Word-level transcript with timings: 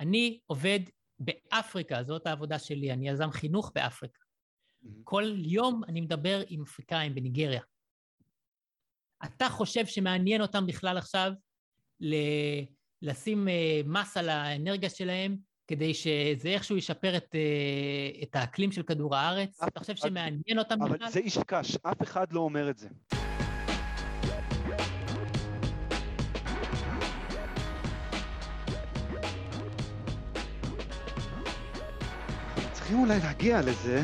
אני 0.00 0.38
עובד 0.46 0.80
באפריקה, 1.18 2.02
זאת 2.02 2.26
העבודה 2.26 2.58
שלי, 2.58 2.92
אני 2.92 3.08
יזם 3.08 3.30
חינוך 3.30 3.72
באפריקה. 3.74 4.18
Mm-hmm. 4.18 4.88
כל 5.04 5.32
יום 5.36 5.84
אני 5.88 6.00
מדבר 6.00 6.42
עם 6.48 6.62
אפריקאים 6.62 7.14
בניגריה. 7.14 7.60
אתה 9.24 9.48
חושב 9.48 9.86
שמעניין 9.86 10.42
אותם 10.42 10.66
בכלל 10.66 10.98
עכשיו 10.98 11.32
ל- 12.00 12.64
לשים 13.02 13.48
uh, 13.48 13.88
מס 13.88 14.16
על 14.16 14.28
האנרגיה 14.28 14.90
שלהם 14.90 15.36
כדי 15.66 15.94
שזה 15.94 16.48
איכשהו 16.48 16.76
ישפר 16.76 17.16
את, 17.16 17.34
uh, 17.34 18.22
את 18.22 18.36
האקלים 18.36 18.72
של 18.72 18.82
כדור 18.82 19.16
הארץ? 19.16 19.62
אתה 19.62 19.80
חושב 19.80 19.96
שמעניין 19.96 20.58
אותם 20.58 20.82
אבל 20.82 20.92
בכלל? 20.92 21.02
אבל 21.02 21.12
זה 21.12 21.20
איש 21.20 21.38
קש, 21.46 21.76
אף 21.76 22.02
אחד 22.02 22.32
לא 22.32 22.40
אומר 22.40 22.70
את 22.70 22.78
זה. 22.78 22.88
צריכים 32.90 33.08
אולי 33.08 33.20
להגיע 33.20 33.60
לזה 33.60 34.02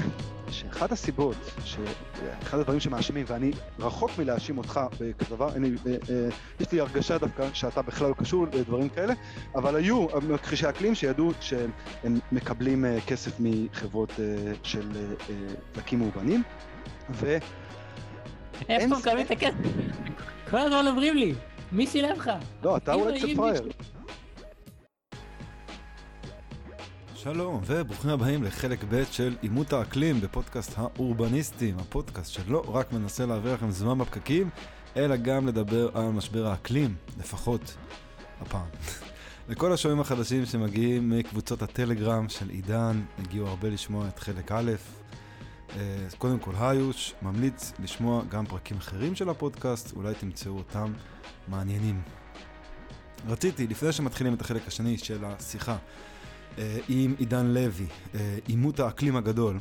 שאחת 0.51 0.93
הסיבות, 0.93 1.37
שאחד 1.65 2.59
הדברים 2.59 2.81
שמאשימים, 2.81 3.25
ואני 3.29 3.51
רחוק 3.79 4.11
מלהאשים 4.19 4.59
אותך 4.59 4.81
בכדבר, 5.01 5.49
אני, 5.57 5.71
אה, 5.87 5.93
אה, 5.93 6.29
יש 6.61 6.73
לי 6.73 6.81
הרגשה 6.81 7.19
דווקא 7.19 7.49
שאתה 7.53 7.83
בכלל 7.83 8.09
לא 8.09 8.15
קשור 8.15 8.47
לדברים 8.53 8.89
כאלה, 8.89 9.15
אבל 9.55 9.77
היו 9.77 10.07
מכחישי 10.29 10.69
אקלים 10.69 10.95
שידעו 10.95 11.33
שהם 11.41 11.71
מקבלים 12.33 12.85
אה, 12.85 12.99
כסף 13.07 13.37
מחברות 13.41 14.13
של 14.63 14.89
דלקים 15.75 15.99
מאובנים, 15.99 16.43
ו... 17.11 17.37
איפה 18.69 18.97
מקבלים 18.99 19.27
את 19.27 19.31
הכסף? 19.31 19.55
כל 20.51 20.59
הזמן 20.59 20.87
אומרים 20.87 21.17
לי, 21.17 21.35
מי 21.73 21.87
שילם 21.87 22.13
לך? 22.13 22.31
לא, 22.63 22.77
אתה 22.77 22.95
אולי 22.95 23.19
קצת 23.19 23.29
פראייר. 23.37 23.63
שלום 27.33 27.61
וברוכים 27.67 28.11
הבאים 28.11 28.43
לחלק 28.43 28.85
ב' 28.89 29.03
של 29.11 29.37
עימות 29.41 29.73
האקלים 29.73 30.21
בפודקאסט 30.21 30.73
האורבניסטים, 30.77 31.79
הפודקאסט 31.79 32.33
שלא 32.33 32.65
רק 32.69 32.93
מנסה 32.93 33.27
להעביר 33.27 33.55
לכם 33.55 33.71
זמן 33.71 33.99
בפקקים, 33.99 34.51
אלא 34.97 35.17
גם 35.17 35.47
לדבר 35.47 35.91
על 35.95 36.05
משבר 36.05 36.47
האקלים, 36.47 36.95
לפחות 37.19 37.77
הפעם. 38.41 38.67
לכל 39.49 39.73
השומעים 39.73 40.01
החדשים 40.01 40.47
שמגיעים 40.47 41.11
מקבוצות 41.11 41.63
הטלגרם 41.63 42.29
של 42.29 42.49
עידן, 42.49 43.03
הגיעו 43.19 43.49
הרבה 43.49 43.69
לשמוע 43.69 44.09
את 44.09 44.19
חלק 44.19 44.53
א', 44.53 44.73
אז 46.07 46.15
קודם 46.19 46.39
כל 46.39 46.53
היוש, 46.61 47.15
ממליץ 47.23 47.73
לשמוע 47.79 48.23
גם 48.29 48.47
פרקים 48.47 48.77
אחרים 48.77 49.15
של 49.15 49.29
הפודקאסט, 49.29 49.97
אולי 49.97 50.15
תמצאו 50.15 50.53
אותם 50.53 50.93
מעניינים. 51.49 52.03
רציתי, 53.29 53.67
לפני 53.67 53.93
שמתחילים 53.93 54.35
את 54.35 54.41
החלק 54.41 54.69
השני 54.69 54.99
של 54.99 55.25
השיחה, 55.25 55.73
אה, 55.73 55.79
עם 56.89 57.15
עידן 57.19 57.47
לוי, 57.47 57.87
אה, 58.15 58.39
עימות 58.47 58.81
האקלים 58.81 59.17
הגדול. 59.17 59.59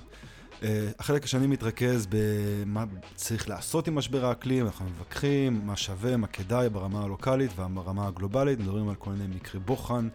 אה, 0.63 0.89
החלק 0.99 1.23
השני 1.23 1.47
מתרכז 1.47 2.07
במה 2.09 2.83
צריך 3.15 3.49
לעשות 3.49 3.87
עם 3.87 3.95
משבר 3.95 4.25
האקלים, 4.25 4.65
אנחנו 4.65 4.85
מבקחים, 4.85 5.61
מה 5.65 5.75
שווה, 5.75 6.17
מה 6.17 6.27
כדאי 6.27 6.69
ברמה 6.69 7.03
הלוקאלית 7.03 7.51
וברמה 7.55 8.07
הגלובלית, 8.07 8.59
מדברים 8.59 8.89
על 8.89 8.95
כל 8.95 9.11
מיני 9.11 9.35
מקרי 9.35 9.59
בוחן 9.59 10.07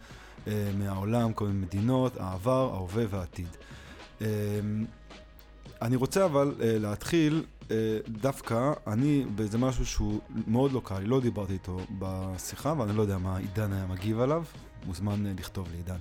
מהעולם, 0.78 1.32
כל 1.32 1.46
מיני 1.46 1.58
מדינות, 1.58 2.16
העבר, 2.16 2.70
ההווה 2.74 3.04
והעתיד. 3.10 3.56
אני 5.82 5.96
רוצה 5.96 6.24
אבל 6.24 6.54
להתחיל 6.58 7.44
דווקא, 8.08 8.72
אני, 8.86 9.24
זה 9.44 9.58
משהו 9.58 9.86
שהוא 9.86 10.20
מאוד 10.46 10.72
לוקאלי, 10.72 11.06
לא 11.06 11.20
דיברתי 11.20 11.52
איתו 11.52 11.80
בשיחה 11.98 12.74
ואני 12.78 12.96
לא 12.96 13.02
יודע 13.02 13.18
מה 13.18 13.36
עידן 13.36 13.72
היה 13.72 13.86
מגיב 13.86 14.20
עליו, 14.20 14.44
מוזמן 14.86 15.26
לכתוב 15.38 15.68
לעידן. 15.72 15.98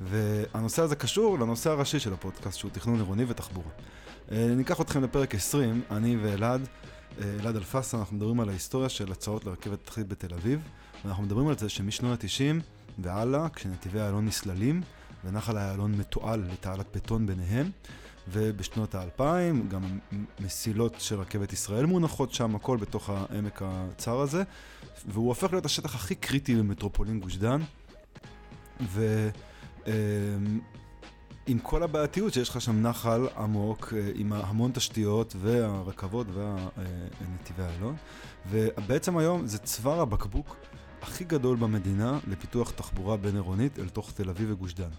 והנושא 0.00 0.82
הזה 0.82 0.96
קשור 0.96 1.38
לנושא 1.38 1.70
הראשי 1.70 2.00
של 2.00 2.12
הפודקאסט, 2.12 2.58
שהוא 2.58 2.70
תכנון 2.70 2.96
עירוני 2.96 3.24
ותחבורה. 3.28 3.70
אה, 4.32 4.46
ניקח 4.56 4.80
אתכם 4.80 5.04
לפרק 5.04 5.34
20, 5.34 5.82
אני 5.90 6.16
ואלעד, 6.22 6.68
אה, 7.20 7.24
אלעד 7.40 7.56
אלפסה, 7.56 7.98
אנחנו 7.98 8.16
מדברים 8.16 8.40
על 8.40 8.48
ההיסטוריה 8.48 8.88
של 8.88 9.12
הצעות 9.12 9.44
לרכבת 9.44 9.78
תחתית 9.84 10.08
בתל 10.08 10.34
אביב, 10.34 10.60
ואנחנו 11.04 11.22
מדברים 11.22 11.48
על 11.48 11.58
זה 11.58 11.68
שמשנות 11.68 12.24
ה-90 12.24 12.62
והלאה, 12.98 13.48
כשנתיבי 13.48 14.00
איילון 14.00 14.26
נסללים, 14.26 14.82
ונחל 15.24 15.58
איילון 15.58 15.92
מתועל 15.92 16.44
לתעלת 16.52 16.86
בטון 16.96 17.26
ביניהם, 17.26 17.70
ובשנות 18.28 18.94
האלפיים 18.94 19.68
גם 19.68 19.98
מסילות 20.40 20.94
של 20.98 21.20
רכבת 21.20 21.52
ישראל 21.52 21.86
מונחות 21.86 22.32
שם, 22.32 22.56
הכל 22.56 22.76
בתוך 22.76 23.10
העמק 23.10 23.62
הצר 23.64 24.20
הזה, 24.20 24.42
והוא 25.08 25.28
הופך 25.28 25.52
להיות 25.52 25.64
השטח 25.64 25.94
הכי 25.94 26.14
קריטי 26.14 26.56
במטרופולין 26.56 27.20
גוש 27.20 27.36
דן. 27.36 27.60
ו... 28.80 29.28
אמ, 29.90 30.60
עם 31.46 31.58
כל 31.58 31.82
הבעייתיות 31.82 32.32
שיש 32.32 32.48
לך 32.48 32.60
שם 32.60 32.82
נחל 32.82 33.28
עמוק, 33.36 33.92
אה, 33.96 34.10
עם 34.14 34.32
המון 34.32 34.70
תשתיות 34.74 35.34
והרכבות 35.38 36.26
והנתיבי 36.34 37.62
איילון, 37.62 37.96
ובעצם 38.50 39.18
היום 39.18 39.46
זה 39.46 39.58
צוואר 39.58 40.00
הבקבוק 40.00 40.56
הכי 41.02 41.24
גדול 41.24 41.56
במדינה 41.56 42.18
לפיתוח 42.28 42.70
תחבורה 42.70 43.16
בין-עירונית 43.16 43.78
אל 43.78 43.88
תוך 43.88 44.12
תל 44.12 44.30
אביב 44.30 44.50
וגוש 44.50 44.74
דן. 44.74 44.90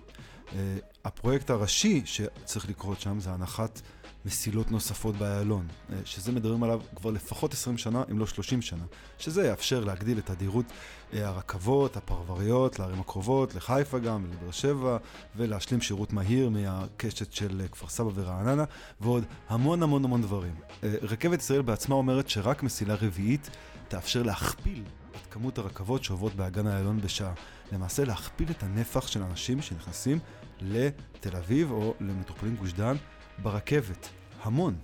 אה, 0.56 0.78
הפרויקט 1.06 1.50
הראשי 1.50 2.02
שצריך 2.06 2.69
לקרות 2.69 3.02
שם 3.02 3.19
זה 3.19 3.31
הנחת 3.31 3.81
מסילות 4.25 4.71
נוספות 4.71 5.15
באיילון, 5.15 5.67
אה, 5.93 5.97
שזה 6.05 6.31
מדברים 6.31 6.63
עליו 6.63 6.81
כבר 6.95 7.11
לפחות 7.11 7.53
20 7.53 7.77
שנה, 7.77 8.03
אם 8.11 8.19
לא 8.19 8.27
30 8.27 8.61
שנה, 8.61 8.83
שזה 9.17 9.47
יאפשר 9.47 9.79
להגדיל 9.79 10.17
את 10.17 10.25
תדירות 10.25 10.65
אה, 11.13 11.27
הרכבות, 11.27 11.97
הפרבריות, 11.97 12.79
לערים 12.79 12.99
הקרובות, 12.99 13.55
לחיפה 13.55 13.99
גם, 13.99 14.25
לבאר 14.31 14.51
שבע, 14.51 14.97
ולהשלים 15.35 15.81
שירות 15.81 16.13
מהיר 16.13 16.49
מהקשת 16.49 17.33
של 17.33 17.61
כפר 17.71 17.87
סבא 17.87 18.09
ורעננה, 18.15 18.63
ועוד 19.01 19.23
המון 19.49 19.83
המון 19.83 20.05
המון 20.05 20.21
דברים. 20.21 20.53
רכבת 20.83 21.39
ישראל 21.39 21.61
בעצמה 21.61 21.95
אומרת 21.95 22.29
שרק 22.29 22.63
מסילה 22.63 22.95
רביעית 22.95 23.49
תאפשר 23.87 24.23
להכפיל 24.23 24.83
את 25.11 25.33
כמות 25.33 25.57
הרכבות 25.57 26.03
שעוברות 26.03 26.35
באגן 26.35 26.67
איילון 26.67 27.01
בשעה. 27.01 27.33
למעשה 27.71 28.05
להכפיל 28.05 28.51
את 28.51 28.63
הנפח 28.63 29.07
של 29.07 29.23
אנשים 29.23 29.61
שנכנסים 29.61 30.19
לתל 30.61 31.35
אביב 31.37 31.71
או 31.71 31.93
למטרופולין 31.99 32.55
גוש 32.55 32.73
דן 32.73 32.95
ברכבת. 33.41 34.09
המון. 34.44 34.75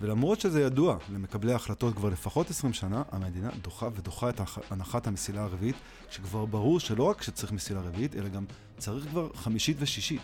ולמרות 0.00 0.40
שזה 0.40 0.62
ידוע 0.62 0.96
למקבלי 1.12 1.52
ההחלטות 1.52 1.94
כבר 1.94 2.08
לפחות 2.08 2.50
20 2.50 2.72
שנה, 2.72 3.02
המדינה 3.12 3.50
דוחה 3.62 3.88
ודוחה 3.94 4.30
את 4.30 4.40
הנחת 4.70 5.06
המסילה 5.06 5.42
הרביעית, 5.42 5.76
שכבר 6.10 6.44
ברור 6.44 6.80
שלא 6.80 7.02
רק 7.02 7.22
שצריך 7.22 7.52
מסילה 7.52 7.80
רביעית, 7.80 8.16
אלא 8.16 8.28
גם 8.28 8.44
צריך 8.78 9.06
כבר 9.06 9.28
חמישית 9.34 9.76
ושישית. 9.80 10.20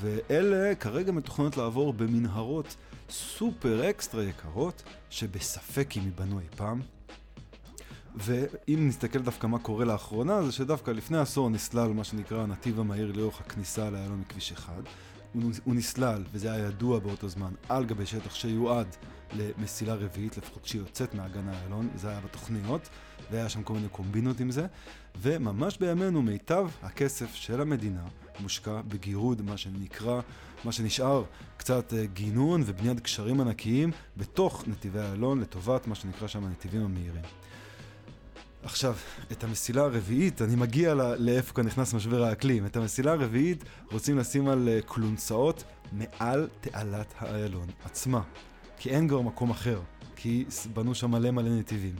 ואלה 0.00 0.74
כרגע 0.74 1.12
מתוכננות 1.12 1.56
לעבור 1.56 1.92
במנהרות 1.92 2.76
סופר 3.10 3.90
אקסטרה 3.90 4.24
יקרות, 4.24 4.82
שבספק 5.10 5.96
אם 5.96 6.02
ייבנו 6.02 6.40
אי 6.40 6.44
פעם. 6.56 6.80
ואם 8.14 8.88
נסתכל 8.88 9.18
דווקא 9.18 9.46
מה 9.46 9.58
קורה 9.58 9.84
לאחרונה, 9.84 10.42
זה 10.42 10.52
שדווקא 10.52 10.90
לפני 10.90 11.18
עשור 11.18 11.50
נסלל 11.50 11.88
מה 11.88 12.04
שנקרא 12.04 12.42
הנתיב 12.42 12.80
המהיר 12.80 13.12
לאורך 13.12 13.40
הכניסה 13.40 13.90
לאיילון 13.90 14.20
מכביש 14.20 14.52
אחד. 14.52 14.82
הוא, 15.34 15.74
נסלל, 15.74 16.24
וזה 16.32 16.52
היה 16.52 16.66
ידוע 16.66 16.98
באותו 16.98 17.28
זמן, 17.28 17.52
על 17.68 17.84
גבי 17.84 18.06
שטח 18.06 18.34
שיועד 18.34 18.96
למסילה 19.32 19.94
רביעית, 19.94 20.36
לפחות 20.36 20.62
כשהיא 20.62 20.80
יוצאת 20.80 21.14
מהגן 21.14 21.48
האיילון, 21.48 21.88
זה 21.94 22.08
היה 22.08 22.20
בתוכניות, 22.20 22.88
והיה 23.30 23.48
שם 23.48 23.62
כל 23.62 23.74
מיני 23.74 23.88
קומבינות 23.88 24.40
עם 24.40 24.50
זה, 24.50 24.66
וממש 25.20 25.78
בימינו 25.78 26.22
מיטב 26.22 26.68
הכסף 26.82 27.34
של 27.34 27.60
המדינה 27.60 28.02
מושקע 28.40 28.80
בגירוד, 28.88 29.42
מה 29.42 29.56
שנקרא, 29.56 30.20
מה 30.64 30.72
שנשאר, 30.72 31.24
קצת 31.56 31.94
אה, 31.94 32.06
גינון 32.06 32.62
ובניית 32.66 33.00
קשרים 33.00 33.40
ענקיים 33.40 33.90
בתוך 34.16 34.64
נתיבי 34.66 34.98
איילון, 34.98 35.40
לטובת 35.40 35.86
מה 35.86 35.94
שנקרא 35.94 36.28
שם 36.28 36.44
הנתיבים 36.44 36.84
המהירים. 36.84 37.39
עכשיו, 38.62 38.94
את 39.32 39.44
המסילה 39.44 39.82
הרביעית, 39.82 40.42
אני 40.42 40.56
מגיע 40.56 40.94
לאיפה 41.18 41.54
כאן 41.54 41.66
נכנס 41.66 41.94
משבר 41.94 42.24
האקלים. 42.24 42.66
את 42.66 42.76
המסילה 42.76 43.12
הרביעית 43.12 43.64
רוצים 43.92 44.18
לשים 44.18 44.48
על 44.48 44.68
אה, 44.68 44.78
כלונסאות 44.86 45.64
מעל 45.92 46.48
תעלת 46.60 47.14
האיילון 47.18 47.66
עצמה. 47.84 48.22
כי 48.78 48.90
אין 48.90 49.08
כבר 49.08 49.20
מקום 49.20 49.50
אחר, 49.50 49.80
כי 50.16 50.44
בנו 50.74 50.94
שם 50.94 51.10
מלא 51.10 51.30
מלא 51.30 51.58
נתיבים. 51.58 51.94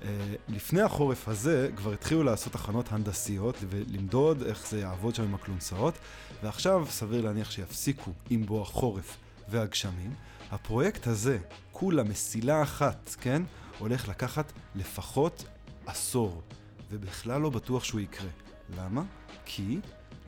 Uh, 0.00 0.04
לפני 0.48 0.82
החורף 0.82 1.28
הזה 1.28 1.70
כבר 1.76 1.92
התחילו 1.92 2.22
לעשות 2.22 2.54
הכנות 2.54 2.92
הנדסיות 2.92 3.56
ולמדוד 3.70 4.42
איך 4.42 4.66
זה 4.68 4.80
יעבוד 4.80 5.14
שם 5.14 5.22
עם 5.22 5.34
הכלונסאות, 5.34 5.94
ועכשיו 6.42 6.86
סביר 6.90 7.24
להניח 7.24 7.50
שיפסיקו 7.50 8.10
עם 8.30 8.46
בוא 8.46 8.62
החורף 8.62 9.16
והגשמים. 9.48 10.14
הפרויקט 10.50 11.06
הזה, 11.06 11.38
כולה 11.72 12.02
מסילה 12.02 12.62
אחת, 12.62 13.16
כן, 13.20 13.42
הולך 13.78 14.08
לקחת 14.08 14.52
לפחות 14.74 15.44
עשור, 15.86 16.42
ובכלל 16.90 17.40
לא 17.40 17.50
בטוח 17.50 17.84
שהוא 17.84 18.00
יקרה. 18.00 18.28
למה? 18.76 19.02
כי, 19.44 19.78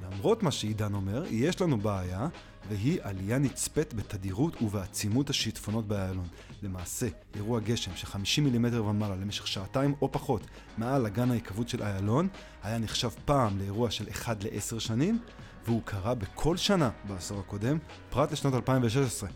למרות 0.02 0.43
מה 0.43 0.50
שעידן 0.50 0.94
אומר, 0.94 1.25
יש 1.31 1.60
לנו 1.60 1.78
בעיה, 1.78 2.28
והיא 2.69 2.99
עלייה 3.02 3.38
נצפית 3.38 3.94
בתדירות 3.94 4.62
ובעצימות 4.62 5.31
השיטפונות 5.31 5.88
באיילון. 5.88 6.26
למעשה, 6.62 7.08
אירוע 7.34 7.60
גשם 7.60 7.96
של 7.96 8.06
50 8.06 8.44
מילימטר 8.44 8.84
ומעלה 8.84 9.16
למשך 9.16 9.46
שעתיים 9.46 9.94
או 10.02 10.12
פחות 10.12 10.46
מעל 10.78 11.06
אגן 11.06 11.31
ההיקוות 11.31 11.69
של 11.69 11.82
איילון, 11.82 12.28
היה 12.62 12.78
נחשב 12.78 13.10
פעם 13.25 13.58
לאירוע 13.58 13.90
של 13.90 14.10
1 14.10 14.44
ל-10 14.44 14.81
שנים, 14.81 15.19
והוא 15.66 15.82
קרה 15.84 16.14
בכל 16.14 16.56
שנה 16.56 16.90
בעשור 17.08 17.40
הקודם, 17.40 17.78
פרט 18.10 18.32
לשנת 18.32 18.54
2016. 18.54 19.28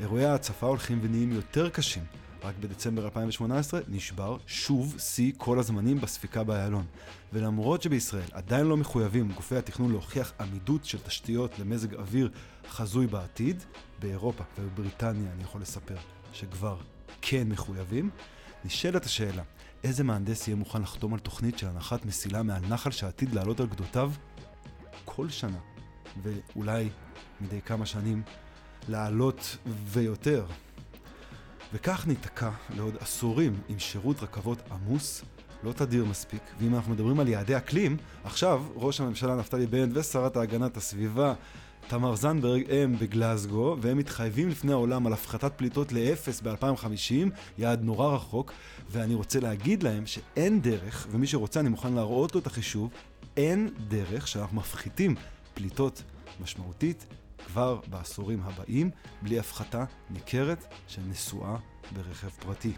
אירועי 0.00 0.24
ההצפה 0.24 0.66
הולכים 0.66 0.98
ונהיים 1.02 1.32
יותר 1.32 1.68
קשים. 1.68 2.04
רק 2.42 2.54
בדצמבר 2.60 3.04
2018 3.04 3.80
נשבר 3.88 4.36
שוב 4.46 4.94
שיא 4.98 5.32
כל 5.36 5.58
הזמנים 5.58 6.00
בספיקה 6.00 6.44
באיילון. 6.44 6.84
ולמרות 7.32 7.82
שבישראל 7.82 8.28
עדיין 8.32 8.66
לא 8.66 8.76
מחויבים 8.76 9.32
גופי 9.32 9.56
התכנון 9.56 9.90
להוכיח 9.90 10.32
עמידות 10.40 10.84
של 10.84 10.98
תשתיות 10.98 11.58
למזג 11.58 11.94
אוויר 11.94 12.30
חזוי 12.68 13.06
בעתיד, 13.06 13.62
באירופה 13.98 14.44
ובבריטניה 14.58 15.32
אני 15.32 15.42
יכול 15.42 15.60
לספר 15.60 15.96
שכבר 16.32 16.76
כן 17.22 17.48
מחויבים, 17.48 18.10
נשאלת 18.64 19.04
השאלה, 19.04 19.42
איזה 19.84 20.04
מהנדס 20.04 20.48
יהיה 20.48 20.56
מוכן 20.56 20.82
לחתום 20.82 21.14
על 21.14 21.20
תוכנית 21.20 21.58
של 21.58 21.66
הנחת 21.66 22.04
מסילה 22.04 22.42
מעל 22.42 22.66
נחל 22.66 22.90
שעתיד 22.90 23.34
לעלות 23.34 23.60
על 23.60 23.66
גדותיו 23.66 24.12
כל 25.04 25.28
שנה, 25.28 25.58
ואולי 26.22 26.88
מדי 27.40 27.60
כמה 27.60 27.86
שנים 27.86 28.22
לעלות 28.88 29.56
ויותר. 29.66 30.46
וכך 31.72 32.06
ניתקע 32.06 32.50
לעוד 32.76 32.96
עשורים 33.00 33.60
עם 33.68 33.78
שירות 33.78 34.22
רכבות 34.22 34.58
עמוס, 34.70 35.24
לא 35.62 35.72
תדיר 35.72 36.04
מספיק, 36.04 36.42
ואם 36.60 36.74
אנחנו 36.74 36.92
מדברים 36.92 37.20
על 37.20 37.28
יעדי 37.28 37.56
אקלים, 37.56 37.96
עכשיו 38.24 38.62
ראש 38.74 39.00
הממשלה 39.00 39.36
נפתלי 39.36 39.66
בנט 39.66 39.96
ושרת 39.96 40.36
ההגנת 40.36 40.76
הסביבה 40.76 41.34
תמר 41.88 42.14
זנדברג 42.14 42.62
הם 42.70 42.96
בגלזגו, 42.98 43.76
והם 43.80 43.98
מתחייבים 43.98 44.48
לפני 44.48 44.72
העולם 44.72 45.06
על 45.06 45.12
הפחתת 45.12 45.52
פליטות 45.56 45.92
לאפס 45.92 46.40
ב-2050, 46.40 47.30
יעד 47.58 47.82
נורא 47.82 48.14
רחוק, 48.14 48.52
ואני 48.90 49.14
רוצה 49.14 49.40
להגיד 49.40 49.82
להם 49.82 50.06
שאין 50.06 50.60
דרך, 50.60 51.06
ומי 51.10 51.26
שרוצה 51.26 51.60
אני 51.60 51.68
מוכן 51.68 51.92
להראות 51.92 52.34
לו 52.34 52.40
את 52.40 52.46
החישוב, 52.46 52.90
אין 53.36 53.70
דרך 53.88 54.28
שאנחנו 54.28 54.56
מפחיתים 54.56 55.14
פליטות 55.54 56.02
משמעותית 56.42 57.06
כבר 57.46 57.80
בעשורים 57.86 58.40
הבאים, 58.44 58.90
בלי 59.22 59.38
הפחתה 59.38 59.84
ניכרת 60.10 60.64
של 60.88 61.02
נסועה 61.08 61.56
ברכב 61.94 62.28
פרטי. 62.28 62.72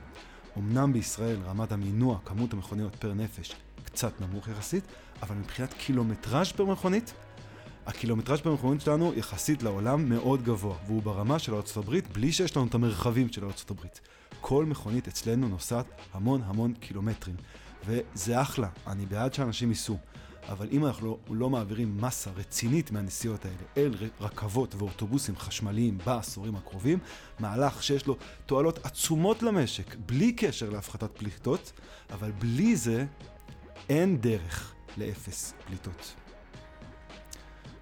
אמנם 0.58 0.92
בישראל 0.92 1.36
רמת 1.46 1.72
המינוע, 1.72 2.18
כמות 2.24 2.52
המכוניות 2.52 2.96
פר 2.96 3.14
נפש, 3.14 3.54
קצת 3.84 4.20
נמוך 4.20 4.48
יחסית, 4.48 4.84
אבל 5.22 5.36
מבחינת 5.36 5.72
קילומטראז' 5.72 6.52
פר 6.52 6.64
מכונית, 6.64 7.14
הקילומטראז' 7.86 8.40
פר 8.40 8.52
מכונית 8.52 8.80
שלנו 8.80 9.12
יחסית 9.16 9.62
לעולם 9.62 10.08
מאוד 10.08 10.42
גבוה, 10.42 10.76
והוא 10.86 11.02
ברמה 11.02 11.38
של 11.38 11.54
ארצות 11.54 11.84
הברית 11.84 12.12
בלי 12.12 12.32
שיש 12.32 12.56
לנו 12.56 12.66
את 12.66 12.74
המרחבים 12.74 13.32
של 13.32 13.44
ארצות 13.44 13.70
הברית. 13.70 14.00
כל 14.40 14.64
מכונית 14.64 15.08
אצלנו 15.08 15.48
נוסעת 15.48 15.86
המון 16.12 16.42
המון 16.44 16.72
קילומטרים, 16.74 17.36
וזה 17.86 18.42
אחלה, 18.42 18.68
אני 18.86 19.06
בעד 19.06 19.34
שאנשים 19.34 19.68
ייסעו. 19.68 19.98
אבל 20.48 20.68
אם 20.72 20.86
אנחנו 20.86 21.06
לא, 21.06 21.18
לא 21.30 21.50
מעבירים 21.50 22.00
מסה 22.00 22.30
רצינית 22.30 22.90
מהנסיעות 22.90 23.44
האלה 23.44 23.56
אל 23.76 23.94
רכבות 24.20 24.74
ואוטובוסים 24.74 25.36
חשמליים 25.36 25.98
בעשורים 25.98 26.56
הקרובים, 26.56 26.98
מהלך 27.40 27.82
שיש 27.82 28.06
לו 28.06 28.16
תועלות 28.46 28.86
עצומות 28.86 29.42
למשק, 29.42 29.96
בלי 30.06 30.32
קשר 30.32 30.70
להפחתת 30.70 31.18
פליטות, 31.18 31.72
אבל 32.10 32.30
בלי 32.30 32.76
זה 32.76 33.06
אין 33.88 34.20
דרך 34.20 34.74
לאפס 34.96 35.54
פליטות. 35.66 36.14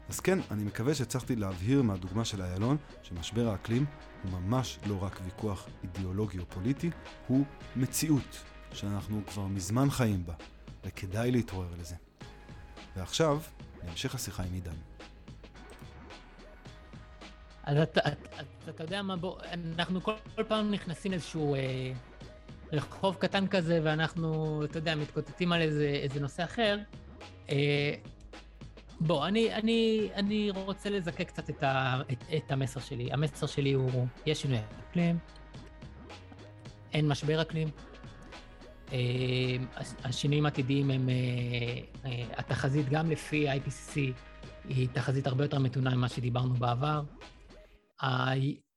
אז 0.08 0.20
כן, 0.20 0.38
אני 0.50 0.64
מקווה 0.64 0.94
שהצלחתי 0.94 1.36
להבהיר 1.36 1.82
מהדוגמה 1.82 2.24
של 2.24 2.42
איילון 2.42 2.76
שמשבר 3.02 3.48
האקלים 3.48 3.84
הוא 4.22 4.40
ממש 4.40 4.78
לא 4.86 5.02
רק 5.02 5.20
ויכוח 5.24 5.68
אידיאולוגי 5.82 6.38
או 6.38 6.44
פוליטי, 6.48 6.90
הוא 7.26 7.44
מציאות 7.76 8.42
שאנחנו 8.72 9.22
כבר 9.26 9.46
מזמן 9.46 9.90
חיים 9.90 10.26
בה, 10.26 10.34
וכדאי 10.84 11.30
להתעורר 11.30 11.68
לזה. 11.80 12.09
ועכשיו, 12.96 13.40
להמשך 13.84 14.14
השיחה 14.14 14.42
עם 14.42 14.52
עידן. 14.52 14.76
אז 17.62 17.76
אתה, 17.76 18.00
אתה, 18.00 18.42
אתה 18.68 18.84
יודע 18.84 19.02
מה, 19.02 19.16
בוא, 19.16 19.40
אנחנו 19.74 20.00
כל, 20.00 20.12
כל 20.36 20.44
פעם 20.44 20.70
נכנסים 20.70 21.12
לאיזשהו 21.12 21.54
אה, 21.54 21.92
רחוב 22.72 23.16
קטן 23.16 23.46
כזה, 23.46 23.80
ואנחנו, 23.82 24.60
אתה 24.64 24.78
יודע, 24.78 24.94
מתקוטטים 24.94 25.52
על 25.52 25.60
איזה, 25.60 25.86
איזה 26.02 26.20
נושא 26.20 26.44
אחר. 26.44 26.78
אה, 27.50 27.94
בוא, 29.00 29.26
אני, 29.26 29.54
אני, 29.54 30.10
אני 30.14 30.50
רוצה 30.50 30.90
לזקק 30.90 31.28
קצת 31.28 31.50
את, 31.50 31.62
ה, 31.62 32.00
את, 32.12 32.24
את 32.36 32.52
המסר 32.52 32.80
שלי. 32.80 33.12
המסר 33.12 33.46
שלי 33.46 33.72
הוא, 33.72 34.06
יש 34.26 34.42
שינוי 34.42 34.58
אקלים, 34.90 35.18
אין 36.92 37.08
משבר 37.08 37.42
אקלים, 37.42 37.68
השינויים 40.04 40.44
העתידיים 40.44 40.90
הם, 40.90 41.08
אה, 41.08 41.14
אה, 42.04 42.38
התחזית 42.38 42.86
גם 42.90 43.10
לפי 43.10 43.50
IPCC 43.50 43.96
היא 44.68 44.88
תחזית 44.94 45.26
הרבה 45.26 45.44
יותר 45.44 45.58
מתונה 45.58 45.94
ממה 45.96 46.08
שדיברנו 46.08 46.54
בעבר. 46.54 47.02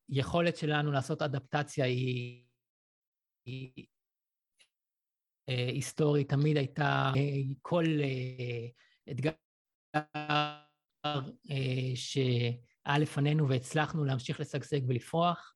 היכולת 0.09 0.57
שלנו 0.57 0.91
לעשות 0.91 1.21
אדפטציה 1.21 1.85
היא, 1.85 2.43
היא 3.45 3.85
היסטורית, 5.47 6.29
תמיד 6.29 6.57
הייתה 6.57 7.11
כל 7.61 7.85
אתגר 9.11 9.31
שהיה 11.95 12.97
לפנינו 12.99 13.49
והצלחנו 13.49 14.05
להמשיך 14.05 14.39
לשגשג 14.39 14.79
ולפרוח. 14.87 15.53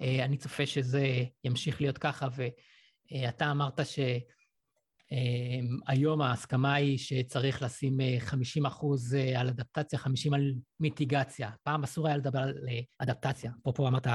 אני 0.00 0.36
צופה 0.36 0.66
שזה 0.66 1.24
ימשיך 1.44 1.80
להיות 1.80 1.98
ככה, 1.98 2.28
ואתה 3.12 3.50
אמרת 3.50 3.80
שהיום 5.10 6.22
ההסכמה 6.22 6.74
היא 6.74 6.98
שצריך 6.98 7.62
לשים 7.62 7.98
50 8.18 8.66
אחוז 8.66 9.14
על 9.36 9.48
אדפטציה, 9.48 9.98
50 9.98 10.34
על 10.34 10.54
מיטיגציה. 10.80 11.50
פעם 11.62 11.82
אסור 11.84 12.06
היה 12.06 12.16
לדבר 12.16 12.38
על 12.38 12.54
אדפטציה, 12.98 13.52
אפרופו 13.60 13.88
אמרת, 13.88 14.06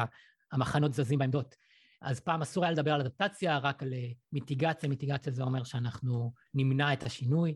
המחנות 0.51 0.93
זזים 0.93 1.19
בעמדות. 1.19 1.55
אז 2.01 2.19
פעם 2.19 2.41
אסור 2.41 2.63
היה 2.63 2.71
לדבר 2.71 2.93
על 2.93 3.01
אדפטציה, 3.01 3.57
רק 3.57 3.83
על 3.83 3.93
מיטיגציה. 4.31 4.89
מיטיגציה 4.89 5.33
זה 5.33 5.43
אומר 5.43 5.63
שאנחנו 5.63 6.33
נמנע 6.53 6.93
את 6.93 7.03
השינוי. 7.03 7.55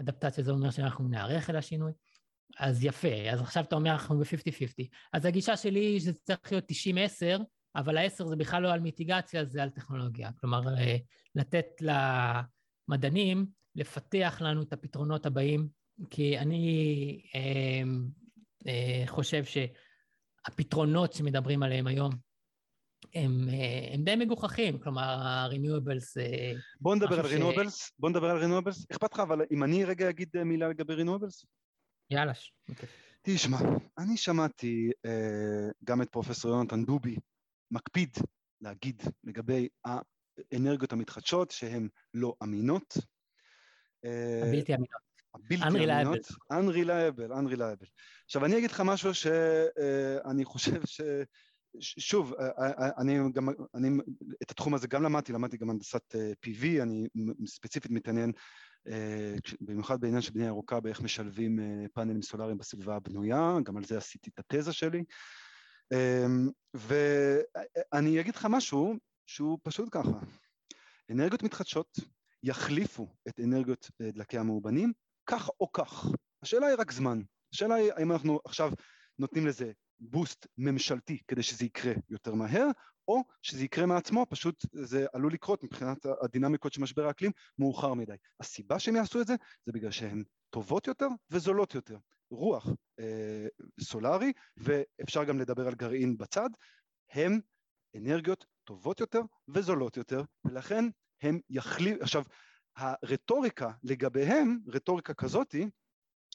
אדפטציה 0.00 0.44
זה 0.44 0.50
אומר 0.50 0.70
שאנחנו 0.70 1.08
נערך 1.08 1.50
אל 1.50 1.56
השינוי. 1.56 1.92
אז 2.58 2.84
יפה, 2.84 3.30
אז 3.32 3.40
עכשיו 3.40 3.64
אתה 3.64 3.76
אומר 3.76 3.90
אנחנו 3.90 4.18
ב-50-50. 4.18 4.84
אז 5.12 5.24
הגישה 5.24 5.56
שלי 5.56 5.80
היא 5.80 6.00
שזה 6.00 6.12
צריך 6.12 6.52
להיות 6.52 6.64
90-10, 6.64 7.42
אבל 7.76 7.96
ה-10 7.96 8.24
זה 8.24 8.36
בכלל 8.36 8.62
לא 8.62 8.72
על 8.72 8.80
מיטיגציה, 8.80 9.44
זה 9.44 9.62
על 9.62 9.70
טכנולוגיה. 9.70 10.30
כלומר, 10.40 10.76
אה, 10.78 10.96
לתת 11.34 11.66
למדענים 12.88 13.46
לפתח 13.74 14.38
לנו 14.40 14.62
את 14.62 14.72
הפתרונות 14.72 15.26
הבאים, 15.26 15.68
כי 16.10 16.38
אני 16.38 17.22
אה, 17.34 17.82
אה, 18.66 19.02
חושב 19.06 19.44
שהפתרונות 19.44 21.12
שמדברים 21.12 21.62
עליהם 21.62 21.86
היום 21.86 22.10
הם, 23.14 23.48
אה, 23.48 23.94
הם 23.94 24.04
די 24.04 24.16
מגוחכים, 24.16 24.78
כלומר 24.78 25.02
ה-renewables... 25.02 26.20
אה, 26.20 26.52
בוא 26.80 26.94
נדבר 26.96 27.20
על 27.20 27.26
renewables, 27.26 27.70
ש... 27.70 27.92
בוא 27.98 28.10
נדבר 28.10 28.30
על 28.30 28.42
renewables. 28.42 28.86
אכפת 28.92 29.12
לך, 29.12 29.20
אבל 29.20 29.40
אם 29.50 29.64
אני 29.64 29.84
רגע 29.84 30.10
אגיד 30.10 30.28
אה, 30.36 30.44
מילה 30.44 30.68
לגבי 30.68 30.94
renewables? 30.94 31.46
יאללה. 32.10 32.32
תשמע, 33.22 33.58
אני 33.98 34.16
שמעתי 34.16 34.90
אה, 35.06 35.68
גם 35.84 36.02
את 36.02 36.08
פרופסור 36.08 36.50
יונתן 36.50 36.84
דובי 36.84 37.16
מקפיד 37.70 38.16
להגיד 38.60 39.02
לגבי 39.24 39.68
האנרגיות 39.84 40.92
המתחדשות 40.92 41.50
שהן 41.50 41.88
לא 42.14 42.34
אמינות. 42.42 42.94
הבלתי 44.42 44.74
אמינות. 44.74 45.10
הבלתי 45.34 45.84
אמינות. 45.84 46.26
Unreliable, 46.52 47.32
unreliable. 47.32 47.88
עכשיו 48.24 48.44
אני 48.44 48.58
אגיד 48.58 48.70
לך 48.70 48.82
משהו 48.84 49.14
שאני 49.14 50.44
חושב 50.44 50.86
ש... 50.86 51.00
שוב, 51.80 52.34
אה, 52.34 52.46
אה, 52.58 52.70
אה, 52.78 52.90
אני 52.98 53.18
גם, 53.32 53.48
אני 53.74 53.88
את 54.42 54.50
התחום 54.50 54.74
הזה 54.74 54.86
גם 54.86 55.02
למדתי, 55.02 55.32
למדתי 55.32 55.56
גם 55.56 55.70
הנדסת 55.70 56.14
PV, 56.46 56.82
אני 56.82 57.08
ספציפית 57.46 57.90
מתעניין 57.90 58.32
במיוחד 59.60 60.00
בעניין 60.00 60.22
של 60.22 60.32
בנייה 60.32 60.48
ירוקה 60.48 60.80
באיך 60.80 61.00
משלבים 61.00 61.58
פאנלים 61.92 62.22
סולאריים 62.22 62.58
בסביבה 62.58 62.96
הבנויה, 62.96 63.56
גם 63.64 63.76
על 63.76 63.84
זה 63.84 63.98
עשיתי 63.98 64.30
את 64.34 64.54
התזה 64.54 64.72
שלי. 64.72 65.04
ואני 66.74 68.20
אגיד 68.20 68.34
לך 68.36 68.46
משהו 68.50 68.94
שהוא 69.26 69.58
פשוט 69.62 69.88
ככה, 69.92 70.18
אנרגיות 71.10 71.42
מתחדשות 71.42 71.98
יחליפו 72.42 73.08
את 73.28 73.40
אנרגיות 73.40 73.90
דלקי 74.02 74.38
המאובנים, 74.38 74.92
כך 75.26 75.48
או 75.60 75.72
כך. 75.72 76.04
השאלה 76.42 76.66
היא 76.66 76.76
רק 76.78 76.92
זמן. 76.92 77.22
השאלה 77.54 77.74
היא 77.74 77.92
האם 77.96 78.12
אנחנו 78.12 78.40
עכשיו 78.44 78.72
נותנים 79.18 79.46
לזה 79.46 79.72
בוסט 80.00 80.46
ממשלתי 80.58 81.18
כדי 81.28 81.42
שזה 81.42 81.64
יקרה 81.64 81.92
יותר 82.08 82.34
מהר, 82.34 82.66
או 83.10 83.24
שזה 83.42 83.64
יקרה 83.64 83.86
מעצמו, 83.86 84.26
פשוט 84.30 84.66
זה 84.72 85.06
עלול 85.12 85.32
לקרות 85.32 85.64
מבחינת 85.64 86.06
הדינמיקות 86.22 86.72
של 86.72 86.80
משבר 86.80 87.06
האקלים 87.06 87.32
מאוחר 87.58 87.94
מדי. 87.94 88.14
הסיבה 88.40 88.78
שהם 88.78 88.96
יעשו 88.96 89.20
את 89.20 89.26
זה, 89.26 89.34
זה 89.66 89.72
בגלל 89.72 89.90
שהן 89.90 90.24
טובות 90.50 90.86
יותר 90.86 91.08
וזולות 91.30 91.74
יותר. 91.74 91.96
רוח 92.30 92.66
אה, 93.00 93.46
סולארי, 93.80 94.32
ואפשר 94.56 95.24
גם 95.24 95.38
לדבר 95.40 95.66
על 95.66 95.74
גרעין 95.74 96.16
בצד, 96.16 96.50
הם 97.10 97.40
אנרגיות 97.96 98.46
טובות 98.64 99.00
יותר 99.00 99.20
וזולות 99.48 99.96
יותר, 99.96 100.22
ולכן 100.44 100.84
הם 101.22 101.40
יחליף, 101.50 102.02
עכשיו 102.02 102.22
הרטוריקה 102.76 103.70
לגביהם, 103.82 104.58
רטוריקה 104.66 105.14
כזאתי, 105.14 105.70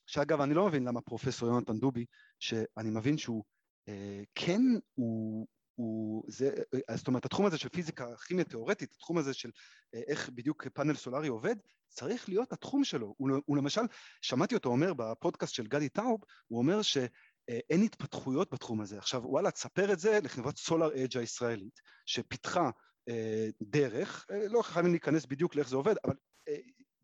שאגב, 0.05 0.41
אני 0.41 0.53
לא 0.53 0.67
מבין 0.67 0.83
למה 0.83 1.01
פרופסור 1.01 1.49
יונתן 1.49 1.79
דובי, 1.79 2.05
שאני 2.39 2.89
מבין 2.89 3.17
שהוא 3.17 3.43
אה, 3.87 4.23
כן, 4.35 4.61
הוא, 4.93 5.47
הוא, 5.75 6.23
זה, 6.27 6.51
אה, 6.89 6.97
זאת 6.97 7.07
אומרת, 7.07 7.25
התחום 7.25 7.45
הזה 7.45 7.57
של 7.57 7.69
פיזיקה, 7.69 8.15
כימיה 8.27 8.45
תיאורטית, 8.45 8.93
התחום 8.93 9.17
הזה 9.17 9.33
של 9.33 9.49
אה, 9.95 10.01
איך 10.07 10.29
בדיוק 10.29 10.67
פאנל 10.67 10.95
סולארי 10.95 11.27
עובד, 11.27 11.55
צריך 11.89 12.29
להיות 12.29 12.53
התחום 12.53 12.83
שלו. 12.83 13.15
הוא, 13.17 13.29
הוא 13.45 13.57
למשל, 13.57 13.81
שמעתי 14.21 14.55
אותו 14.55 14.69
אומר 14.69 14.93
בפודקאסט 14.93 15.53
של 15.53 15.67
גדי 15.67 15.89
טאוב, 15.89 16.21
הוא 16.47 16.59
אומר 16.59 16.81
שאין 16.81 17.81
התפתחויות 17.83 18.53
בתחום 18.53 18.81
הזה. 18.81 18.97
עכשיו, 18.97 19.21
וואלה, 19.25 19.51
תספר 19.51 19.93
את 19.93 19.99
זה 19.99 20.19
לחברת 20.23 20.57
סולאר 20.57 21.03
אג' 21.03 21.17
הישראלית, 21.17 21.79
שפיתחה 22.05 22.69
אה, 23.09 23.47
דרך, 23.61 24.25
אה, 24.31 24.47
לא 24.47 24.61
חייבים 24.61 24.91
להיכנס 24.91 25.25
בדיוק 25.25 25.55
לאיך 25.55 25.69
זה 25.69 25.75
עובד, 25.75 25.95
אבל 26.05 26.15
אה, 26.47 26.55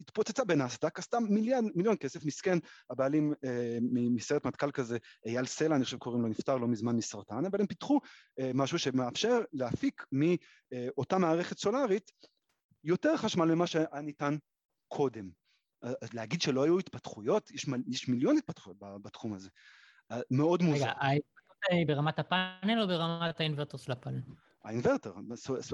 התפוצצה 0.01 0.46
בנסדק, 0.46 1.00
עשתה 1.00 1.20
מיליון, 1.20 1.70
מיליון 1.75 1.96
כסף, 2.00 2.25
מסכן, 2.25 2.58
הבעלים 2.89 3.34
אה, 3.46 3.77
מסרט 3.81 4.46
מטכ"ל 4.46 4.72
כזה, 4.72 4.98
אייל 5.25 5.46
סלע, 5.46 5.75
אני 5.75 5.84
חושב 5.84 5.98
קוראים 5.98 6.22
לו, 6.22 6.27
נפטר 6.27 6.58
לא 6.58 6.67
מזמן 6.67 6.96
מסרטן, 6.96 7.46
אבל 7.46 7.62
הם 7.62 7.67
פיתחו 7.67 8.00
אה, 8.39 8.51
משהו 8.53 8.79
שמאפשר 8.79 9.39
להפיק 9.53 10.05
מאותה 10.12 11.17
מערכת 11.17 11.58
סולארית 11.58 12.12
יותר 12.84 13.17
חשמל 13.17 13.55
ממה 13.55 13.67
שהיה 13.67 14.01
ניתן 14.03 14.38
קודם. 14.88 15.29
אז 16.01 16.13
להגיד 16.13 16.41
שלא 16.41 16.63
היו 16.63 16.79
התפתחויות, 16.79 17.51
יש, 17.51 17.65
יש 17.88 18.10
מיליון 18.10 18.38
התפתחויות 18.38 18.77
בתחום 18.79 19.34
הזה. 19.34 19.50
אה, 20.12 20.20
מאוד 20.31 20.62
מוזר. 20.62 20.84
רגע, 20.84 20.93
ההתפתחות 20.98 21.58
היא 21.72 21.88
ברמת 21.88 22.20
הפאנל 22.20 22.81
או 22.81 22.88
ברמת 22.88 23.39
האינוורטור 23.39 23.79
של 23.79 23.91
הפאנל? 23.91 24.22
האינוורטר, 24.63 25.13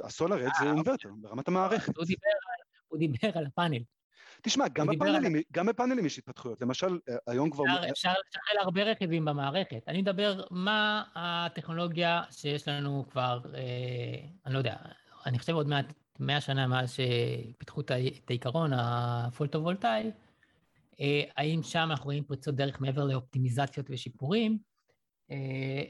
הסולאר 0.03 0.47
אד 0.47 0.51
זה 0.59 0.65
אה, 0.65 0.69
אינוורטר, 0.69 1.09
ברמת 1.21 1.47
המערכת. 1.47 1.93
הוא 2.87 2.99
דיבר 2.99 3.29
על 3.39 3.45
הפאנל. 3.45 3.79
תשמע, 4.41 4.67
גם 4.67 4.87
בפאנלים, 4.87 5.35
על... 5.35 5.41
גם 5.51 5.65
בפאנלים 5.65 6.05
יש 6.05 6.17
התפתחויות. 6.17 6.61
למשל, 6.61 6.99
אה, 7.09 7.15
היום 7.27 7.49
כבר... 7.49 7.63
אפשר, 7.63 7.91
אפשר 7.91 8.09
לשחרר 8.09 8.63
הרבה 8.63 8.83
רכיבים 8.83 9.25
במערכת. 9.25 9.83
אני 9.87 10.01
מדבר 10.01 10.43
מה 10.51 11.03
הטכנולוגיה 11.15 12.21
שיש 12.31 12.67
לנו 12.67 13.05
כבר, 13.09 13.39
אה, 13.55 13.61
אני 14.45 14.53
לא 14.53 14.57
יודע, 14.57 14.75
אני 15.25 15.39
חושב 15.39 15.53
עוד 15.53 15.67
מעט, 15.67 15.93
מאה 16.19 16.41
שנה 16.41 16.67
מאז 16.67 16.93
שפיתחו 16.93 17.81
את 17.81 17.91
העיקרון 18.29 18.71
הפולטו-וולטאי, 18.73 20.11
אה, 20.99 21.23
האם 21.37 21.63
שם 21.63 21.87
אנחנו 21.91 22.05
רואים 22.05 22.23
פריצות 22.23 22.55
דרך 22.55 22.81
מעבר 22.81 23.03
לאופטימיזציות 23.03 23.85
ושיפורים? 23.89 24.57
אה, 25.31 25.83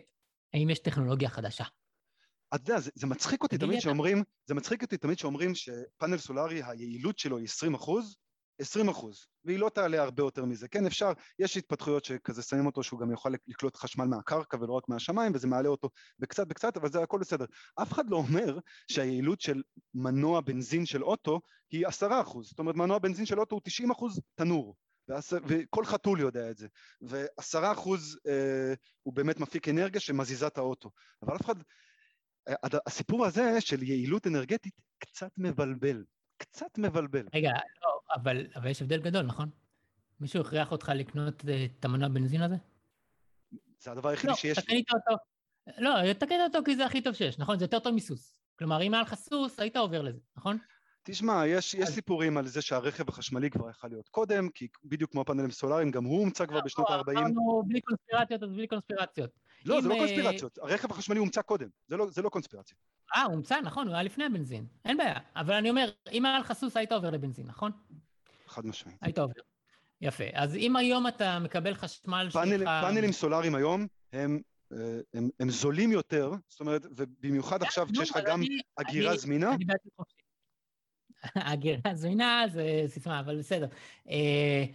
האם 0.53 0.69
יש 0.69 0.79
טכנולוגיה 0.79 1.29
חדשה? 1.29 1.63
אתה 2.55 2.71
יודע, 2.71 2.79
זה, 2.79 2.91
זה 2.95 3.07
מצחיק 3.07 3.43
אותי 3.43 3.57
תמיד 3.57 3.79
שאומרים, 3.79 4.23
זה 4.45 4.53
מצחיק 4.53 4.81
אותי 4.81 4.97
תמיד 4.97 5.17
שאומרים 5.17 5.55
שפאנל 5.55 6.17
סולארי, 6.17 6.63
היעילות 6.63 7.19
שלו 7.19 7.37
היא 7.37 7.45
20 7.45 7.73
אחוז, 7.73 8.17
20 8.59 8.89
אחוז, 8.89 9.27
והיא 9.45 9.59
לא 9.59 9.69
תעלה 9.69 10.03
הרבה 10.03 10.23
יותר 10.23 10.45
מזה. 10.45 10.67
כן, 10.67 10.85
אפשר, 10.85 11.11
יש 11.39 11.57
התפתחויות 11.57 12.05
שכזה 12.05 12.41
שמים 12.41 12.65
אותו 12.65 12.83
שהוא 12.83 12.99
גם 12.99 13.11
יוכל 13.11 13.29
לקלוט 13.47 13.77
חשמל 13.77 14.05
מהקרקע 14.05 14.57
ולא 14.57 14.73
רק 14.73 14.89
מהשמיים, 14.89 15.31
וזה 15.35 15.47
מעלה 15.47 15.69
אותו 15.69 15.89
בקצת 16.19 16.47
בקצת, 16.47 16.77
אבל 16.77 16.89
זה 16.91 17.01
הכל 17.01 17.19
בסדר. 17.19 17.45
אף 17.81 17.91
אחד 17.91 18.09
לא 18.09 18.17
אומר 18.17 18.59
שהיעילות 18.91 19.41
של 19.41 19.63
מנוע 19.93 20.41
בנזין 20.41 20.85
של 20.85 21.03
אוטו 21.03 21.41
היא 21.71 21.87
10 21.87 22.21
אחוז. 22.21 22.47
זאת 22.49 22.59
אומרת, 22.59 22.75
מנוע 22.75 22.99
בנזין 22.99 23.25
של 23.25 23.39
אוטו 23.39 23.55
הוא 23.55 23.61
90 23.63 23.91
אחוז 23.91 24.21
תנור. 24.35 24.75
וכל 25.47 25.85
חתול 25.85 26.19
יודע 26.19 26.51
את 26.51 26.57
זה, 26.57 26.67
ועשרה 27.01 27.71
אחוז 27.71 28.19
אה, 28.27 28.73
הוא 29.03 29.13
באמת 29.13 29.39
מפיק 29.39 29.67
אנרגיה 29.69 30.01
שמזיזה 30.01 30.47
את 30.47 30.57
האוטו, 30.57 30.91
אבל 31.21 31.35
אף 31.35 31.41
אחד, 31.41 31.55
הסיפור 32.87 33.25
הזה 33.25 33.61
של 33.61 33.83
יעילות 33.83 34.27
אנרגטית 34.27 34.73
קצת 34.99 35.31
מבלבל, 35.37 36.03
קצת 36.37 36.77
מבלבל. 36.77 37.27
רגע, 37.33 37.51
לא, 37.83 37.96
אבל, 38.15 38.47
אבל 38.55 38.67
יש 38.67 38.81
הבדל 38.81 39.01
גדול, 39.01 39.25
נכון? 39.25 39.49
מישהו 40.19 40.41
הכריח 40.41 40.71
אותך 40.71 40.91
לקנות 40.95 41.43
אה, 41.47 41.65
את 41.79 41.85
המנוע 41.85 42.09
בנזין 42.09 42.41
הזה? 42.41 42.55
זה 43.79 43.91
הדבר 43.91 44.09
היחידי 44.09 44.27
לא, 44.27 44.35
שיש 44.35 44.57
לי. 44.57 44.61
לא, 44.61 44.61
תקנית 44.61 44.87
אותו. 44.89 45.23
לא, 45.77 46.13
תקנית 46.13 46.41
אותו 46.41 46.59
כי 46.65 46.75
זה 46.75 46.85
הכי 46.85 47.01
טוב 47.01 47.13
שיש, 47.13 47.39
נכון? 47.39 47.59
זה 47.59 47.65
יותר 47.65 47.79
טוב 47.79 47.95
מסוס. 47.95 48.39
כלומר, 48.59 48.81
אם 48.81 48.93
היה 48.93 49.03
לך 49.03 49.15
סוס, 49.15 49.59
היית 49.59 49.77
עובר 49.77 50.01
לזה, 50.01 50.19
נכון? 50.37 50.57
תשמע, 51.03 51.47
יש, 51.47 51.73
יש 51.73 51.89
סיפורים 51.89 52.37
על 52.37 52.47
זה 52.47 52.61
שהרכב 52.61 53.09
החשמלי 53.09 53.49
כבר 53.49 53.69
יכול 53.69 53.89
להיות 53.89 54.09
קודם, 54.09 54.49
כי 54.49 54.67
בדיוק 54.83 55.11
כמו 55.11 55.21
הפאנלים 55.21 55.51
סולאריים, 55.51 55.91
גם 55.91 56.03
הוא 56.03 56.19
הומצא 56.19 56.45
כבר 56.45 56.61
בשנות 56.61 56.89
ה-40. 56.89 57.11
אמרנו 57.11 57.63
בלי 57.67 57.81
קונספירציות, 57.81 58.43
אז 58.43 58.49
בלי 58.49 58.67
קונספירציות. 58.67 59.31
לא, 59.67 59.81
זה 59.81 59.87
לא 59.87 59.93
אה, 59.93 59.99
קונספירציות, 59.99 60.57
הרכב 60.57 60.91
החשמלי 60.91 61.19
הומצא 61.19 61.41
קודם, 61.41 61.67
זה 61.87 61.97
לא, 61.97 62.07
זה 62.09 62.21
לא 62.21 62.29
קונספירציה. 62.29 62.77
אה, 63.15 63.23
הומצא, 63.23 63.59
נכון, 63.61 63.87
הוא 63.87 63.93
היה 63.93 64.03
לפני 64.03 64.25
הבנזין, 64.25 64.65
אין 64.85 64.97
בעיה. 64.97 65.19
אבל 65.35 65.53
אני 65.53 65.69
אומר, 65.69 65.89
אם 66.11 66.25
היה 66.25 66.39
לך 66.39 66.53
סוס, 66.53 66.77
היית 66.77 66.91
עובר 66.91 67.09
לבנזין, 67.09 67.47
נכון? 67.47 67.71
חד 68.47 68.65
משמעית. 68.65 68.97
היית 69.01 69.17
עובר. 69.17 69.33
יפה. 70.01 70.23
אז 70.33 70.55
אם 70.55 70.75
היום 70.75 71.07
אתה 71.07 71.39
מקבל 71.39 71.73
חשמל 71.73 72.29
פאנל, 72.33 72.57
שלך... 72.57 72.69
פאנלים 72.81 73.11
סולאריים 73.11 73.55
היום 73.55 73.87
הם 74.13 74.41
אה, 74.73 74.99
הם, 75.13 75.29
הם 75.39 75.49
זולים 75.49 75.91
יותר, 75.91 76.31
זאת 76.49 76.59
אומרת, 76.59 76.85
ובמיוחד 76.95 77.63
עכשיו 77.63 77.87
כשיש 77.93 78.09
לך 78.09 78.19
גם 78.25 78.41
אגירה 78.75 79.17
זמינה. 79.17 79.55
אני 79.55 79.65
הגירה 81.51 81.95
זמינה 81.95 82.43
זה 82.51 82.83
סיסמה, 82.87 83.19
אבל 83.19 83.39
בסדר. 83.39 83.67
אה, 84.09 84.13
אה, 84.13 84.65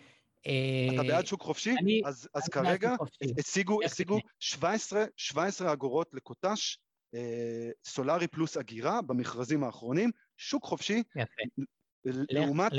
אתה 0.95 1.03
בעד 1.03 1.27
שוק 1.27 1.43
חופשי? 1.43 1.75
אז, 2.05 2.29
אז 2.35 2.49
כרגע 2.49 2.95
השיגו, 3.39 3.83
השיגו 3.85 4.19
17, 4.41 5.05
17 5.17 5.73
אגורות 5.73 6.15
לקוטש 6.15 6.79
אה, 7.15 7.71
סולארי 7.85 8.29
פלוס 8.29 8.57
אגירה 8.57 9.03
במכרזים 9.03 9.65
האחרונים, 9.65 10.11
שוק 10.37 10.65
חופשי, 10.65 11.03
יפה. 11.17 11.43
לעומת, 12.05 12.73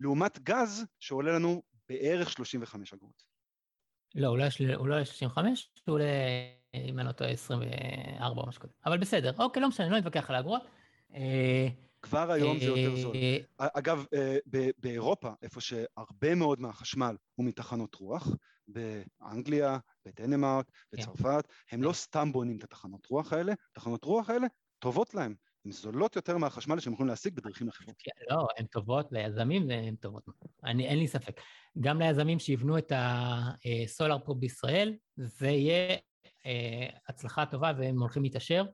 לעומת 0.00 0.38
גז 0.38 0.84
שעולה 1.00 1.32
לנו 1.32 1.62
בערך 1.88 2.30
35 2.30 2.92
אגורות. 2.92 3.22
לא, 4.14 4.28
הוא 4.28 4.38
לא 4.88 4.94
היה 4.94 5.04
35, 5.04 5.70
הוא 5.86 5.94
עולה, 5.94 6.04
אם 6.74 6.98
אני 6.98 7.06
לא 7.06 7.12
טועה, 7.12 7.30
24 7.30 8.42
או 8.42 8.48
משהו 8.48 8.62
כזה. 8.62 8.72
אבל 8.86 8.98
בסדר, 8.98 9.32
אוקיי, 9.38 9.62
לא 9.62 9.68
משנה, 9.68 9.86
אני 9.86 9.92
לא 9.92 9.98
אתווכח 9.98 10.30
על 10.30 10.36
האגורות. 10.36 10.62
כבר 12.02 12.32
היום 12.32 12.58
זה 12.58 12.64
יותר 12.64 12.96
זול. 12.96 13.16
אה, 13.16 13.40
אגב, 13.58 14.04
אה, 14.14 14.38
באירופה, 14.78 15.30
איפה 15.42 15.60
שהרבה 15.60 16.34
מאוד 16.34 16.60
מהחשמל 16.60 17.16
הוא 17.34 17.46
מתחנות 17.46 17.94
רוח, 17.94 18.28
באנגליה, 18.68 19.78
בדנמרק, 20.04 20.66
כן. 20.66 20.96
בצרפת, 20.96 21.48
הם 21.72 21.82
לא 21.82 21.88
כן. 21.88 21.94
סתם 21.94 22.32
בונים 22.32 22.58
את 22.58 22.64
התחנות 22.64 23.06
רוח 23.06 23.32
האלה, 23.32 23.52
תחנות 23.72 24.04
רוח 24.04 24.30
האלה 24.30 24.46
טובות 24.78 25.14
להם. 25.14 25.34
הן 25.64 25.72
זולות 25.72 26.16
יותר 26.16 26.36
מהחשמל 26.36 26.80
שהם 26.80 26.92
יכולים 26.92 27.08
להשיג 27.10 27.34
בדרכים 27.34 27.68
אחרות. 27.68 27.94
כן, 27.98 28.10
לא, 28.30 28.46
הן 28.58 28.66
טובות 28.66 29.12
ליזמים 29.12 29.68
והן 29.68 29.96
טובות. 29.96 30.24
אני, 30.64 30.86
אין 30.88 30.98
לי 30.98 31.08
ספק. 31.08 31.40
גם 31.80 31.98
ליזמים 31.98 32.38
שיבנו 32.38 32.78
את 32.78 32.92
הסולאר 32.94 34.18
פה 34.24 34.34
בישראל, 34.34 34.96
זה 35.16 35.48
יהיה 35.48 35.96
אה, 36.46 36.88
הצלחה 37.08 37.46
טובה 37.46 37.72
והם 37.78 38.00
הולכים 38.00 38.22
להתעשר. 38.22 38.64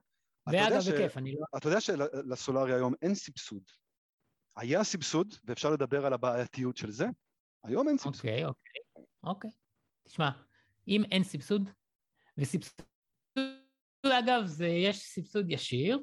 ואגב, 0.47 0.81
בכיף, 0.93 1.17
אני 1.17 1.33
לא... 1.33 1.59
אתה 1.59 1.69
יודע 1.69 1.81
שלסולארי 1.81 2.75
היום 2.75 2.95
אין 3.03 3.15
סבסוד. 3.15 3.63
היה 4.57 4.85
סבסוד, 4.85 5.35
ואפשר 5.45 5.71
לדבר 5.71 6.07
על 6.07 6.13
הבעייתיות 6.13 6.77
של 6.77 6.91
זה, 6.91 7.07
היום 7.65 7.89
אין 7.89 7.99
סבסוד. 7.99 8.15
אוקיי, 8.15 8.45
אוקיי, 8.45 9.07
אוקיי. 9.25 9.51
תשמע, 10.09 10.31
אם 10.89 11.03
אין 11.11 11.25
סבסוד, 11.25 11.71
וסבסוד, 12.39 12.87
אגב, 14.07 14.45
זה, 14.45 14.67
יש 14.67 15.03
סבסוד 15.03 15.51
ישיר, 15.51 15.99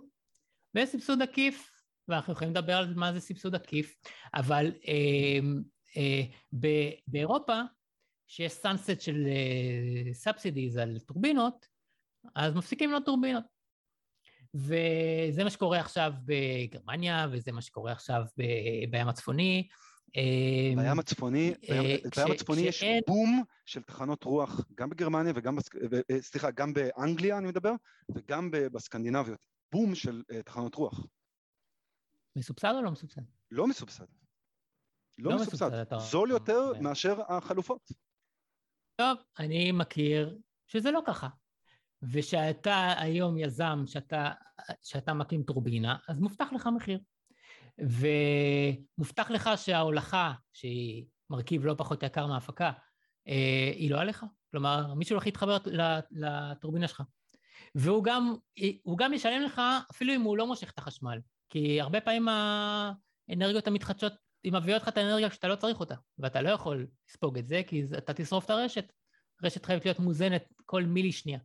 ויש 0.75 0.89
סבסוד 0.89 1.21
עקיף, 1.21 1.71
ואנחנו 2.07 2.33
יכולים 2.33 2.53
לדבר 2.53 2.73
על 2.73 2.93
מה 2.93 3.13
זה 3.13 3.19
סבסוד 3.19 3.55
עקיף, 3.55 3.95
אבל 4.33 4.71
אה, 4.87 5.39
אה, 5.97 6.21
ב- 6.59 6.93
באירופה, 7.07 7.61
שיש 8.27 8.51
sunset 8.51 9.01
של 9.01 9.27
subsidies 10.13 10.77
אה, 10.77 10.83
על 10.83 10.99
טורבינות, 10.99 11.67
אז 12.35 12.53
מפסיקים 12.53 12.91
לו 12.91 12.99
טורבינות. 12.99 13.52
וזה 14.53 15.43
מה 15.43 15.49
שקורה 15.49 15.79
עכשיו 15.79 16.13
בגרמניה, 16.25 17.27
וזה 17.31 17.51
מה 17.51 17.61
שקורה 17.61 17.91
עכשיו 17.91 18.23
בים 18.89 19.07
הצפוני. 19.07 19.67
אמ, 20.15 20.75
בים 20.81 20.99
הצפוני, 20.99 21.53
אה, 21.69 21.95
בים 22.15 22.31
הצפוני 22.31 22.61
יש 22.61 22.83
בום 23.07 23.43
של 23.65 23.83
תחנות 23.83 24.23
רוח, 24.23 24.61
גם 24.75 24.89
בגרמניה 24.89 25.33
וגם, 25.35 25.57
אה, 25.57 26.21
סליחה, 26.21 26.51
גם 26.51 26.73
באנגליה 26.73 27.37
אני 27.37 27.47
מדבר, 27.47 27.71
וגם 28.15 28.51
בסקנדינביות. 28.51 29.45
בום 29.71 29.95
של 29.95 30.23
אה, 30.31 30.43
תחנות 30.43 30.75
רוח. 30.75 31.05
מסובסד 32.35 32.73
או 32.75 32.81
לא 32.81 32.91
מסובסד? 32.91 33.21
לא 33.51 33.67
מסובסד. 33.67 34.05
לא, 35.17 35.31
לא 35.31 35.37
מסובסד. 35.37 35.69
זול 35.99 36.29
יותר 36.29 36.71
מאשר 36.81 37.21
החלופות. 37.27 37.91
טוב, 38.95 39.17
אני 39.39 39.71
מכיר 39.71 40.39
שזה 40.67 40.91
לא 40.91 41.01
ככה. 41.05 41.27
ושאתה 42.11 42.93
היום 42.97 43.37
יזם, 43.37 43.83
שאתה, 43.85 44.31
שאתה 44.83 45.13
מקים 45.13 45.43
טורבינה, 45.43 45.95
אז 46.07 46.19
מובטח 46.19 46.47
לך 46.53 46.69
מחיר. 46.75 46.99
ומובטח 47.77 49.31
לך 49.31 49.49
שההולכה, 49.55 50.33
שהיא 50.53 51.05
מרכיב 51.29 51.65
לא 51.65 51.75
פחות 51.77 52.03
יקר 52.03 52.27
מההפקה, 52.27 52.71
אה, 53.27 53.71
היא 53.75 53.91
לא 53.91 54.01
עליך. 54.01 54.25
כלומר, 54.51 54.93
מישהו 54.93 55.13
הולך 55.15 55.25
להתחבר 55.25 55.57
לטורבינה 56.11 56.87
שלך. 56.87 57.03
והוא 57.75 58.03
גם, 58.03 58.35
גם 58.97 59.13
ישלם 59.13 59.41
לך 59.41 59.61
אפילו 59.91 60.13
אם 60.13 60.21
הוא 60.21 60.37
לא 60.37 60.47
מושך 60.47 60.71
את 60.71 60.79
החשמל, 60.79 61.19
כי 61.49 61.81
הרבה 61.81 62.01
פעמים 62.01 62.27
האנרגיות 63.29 63.67
המתחדשות 63.67 64.13
היא 64.43 64.53
מביאה 64.53 64.77
אותך 64.77 64.87
את 64.87 64.97
האנרגיה 64.97 65.29
כשאתה 65.29 65.47
לא 65.47 65.55
צריך 65.55 65.79
אותה, 65.79 65.95
ואתה 66.17 66.41
לא 66.41 66.49
יכול 66.49 66.87
לספוג 67.09 67.37
את 67.37 67.45
זה, 67.45 67.61
כי 67.67 67.83
אתה 67.97 68.13
תשרוף 68.13 68.45
את 68.45 68.49
הרשת. 68.49 68.91
רשת 69.43 69.65
חייבת 69.65 69.85
להיות 69.85 69.99
מוזנת 69.99 70.53
כל 70.65 70.83
מילי 70.83 71.11
שנייה. 71.11 71.39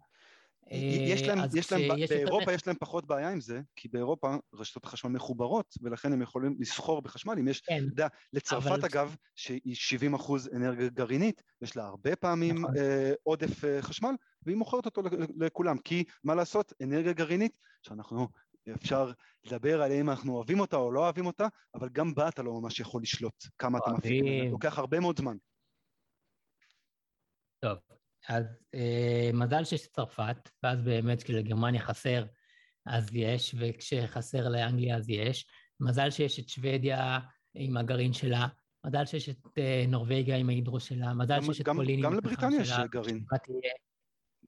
יש 0.70 1.22
להם, 1.22 1.38
יש 1.56 1.72
להם, 1.72 1.82
באירופה 2.08 2.52
יש 2.52 2.66
להם 2.66 2.76
פחות 2.80 3.06
בעיה 3.06 3.30
עם 3.30 3.40
זה, 3.40 3.60
כי 3.76 3.88
באירופה 3.88 4.36
רשתות 4.54 4.84
החשמל 4.84 5.10
מחוברות, 5.10 5.74
ולכן 5.82 6.12
הם 6.12 6.22
יכולים 6.22 6.56
לסחור 6.58 7.02
בחשמל. 7.02 7.34
אם 7.38 7.48
יש, 7.48 7.60
כן, 7.60 7.78
אתה 7.78 7.92
יודע, 7.92 8.08
לצרפת 8.32 8.66
אבל... 8.66 8.84
אגב, 8.84 9.16
שהיא 9.36 9.74
70 9.74 10.14
אחוז 10.14 10.48
אנרגיה 10.56 10.88
גרעינית, 10.88 11.42
יש 11.62 11.76
לה 11.76 11.86
הרבה 11.86 12.16
פעמים 12.16 12.58
נכון. 12.58 12.76
אה, 12.76 13.12
עודף 13.22 13.64
אה, 13.64 13.82
חשמל, 13.82 14.14
והיא 14.42 14.56
מוכרת 14.56 14.86
אותו 14.86 15.02
לכולם, 15.40 15.78
כי 15.78 16.04
מה 16.24 16.34
לעשות, 16.34 16.72
אנרגיה 16.82 17.12
גרעינית, 17.12 17.52
שאנחנו, 17.82 18.28
אפשר 18.74 19.12
לדבר 19.44 19.82
על 19.82 19.92
אם 19.92 20.10
אנחנו 20.10 20.34
אוהבים 20.36 20.60
אותה 20.60 20.76
או 20.76 20.92
לא 20.92 21.00
אוהבים 21.00 21.26
אותה, 21.26 21.46
אבל 21.74 21.88
גם 21.92 22.14
בה 22.14 22.28
אתה 22.28 22.42
לא 22.42 22.60
ממש 22.60 22.80
יכול 22.80 23.02
לשלוט 23.02 23.44
כמה 23.58 23.78
אתה 23.78 23.90
מפיק, 23.90 24.24
לוקח 24.50 24.78
הרבה 24.78 25.00
מאוד 25.00 25.18
זמן. 25.18 25.36
טוב, 27.60 27.78
אז 28.28 28.44
אה, 28.74 29.30
מזל 29.34 29.64
שיש 29.64 29.88
צרפת, 29.88 30.48
ואז 30.62 30.82
באמת 30.82 31.22
כשלגרמניה 31.22 31.80
חסר 31.80 32.24
אז 32.86 33.08
יש, 33.12 33.54
וכשחסר 33.58 34.48
לאנגליה 34.48 34.96
אז 34.96 35.10
יש. 35.10 35.46
מזל 35.80 36.10
שיש 36.10 36.40
את 36.40 36.48
שוודיה 36.48 37.18
עם 37.54 37.76
הגרעין 37.76 38.12
שלה, 38.12 38.46
מזל 38.86 39.04
שיש 39.04 39.28
את 39.28 39.36
אה, 39.58 39.84
נורבגיה 39.88 40.36
עם 40.36 40.48
ההידרו 40.48 40.80
שלה, 40.80 41.14
מזל 41.14 41.36
גם, 41.36 41.42
שיש 41.42 41.60
את 41.60 41.68
פולין 41.74 42.04
עם 42.04 42.18
הפחם 42.18 42.34
שלה. 42.34 42.46
גם 42.46 42.52
לבריטניה 42.52 42.60
יש 42.60 42.90
גרעין. 42.90 43.24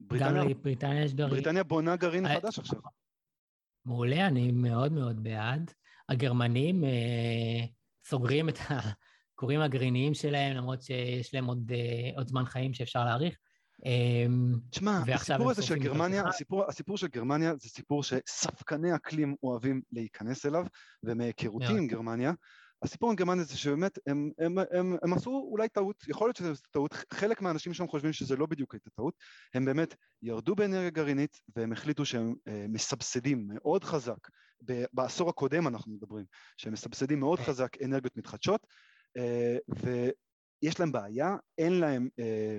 בריטניה, 0.00 0.42
גם 0.42 0.48
לבריטניה 0.48 1.04
יש 1.04 1.14
גרעין. 1.14 1.30
בריטניה 1.30 1.64
בונה 1.64 1.96
גרעין 1.96 2.26
I... 2.26 2.28
אה, 2.28 2.40
חדש 2.40 2.58
עכשיו. 2.58 2.80
מעולה, 3.84 4.26
אני 4.26 4.52
מאוד 4.52 4.92
מאוד 4.92 5.22
בעד. 5.22 5.70
הגרמנים 6.08 6.84
אה, 6.84 7.64
סוגרים 8.04 8.48
את 8.48 8.58
הכורים 8.68 9.60
הגרעיניים 9.64 10.14
שלהם, 10.14 10.56
למרות 10.56 10.82
שיש 10.82 11.34
להם 11.34 11.46
עוד, 11.46 11.72
אה, 11.74 12.10
עוד 12.16 12.28
זמן 12.28 12.44
חיים 12.44 12.74
שאפשר 12.74 13.04
להאריך. 13.04 13.36
אמ, 13.84 14.54
תשמע, 14.70 15.02
הסיפור 15.14 15.50
הזה 15.50 15.62
של 15.62 15.78
גרמניה, 15.78 16.28
הסיפור, 16.28 16.64
הסיפור 16.68 16.96
של 16.96 17.06
גרמניה 17.06 17.54
זה 17.56 17.68
סיפור 17.68 18.02
שספקני 18.02 18.94
אקלים 18.94 19.34
אוהבים 19.42 19.82
להיכנס 19.92 20.46
אליו, 20.46 20.64
ומהיכרותי 21.02 21.72
עם 21.78 21.86
גרמניה, 21.86 22.32
הסיפור 22.82 23.10
עם 23.10 23.16
גרמניה 23.16 23.44
זה 23.44 23.58
שבאמת 23.58 23.98
הם, 24.06 24.30
הם, 24.38 24.58
הם, 24.58 24.66
הם, 24.72 24.96
הם 25.02 25.12
עשו 25.12 25.48
אולי 25.50 25.68
טעות, 25.68 26.04
יכול 26.08 26.28
להיות 26.28 26.36
שזו 26.36 26.52
טעות, 26.70 26.94
חלק 27.12 27.42
מהאנשים 27.42 27.74
שם 27.74 27.86
חושבים 27.86 28.12
שזה 28.12 28.36
לא 28.36 28.46
בדיוק 28.46 28.74
הייתה 28.74 28.90
טעות, 28.90 29.14
הם 29.54 29.64
באמת 29.64 29.94
ירדו 30.22 30.54
באנרגיה 30.54 30.90
גרעינית 30.90 31.36
והם 31.56 31.72
החליטו 31.72 32.04
שהם 32.04 32.34
אה, 32.48 32.66
מסבסדים 32.68 33.48
מאוד 33.48 33.84
חזק, 33.84 34.28
בעשור 34.92 35.28
הקודם 35.28 35.68
אנחנו 35.68 35.92
מדברים, 35.92 36.24
שהם 36.56 36.72
מסבסדים 36.72 37.20
מאוד 37.20 37.38
כן. 37.38 37.44
חזק 37.44 37.82
אנרגיות 37.82 38.16
מתחדשות, 38.16 38.66
אה, 39.16 39.56
ויש 40.62 40.80
להם 40.80 40.92
בעיה, 40.92 41.36
אין 41.58 41.72
להם 41.72 42.08
אה, 42.18 42.58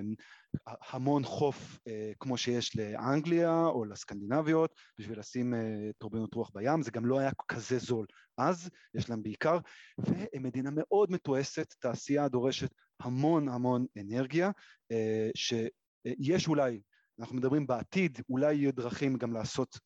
המון 0.90 1.24
חוף 1.24 1.78
אה, 1.88 2.12
כמו 2.20 2.36
שיש 2.36 2.76
לאנגליה 2.76 3.66
או 3.66 3.84
לסקנדינביות 3.84 4.74
בשביל 4.98 5.18
לשים 5.18 5.54
אה, 5.54 5.90
טורבינות 5.98 6.34
רוח 6.34 6.50
בים, 6.54 6.82
זה 6.82 6.90
גם 6.90 7.06
לא 7.06 7.18
היה 7.18 7.30
כזה 7.48 7.78
זול. 7.78 8.06
אז, 8.38 8.70
יש 8.94 9.10
להם 9.10 9.22
בעיקר, 9.22 9.58
והם 9.98 10.42
מדינה 10.42 10.70
מאוד 10.72 11.10
מתועסת, 11.12 11.74
תעשייה 11.78 12.28
דורשת 12.28 12.70
המון 13.00 13.48
המון 13.48 13.86
אנרגיה, 14.00 14.50
אה, 14.92 15.30
שיש 15.34 16.48
אולי, 16.48 16.80
אנחנו 17.20 17.36
מדברים 17.36 17.66
בעתיד, 17.66 18.20
אולי 18.28 18.54
יהיו 18.54 18.72
דרכים 18.72 19.16
גם 19.16 19.32
לעשות 19.32 19.78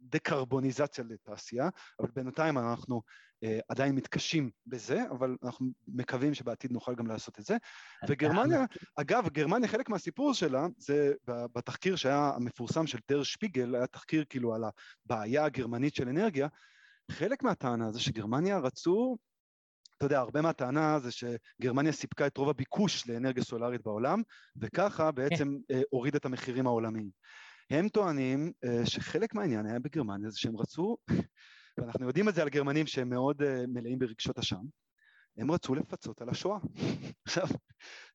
דקרבוניזציה 0.00 1.04
לתעשייה, 1.08 1.68
אבל 2.00 2.08
בינתיים 2.14 2.58
אנחנו 2.58 3.02
אה, 3.44 3.58
עדיין 3.68 3.94
מתקשים 3.94 4.50
בזה, 4.66 5.02
אבל 5.10 5.36
אנחנו 5.42 5.66
מקווים 5.88 6.34
שבעתיד 6.34 6.72
נוכל 6.72 6.94
גם 6.94 7.06
לעשות 7.06 7.38
את 7.38 7.44
זה. 7.44 7.56
וגרמניה, 8.08 8.64
אגב, 8.96 9.28
גרמניה, 9.28 9.68
חלק 9.68 9.88
מהסיפור 9.88 10.34
שלה, 10.34 10.66
זה 10.78 11.12
בתחקיר 11.26 11.96
שהיה 11.96 12.32
המפורסם 12.36 12.86
של 12.86 12.98
דר 13.10 13.22
שפיגל, 13.22 13.74
היה 13.74 13.86
תחקיר 13.86 14.24
כאילו 14.28 14.54
על 14.54 14.64
הבעיה 14.64 15.44
הגרמנית 15.44 15.94
של 15.94 16.08
אנרגיה, 16.08 16.48
חלק 17.10 17.42
מהטענה 17.42 17.92
זה 17.92 18.00
שגרמניה 18.00 18.58
רצו, 18.58 19.16
אתה 19.96 20.06
יודע, 20.06 20.18
הרבה 20.18 20.42
מהטענה 20.42 20.98
זה 20.98 21.10
שגרמניה 21.12 21.92
סיפקה 21.92 22.26
את 22.26 22.36
רוב 22.36 22.48
הביקוש 22.48 23.08
לאנרגיה 23.08 23.44
סולארית 23.44 23.82
בעולם, 23.84 24.22
וככה 24.56 25.10
בעצם 25.10 25.56
כן. 25.68 25.80
הוריד 25.90 26.14
את 26.14 26.24
המחירים 26.24 26.66
העולמיים. 26.66 27.10
הם 27.70 27.88
טוענים 27.88 28.52
uh, 28.64 28.90
שחלק 28.90 29.34
מהעניין 29.34 29.66
היה 29.66 29.78
בגרמניה 29.78 30.30
זה 30.30 30.38
שהם 30.38 30.56
רצו, 30.56 30.96
ואנחנו 31.78 32.06
יודעים 32.06 32.28
את 32.28 32.34
זה 32.34 32.42
על 32.42 32.48
גרמנים 32.48 32.86
שהם 32.86 33.08
מאוד 33.08 33.42
uh, 33.42 33.44
מלאים 33.68 33.98
ברגשות 33.98 34.38
אשם, 34.38 34.62
הם 35.38 35.50
רצו 35.50 35.74
לפצות 35.74 36.22
על 36.22 36.28
השואה. 36.28 36.58
עכשיו, 37.26 37.46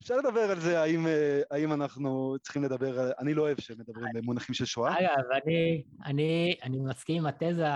אפשר 0.02 0.16
לדבר 0.18 0.42
על 0.42 0.60
זה, 0.60 0.82
האם, 0.82 1.08
אה, 1.08 1.42
האם 1.52 1.74
אנחנו 1.74 2.36
צריכים 2.42 2.64
לדבר, 2.64 3.12
אני 3.20 3.34
לא 3.34 3.42
אוהב 3.42 3.60
שמדברים 3.60 4.08
במונחים 4.14 4.56
של 4.56 4.66
שואה. 4.66 5.00
אגב, 5.00 5.42
אני, 5.46 5.84
אני, 6.06 6.56
אני 6.64 6.80
מסכים 6.80 7.18
עם 7.18 7.26
התזה, 7.26 7.68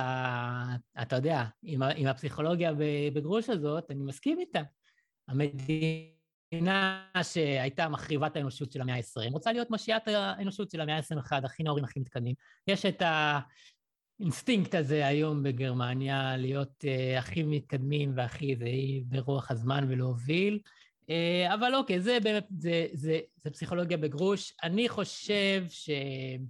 אתה 1.02 1.16
יודע, 1.16 1.44
עם, 1.64 1.82
עם 1.96 2.08
הפסיכולוגיה 2.08 2.72
בגרוש 3.14 3.50
הזאת, 3.50 3.92
אני 3.92 4.04
מסכים 4.04 4.40
איתה. 4.40 4.62
המדינה 5.28 6.15
שהייתה 7.24 7.90
מחריבת 7.90 8.36
האנושות 8.36 8.72
של 8.72 8.82
המאה 8.82 8.96
ה-20, 8.96 9.32
רוצה 9.32 9.52
להיות 9.52 9.72
משיעת 9.72 10.08
האנושות 10.08 10.72
של 10.72 10.82
המאה 10.82 10.98
ה-21, 10.98 11.46
הכי 11.46 11.64
נאורים, 11.64 11.84
הכי 11.84 12.00
מתקדמים. 12.00 12.36
יש 12.68 12.86
את. 12.86 13.02
האינסטינקט 14.20 14.76
הזה 14.76 15.08
היום 15.08 15.44
בגרמניה, 15.44 16.38
להיות 16.38 16.84
אה, 16.84 17.20
הכי 17.20 17.44
מתקדמים 17.44 18.12
והכי 18.16 18.56
זה 18.56 18.66
ברוח 19.06 19.52
הזמן 19.52 19.86
ולהוביל. 19.90 20.60
אה, 21.02 21.54
אבל 21.54 21.76
אוקיי, 21.76 22.02
זה 22.02 22.18
באמת, 22.24 22.48
זה, 22.60 22.88
זה, 22.94 23.20
זה 23.44 23.52
פסיכולוגיה 23.52 23.98
בגרוש. 23.98 24.54
אני 24.64 24.90
חושב 24.90 25.66
שאם 25.70 26.46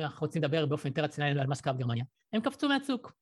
uh, 0.00 0.02
אנחנו 0.02 0.26
רוצים 0.26 0.42
לדבר 0.42 0.66
באופן 0.66 0.88
יותר 0.88 1.02
רציונלי 1.02 1.40
על 1.40 1.46
מה 1.46 1.54
שקרה 1.54 1.72
בגרמניה, 1.72 2.04
הם 2.32 2.40
קפצו 2.40 2.68
מהצוק. 2.68 3.12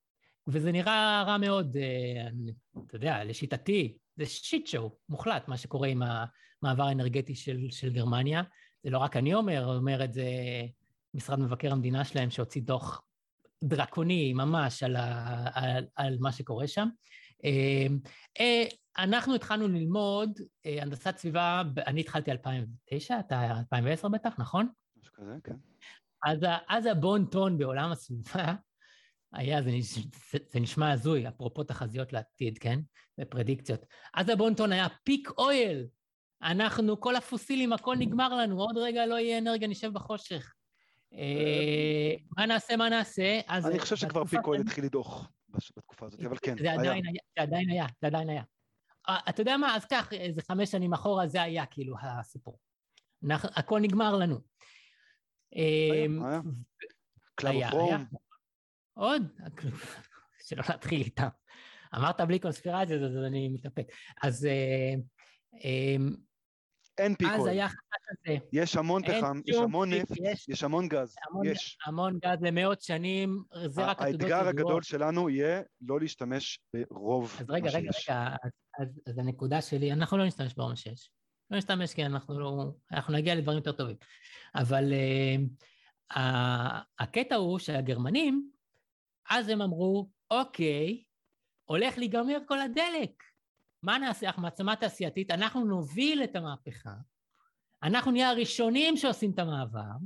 וזה 0.47 0.73
נראה 0.73 1.25
רע 1.27 1.39
מאוד, 1.39 1.77
uh, 1.77 2.81
אתה 2.87 2.97
יודע, 2.97 3.25
לשיטתי, 3.25 3.97
זה 4.17 4.27
שיט 4.27 4.67
שואו 4.67 4.97
מוחלט, 5.09 5.49
מה 5.49 5.57
שקורה 5.57 5.89
עם 5.89 6.03
המעבר 6.03 6.85
האנרגטי 6.85 7.35
של, 7.35 7.59
של 7.71 7.91
גרמניה. 7.91 8.43
זה 8.85 8.91
לא 8.91 8.99
רק 8.99 9.17
אני 9.17 9.35
אומר, 9.35 9.77
אומר 9.77 10.05
את 10.05 10.13
זה 10.13 10.27
משרד 11.15 11.41
מבקר 11.41 11.73
המדינה 11.73 12.05
שלהם 12.05 12.31
שהוציא 12.31 12.63
דוח 12.63 13.03
דרקוני 13.65 14.33
ממש 14.33 14.83
על, 14.83 14.97
ה, 14.97 15.45
על, 15.55 15.87
על 15.97 16.17
מה 16.21 16.33
שקורה 16.33 16.69
שם. 16.69 16.89
אמ, 17.45 17.99
אה, 18.41 18.65
אנחנו 18.99 19.35
התחלנו 19.35 19.69
ללמוד 19.69 20.31
אה, 20.67 20.83
הנדסת 20.83 21.17
סביבה, 21.17 21.63
אני 21.87 22.01
התחלתי 22.01 22.31
2009, 22.31 23.19
אתה 23.19 23.59
2010 23.59 24.09
בטח, 24.09 24.35
נכון? 24.39 24.69
משהו 25.01 25.15
כזה, 25.15 25.37
כן. 25.45 25.57
אז, 26.25 26.39
אז 26.69 26.87
הבון 26.87 27.27
טון 27.27 27.59
בעולם 27.59 27.93
הסביבה 27.93 28.55
היה, 29.33 29.63
זה, 29.63 29.71
זה, 30.31 30.39
זה 30.49 30.61
נשמע 30.61 30.91
הזוי, 30.91 31.29
אפרופו 31.29 31.65
תחזיות 31.65 32.13
לעתיד, 32.13 32.59
כן? 32.59 32.81
ופרדיקציות. 33.21 33.87
אז 34.15 34.29
הבון 34.29 34.55
טון 34.55 34.73
היה 34.73 34.87
פיק 35.05 35.31
אויל. 35.39 35.87
אנחנו, 36.43 37.01
כל 37.01 37.17
הפוסילים, 37.17 37.73
הכל 37.73 37.97
נגמר 37.99 38.35
לנו, 38.35 38.61
עוד 38.61 38.79
רגע 38.79 39.07
לא 39.07 39.19
יהיה 39.19 39.39
אנרגיה, 39.39 39.69
נשב 39.69 39.93
בחושך. 39.93 40.55
אה, 41.15 42.15
מה 42.37 42.47
נעשה, 42.47 42.77
מה 42.77 42.89
נעשה? 42.89 43.41
אני 43.49 43.79
חושב 43.79 43.97
שכבר 43.97 44.25
פיקו 44.25 44.55
התחיל 44.55 44.85
לדוח 44.85 45.31
בתקופה 45.77 46.07
הזאת, 46.07 46.21
אבל 46.21 46.37
כן, 46.43 46.59
זה 46.59 46.73
עדיין 46.73 47.07
היה, 47.07 47.23
זה 47.39 47.43
עדיין 47.43 47.71
היה, 47.71 47.87
זה 48.01 48.07
עדיין 48.07 48.29
היה. 48.29 48.43
אה, 49.09 49.19
אתה 49.29 49.43
יודע 49.43 49.57
מה, 49.57 49.77
אז 49.77 49.85
קח 49.85 50.13
איזה 50.13 50.43
חמש 50.43 50.71
שנים 50.71 50.93
אחורה, 50.93 51.27
זה 51.27 51.43
היה 51.43 51.67
כאילו 51.67 51.97
הסיפור. 52.03 52.59
הכל 53.31 53.81
נגמר 53.81 54.17
לנו. 54.17 54.37
היה, 55.53 56.05
היה. 56.25 56.41
club. 57.35 58.01
עוד, 58.95 59.23
שלא 60.47 60.63
להתחיל 60.69 61.01
איתם. 61.01 61.29
אמרת 61.95 62.21
בלי 62.21 62.39
קונספירציה, 62.39 62.97
אז 62.97 63.17
אני 63.27 63.49
מתאפק. 63.49 63.87
אז 64.23 64.47
אה, 64.47 64.95
אין 66.99 67.15
peak 67.15 67.25
oil. 67.25 67.35
אז 67.35 67.47
היה 67.47 67.69
חשש 67.69 67.77
הזה. 68.11 68.39
יש 68.53 68.77
המון 68.77 69.03
פחם, 69.03 69.41
יש 69.47 69.57
המון 69.57 69.93
נפט, 69.93 70.17
יש, 70.49 70.63
המון 70.63 70.89
גז. 70.89 71.15
יש. 71.45 71.79
המון 71.87 72.19
גז 72.19 72.39
למאות 72.43 72.83
שנים, 72.83 73.43
זה 73.67 73.85
רק 73.85 74.03
עתודות 74.03 74.21
האתגר 74.21 74.49
הגדול 74.49 74.83
שלנו 74.83 75.31
יהיה 75.31 75.63
לא 75.81 76.01
להשתמש 76.01 76.61
ברוב 76.91 77.37
אז 77.41 77.51
רגע, 77.51 77.71
רגע, 77.71 77.91
רגע, 78.09 78.37
אז, 79.07 79.19
הנקודה 79.19 79.63
שלי, 79.63 79.93
אנחנו 79.93 80.19
לא 80.19 80.27
נשתמש 80.27 80.55
ברוב 80.55 80.75
שיש. 80.75 81.11
לא 81.51 81.59
נשתמש 81.59 81.95
כי 81.95 82.07
אנחנו 82.07 82.41
לא... 82.41 82.73
אנחנו 82.93 83.15
נגיע 83.15 83.35
לדברים 83.35 83.59
יותר 83.59 83.73
טובים. 83.73 83.97
אבל 84.55 84.93
uh, 86.13 86.19
הקטע 86.99 87.35
הוא 87.35 87.59
שהגרמנים, 87.59 88.51
אז 89.31 89.49
הם 89.49 89.63
אמרו, 89.63 90.09
אוקיי, 90.31 91.05
הולך 91.65 91.99
להיגמר 91.99 92.39
כל 92.47 92.61
הדלק. 92.61 93.23
מה 93.83 93.99
נעשה? 93.99 94.27
אנחנו 94.27 94.43
מעצמה 94.43 94.77
תעשייתית, 94.77 95.31
אנחנו 95.31 95.65
נוביל 95.65 96.25
את 96.25 96.37
המהפכה, 96.37 96.95
אנחנו 97.83 98.11
נהיה 98.11 98.31
הראשונים 98.31 98.97
שעושים 98.97 99.31
את 99.31 99.39
המעבר, 99.39 99.97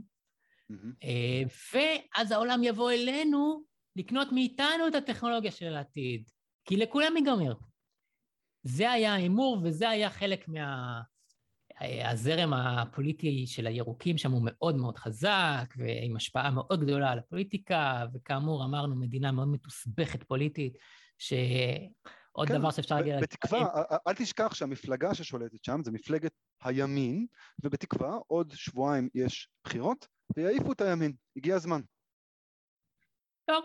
mm-hmm. 0.73 1.75
ואז 1.75 2.33
העולם 2.33 2.63
יבוא 2.63 2.91
אלינו 2.91 3.65
לקנות 3.97 4.29
מאיתנו 4.33 4.89
את 4.89 4.95
הטכנולוגיה 4.95 5.51
של 5.51 5.77
העתיד, 5.77 6.31
כי 6.65 6.77
לכולם 6.77 7.17
ייגמר. 7.17 7.55
זה 8.63 8.91
היה 8.91 9.13
ההימור 9.13 9.59
וזה 9.65 9.89
היה 9.89 10.11
חלק 10.11 10.49
מה... 10.49 11.01
הזרם 11.81 12.53
הפוליטי 12.53 13.47
של 13.47 13.67
הירוקים 13.67 14.19
שם 14.19 14.33
הוא 14.33 14.43
מאוד 14.45 14.77
מאוד 14.77 14.97
חזק, 14.97 15.75
ועם 15.77 16.17
השפעה 16.17 16.51
מאוד 16.51 16.81
גדולה 16.85 17.13
על 17.13 17.19
הפוליטיקה, 17.19 18.05
וכאמור, 18.15 18.65
אמרנו, 18.65 18.97
מדינה 18.97 19.33
מאוד 19.33 19.49
מתוסבכת 19.49 20.23
פוליטית, 20.23 20.79
שעוד 21.19 22.49
כן, 22.49 22.59
דבר 22.59 22.71
שאפשר 22.71 22.95
להגיד... 22.95 23.15
בתקווה, 23.23 23.61
לה... 23.61 23.97
אל 24.09 24.15
תשכח 24.15 24.55
שהמפלגה 24.55 25.15
ששולטת 25.15 25.65
שם 25.65 25.81
זה 25.85 25.91
מפלגת 25.91 26.33
הימין, 26.63 27.27
ובתקווה 27.65 28.19
עוד 28.27 28.53
שבועיים 28.55 29.09
יש 29.15 29.49
בחירות, 29.65 30.07
ויעיפו 30.37 30.73
את 30.73 30.81
הימין, 30.81 31.13
הגיע 31.37 31.55
הזמן. 31.55 31.81
טוב, 33.45 33.65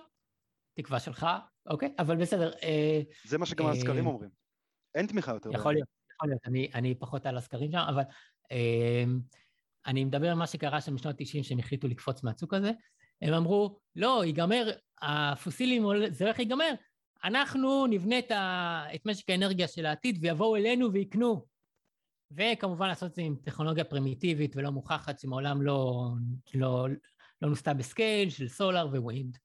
תקווה 0.78 1.00
שלך, 1.00 1.28
אוקיי, 1.69 1.93
אבל 2.00 2.21
בסדר. 2.21 2.52
אה, 2.63 3.02
זה 3.26 3.38
מה 3.38 3.45
שגם 3.45 3.65
הסקרים 3.65 4.06
אה, 4.06 4.12
אומרים. 4.12 4.30
אין 4.95 5.08
תמיכה 5.08 5.32
יותר. 5.32 5.50
יכול 5.54 5.74
להיות. 5.74 6.01
יכול 6.21 6.29
להיות, 6.29 6.41
אני, 6.45 6.69
אני 6.73 6.95
פחות 6.95 7.25
על 7.25 7.38
הסקרים 7.38 7.71
שם, 7.71 7.77
אבל 7.77 8.03
אה, 8.51 9.03
אני 9.86 10.05
מדבר 10.05 10.29
על 10.29 10.38
מה 10.38 10.47
שקרה 10.47 10.81
שם 10.81 10.95
בשנות 10.95 11.21
ה-90, 11.21 11.43
שהם 11.43 11.60
החליטו 11.60 11.88
לקפוץ 11.88 12.23
מהצוק 12.23 12.53
הזה. 12.53 12.71
הם 13.21 13.34
אמרו, 13.34 13.79
לא, 13.95 14.25
ייגמר, 14.25 14.71
הפוסילים, 15.01 15.84
זה 16.10 16.25
הולך 16.25 16.38
להיגמר, 16.38 16.73
אנחנו 17.23 17.88
נבנה 17.88 18.19
את, 18.19 18.31
ה, 18.31 18.84
את 18.95 19.05
משק 19.05 19.29
האנרגיה 19.29 19.67
של 19.67 19.86
העתיד 19.86 20.17
ויבואו 20.21 20.55
אלינו 20.55 20.93
ויקנו. 20.93 21.45
וכמובן 22.31 22.88
לעשות 22.88 23.10
את 23.10 23.15
זה 23.15 23.21
עם 23.21 23.36
טכנולוגיה 23.43 23.84
פרימיטיבית 23.84 24.55
ולא 24.55 24.69
מוכחת, 24.69 25.19
שמעולם 25.19 25.62
לא, 25.62 26.10
לא, 26.53 26.88
לא 27.41 27.49
נוסתה 27.49 27.73
ב 27.74 27.83
scale 27.83 28.30
של 28.29 28.47
solar 28.47 28.88
wind. 28.88 29.38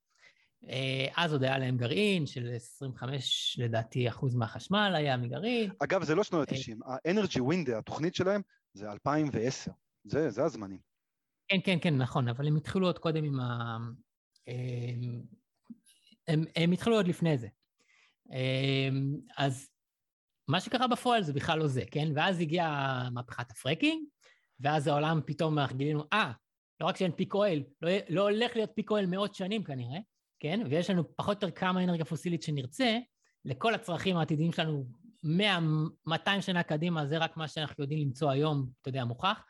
אה, 0.69 1.07
אז 1.17 1.33
עוד 1.33 1.43
היה 1.43 1.59
להם 1.59 1.77
גרעין 1.77 2.27
של 2.27 2.51
25 2.55 3.57
לדעתי 3.63 4.09
אחוז 4.09 4.35
מהחשמל 4.35 4.93
היה 4.97 5.17
מגרעין. 5.17 5.71
אגב 5.79 6.03
זה 6.05 6.15
לא 6.15 6.25
שנות 6.25 6.53
ה-90, 6.53 6.77
ה 6.87 7.41
Energiewende, 7.41 7.71
התוכנית 7.71 8.15
שלהם 8.15 8.43
זה 8.73 8.91
2010, 8.93 9.71
זה, 10.05 10.31
זה 10.31 10.45
הזמנים. 10.45 10.79
כן, 11.49 11.59
כן, 11.65 11.79
כן, 11.81 11.97
נכון, 11.97 12.29
אבל 12.29 12.47
הם 12.47 12.57
התחילו 12.57 12.87
עוד 12.87 12.99
קודם 12.99 13.25
עם 13.25 13.41
ה... 13.41 13.77
הם, 14.47 15.23
הם, 16.29 16.45
הם 16.57 16.73
התחילו 16.73 16.97
עוד 16.97 17.09
לפני 17.09 17.39
זה. 17.39 17.49
אה, 18.33 18.89
אז 19.37 19.69
מה 20.49 20.61
שקרה 20.61 20.89
בפועל 20.89 21.23
זה 21.23 21.33
בכלל 21.33 21.59
לא 21.59 21.67
זה, 21.67 21.83
כן? 21.91 22.09
ואז 22.15 22.41
הגיעה 22.41 23.09
מהפכת 23.11 23.51
ה 23.51 23.56
fracking, 23.56 24.05
ואז 24.61 24.87
העולם 24.87 25.21
פתאום 25.27 25.59
גילינו, 25.77 26.05
אה, 26.13 26.33
לא 26.81 26.87
רק 26.87 26.97
שאין 26.97 27.13
פיק 27.13 27.35
אוהל, 27.35 27.63
לא, 27.83 27.91
לא 28.09 28.23
הולך 28.23 28.57
להיות 28.57 28.71
פיק 28.75 28.91
אוהל 28.91 29.07
מאות 29.07 29.35
שנים 29.35 29.65
כנראה, 29.65 29.99
כן? 30.41 30.61
ויש 30.71 30.91
לנו 30.91 31.17
פחות 31.17 31.43
או 31.43 31.49
יותר 31.49 31.59
כמה 31.59 31.85
אנרגיה 31.85 32.05
פוסילית 32.05 32.43
שנרצה, 32.43 32.99
לכל 33.45 33.75
הצרכים 33.75 34.17
העתידיים 34.17 34.53
שלנו 34.53 34.87
100-200 36.09 36.11
שנה 36.41 36.63
קדימה, 36.63 37.07
זה 37.07 37.19
רק 37.19 37.37
מה 37.37 37.49
שאנחנו 37.49 37.85
יודעים 37.85 38.07
למצוא 38.07 38.31
היום, 38.31 38.67
אתה 38.81 38.89
יודע, 38.89 39.05
מוכח, 39.05 39.45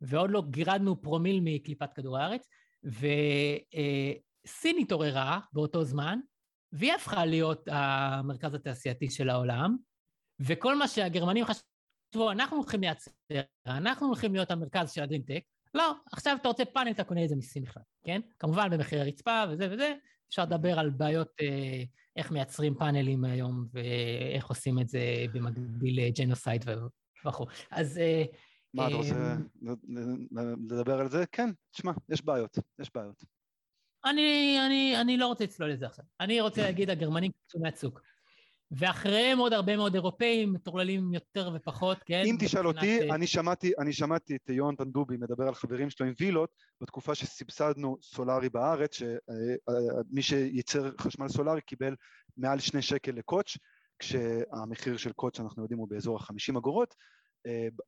ועוד 0.00 0.30
לא 0.30 0.42
גירדנו 0.50 1.02
פרומיל 1.02 1.40
מקליפת 1.44 1.92
כדור 1.94 2.18
הארץ, 2.18 2.48
וסין 2.84 4.76
התעוררה 4.80 5.40
באותו 5.52 5.84
זמן, 5.84 6.18
והיא 6.72 6.92
הפכה 6.92 7.24
להיות 7.24 7.68
המרכז 7.70 8.54
התעשייתי 8.54 9.10
של 9.10 9.30
העולם, 9.30 9.76
וכל 10.40 10.76
מה 10.76 10.88
שהגרמנים 10.88 11.44
חשבו, 11.44 12.30
אנחנו 12.30 12.56
הולכים 12.56 12.80
לייצר, 12.80 13.10
אנחנו 13.66 14.06
הולכים 14.06 14.34
להיות 14.34 14.50
המרכז 14.50 14.92
של 14.92 15.02
הדרינטק, 15.02 15.42
לא, 15.74 15.92
עכשיו 16.12 16.36
אתה 16.40 16.48
רוצה 16.48 16.64
פאנל, 16.64 16.90
אתה 16.90 17.04
קונה 17.04 17.24
את 17.24 17.28
זה 17.28 17.36
מסין 17.36 17.62
בכלל, 17.62 17.82
כן? 18.04 18.20
כמובן 18.38 18.70
במחירי 18.70 19.02
רצפה 19.02 19.44
וזה 19.50 19.68
וזה, 19.72 19.94
אפשר 20.32 20.42
לדבר 20.42 20.78
על 20.78 20.90
בעיות, 20.90 21.28
אה, 21.40 21.82
איך 22.16 22.30
מייצרים 22.30 22.74
פאנלים 22.74 23.24
היום 23.24 23.66
ואיך 23.72 24.46
עושים 24.46 24.78
את 24.78 24.88
זה 24.88 25.00
במקביל 25.32 26.06
לג'נוסייד 26.06 26.64
וכו'. 27.26 27.46
אז... 27.70 27.98
אה, 27.98 28.24
מה, 28.74 28.88
אתה 28.88 28.96
רוצה 28.96 29.14
אה, 29.14 30.54
לדבר 30.70 31.00
על 31.00 31.08
זה? 31.08 31.24
כן, 31.32 31.50
תשמע, 31.70 31.92
יש 32.08 32.24
בעיות, 32.24 32.58
יש 32.80 32.90
בעיות. 32.94 33.24
אני, 34.04 34.58
אני, 34.66 35.00
אני 35.00 35.16
לא 35.16 35.26
רוצה 35.26 35.44
לצלול 35.44 35.70
לזה 35.70 35.86
עכשיו. 35.86 36.04
אני 36.20 36.40
רוצה 36.40 36.62
להגיד, 36.62 36.90
הגרמנים 36.90 37.32
קצו 37.46 37.58
מהצוק. 37.58 38.00
ואחריהם 38.76 39.38
עוד 39.38 39.52
הרבה 39.52 39.76
מאוד 39.76 39.94
אירופאים, 39.94 40.52
מטורללים 40.52 41.14
יותר 41.14 41.50
ופחות, 41.54 41.98
כן? 42.06 42.22
אם 42.26 42.36
תשאל 42.40 42.66
אותי, 42.66 43.00
אה, 43.00 43.14
אני 43.14 43.26
שמעתי, 43.26 43.72
אני 43.78 43.92
שמעתי 43.92 44.36
את 44.36 44.48
יונתן 44.48 44.90
דובי 44.90 45.16
מדבר 45.16 45.48
על 45.48 45.54
חברים 45.54 45.90
שלו 45.90 46.06
עם 46.06 46.12
וילות, 46.20 46.50
בתקופה 46.80 47.14
שסבסדנו 47.14 47.96
סולארי 48.02 48.48
בארץ, 48.48 48.94
שמי 48.94 49.16
אה, 49.68 50.14
אה, 50.16 50.22
שייצר 50.22 50.90
חשמל 51.00 51.28
סולארי 51.28 51.60
קיבל 51.60 51.96
מעל 52.36 52.58
שני 52.58 52.82
שקל 52.82 53.12
לקוטש, 53.12 53.58
כשהמחיר 53.98 54.96
של 54.96 55.12
קוטש 55.12 55.40
אנחנו 55.40 55.62
יודעים 55.62 55.78
הוא 55.78 55.88
באזור 55.88 56.18
ה-50 56.18 56.58
אגורות 56.58 56.94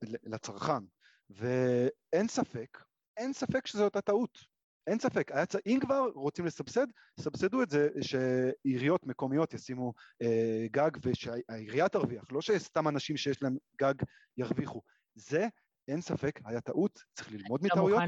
לצרכן, 0.02 0.84
ואין 1.30 2.28
ספק, 2.28 2.78
אין 3.16 3.32
ספק 3.32 3.66
שזו 3.66 3.84
אותה 3.84 4.00
טעות, 4.00 4.53
אין 4.86 4.98
ספק, 4.98 5.30
צ... 5.48 5.56
אם 5.66 5.78
כבר 5.80 6.06
רוצים 6.14 6.46
לסבסד, 6.46 6.86
סבסדו 7.20 7.62
את 7.62 7.70
זה 7.70 7.88
שעיריות 8.00 9.06
מקומיות 9.06 9.54
ישימו 9.54 9.92
אה, 10.22 10.66
גג 10.70 10.90
ושהעירייה 11.02 11.88
תרוויח, 11.88 12.24
לא 12.32 12.42
שסתם 12.42 12.88
אנשים 12.88 13.16
שיש 13.16 13.42
להם 13.42 13.56
גג 13.80 13.94
ירוויחו. 14.36 14.82
זה, 15.14 15.48
אין 15.88 16.00
ספק, 16.00 16.40
היה 16.44 16.60
טעות, 16.60 17.02
צריך 17.12 17.32
ללמוד 17.32 17.60
מטעויות. 17.62 18.02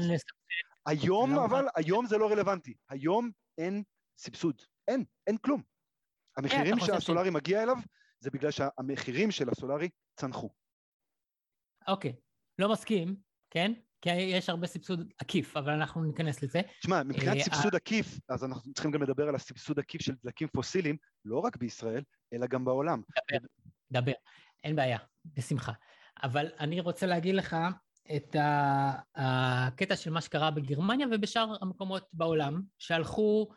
היום 0.85 1.35
לא 1.35 1.45
אבל, 1.45 1.65
היום 1.75 2.05
זה 2.05 2.17
לא 2.17 2.31
רלוונטי. 2.31 2.73
היום 2.89 3.31
אין 3.57 3.83
סבסוד, 4.17 4.61
אין, 4.87 5.03
אין 5.27 5.37
כלום. 5.37 5.61
המחירים 6.37 6.75
שהסולארי 6.79 7.29
מגיע 7.29 7.63
אליו, 7.63 7.77
זה 8.19 8.29
בגלל 8.31 8.51
שהמחירים 8.51 9.31
של 9.31 9.49
הסולארי 9.49 9.89
צנחו. 10.19 10.49
אוקיי, 11.87 12.15
לא 12.59 12.71
מסכים, 12.71 13.15
כן? 13.49 13.73
כי 14.01 14.09
יש 14.09 14.49
הרבה 14.49 14.67
סבסוד 14.67 15.13
עקיף, 15.19 15.57
אבל 15.57 15.71
אנחנו 15.71 16.03
ניכנס 16.03 16.43
לזה. 16.43 16.61
תשמע, 16.79 17.03
מבחינת 17.03 17.37
אה, 17.37 17.43
סבסוד 17.43 17.75
עקיף, 17.75 18.19
אז 18.29 18.43
אנחנו 18.43 18.73
צריכים 18.73 18.91
גם 18.91 19.03
לדבר 19.03 19.27
על 19.27 19.35
הסבסוד 19.35 19.79
עקיף 19.79 20.01
של 20.01 20.13
דלקים 20.23 20.47
פוסיליים, 20.47 20.97
לא 21.25 21.39
רק 21.39 21.57
בישראל, 21.57 22.03
אלא 22.33 22.47
גם 22.47 22.65
בעולם. 22.65 23.01
דבר, 23.29 23.47
דבר, 23.91 24.11
אין 24.63 24.75
בעיה, 24.75 24.97
בשמחה. 25.25 25.71
אבל 26.23 26.47
אני 26.59 26.79
רוצה 26.79 27.05
להגיד 27.05 27.35
לך 27.35 27.55
את 28.15 28.35
הקטע 29.15 29.95
של 29.95 30.11
מה 30.11 30.21
שקרה 30.21 30.51
בגרמניה 30.51 31.07
ובשאר 31.11 31.55
המקומות 31.61 32.03
בעולם, 32.13 32.61
שהלכו, 32.79 33.47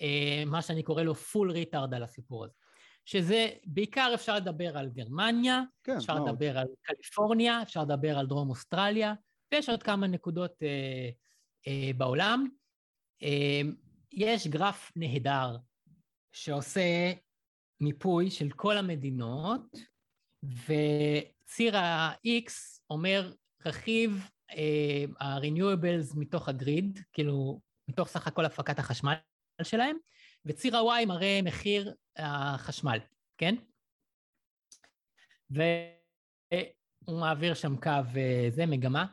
אה, 0.00 0.42
מה 0.46 0.62
שאני 0.62 0.82
קורא 0.82 1.02
לו 1.02 1.14
full 1.14 1.50
retard 1.50 1.94
על 1.94 2.02
הסיפור 2.02 2.44
הזה. 2.44 2.54
שזה, 3.04 3.48
בעיקר 3.64 4.10
אפשר 4.14 4.36
לדבר 4.36 4.78
על 4.78 4.88
גרמניה, 4.88 5.62
כן, 5.84 5.96
אפשר 5.96 6.14
לדבר 6.14 6.48
עוד. 6.48 6.56
על 6.56 6.66
קליפורניה, 6.82 7.62
אפשר 7.62 7.82
לדבר 7.82 8.18
על 8.18 8.26
דרום 8.26 8.50
אוסטרליה, 8.50 9.14
ויש 9.52 9.68
עוד 9.68 9.82
כמה 9.82 10.06
נקודות 10.06 10.62
אה, 10.62 11.10
אה, 11.66 11.90
בעולם. 11.96 12.48
אה, 13.22 13.60
יש 14.12 14.46
גרף 14.46 14.92
נהדר 14.96 15.56
שעושה 16.32 17.12
מיפוי 17.80 18.30
של 18.30 18.50
כל 18.50 18.78
המדינות, 18.78 19.76
וציר 20.42 21.76
ה-X 21.76 22.52
אומר 22.90 23.32
רכיב 23.66 24.28
אה, 24.50 25.04
ה-renewables 25.20 26.18
מתוך 26.18 26.48
הגריד, 26.48 26.98
כאילו 27.12 27.60
מתוך 27.88 28.08
סך 28.08 28.26
הכל 28.26 28.44
הפקת 28.44 28.78
החשמל 28.78 29.14
שלהם, 29.62 29.96
וציר 30.44 30.76
ה-Y 30.76 31.06
מראה 31.06 31.40
מחיר 31.42 31.94
החשמל, 32.16 32.98
כן? 33.38 33.54
והוא 35.50 37.20
מעביר 37.20 37.54
שם 37.54 37.76
קו, 37.76 37.90
אה, 38.16 38.46
זה 38.50 38.66
מגמה. 38.66 39.06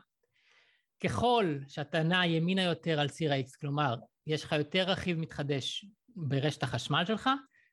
ככל 1.04 1.56
שאתה 1.68 2.02
נע 2.02 2.26
ימינה 2.26 2.62
יותר 2.62 3.00
על 3.00 3.08
ציר 3.08 3.32
ה-X, 3.32 3.60
כלומר, 3.60 3.96
יש 4.26 4.44
לך 4.44 4.52
יותר 4.52 4.84
רכיב 4.90 5.18
מתחדש 5.18 5.86
ברשת 6.16 6.62
החשמל 6.62 7.04
שלך, 7.06 7.30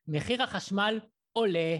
מחיר 0.08 0.42
החשמל 0.42 1.00
עולה. 1.32 1.76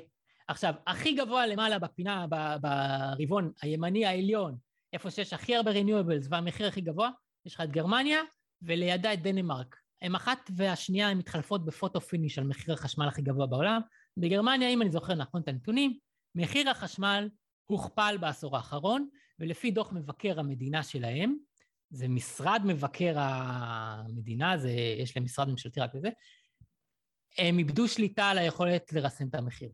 עכשיו, 0.48 0.74
הכי 0.86 1.12
גבוה 1.12 1.46
למעלה 1.46 1.78
בפינה, 1.78 2.26
ברבעון 2.60 3.52
הימני 3.62 4.06
העליון, 4.06 4.56
איפה 4.92 5.10
שיש 5.10 5.32
הכי 5.32 5.56
הרבה 5.56 5.70
renewables 5.72 6.26
והמחיר 6.30 6.66
הכי 6.66 6.80
גבוה, 6.80 7.10
יש 7.46 7.54
לך 7.54 7.60
את 7.60 7.70
גרמניה 7.70 8.20
ולידה 8.62 9.12
את 9.12 9.22
דנמרק. 9.22 9.76
הם 10.02 10.14
אחת 10.14 10.50
והשנייה 10.56 11.08
הן 11.08 11.18
מתחלפות 11.18 11.64
בפוטו 11.64 12.00
פיניש 12.00 12.38
על 12.38 12.44
מחיר 12.44 12.74
החשמל 12.74 13.08
הכי 13.08 13.22
גבוה 13.22 13.46
בעולם. 13.46 13.80
בגרמניה, 14.16 14.68
אם 14.68 14.82
אני 14.82 14.90
זוכר 14.90 15.14
נכון 15.14 15.40
את 15.42 15.48
הנתונים, 15.48 15.98
מחיר 16.34 16.70
החשמל 16.70 17.28
הוכפל 17.66 18.16
בעשור 18.20 18.56
האחרון, 18.56 19.08
ולפי 19.38 19.70
דוח 19.70 19.92
מבקר 19.92 20.40
המדינה 20.40 20.82
שלהם, 20.82 21.36
זה 21.90 22.08
משרד 22.08 22.62
מבקר 22.64 23.14
המדינה, 23.18 24.58
זה, 24.58 24.70
יש 24.70 25.16
להם 25.16 25.24
משרד 25.24 25.48
ממשלתי 25.48 25.80
רק 25.80 25.94
לזה, 25.94 26.08
הם 27.38 27.58
איבדו 27.58 27.88
שליטה 27.88 28.24
על 28.24 28.38
היכולת 28.38 28.92
לרסן 28.92 29.28
את 29.28 29.34
המחיר. 29.34 29.70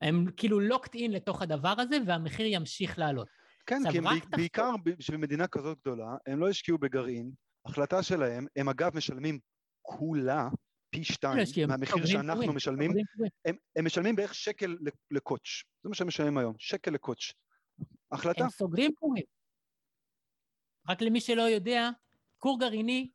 הם 0.00 0.26
כאילו 0.36 0.60
locked 0.60 0.94
in 0.94 1.08
לתוך 1.10 1.42
הדבר 1.42 1.74
הזה, 1.78 1.96
והמחיר 2.06 2.46
ימשיך 2.46 2.98
לעלות. 2.98 3.28
כן, 3.66 3.82
כי 3.90 3.98
הם 3.98 4.04
בעיקר 4.30 4.70
בשביל 4.84 5.18
מדינה 5.18 5.46
כזאת 5.46 5.78
גדולה, 5.80 6.16
הם 6.26 6.40
לא 6.40 6.48
השקיעו 6.48 6.78
בגרעין, 6.78 7.32
החלטה 7.66 8.02
שלהם, 8.02 8.46
הם 8.56 8.68
אגב 8.68 8.96
משלמים 8.96 9.38
כולה 9.82 10.48
פי 10.90 11.04
שתיים 11.04 11.38
מהמחיר 11.68 12.06
שאנחנו 12.06 12.52
משלמים, 12.52 12.90
הם, 13.44 13.56
הם 13.76 13.84
משלמים 13.84 14.16
בערך 14.16 14.34
שקל 14.34 14.76
לקוטש, 15.10 15.64
זה 15.82 15.88
מה 15.88 15.94
שהם 15.94 16.06
משלמים 16.06 16.38
היום, 16.38 16.54
שקל 16.58 16.90
לקוטש. 16.90 17.32
החלטה? 18.12 18.44
הם 18.44 18.50
סוגרים 18.50 18.94
כורים. 18.94 19.24
רק 20.88 21.02
למי 21.02 21.20
שלא 21.20 21.42
יודע, 21.42 21.90
כור 22.38 22.60
גרעיני 22.60 23.10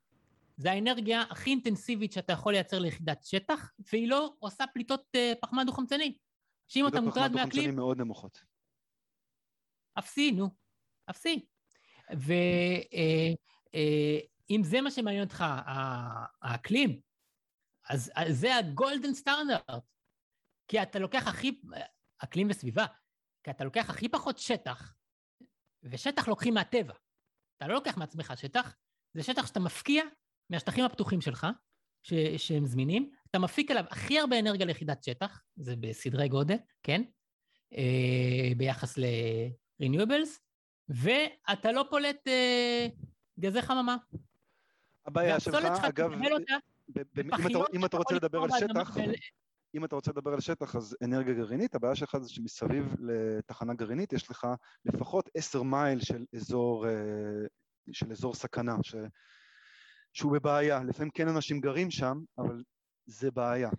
זה 0.57 0.71
האנרגיה 0.71 1.21
הכי 1.21 1.49
אינטנסיבית 1.49 2.11
שאתה 2.11 2.33
יכול 2.33 2.53
לייצר 2.53 2.79
ליחידת 2.79 3.23
שטח, 3.23 3.71
והיא 3.91 4.09
לא 4.09 4.35
עושה 4.39 4.67
פליטות 4.73 5.01
uh, 5.01 5.39
פחמן 5.41 5.65
דו-חמצני. 5.65 6.17
שאם 6.67 6.87
אתה 6.87 7.01
מוטרד 7.01 7.31
מהאקלים... 7.31 7.49
פליטות 7.49 7.51
פחמן 7.51 7.63
דו-חמצני 7.63 7.75
מאוד 7.75 7.97
נמוכות. 7.97 8.43
אפסי, 9.99 10.31
נו. 10.31 10.49
אפסי. 11.09 11.45
ואם 12.09 13.35
אה, 13.75 14.57
אה, 14.57 14.63
זה 14.63 14.81
מה 14.81 14.91
שמעניין 14.91 15.23
אותך, 15.23 15.43
האקלים, 16.41 16.99
אז, 17.89 18.11
אז 18.15 18.39
זה 18.39 18.55
הגולדן 18.55 19.13
סטנדרט. 19.13 19.83
כי 20.67 20.81
אתה 20.81 20.99
לוקח 20.99 21.27
הכי... 21.27 21.61
אקלים 22.17 22.47
וסביבה. 22.49 22.85
כי 23.47 23.51
אתה 23.51 23.63
לוקח 23.63 23.89
הכי 23.89 24.09
פחות 24.09 24.37
שטח, 24.37 24.93
ושטח 25.83 26.27
לוקחים 26.27 26.53
מהטבע. 26.53 26.93
אתה 27.57 27.67
לא 27.67 27.73
לוקח 27.73 27.97
מעצמך 27.97 28.33
שטח, 28.35 28.75
זה 29.13 29.23
שטח 29.23 29.47
שאתה 29.47 29.59
מפקיע 29.59 30.03
מהשטחים 30.49 30.85
הפתוחים 30.85 31.21
שלך, 31.21 31.47
ש, 32.03 32.13
שהם 32.37 32.65
זמינים, 32.65 33.11
אתה 33.29 33.39
מפיק 33.39 33.71
אליו 33.71 33.83
הכי 33.89 34.19
הרבה 34.19 34.39
אנרגיה 34.39 34.65
ליחידת 34.65 35.03
שטח, 35.03 35.43
זה 35.55 35.75
בסדרי 35.75 36.27
גודל, 36.29 36.55
כן? 36.83 37.01
אה, 37.73 38.49
ביחס 38.57 38.97
ל-renewables, 38.97 40.39
ואתה 40.89 41.71
לא 41.71 41.85
פולט 41.89 42.27
אה, 42.27 42.87
גזי 43.39 43.61
חממה. 43.61 43.97
הבעיה 45.05 45.39
שלך, 45.39 45.83
אגב, 45.83 46.11
אם 47.73 47.85
אתה 47.85 47.97
רוצה 47.97 48.15
לדבר 48.15 48.43
על 48.43 48.49
שטח, 48.59 48.97
אם 49.75 49.85
אתה 49.85 49.95
רוצה 49.95 50.11
לדבר 50.11 50.33
על 50.33 50.39
שטח, 50.39 50.75
אז 50.75 50.97
אנרגיה 51.03 51.33
גרעינית, 51.33 51.75
הבעיה 51.75 51.95
שלך 51.95 52.17
זה 52.17 52.29
שמסביב 52.29 52.95
לתחנה 52.99 53.73
גרעינית 53.73 54.13
יש 54.13 54.29
לך 54.31 54.47
לפחות 54.85 55.29
עשר 55.35 55.63
מייל 55.63 55.99
של 55.99 56.25
אזור, 56.35 56.87
אה, 56.87 56.91
של 57.91 58.11
אזור 58.11 58.33
סכנה, 58.33 58.75
ש, 58.83 58.95
שהוא 60.13 60.33
בבעיה. 60.33 60.83
לפעמים 60.83 61.11
כן 61.13 61.27
אנשים 61.27 61.59
גרים 61.59 61.91
שם, 61.91 62.17
אבל 62.37 62.63
זה 63.05 63.31
בעיה. 63.31 63.69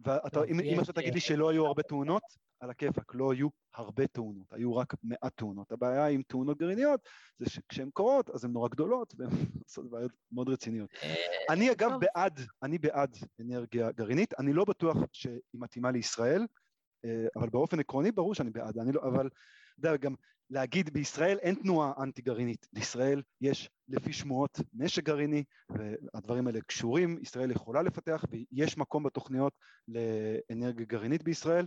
ואם 0.00 0.78
עכשיו 0.78 0.94
תגיד 0.94 1.14
לי 1.14 1.20
שלא 1.20 1.50
היו 1.50 1.66
הרבה 1.66 1.82
תאונות, 1.82 2.22
על 2.62 2.70
הכיפאק, 2.70 3.14
לא 3.14 3.32
היו 3.32 3.48
הרבה 3.74 4.06
תאונות, 4.06 4.52
היו 4.52 4.76
רק 4.76 4.94
מעט 5.02 5.36
תאונות. 5.36 5.72
הבעיה 5.72 6.06
עם 6.06 6.22
תאונות 6.22 6.58
גרעיניות 6.58 7.00
זה 7.38 7.50
שכשהן 7.50 7.90
קורות 7.90 8.30
אז 8.30 8.44
הן 8.44 8.52
נורא 8.52 8.68
גדולות 8.68 9.14
והן 9.18 9.30
עושות 9.64 9.90
בעיות 9.90 10.12
מאוד 10.32 10.48
רציניות. 10.48 10.90
אה, 11.02 11.14
אני 11.50 11.72
אגב 11.72 11.90
בעד, 12.00 12.40
אני 12.62 12.78
בעד 12.78 13.16
אנרגיה 13.40 13.92
גרעינית, 13.92 14.34
אני 14.38 14.52
לא 14.52 14.64
בטוח 14.64 14.96
שהיא 15.12 15.40
מתאימה 15.54 15.90
לישראל, 15.90 16.46
אה, 17.04 17.26
אבל 17.36 17.48
באופן 17.48 17.80
עקרוני 17.80 18.12
ברור 18.12 18.34
שאני 18.34 18.50
בעד, 18.50 18.78
אני 18.78 18.92
לא, 18.92 19.00
אבל 19.02 19.26
אתה 19.26 19.88
יודע, 19.88 19.96
גם 19.96 20.14
להגיד 20.50 20.92
בישראל 20.92 21.38
אין 21.38 21.54
תנועה 21.54 21.92
אנטי 21.98 22.22
גרעינית, 22.22 22.66
לישראל 22.72 23.22
יש 23.40 23.70
לפי 23.88 24.12
שמועות 24.12 24.60
נשק 24.72 25.02
גרעיני 25.02 25.44
והדברים 25.68 26.46
האלה 26.46 26.60
קשורים, 26.60 27.18
ישראל 27.22 27.50
יכולה 27.50 27.82
לפתח 27.82 28.24
ויש 28.30 28.78
מקום 28.78 29.02
בתוכניות 29.02 29.52
לאנרגיה 29.88 30.86
גרעינית 30.86 31.22
בישראל, 31.22 31.66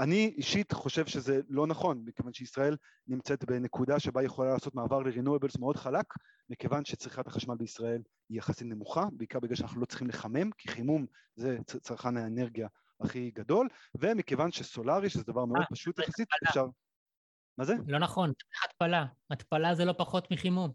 אני 0.00 0.34
אישית 0.36 0.72
חושב 0.72 1.06
שזה 1.06 1.40
לא 1.48 1.66
נכון, 1.66 2.02
מכיוון 2.06 2.32
שישראל 2.32 2.76
נמצאת 3.06 3.44
בנקודה 3.44 4.00
שבה 4.00 4.20
היא 4.20 4.26
יכולה 4.26 4.52
לעשות 4.52 4.74
מעבר 4.74 4.98
ל-renewables 4.98 5.60
מאוד 5.60 5.76
חלק, 5.76 6.14
מכיוון 6.50 6.84
שצריכת 6.84 7.26
החשמל 7.26 7.56
בישראל 7.56 8.02
היא 8.28 8.38
יחסית 8.38 8.66
נמוכה, 8.66 9.04
בעיקר 9.12 9.40
בגלל 9.40 9.56
שאנחנו 9.56 9.80
לא 9.80 9.86
צריכים 9.86 10.08
לחמם, 10.08 10.50
כי 10.58 10.68
חימום 10.68 11.06
זה 11.36 11.58
צרכן 11.64 12.16
האנרגיה 12.16 12.68
הכי 13.00 13.30
גדול, 13.30 13.68
ומכיוון 13.94 14.52
שסולארי, 14.52 15.10
שזה 15.10 15.24
דבר 15.24 15.44
מאוד 15.44 15.60
아, 15.60 15.62
אה, 15.62 15.66
פשוט 15.70 15.98
יחסית, 15.98 16.28
אפשר... 16.48 16.66
מה 17.58 17.64
זה? 17.64 17.74
לא 17.86 17.98
נכון, 17.98 18.32
התפלה. 18.64 19.06
התפלה 19.30 19.74
זה 19.74 19.84
לא 19.84 19.92
פחות 19.92 20.30
מחימום. 20.30 20.72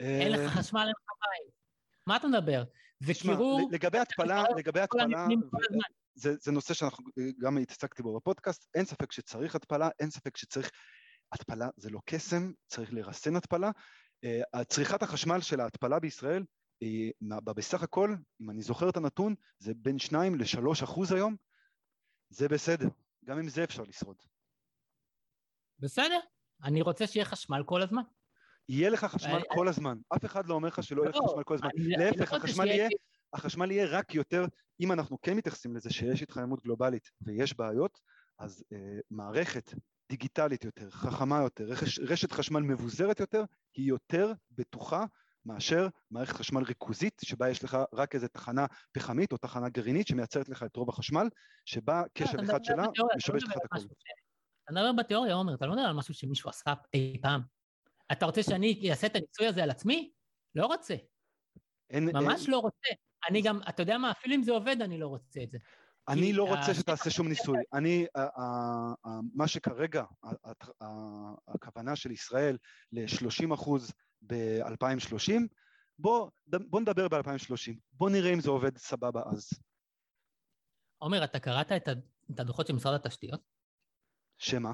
אין 0.00 0.32
לך 0.32 0.40
אה, 0.40 0.50
חשמל, 0.50 0.80
אין 0.80 0.88
לך 0.88 1.18
מים. 1.22 1.50
מה 2.06 2.16
אתה 2.16 2.28
מדבר? 2.28 2.64
זה 3.00 3.12
קירור... 3.14 3.68
לגבי 3.72 3.98
התפלה, 3.98 4.44
לגבי 4.56 4.80
התפלה... 4.80 5.26
זה, 6.14 6.34
זה 6.40 6.52
נושא 6.52 6.74
שאנחנו 6.74 7.04
גם 7.40 7.58
התעסקתי 7.58 8.02
בו 8.02 8.16
בפודקאסט, 8.16 8.66
אין 8.74 8.84
ספק 8.84 9.12
שצריך 9.12 9.54
התפלה, 9.54 9.88
אין 10.00 10.10
ספק 10.10 10.36
שצריך, 10.36 10.70
התפלה 11.32 11.68
זה 11.76 11.90
לא 11.90 12.00
קסם, 12.04 12.52
צריך 12.66 12.92
לרסן 12.92 13.36
התפלה. 13.36 13.70
Uh, 14.26 14.64
צריכת 14.64 15.02
החשמל 15.02 15.40
של 15.40 15.60
ההתפלה 15.60 15.98
בישראל, 15.98 16.44
היא, 16.80 17.12
בסך 17.44 17.82
הכל, 17.82 18.14
אם 18.42 18.50
אני 18.50 18.62
זוכר 18.62 18.88
את 18.88 18.96
הנתון, 18.96 19.34
זה 19.58 19.72
בין 19.76 19.98
2 19.98 20.34
ל-3 20.34 20.84
אחוז 20.84 21.12
היום, 21.12 21.36
זה 22.30 22.48
בסדר, 22.48 22.88
גם 23.24 23.38
עם 23.38 23.48
זה 23.48 23.64
אפשר 23.64 23.82
לשרוד. 23.82 24.16
בסדר, 25.78 26.18
אני 26.64 26.82
רוצה 26.82 27.06
שיהיה 27.06 27.24
חשמל 27.24 27.62
כל 27.66 27.82
הזמן. 27.82 28.02
יהיה 28.68 28.90
לך 28.90 29.04
חשמל 29.04 29.42
כל 29.48 29.68
הזמן, 29.68 29.98
אף 30.16 30.24
אחד 30.24 30.46
לא 30.46 30.54
אומר 30.54 30.68
לך 30.68 30.82
שלא 30.82 31.02
יהיה 31.02 31.10
לך 31.10 31.16
לא, 31.16 31.28
חשמל 31.28 31.42
כל 31.44 31.54
הזמן, 31.54 31.70
להפך, 31.76 32.32
החשמל 32.32 32.66
יהיה... 32.66 32.88
החשמל 33.32 33.70
יהיה 33.70 33.86
רק 33.86 34.14
יותר, 34.14 34.44
אם 34.80 34.92
אנחנו 34.92 35.20
כן 35.22 35.36
מתייחסים 35.36 35.76
לזה 35.76 35.90
שיש 35.90 36.22
התחממות 36.22 36.62
גלובלית 36.62 37.10
ויש 37.20 37.56
בעיות, 37.56 38.00
אז 38.38 38.64
אה, 38.72 38.78
מערכת 39.10 39.74
דיגיטלית 40.08 40.64
יותר, 40.64 40.90
חכמה 40.90 41.42
יותר, 41.42 41.64
רש, 41.64 41.98
רשת 41.98 42.32
חשמל 42.32 42.60
מבוזרת 42.60 43.20
יותר, 43.20 43.44
היא 43.74 43.88
יותר 43.88 44.32
בטוחה 44.50 45.04
מאשר 45.46 45.88
מערכת 46.10 46.36
חשמל 46.36 46.62
ריכוזית, 46.62 47.20
שבה 47.24 47.50
יש 47.50 47.64
לך 47.64 47.78
רק 47.92 48.14
איזה 48.14 48.28
תחנה 48.28 48.66
פחמית 48.92 49.32
או 49.32 49.36
תחנה 49.36 49.68
גרעינית 49.68 50.06
שמייצרת 50.06 50.48
לך 50.48 50.62
את 50.62 50.76
רוב 50.76 50.88
החשמל, 50.88 51.28
שבה 51.64 52.02
כשל 52.14 52.44
אחד 52.44 52.64
שלה 52.64 52.86
משבש 53.16 53.42
לך 53.42 53.56
את 53.56 53.64
הכול. 53.64 53.80
אתה 54.64 54.72
מדבר 54.72 54.92
בתיאוריה, 54.92 55.34
עומר, 55.34 55.54
אתה 55.54 55.66
לא 55.66 55.72
מדבר 55.72 55.86
על 55.86 55.96
משהו 55.96 56.14
שמישהו 56.14 56.50
עשה 56.50 56.74
אי 56.94 57.18
פעם. 57.22 57.40
אתה 58.12 58.26
רוצה 58.26 58.42
שאני 58.42 58.90
אעשה 58.90 59.06
את 59.06 59.16
הניסוי 59.16 59.46
הזה 59.46 59.62
על 59.62 59.70
עצמי? 59.70 60.12
לא 60.54 60.66
רוצה. 60.66 60.94
אין, 61.90 62.04
ממש 62.04 62.42
אין... 62.42 62.50
לא 62.50 62.58
רוצה. 62.58 62.88
אני 63.28 63.42
גם, 63.42 63.60
אתה 63.68 63.82
יודע 63.82 63.98
מה, 63.98 64.10
אפילו 64.10 64.34
אם 64.34 64.42
זה 64.42 64.52
עובד, 64.52 64.76
אני 64.82 64.98
לא 64.98 65.06
רוצה 65.06 65.42
את 65.42 65.50
זה. 65.50 65.58
אני 66.08 66.32
לא 66.32 66.48
רוצה 66.48 66.74
שתעשה 66.74 67.10
שום 67.10 67.28
ניסוי. 67.28 67.58
אני, 67.72 68.06
מה 69.34 69.48
שכרגע, 69.48 70.04
הכוונה 71.48 71.96
של 71.96 72.10
ישראל 72.10 72.58
ל-30 72.92 73.54
אחוז 73.54 73.92
ב-2030, 74.22 75.32
בוא, 75.98 76.30
בוא 76.46 76.80
נדבר 76.80 77.08
ב-2030. 77.08 77.72
בוא 77.92 78.10
נראה 78.10 78.32
אם 78.32 78.40
זה 78.40 78.50
עובד 78.50 78.78
סבבה 78.78 79.22
אז. 79.26 79.50
עומר, 80.98 81.24
אתה 81.24 81.38
קראת 81.38 81.72
את 81.72 82.40
הדוחות 82.40 82.66
של 82.66 82.72
משרד 82.72 82.94
התשתיות? 82.94 83.40
שמה? 84.38 84.72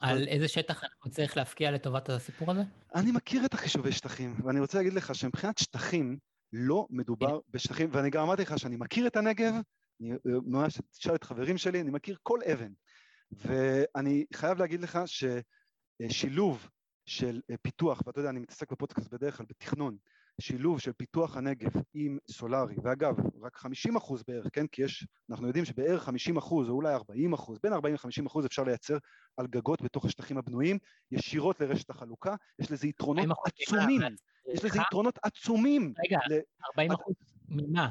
על 0.00 0.28
איזה 0.28 0.48
שטח 0.48 0.84
אנחנו 0.84 1.10
צריך 1.10 1.36
להפקיע 1.36 1.70
לטובת 1.70 2.08
הסיפור 2.08 2.50
הזה? 2.50 2.62
אני 2.94 3.12
מכיר 3.12 3.44
את 3.44 3.54
החישובי 3.54 3.92
שטחים, 3.92 4.34
ואני 4.44 4.60
רוצה 4.60 4.78
להגיד 4.78 4.92
לך 4.92 5.14
שמבחינת 5.14 5.58
שטחים, 5.58 6.18
לא 6.52 6.86
מדובר 6.90 7.40
בשטחים, 7.48 7.88
ואני 7.92 8.10
גם 8.10 8.22
אמרתי 8.22 8.42
לך 8.42 8.58
שאני 8.58 8.76
מכיר 8.76 9.06
את 9.06 9.16
הנגב, 9.16 9.54
אני 10.00 10.10
ממש 10.24 10.80
תשאל 10.98 11.14
את 11.14 11.24
חברים 11.24 11.58
שלי, 11.58 11.80
אני 11.80 11.90
מכיר 11.90 12.16
כל 12.22 12.40
אבן. 12.52 12.72
ואני 13.30 14.24
חייב 14.34 14.58
להגיד 14.58 14.80
לך 14.80 14.98
ששילוב 16.08 16.68
של 17.06 17.40
פיתוח, 17.62 18.02
ואתה 18.06 18.20
יודע, 18.20 18.30
אני 18.30 18.40
מתעסק 18.40 18.72
בפודקאסט 18.72 19.12
בדרך 19.12 19.36
כלל 19.36 19.46
בתכנון, 19.48 19.96
שילוב 20.40 20.80
של 20.80 20.92
פיתוח 20.92 21.36
הנגב 21.36 21.70
עם 21.94 22.18
סולארי, 22.30 22.74
ואגב, 22.84 23.14
רק 23.42 23.56
50 23.56 23.96
אחוז 23.96 24.22
בערך, 24.28 24.46
כן? 24.52 24.66
כי 24.66 24.82
יש, 24.82 25.06
אנחנו 25.30 25.46
יודעים 25.46 25.64
שבערך 25.64 26.02
50 26.02 26.36
אחוז, 26.36 26.68
או 26.68 26.74
אולי 26.74 26.94
40 26.94 27.32
אחוז, 27.32 27.58
בין 27.62 27.72
40 27.72 27.94
ל-50 27.94 28.26
אחוז 28.26 28.46
אפשר 28.46 28.62
לייצר 28.62 28.98
על 29.36 29.46
גגות 29.46 29.82
בתוך 29.82 30.04
השטחים 30.04 30.38
הבנויים, 30.38 30.78
ישירות 31.10 31.60
לרשת 31.60 31.90
החלוקה, 31.90 32.34
יש 32.58 32.70
לזה 32.70 32.86
יתרונות 32.88 33.38
עצומים, 33.44 34.00
יש 34.54 34.64
לזה 34.64 34.78
יתרונות 34.78 35.18
עצומים. 35.22 35.94
רגע, 36.04 36.18
40 36.72 36.92
אחוז 36.92 37.14
ממה? 37.48 37.88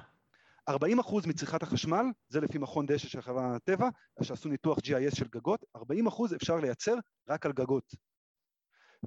40 0.69 0.99
אחוז 0.99 1.25
מצריכת 1.25 1.63
החשמל, 1.63 2.05
זה 2.29 2.41
לפי 2.41 2.57
מכון 2.57 2.85
דשא 2.85 3.07
של 3.07 3.21
חברה 3.21 3.55
הטבע, 3.55 3.89
שעשו 4.21 4.49
ניתוח 4.49 4.77
GIS 4.77 5.15
של 5.15 5.27
גגות, 5.27 5.65
40 5.75 6.07
אחוז 6.07 6.33
אפשר 6.33 6.55
לייצר 6.55 6.95
רק 7.29 7.45
על 7.45 7.51
גגות. 7.51 7.95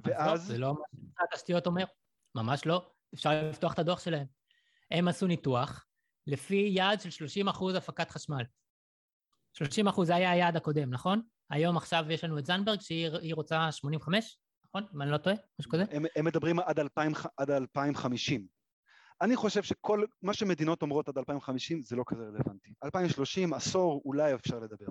ואז... 0.03 0.47
זה 0.47 0.57
לא 0.57 0.73
מה 0.73 1.01
שהתשתיות 1.19 1.67
אומר, 1.67 1.83
ממש 2.35 2.65
לא. 2.65 2.91
אפשר 3.13 3.49
לפתוח 3.49 3.73
את 3.73 3.79
הדוח 3.79 3.99
שלהם. 3.99 4.25
הם 4.91 5.07
עשו 5.07 5.27
ניתוח 5.27 5.85
לפי 6.27 6.69
יעד 6.69 7.01
של 7.01 7.09
30 7.09 7.47
אחוז 7.47 7.75
הפקת 7.75 8.11
חשמל. 8.11 8.43
30 9.53 9.87
אחוז 9.87 10.07
זה 10.07 10.15
היה 10.15 10.31
היעד 10.31 10.55
הקודם, 10.55 10.89
נכון? 10.89 11.21
היום 11.49 11.77
עכשיו 11.77 12.05
יש 12.09 12.23
לנו 12.23 12.39
את 12.39 12.45
זנדברג 12.45 12.81
שהיא 12.81 13.33
רוצה 13.33 13.71
85, 13.71 14.37
נכון? 14.75 14.87
אם 14.95 15.01
אני 15.01 15.11
לא 15.11 15.17
טועה, 15.17 15.35
משהו 15.59 15.71
כזה? 15.71 15.83
הם, 15.91 16.05
הם 16.15 16.25
מדברים 16.25 16.59
עד, 16.59 16.79
2000, 16.79 17.11
עד 17.37 17.51
2050. 17.51 18.47
אני 19.21 19.35
חושב 19.35 19.63
שכל 19.63 20.05
מה 20.21 20.33
שמדינות 20.33 20.81
אומרות 20.81 21.09
עד 21.09 21.17
2050 21.17 21.81
זה 21.81 21.95
לא 21.95 22.03
כזה 22.07 22.23
רלוונטי. 22.23 22.73
2030, 22.83 23.53
עשור, 23.53 24.01
אולי 24.05 24.33
אפשר 24.33 24.59
לדבר. 24.59 24.85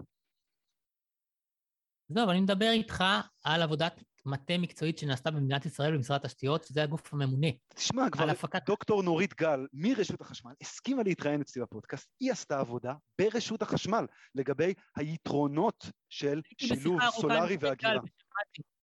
זהו, 2.09 2.31
אני 2.31 2.41
מדבר 2.41 2.71
איתך 2.71 3.05
על 3.45 3.63
עבודת 3.63 4.03
מטה 4.27 4.59
מקצועית 4.59 4.99
שנעשתה 4.99 5.31
במדינת 5.31 5.67
ישראל 5.67 5.97
במשרד 5.97 6.25
התשתיות, 6.25 6.65
שזה 6.65 6.83
הגוף 6.83 7.15
הממונה. 7.15 7.47
תשמע, 7.75 8.11
כבר 8.11 8.31
הפקת... 8.31 8.67
דוקטור 8.67 9.03
נורית 9.03 9.35
גל 9.35 9.67
מרשות 9.73 10.21
החשמל 10.21 10.53
הסכימה 10.61 11.03
להתראיין 11.03 11.41
אצלי 11.41 11.63
בפודקאסט, 11.63 12.09
היא 12.21 12.33
עשתה 12.33 12.61
עבודה 12.61 12.95
ברשות 13.21 13.63
החשמל 13.63 14.07
לגבי 14.35 14.75
היתרונות 14.97 15.87
של 16.09 16.41
שילוב 16.59 17.01
סולארי 17.11 17.57
והגירה. 17.61 18.01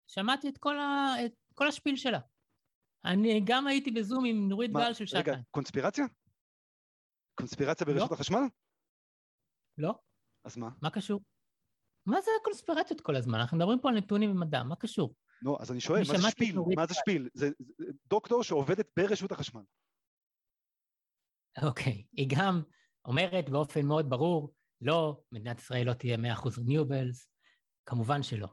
שמעתי 0.07 0.49
את 0.49 0.59
כל, 0.59 0.79
ה... 0.79 1.15
את 1.27 1.33
כל 1.55 1.69
השפיל 1.69 1.97
שלה. 1.97 2.19
אני 3.05 3.41
גם 3.45 3.67
הייתי 3.67 3.91
בזום 3.91 4.25
עם 4.25 4.49
נורית 4.49 4.71
מה, 4.71 4.81
גל 4.81 4.95
של 4.95 5.07
שעתיים. 5.07 5.35
רגע, 5.35 5.43
קונספירציה? 5.51 6.05
קונספירציה 7.35 7.87
ברשות 7.87 8.11
לא. 8.11 8.15
החשמל? 8.15 8.43
לא. 9.79 9.95
אז 10.45 10.57
מה? 10.57 10.71
מה 10.83 10.91
קשור? 10.91 11.21
מה 12.07 12.21
זה 12.21 12.31
הקונספירציות 12.41 13.01
כל 13.01 13.17
הזמן? 13.17 13.39
אנחנו 13.41 13.57
מדברים 13.57 13.81
פה 13.81 13.89
על 13.89 13.97
נתונים 13.97 14.31
ומדע, 14.31 14.63
מה 14.63 14.77
קשור? 14.77 15.15
נו, 15.43 15.57
אז 15.61 15.73
אני 15.73 15.81
שואל, 15.81 16.03
מה 16.09 16.19
זה 16.19 16.31
שפיל? 16.31 16.57
מה 16.77 16.87
זה 16.87 16.95
שפיל? 16.95 17.29
זה 17.35 17.51
דוקטור 18.07 18.43
שעובדת 18.43 18.89
ברשות 18.97 19.33
החשמל. 19.33 19.63
אוקיי, 21.63 22.07
היא 22.13 22.29
גם 22.37 22.63
אומרת 23.05 23.51
באופן 23.51 23.87
מאוד 23.87 24.11
ברור, 24.11 24.55
לא, 24.81 25.21
מדינת 25.33 25.59
ישראל 25.59 25.87
לא 25.87 25.93
תהיה 25.93 26.17
100% 26.17 26.19
renewables, 26.39 27.27
כמובן 27.87 28.23
שלא. 28.23 28.49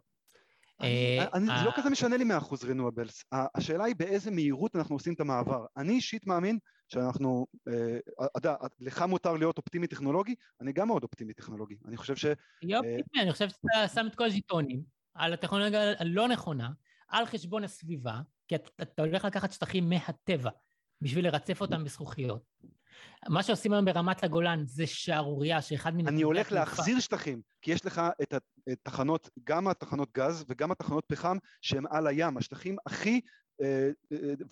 אה, 0.83 1.39
זה 1.39 1.65
לא 1.65 1.71
כזה 1.75 1.89
משנה 1.89 2.17
לי 2.17 2.23
100% 2.23 2.27
renewables, 2.53 3.23
השאלה 3.55 3.83
היא 3.83 3.95
באיזה 3.95 4.31
מהירות 4.31 4.75
אנחנו 4.75 4.95
עושים 4.95 5.13
את 5.13 5.19
המעבר. 5.19 5.65
אני 5.77 5.93
אישית 5.93 6.27
מאמין 6.27 6.59
שאנחנו, 6.87 7.45
אה, 7.67 7.97
אתה 8.25 8.37
יודע, 8.37 8.55
לך 8.79 9.01
מותר 9.01 9.33
להיות 9.33 9.57
אופטימי 9.57 9.87
טכנולוגי, 9.87 10.35
אני 10.61 10.73
גם 10.73 10.87
מאוד 10.87 11.03
אופטימי 11.03 11.33
טכנולוגי. 11.33 11.75
אני 11.85 11.97
חושב 11.97 12.15
ש... 12.15 12.25
יהיה 12.61 12.77
אופטימי, 12.77 13.21
אני 13.21 13.31
חושב 13.31 13.49
שאתה 13.49 13.87
שם 13.93 14.07
את 14.07 14.15
כל 14.15 14.25
הז'יטונים 14.25 14.83
על 15.13 15.33
הטכנולוגיה 15.33 15.93
הלא 15.99 16.27
נכונה, 16.27 16.69
על 17.07 17.25
חשבון 17.25 17.63
הסביבה, 17.63 18.21
כי 18.47 18.55
אתה 18.55 19.01
הולך 19.01 19.25
לקחת 19.25 19.51
שטחים 19.51 19.89
מהטבע 19.89 20.49
בשביל 21.01 21.25
לרצף 21.25 21.61
אותם 21.61 21.83
בזכוכיות. 21.83 22.43
מה 23.29 23.43
שעושים 23.43 23.73
היום 23.73 23.85
ברמת 23.85 24.23
הגולן 24.23 24.65
זה 24.65 24.87
שערורייה 24.87 25.61
שאחד 25.61 25.95
מן... 25.95 26.07
אני 26.07 26.21
הולך 26.21 26.51
להחזיר 26.51 26.99
שטחים, 26.99 27.41
כי 27.61 27.71
יש 27.71 27.85
לך 27.85 28.01
את 28.21 28.33
התחנות, 28.67 29.29
גם 29.43 29.67
התחנות 29.67 30.11
גז 30.17 30.45
וגם 30.47 30.71
התחנות 30.71 31.03
פחם 31.07 31.37
שהן 31.61 31.83
על 31.89 32.07
הים, 32.07 32.37
השטחים 32.37 32.75
הכי 32.85 33.21
uh, 33.61 33.65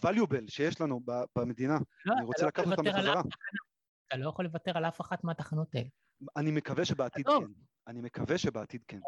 valuable 0.05 0.47
שיש 0.47 0.81
לנו 0.81 1.01
במדינה. 1.35 1.77
לא, 2.05 2.13
אני 2.13 2.25
רוצה 2.25 2.41
לא 2.41 2.47
לקחת 2.47 2.67
אותם 2.67 2.83
בחזרה. 2.83 3.21
אתה 4.07 4.17
לא 4.17 4.29
יכול 4.29 4.45
לוותר 4.45 4.77
על 4.77 4.85
אף 4.85 5.01
אחת 5.01 5.23
מהתחנות 5.23 5.75
האלה. 5.75 5.87
אני 6.35 6.51
מקווה 6.51 6.85
שבעתיד 6.85 7.27
כן. 7.27 7.33
אני 7.87 8.01
מקווה 8.01 8.37
שבעתיד 8.37 8.81
כן. 8.87 8.99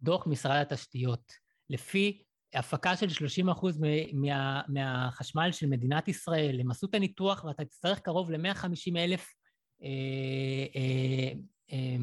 דוח 0.00 0.26
משרד 0.26 0.56
התשתיות, 0.60 1.32
לפי 1.70 2.22
הפקה 2.54 2.96
של 2.96 3.08
30 3.08 3.48
אחוז 3.48 3.80
מה, 4.12 4.62
מהחשמל 4.68 5.52
של 5.52 5.66
מדינת 5.66 6.08
ישראל, 6.08 6.60
הם 6.60 6.70
עשו 6.70 6.86
את 6.86 6.94
הניתוח 6.94 7.44
ואתה 7.44 7.64
תצטרך 7.64 7.98
קרוב 7.98 8.30
ל-150 8.30 8.96
אלף 8.96 9.34
אה, 9.82 9.88
אה, 10.76 11.32
אה, 11.72 11.96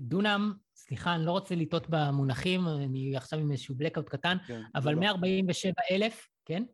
דונם, 0.00 0.52
סליחה, 0.74 1.14
אני 1.14 1.26
לא 1.26 1.30
רוצה 1.30 1.54
לטעות 1.54 1.86
במונחים, 1.88 2.68
אני 2.68 3.16
עכשיו 3.16 3.38
עם 3.38 3.52
איזשהו 3.52 3.74
blackout 3.74 4.10
קטן, 4.10 4.36
כן, 4.46 4.62
אבל 4.74 4.94
147 4.94 5.72
אלף, 5.90 6.28
כן? 6.44 6.64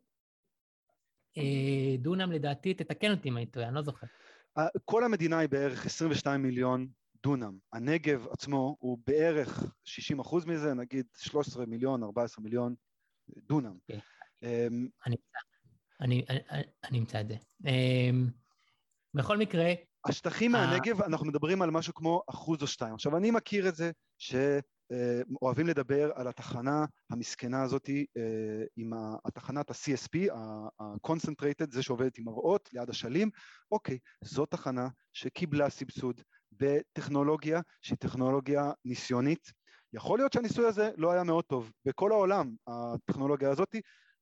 אה, 1.37 1.95
דונם 1.99 2.31
לדעתי, 2.31 2.73
תתקן 2.73 3.11
אותי 3.11 3.29
אם 3.29 3.37
אני 3.37 3.45
טועה, 3.45 3.67
אני 3.67 3.75
לא 3.75 3.81
זוכר. 3.81 4.07
כל 4.85 5.03
המדינה 5.03 5.39
היא 5.39 5.49
בערך 5.49 5.85
22 5.85 6.41
מיליון 6.41 6.87
דונם. 7.23 7.57
הנגב 7.73 8.27
עצמו 8.31 8.75
הוא 8.79 8.97
בערך 9.07 9.63
60 9.83 10.19
אחוז 10.19 10.45
מזה, 10.45 10.73
נגיד 10.73 11.05
13 11.17 11.65
מיליון, 11.65 12.03
14 12.03 12.43
מיליון 12.43 12.75
דונם. 13.37 13.75
אוקיי. 13.81 13.99
Um, 14.43 15.07
אני, 16.01 16.25
אמצא 16.99 17.21
את 17.21 17.27
זה. 17.27 17.35
Um, 17.63 18.31
בכל 19.13 19.37
מקרה... 19.37 19.73
השטחים 20.05 20.51
מהנגב, 20.51 21.01
אנחנו 21.01 21.25
מדברים 21.25 21.61
על 21.61 21.71
משהו 21.71 21.93
כמו 21.93 22.21
אחוז 22.29 22.61
או 22.61 22.67
שתיים. 22.67 22.93
עכשיו, 22.93 23.17
אני 23.17 23.31
מכיר 23.31 23.69
את 23.69 23.75
זה 23.75 23.91
שאוהבים 24.17 25.67
לדבר 25.67 26.11
על 26.15 26.27
התחנה 26.27 26.85
המסכנה 27.09 27.63
הזאת 27.63 27.89
אה, 27.89 28.63
עם 28.77 28.91
התחנת 29.25 29.69
ה-CSP, 29.69 30.33
ה-concentrated, 30.33 31.71
זה 31.71 31.83
שעובדת 31.83 32.17
עם 32.17 32.25
מראות 32.25 32.69
ליד 32.73 32.89
אשלים. 32.89 33.29
אוקיי, 33.71 33.97
זו 34.23 34.45
תחנה 34.45 34.87
שקיבלה 35.13 35.69
סבסוד 35.69 36.21
בטכנולוגיה 36.51 37.61
שהיא 37.81 37.97
טכנולוגיה 37.97 38.71
ניסיונית. 38.85 39.51
יכול 39.93 40.19
להיות 40.19 40.33
שהניסוי 40.33 40.65
הזה 40.65 40.91
לא 40.97 41.11
היה 41.11 41.23
מאוד 41.23 41.45
טוב. 41.45 41.71
בכל 41.85 42.11
העולם 42.11 42.55
הטכנולוגיה 42.67 43.49
הזאת 43.51 43.75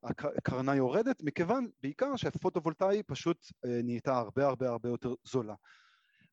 הקרנה 0.03 0.75
יורדת, 0.75 1.23
מכיוון 1.23 1.67
בעיקר 1.81 2.15
שהפוטו-וולטאי 2.15 3.03
פשוט 3.03 3.37
אה, 3.65 3.79
נהייתה 3.83 4.17
הרבה 4.17 4.47
הרבה 4.47 4.69
הרבה 4.69 4.89
יותר 4.89 5.13
זולה. 5.23 5.53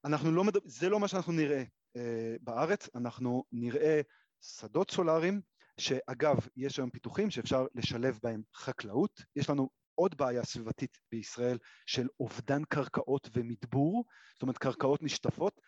אנחנו 0.04 0.32
לא 0.32 0.44
מדבר, 0.44 0.60
זה 0.64 0.88
לא 0.88 1.00
מה 1.00 1.08
שאנחנו 1.08 1.32
נראה 1.32 1.62
אה, 1.96 2.36
בארץ, 2.40 2.88
אנחנו 2.94 3.44
נראה 3.52 4.00
שדות 4.40 4.90
סולאריים, 4.90 5.40
שאגב, 5.80 6.36
יש 6.56 6.78
היום 6.78 6.90
פיתוחים 6.90 7.30
שאפשר 7.30 7.66
לשלב 7.74 8.18
בהם 8.22 8.42
חקלאות, 8.54 9.22
יש 9.36 9.50
לנו 9.50 9.68
עוד 9.94 10.16
בעיה 10.16 10.44
סביבתית 10.44 10.98
בישראל 11.12 11.58
של 11.86 12.08
אובדן 12.20 12.64
קרקעות 12.64 13.30
ומדבור, 13.34 14.04
זאת 14.32 14.42
אומרת 14.42 14.58
קרקעות 14.58 15.02
נשטפות, 15.02 15.60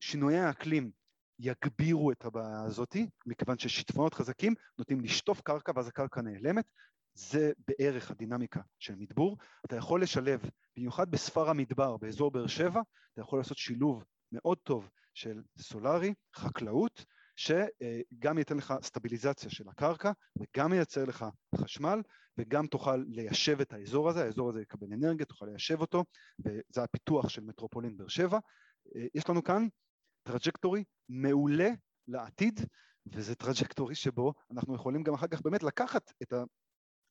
שינויי 0.00 0.38
האקלים 0.38 0.90
יגבירו 1.38 2.12
את 2.12 2.24
הבעיה 2.24 2.62
הזאתי, 2.62 3.06
מכיוון 3.26 3.58
ששיטפונות 3.58 4.14
חזקים 4.14 4.54
נוטים 4.78 5.00
לשטוף 5.00 5.40
קרקע 5.40 5.72
ואז 5.74 5.88
הקרקע 5.88 6.22
נעלמת, 6.22 6.64
זה 7.14 7.52
בערך 7.68 8.10
הדינמיקה 8.10 8.60
של 8.78 8.94
מדבור. 8.94 9.36
אתה 9.66 9.76
יכול 9.76 10.02
לשלב, 10.02 10.40
במיוחד 10.76 11.10
בספר 11.10 11.50
המדבר, 11.50 11.96
באזור 11.96 12.30
באר 12.30 12.46
שבע, 12.46 12.80
אתה 13.12 13.20
יכול 13.20 13.38
לעשות 13.38 13.56
שילוב 13.56 14.04
מאוד 14.32 14.58
טוב 14.58 14.90
של 15.14 15.42
סולארי, 15.58 16.14
חקלאות, 16.36 17.04
שגם 17.36 18.38
ייתן 18.38 18.56
לך 18.56 18.74
סטביליזציה 18.82 19.50
של 19.50 19.68
הקרקע 19.68 20.12
וגם 20.38 20.72
ייצר 20.72 21.04
לך 21.04 21.24
חשמל 21.56 22.02
וגם 22.38 22.66
תוכל 22.66 23.04
ליישב 23.08 23.60
את 23.60 23.72
האזור 23.72 24.08
הזה, 24.08 24.24
האזור 24.24 24.50
הזה 24.50 24.62
יקבל 24.62 24.92
אנרגיה, 24.92 25.26
תוכל 25.26 25.46
ליישב 25.46 25.80
אותו 25.80 26.04
וזה 26.38 26.82
הפיתוח 26.82 27.28
של 27.28 27.44
מטרופולין 27.44 27.96
באר 27.96 28.08
שבע. 28.08 28.38
יש 29.14 29.28
לנו 29.28 29.42
כאן 29.42 29.66
trajectory 30.28 30.84
מעולה 31.08 31.70
לעתיד 32.08 32.60
וזה 33.06 33.34
trajectory 33.34 33.94
שבו 33.94 34.34
אנחנו 34.52 34.74
יכולים 34.74 35.02
גם 35.02 35.14
אחר 35.14 35.26
כך 35.26 35.40
באמת 35.40 35.62
לקחת 35.62 36.12
את 36.22 36.32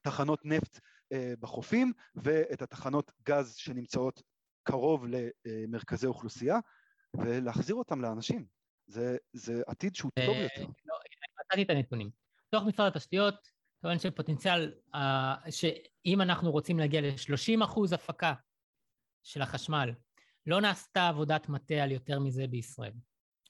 התחנות 0.06 0.40
נפט 0.44 0.80
אה, 1.14 1.34
בחופים 1.40 1.94
ואת 2.16 2.62
התחנות 2.62 3.12
גז 3.28 3.56
שנמצאות 3.56 4.22
קרוב 4.64 5.06
למרכזי 5.46 6.08
אוכלוסייה 6.08 6.60
ולהחזיר 7.14 7.76
אותם 7.76 8.02
לאנשים. 8.02 8.46
זה, 8.88 9.18
זה 9.34 9.62
עתיד 9.68 9.96
שהוא 9.96 10.12
טוב 10.26 10.36
אה, 10.36 10.42
יותר. 10.42 10.62
לא, 10.62 10.96
נתתי 11.44 11.64
את 11.64 11.70
הנתונים. 11.70 12.10
תוך 12.50 12.64
משרד 12.64 12.88
התשתיות 12.88 13.50
טוען 13.82 14.00
שפוטנציאל, 14.00 14.74
אה, 14.96 15.36
שאם 15.50 16.22
אנחנו 16.22 16.52
רוצים 16.52 16.80
להגיע 16.80 17.02
ל-30 17.02 17.64
אחוז 17.64 17.94
הפקה 17.94 18.34
של 19.24 19.42
החשמל, 19.42 19.92
לא 20.46 20.62
נעשתה 20.62 21.08
עבודת 21.08 21.50
מטה 21.50 21.76
על 21.76 21.92
יותר 21.92 22.20
מזה 22.20 22.48
בישראל. 22.48 22.94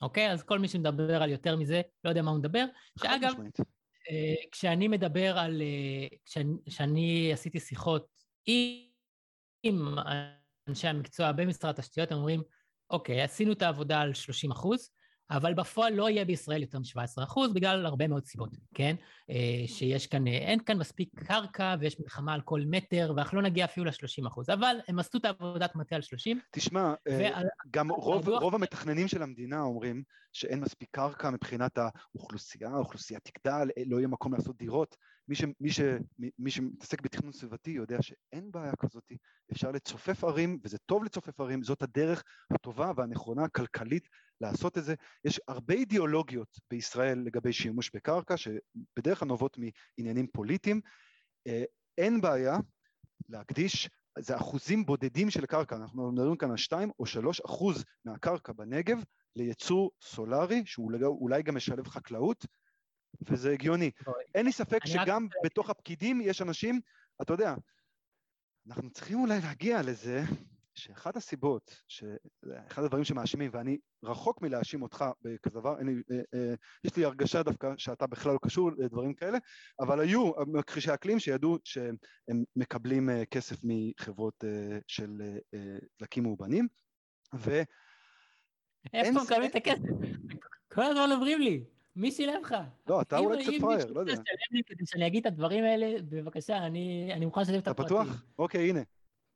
אוקיי? 0.01 0.31
אז 0.31 0.43
כל 0.43 0.59
מי 0.59 0.67
שמדבר 0.67 1.23
על 1.23 1.29
יותר 1.29 1.55
מזה, 1.55 1.81
לא 2.03 2.09
יודע 2.09 2.21
מה 2.21 2.31
הוא 2.31 2.39
מדבר. 2.39 2.65
שאגב, 2.99 3.33
אה, 4.09 4.35
כשאני 4.51 4.87
מדבר 4.87 5.37
על... 5.37 5.61
כשאני 6.65 7.29
עשיתי 7.33 7.59
שיחות 7.59 8.07
עם 9.63 9.95
אנשי 10.67 10.87
המקצוע 10.87 11.31
במשרד 11.31 11.69
התשתיות, 11.79 12.11
הם 12.11 12.17
אומרים, 12.17 12.41
אוקיי, 12.89 13.21
עשינו 13.21 13.51
את 13.51 13.61
העבודה 13.61 14.01
על 14.01 14.13
30 14.13 14.51
אחוז, 14.51 14.89
אבל 15.31 15.53
בפועל 15.53 15.93
לא 15.93 16.09
יהיה 16.09 16.25
בישראל 16.25 16.61
יותר 16.61 16.79
מ-17 16.79 17.23
אחוז 17.23 17.53
בגלל 17.53 17.85
הרבה 17.85 18.07
מאוד 18.07 18.25
סיבות, 18.25 18.49
כן? 18.73 18.95
אה, 19.29 19.67
שיש 19.67 20.07
כאן, 20.07 20.27
אה, 20.27 20.33
אין 20.33 20.59
כאן 20.59 20.77
מספיק 20.77 21.09
קרקע 21.15 21.75
ויש 21.79 21.99
מלחמה 21.99 22.33
על 22.33 22.41
כל 22.41 22.61
מטר, 22.65 23.13
ואנחנו 23.15 23.41
לא 23.41 23.43
נגיע 23.43 23.65
אפילו 23.65 23.85
ל-30 23.85 24.27
אחוז, 24.27 24.49
אבל 24.49 24.77
הם 24.87 24.99
עשו 24.99 25.17
את 25.17 25.25
עבודת 25.25 25.75
מטה 25.75 25.95
על 25.95 26.01
30. 26.01 26.39
תשמע, 26.51 26.93
אה, 27.07 27.17
ועל... 27.19 27.45
גם 27.71 27.91
רוב, 27.91 28.29
רוב 28.29 28.55
המתכננים 28.55 29.07
של 29.07 29.23
המדינה 29.23 29.61
אומרים 29.61 30.03
שאין 30.33 30.59
מספיק 30.59 30.89
קרקע 30.91 31.29
מבחינת 31.29 31.77
האוכלוסייה, 31.77 32.69
האוכלוסייה 32.69 33.19
תגדל, 33.19 33.69
לא 33.85 33.97
יהיה 33.97 34.07
מקום 34.07 34.33
לעשות 34.33 34.57
דירות. 34.57 34.95
מי, 35.27 35.35
ש, 35.35 35.43
מי, 35.59 35.71
ש, 35.71 35.79
מי 36.39 36.51
שמתעסק 36.51 37.01
בתכנון 37.01 37.31
סביבתי 37.31 37.71
יודע 37.71 37.97
שאין 38.01 38.51
בעיה 38.51 38.75
כזאת, 38.75 39.11
אפשר 39.51 39.71
לצופף 39.71 40.23
ערים, 40.23 40.59
וזה 40.63 40.77
טוב 40.77 41.03
לצופף 41.03 41.39
ערים, 41.39 41.63
זאת 41.63 41.81
הדרך 41.81 42.23
הטובה 42.51 42.91
והנכונה 42.95 43.43
הכלכלית 43.43 44.07
לעשות 44.41 44.77
את 44.77 44.83
זה. 44.83 44.95
יש 45.25 45.41
הרבה 45.47 45.73
אידיאולוגיות 45.73 46.59
בישראל 46.71 47.19
לגבי 47.19 47.53
שימוש 47.53 47.91
בקרקע, 47.93 48.35
שבדרך 48.37 49.19
כלל 49.19 49.27
נובעות 49.27 49.57
מעניינים 49.97 50.27
פוליטיים. 50.27 50.81
אה, 51.47 51.63
אין 51.97 52.21
בעיה 52.21 52.57
להקדיש, 53.29 53.89
זה 54.19 54.35
אחוזים 54.37 54.85
בודדים 54.85 55.29
של 55.29 55.45
קרקע, 55.45 55.75
אנחנו 55.75 56.11
מדברים 56.11 56.37
כאן 56.37 56.51
על 56.51 56.57
2 56.57 56.91
או 56.99 57.05
3 57.05 57.41
אחוז 57.41 57.83
מהקרקע 58.05 58.53
בנגב 58.53 58.97
לייצור 59.35 59.91
סולארי, 60.01 60.63
שאולי 60.65 61.43
גם 61.43 61.55
משלב 61.55 61.87
חקלאות, 61.87 62.45
וזה 63.21 63.51
הגיוני. 63.51 63.91
אין 64.35 64.45
לי 64.45 64.51
ספק 64.51 64.85
שגם 64.85 65.27
בתוך 65.43 65.69
הפקידים 65.69 66.21
יש 66.21 66.41
אנשים, 66.41 66.81
אתה 67.21 67.33
יודע, 67.33 67.55
אנחנו 68.67 68.89
צריכים 68.89 69.19
אולי 69.19 69.41
להגיע 69.41 69.81
לזה 69.81 70.23
שאחת 70.77 71.15
הסיבות, 71.15 71.83
שאחד 71.87 72.83
הדברים 72.83 73.03
שמאשימים, 73.03 73.51
ואני 73.53 73.77
רחוק 74.03 74.41
מלהאשים 74.41 74.81
אותך 74.81 75.05
בכזה 75.21 75.59
דבר, 75.59 75.79
אני, 75.79 75.91
אה, 76.11 76.17
אה, 76.33 76.53
יש 76.83 76.95
לי 76.95 77.05
הרגשה 77.05 77.43
דווקא 77.43 77.73
שאתה 77.77 78.07
בכלל 78.07 78.33
לא 78.33 78.39
קשור 78.41 78.71
לדברים 78.77 79.13
כאלה, 79.13 79.37
אבל 79.79 79.99
היו 79.99 80.31
מכחישי 80.47 80.93
אקלים 80.93 81.19
שידעו 81.19 81.57
שהם 81.63 81.95
מקבלים 82.55 83.09
אה, 83.09 83.25
כסף 83.25 83.55
מחברות 83.63 84.43
אה, 84.43 84.77
של 84.87 85.21
אה, 85.53 85.59
דלקים 85.99 86.23
מאובנים, 86.23 86.67
ו... 87.35 87.61
איפה 88.93 89.19
מקבלים 89.23 89.49
את 89.49 89.55
הכסף? 89.55 89.83
כל 90.73 90.83
הזמן 90.83 91.09
אומרים 91.11 91.41
לי, 91.41 91.63
מי 91.95 92.11
שילם 92.11 92.41
לך? 92.41 92.55
לא, 92.87 93.01
אתה 93.01 93.17
אולי 93.17 93.43
קצת 93.43 93.51
פראייר, 93.59 93.91
לא 93.93 93.99
יודע. 93.99 94.13
כדי 94.65 94.85
שאני 94.85 95.07
אגיד 95.07 95.27
את 95.27 95.33
הדברים 95.33 95.63
האלה, 95.63 96.01
בבקשה, 96.01 96.57
אני 96.57 97.25
מוכן 97.25 97.41
לשתף 97.41 97.57
את 97.57 97.67
הפרטים. 97.67 97.97
אתה 97.97 98.05
פתוח? 98.05 98.23
אוקיי, 98.39 98.69
הנה. 98.69 98.81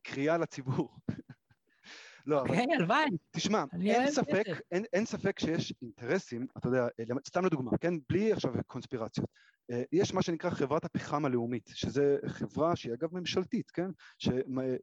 קריאה 0.03 0.37
לציבור. 0.37 0.97
לא, 2.25 2.41
אבל... 2.41 2.49
אוקיי, 2.49 2.75
הלוואי. 2.75 3.09
תשמע, 3.31 3.63
אין 3.85 4.11
ספק, 4.11 4.43
אין, 4.71 4.85
אין 4.93 5.05
ספק 5.05 5.39
שיש 5.39 5.73
אינטרסים, 5.81 6.47
אתה 6.57 6.67
יודע, 6.67 6.87
סתם 7.27 7.45
לדוגמה, 7.45 7.71
כן? 7.77 7.93
בלי 8.09 8.33
עכשיו 8.33 8.53
קונספירציות. 8.67 9.29
אה, 9.71 9.83
יש 9.91 10.13
מה 10.13 10.21
שנקרא 10.21 10.49
חברת 10.49 10.85
הפחם 10.85 11.25
הלאומית, 11.25 11.69
שזה 11.73 12.17
חברה 12.27 12.75
שהיא 12.75 12.93
אגב 12.93 13.09
ממשלתית, 13.13 13.71
כן? 13.71 13.89
ש, 14.17 14.29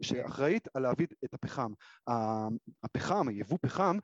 שאחראית 0.03 0.69
על 0.75 0.83
להביא 0.83 1.07
את 1.25 1.35
הפחם. 1.35 1.73
הפחם, 2.85 3.27
יבוא 3.31 3.59
פחם, 3.63 3.99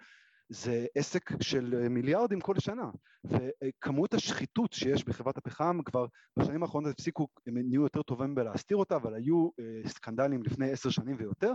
זה 0.55 0.87
עסק 0.95 1.43
של 1.43 1.89
מיליארדים 1.89 2.41
כל 2.41 2.55
שנה, 2.59 2.91
וכמות 3.25 4.15
השחיתות 4.15 4.73
שיש 4.73 5.05
בחברת 5.05 5.37
הפחם 5.37 5.79
כבר 5.85 6.07
בשנים 6.39 6.63
האחרונות 6.63 6.93
הפסיקו, 6.93 7.29
הם 7.47 7.59
נהיו 7.59 7.83
יותר 7.83 8.03
טובים 8.03 8.35
בלהסתיר 8.35 8.77
אותה, 8.77 8.97
אבל 8.97 9.15
היו 9.15 9.49
אה, 9.61 9.89
סקנדלים 9.89 10.43
לפני 10.43 10.71
עשר 10.71 10.91
שנים 10.91 11.17
ויותר, 11.19 11.55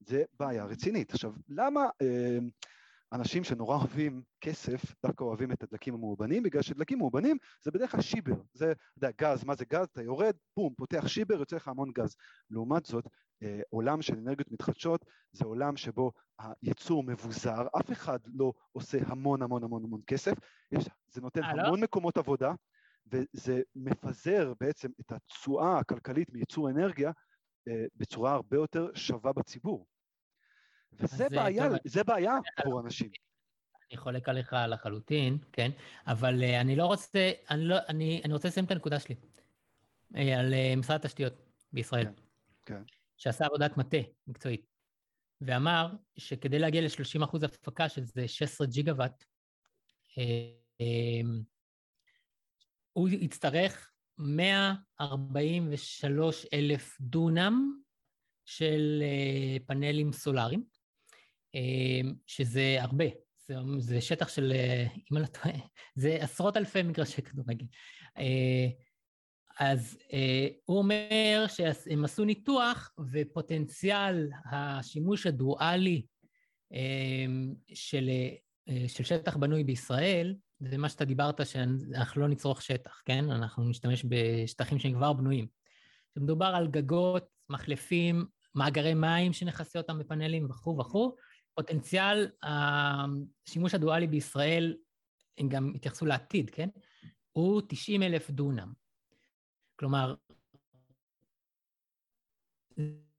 זה 0.00 0.22
בעיה 0.38 0.64
רצינית. 0.64 1.10
עכשיו, 1.10 1.32
למה 1.48 1.80
אה, 2.02 2.38
אנשים 3.12 3.44
שנורא 3.44 3.76
אוהבים 3.76 4.22
כסף, 4.40 4.94
דווקא 5.06 5.24
אוהבים 5.24 5.52
את 5.52 5.62
הדלקים 5.62 5.94
המאובנים? 5.94 6.42
בגלל 6.42 6.62
שדלקים 6.62 6.98
מאובנים 6.98 7.36
זה 7.62 7.70
בדרך 7.70 7.92
כלל 7.92 8.00
שיבר, 8.00 8.42
זה, 8.54 8.72
אתה 8.72 8.82
יודע, 8.96 9.10
גז, 9.20 9.44
מה 9.44 9.54
זה 9.54 9.64
גז? 9.64 9.86
אתה 9.92 10.02
יורד, 10.02 10.34
בום, 10.56 10.74
פותח 10.74 11.08
שיבר, 11.08 11.38
יוצא 11.38 11.56
לך 11.56 11.68
המון 11.68 11.90
גז. 11.92 12.16
לעומת 12.50 12.86
זאת, 12.86 13.04
אה, 13.42 13.60
עולם 13.70 14.02
של 14.02 14.14
אנרגיות 14.18 14.52
מתחדשות 14.52 15.04
זה 15.32 15.44
עולם 15.44 15.76
שבו 15.76 16.12
הייצור 16.38 17.02
מבוזר, 17.02 17.66
אף 17.80 17.92
אחד 17.92 18.18
לא 18.26 18.52
עושה 18.72 18.98
המון 19.06 19.42
המון 19.42 19.64
המון 19.64 19.84
המון 19.84 20.00
כסף, 20.06 20.34
יש, 20.72 20.84
זה 21.08 21.20
נותן 21.20 21.42
אה, 21.42 21.54
לא? 21.54 21.62
המון? 21.62 21.80
מקומות 21.80 22.16
עבודה, 22.16 22.52
וזה 23.06 23.62
מפזר 23.76 24.52
בעצם 24.60 24.88
את 25.00 25.12
התשואה 25.12 25.78
הכלכלית 25.78 26.32
מייצור 26.32 26.70
אנרגיה 26.70 27.12
אה, 27.68 27.84
בצורה 27.96 28.32
הרבה 28.32 28.56
יותר 28.56 28.90
שווה 28.94 29.32
בציבור. 29.32 29.86
וזה 30.92 31.28
בעיה, 31.28 31.68
טוב, 31.68 31.78
זה 31.84 32.04
בעיה 32.04 32.36
עבור 32.56 32.80
אנשים. 32.80 33.10
אני 33.90 33.96
חולק 33.96 34.28
עליך 34.28 34.56
לחלוטין, 34.68 35.38
כן? 35.52 35.70
אבל 36.06 36.42
uh, 36.42 36.60
אני 36.60 36.76
לא 36.76 36.86
רוצה, 36.86 37.32
אני, 37.50 37.64
לא, 37.64 37.76
אני, 37.88 38.20
אני 38.24 38.32
רוצה 38.32 38.48
לסיים 38.48 38.66
את 38.66 38.70
הנקודה 38.70 39.00
שלי. 39.00 39.14
Uh, 40.14 40.18
על 40.38 40.52
uh, 40.52 40.76
משרד 40.76 40.96
התשתיות 40.96 41.32
בישראל. 41.72 42.06
כן, 42.06 42.12
כן. 42.64 42.82
שעשה 43.16 43.46
עבודת 43.46 43.76
מטה 43.76 43.98
מקצועית, 44.26 44.66
ואמר 45.40 45.94
שכדי 46.16 46.58
להגיע 46.58 46.80
ל-30% 46.80 47.44
הפקה, 47.44 47.88
שזה 47.88 48.28
16 48.28 48.66
ג'יגה 48.66 48.92
וואט, 48.92 49.24
הוא 52.92 53.08
יצטרך 53.08 53.92
143 54.18 56.46
אלף 56.54 57.00
דונם 57.00 57.80
של 58.44 59.02
אה, 59.02 59.56
פאנלים 59.66 60.12
סולאריים, 60.12 60.60
אה, 60.60 60.66
שזה 62.26 62.76
הרבה, 62.80 63.04
זה, 63.46 63.54
זה 63.78 64.00
שטח 64.00 64.28
של, 64.28 64.52
אה, 64.54 64.86
אם 65.12 65.16
אני 65.16 65.22
לא 65.22 65.26
טועה, 65.26 65.54
זה 65.94 66.18
עשרות 66.20 66.56
אלפי 66.56 66.82
מגרשי 66.82 67.22
כדורגל. 67.22 67.66
אז 69.58 69.98
הוא 70.64 70.78
אומר 70.78 71.44
שהם 71.48 72.04
עשו 72.04 72.24
ניתוח 72.24 72.94
ופוטנציאל 73.12 74.28
השימוש 74.52 75.26
הדואלי 75.26 76.02
של, 77.74 78.10
של 78.86 79.04
שטח 79.04 79.36
בנוי 79.36 79.64
בישראל, 79.64 80.34
זה 80.60 80.78
מה 80.78 80.88
שאתה 80.88 81.04
דיברת, 81.04 81.46
שאנחנו 81.46 82.20
לא 82.20 82.28
נצרוך 82.28 82.62
שטח, 82.62 83.02
כן? 83.04 83.30
אנחנו 83.30 83.68
נשתמש 83.68 84.04
בשטחים 84.08 84.78
שהם 84.78 84.92
כבר 84.92 85.12
בנויים. 85.12 85.46
כשמדובר 86.12 86.46
על 86.46 86.68
גגות, 86.68 87.24
מחלפים, 87.48 88.26
מאגרי 88.54 88.94
מים 88.94 89.32
שנכסה 89.32 89.78
אותם 89.78 89.98
בפאנלים 89.98 90.50
וכו' 90.50 90.78
וכו', 90.78 91.14
פוטנציאל 91.60 92.30
השימוש 92.42 93.74
הדואלי 93.74 94.06
בישראל, 94.06 94.76
הם 95.38 95.48
גם 95.48 95.72
התייחסו 95.74 96.06
לעתיד, 96.06 96.50
כן? 96.50 96.68
הוא 97.32 97.62
90 97.68 98.02
אלף 98.02 98.30
דונם. 98.30 98.72
כלומר, 99.76 100.14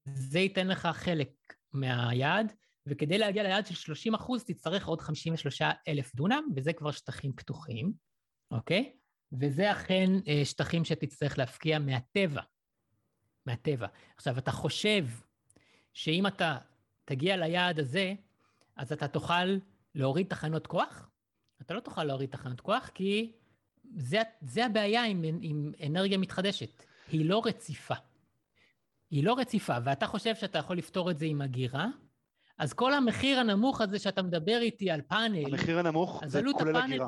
זה 0.06 0.40
ייתן 0.40 0.68
לך 0.68 0.88
חלק 0.94 1.30
מהיעד, 1.74 2.54
וכדי 2.88 3.18
להגיע 3.18 3.44
ליעד 3.44 3.66
של 3.66 3.76
30 3.76 4.14
אחוז 4.14 4.44
תצטרך 4.44 4.88
עוד 4.88 5.02
53 5.02 5.62
אלף 5.88 6.16
דונם, 6.16 6.44
וזה 6.56 6.74
כבר 6.74 6.92
שטחים 6.92 7.34
פתוחים, 7.34 7.94
אוקיי? 8.52 8.94
וזה 9.40 9.72
אכן 9.72 10.10
אה, 10.28 10.46
שטחים 10.46 10.86
שתצטרך 10.86 11.38
להפקיע 11.38 11.80
מהטבע, 11.80 12.42
מהטבע. 13.46 13.88
עכשיו, 14.16 14.38
אתה 14.38 14.52
חושב 14.52 15.06
שאם 15.94 16.28
אתה 16.28 16.58
תגיע 17.06 17.38
ליעד 17.38 17.80
הזה, 17.80 18.14
אז 18.82 18.92
אתה 18.92 19.08
תוכל 19.08 19.58
להוריד 19.96 20.28
תחנות 20.28 20.68
כוח? 20.68 21.10
אתה 21.62 21.74
לא 21.74 21.80
תוכל 21.80 22.04
להוריד 22.04 22.30
תחנות 22.30 22.62
כוח, 22.62 22.90
כי 22.94 23.32
זה, 23.98 24.22
זה 24.42 24.66
הבעיה 24.66 25.06
עם, 25.06 25.24
עם 25.42 25.72
אנרגיה 25.86 26.18
מתחדשת. 26.18 26.84
היא 27.08 27.30
לא 27.30 27.42
רציפה. 27.46 27.96
היא 29.12 29.24
לא 29.24 29.34
רציפה, 29.38 29.78
ואתה 29.84 30.08
חושב 30.08 30.36
שאתה 30.36 30.60
יכול 30.60 30.78
לפתור 30.78 31.12
את 31.12 31.20
זה 31.20 31.26
עם 31.26 31.42
הגירה, 31.42 31.88
אז 32.58 32.74
כל 32.74 32.94
המחיר 32.94 33.40
הנמוך 33.40 33.82
הזה 33.82 34.00
שאתה 34.00 34.22
מדבר 34.22 34.58
איתי 34.62 34.92
על 34.92 35.02
פאנל... 35.02 35.46
המחיר 35.46 35.80
הנמוך 35.80 36.24
זה 36.26 36.42
כולל 36.54 36.76
הגירה. 36.76 37.08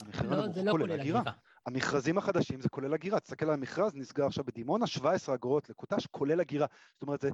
המחיר 0.00 0.32
הנמוך 0.32 0.56
לא, 0.64 0.70
כולל 0.70 1.00
הגירה. 1.00 1.22
המכרזים 1.68 2.18
החדשים 2.18 2.60
זה 2.60 2.68
כולל 2.68 2.94
הגירה, 2.94 3.20
תסתכל 3.20 3.46
על 3.46 3.54
המכרז, 3.54 3.94
נסגר 3.94 4.26
עכשיו 4.26 4.44
בדימונה, 4.44 4.86
17 4.86 5.34
אגורות 5.34 5.70
לקוטש, 5.70 6.06
כולל 6.06 6.40
הגירה. 6.40 6.66
זאת 6.94 7.02
אומרת, 7.02 7.20
זה, 7.20 7.30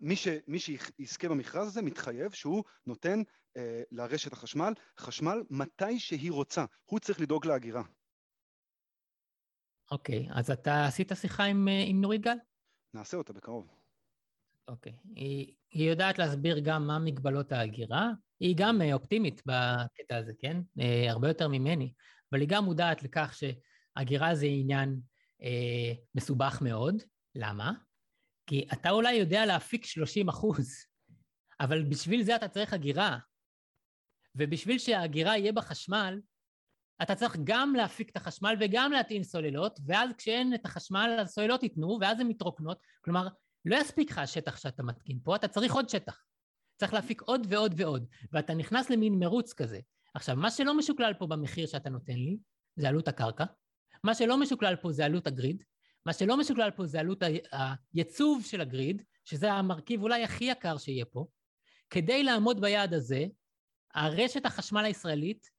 מי, 0.00 0.16
ש, 0.16 0.28
מי 0.46 0.58
שיזכה 0.58 1.28
במכרז 1.28 1.66
הזה 1.66 1.82
מתחייב 1.82 2.32
שהוא 2.32 2.64
נותן 2.86 3.22
אה, 3.56 3.82
לרשת 3.92 4.32
החשמל 4.32 4.72
חשמל 4.98 5.42
מתי 5.50 5.98
שהיא 5.98 6.32
רוצה, 6.32 6.64
הוא 6.84 6.98
צריך 6.98 7.20
לדאוג 7.20 7.46
להגירה. 7.46 7.82
אוקיי, 9.90 10.28
אז 10.30 10.50
אתה 10.50 10.86
עשית 10.86 11.12
שיחה 11.14 11.44
עם, 11.44 11.68
אה, 11.68 11.84
עם 11.86 12.00
נורית 12.00 12.20
גל? 12.20 12.36
נעשה 12.94 13.16
אותה 13.16 13.32
בקרוב. 13.32 13.74
אוקיי. 14.68 14.92
היא, 15.14 15.54
היא 15.70 15.90
יודעת 15.90 16.18
להסביר 16.18 16.58
גם 16.58 16.86
מה 16.86 16.98
מגבלות 16.98 17.52
ההגירה, 17.52 18.10
היא 18.40 18.54
גם 18.58 18.82
אה, 18.82 18.94
אופטימית 18.94 19.42
בקטע 19.46 20.16
הזה, 20.16 20.32
כן? 20.38 20.56
אה, 20.80 21.10
הרבה 21.10 21.28
יותר 21.28 21.48
ממני, 21.48 21.92
אבל 22.32 22.40
היא 22.40 22.48
גם 22.48 22.64
מודעת 22.64 23.02
לכך 23.02 23.34
שהגירה 23.34 24.34
זה 24.34 24.46
עניין 24.46 25.00
אה, 25.42 25.92
מסובך 26.14 26.58
מאוד. 26.62 27.02
למה? 27.34 27.72
כי 28.46 28.66
אתה 28.72 28.90
אולי 28.90 29.12
יודע 29.12 29.46
להפיק 29.46 29.84
30 29.84 30.28
אחוז, 30.28 30.84
אבל 31.60 31.82
בשביל 31.82 32.22
זה 32.22 32.36
אתה 32.36 32.48
צריך 32.48 32.72
הגירה. 32.72 33.18
ובשביל 34.34 34.78
שההגירה 34.78 35.38
יהיה 35.38 35.52
בחשמל, 35.52 36.20
אתה 37.02 37.14
צריך 37.14 37.36
גם 37.44 37.74
להפיק 37.76 38.10
את 38.10 38.16
החשמל 38.16 38.56
וגם 38.60 38.92
להטעין 38.92 39.22
סוללות, 39.22 39.80
ואז 39.86 40.10
כשאין 40.18 40.54
את 40.54 40.64
החשמל, 40.64 41.16
הסוללות 41.20 41.62
ייתנו, 41.62 41.98
ואז 42.00 42.20
הן 42.20 42.28
מתרוקנות. 42.28 42.78
כלומר, 43.04 43.28
לא 43.64 43.76
יספיק 43.76 44.10
לך 44.10 44.18
השטח 44.18 44.56
שאתה 44.56 44.82
מתקין 44.82 45.18
פה, 45.24 45.36
אתה 45.36 45.48
צריך 45.48 45.74
עוד 45.74 45.88
שטח. 45.88 46.22
צריך 46.76 46.94
להפיק 46.94 47.22
עוד 47.22 47.46
ועוד 47.48 47.74
ועוד, 47.76 48.06
ואתה 48.32 48.54
נכנס 48.54 48.90
למין 48.90 49.18
מרוץ 49.18 49.52
כזה. 49.52 49.80
עכשיו, 50.18 50.36
מה 50.36 50.50
שלא 50.50 50.76
משוקלל 50.76 51.12
פה 51.18 51.26
במחיר 51.26 51.66
שאתה 51.66 51.90
נותן 51.90 52.12
לי, 52.12 52.38
זה 52.76 52.88
עלות 52.88 53.08
הקרקע. 53.08 53.44
מה 54.04 54.14
שלא 54.14 54.40
משוקלל 54.40 54.76
פה 54.76 54.92
זה 54.92 55.04
עלות 55.04 55.26
הגריד. 55.26 55.64
מה 56.06 56.12
שלא 56.12 56.36
משוקלל 56.36 56.70
פה 56.70 56.86
זה 56.86 57.00
עלות 57.00 57.22
הייצוב 57.94 58.44
של 58.44 58.60
הגריד, 58.60 59.02
שזה 59.24 59.52
המרכיב 59.52 60.02
אולי 60.02 60.24
הכי 60.24 60.44
יקר 60.44 60.78
שיהיה 60.78 61.04
פה. 61.04 61.26
כדי 61.90 62.22
לעמוד 62.22 62.60
ביעד 62.60 62.94
הזה, 62.94 63.24
הרשת 63.94 64.46
החשמל 64.46 64.84
הישראלית, 64.84 65.50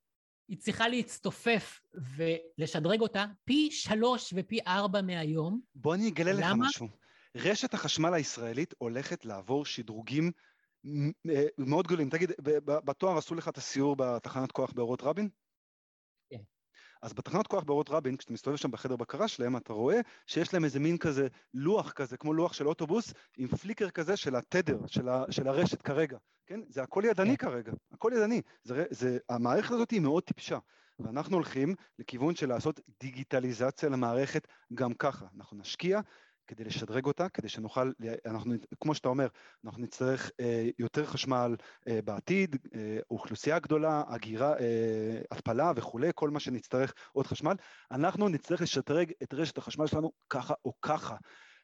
היא 0.47 0.57
צריכה 0.57 0.88
להצטופף 0.88 1.82
ולשדרג 2.16 3.01
אותה 3.01 3.26
פי 3.45 3.72
שלוש 3.72 4.34
ופי 4.36 4.60
ארבע 4.68 5.01
מהיום. 5.01 5.62
בוא 5.76 5.95
אני 5.95 6.10
אגלה 6.10 6.34
לך 6.34 6.45
משהו. 6.57 6.88
רשת 7.36 7.74
החשמל 7.74 8.14
הישראלית 8.14 8.74
הולכת 8.78 9.26
לעבור 9.26 9.66
שדרוגים 9.66 10.32
מאוד 11.57 11.88
גדולים. 11.88 12.09
תגיד, 12.09 12.32
בתואר 12.65 13.17
עשו 13.17 13.36
לך 13.36 13.47
את 13.47 13.57
הסיור 13.57 13.95
בתחנת 13.95 14.51
כוח 14.51 14.71
באורות 14.71 15.03
רבין? 15.03 15.30
כן. 16.30 16.41
אז 17.01 17.13
בתחנות 17.13 17.47
כוח 17.47 17.63
באורות 17.63 17.89
רבין, 17.89 18.17
כשאתה 18.17 18.34
מסתובב 18.34 18.57
שם 18.57 18.71
בחדר 18.71 18.95
בקרה 18.95 19.27
שלהם, 19.27 19.57
אתה 19.57 19.73
רואה 19.73 19.99
שיש 20.27 20.53
להם 20.53 20.63
איזה 20.63 20.80
מין 20.80 20.97
כזה 20.97 21.27
לוח 21.53 21.91
כזה, 21.91 22.17
כמו 22.17 22.34
לוח 22.34 22.53
של 22.53 22.67
אוטובוס, 22.67 23.13
עם 23.38 23.47
פליקר 23.47 23.89
כזה 23.89 24.17
של 24.17 24.36
התדר, 24.36 24.80
של, 24.88 25.09
ה, 25.09 25.23
של 25.30 25.47
הרשת 25.47 25.82
כרגע, 25.82 26.17
כן? 26.45 26.59
זה 26.67 26.84
הכל 26.84 27.03
ידני 27.05 27.38
כן. 27.38 27.47
כרגע, 27.47 27.71
הכל 27.91 28.11
ידני. 28.15 28.41
זה, 28.63 28.86
זה, 28.89 29.17
המערכת 29.30 29.71
הזאת 29.71 29.91
היא 29.91 30.01
מאוד 30.01 30.23
טיפשה. 30.23 30.57
ואנחנו 30.99 31.36
הולכים 31.36 31.75
לכיוון 31.99 32.36
של 32.36 32.49
לעשות 32.49 32.80
דיגיטליזציה 32.99 33.89
למערכת 33.89 34.47
גם 34.73 34.93
ככה. 34.93 35.25
אנחנו 35.38 35.57
נשקיע 35.57 35.99
כדי 36.50 36.64
לשדרג 36.64 37.06
אותה, 37.06 37.30
כדי 37.30 37.50
שנוכל, 37.50 37.91
אנחנו, 38.26 38.54
כמו 38.82 38.95
שאתה 38.95 39.10
אומר, 39.10 39.28
אנחנו 39.66 39.82
נצטרך 39.82 40.32
אה, 40.39 40.70
יותר 40.80 41.06
חשמל 41.06 41.56
אה, 41.88 42.00
בעתיד, 42.02 42.56
אה, 42.76 42.97
אוכלוסייה 43.12 43.60
גדולה, 43.60 44.04
אגירה, 44.08 44.60
אה, 44.60 45.22
התפלה 45.32 45.72
וכולי, 45.76 46.10
כל 46.16 46.30
מה 46.30 46.39
שנצטרך 46.39 46.93
עוד 47.12 47.28
חשמל, 47.28 47.56
אנחנו 47.91 48.30
נצטרך 48.30 48.62
לשדרג 48.62 49.12
את 49.24 49.34
רשת 49.34 49.58
החשמל 49.58 49.88
שלנו 49.88 50.12
ככה 50.30 50.54
או 50.66 50.74
ככה. 50.82 51.16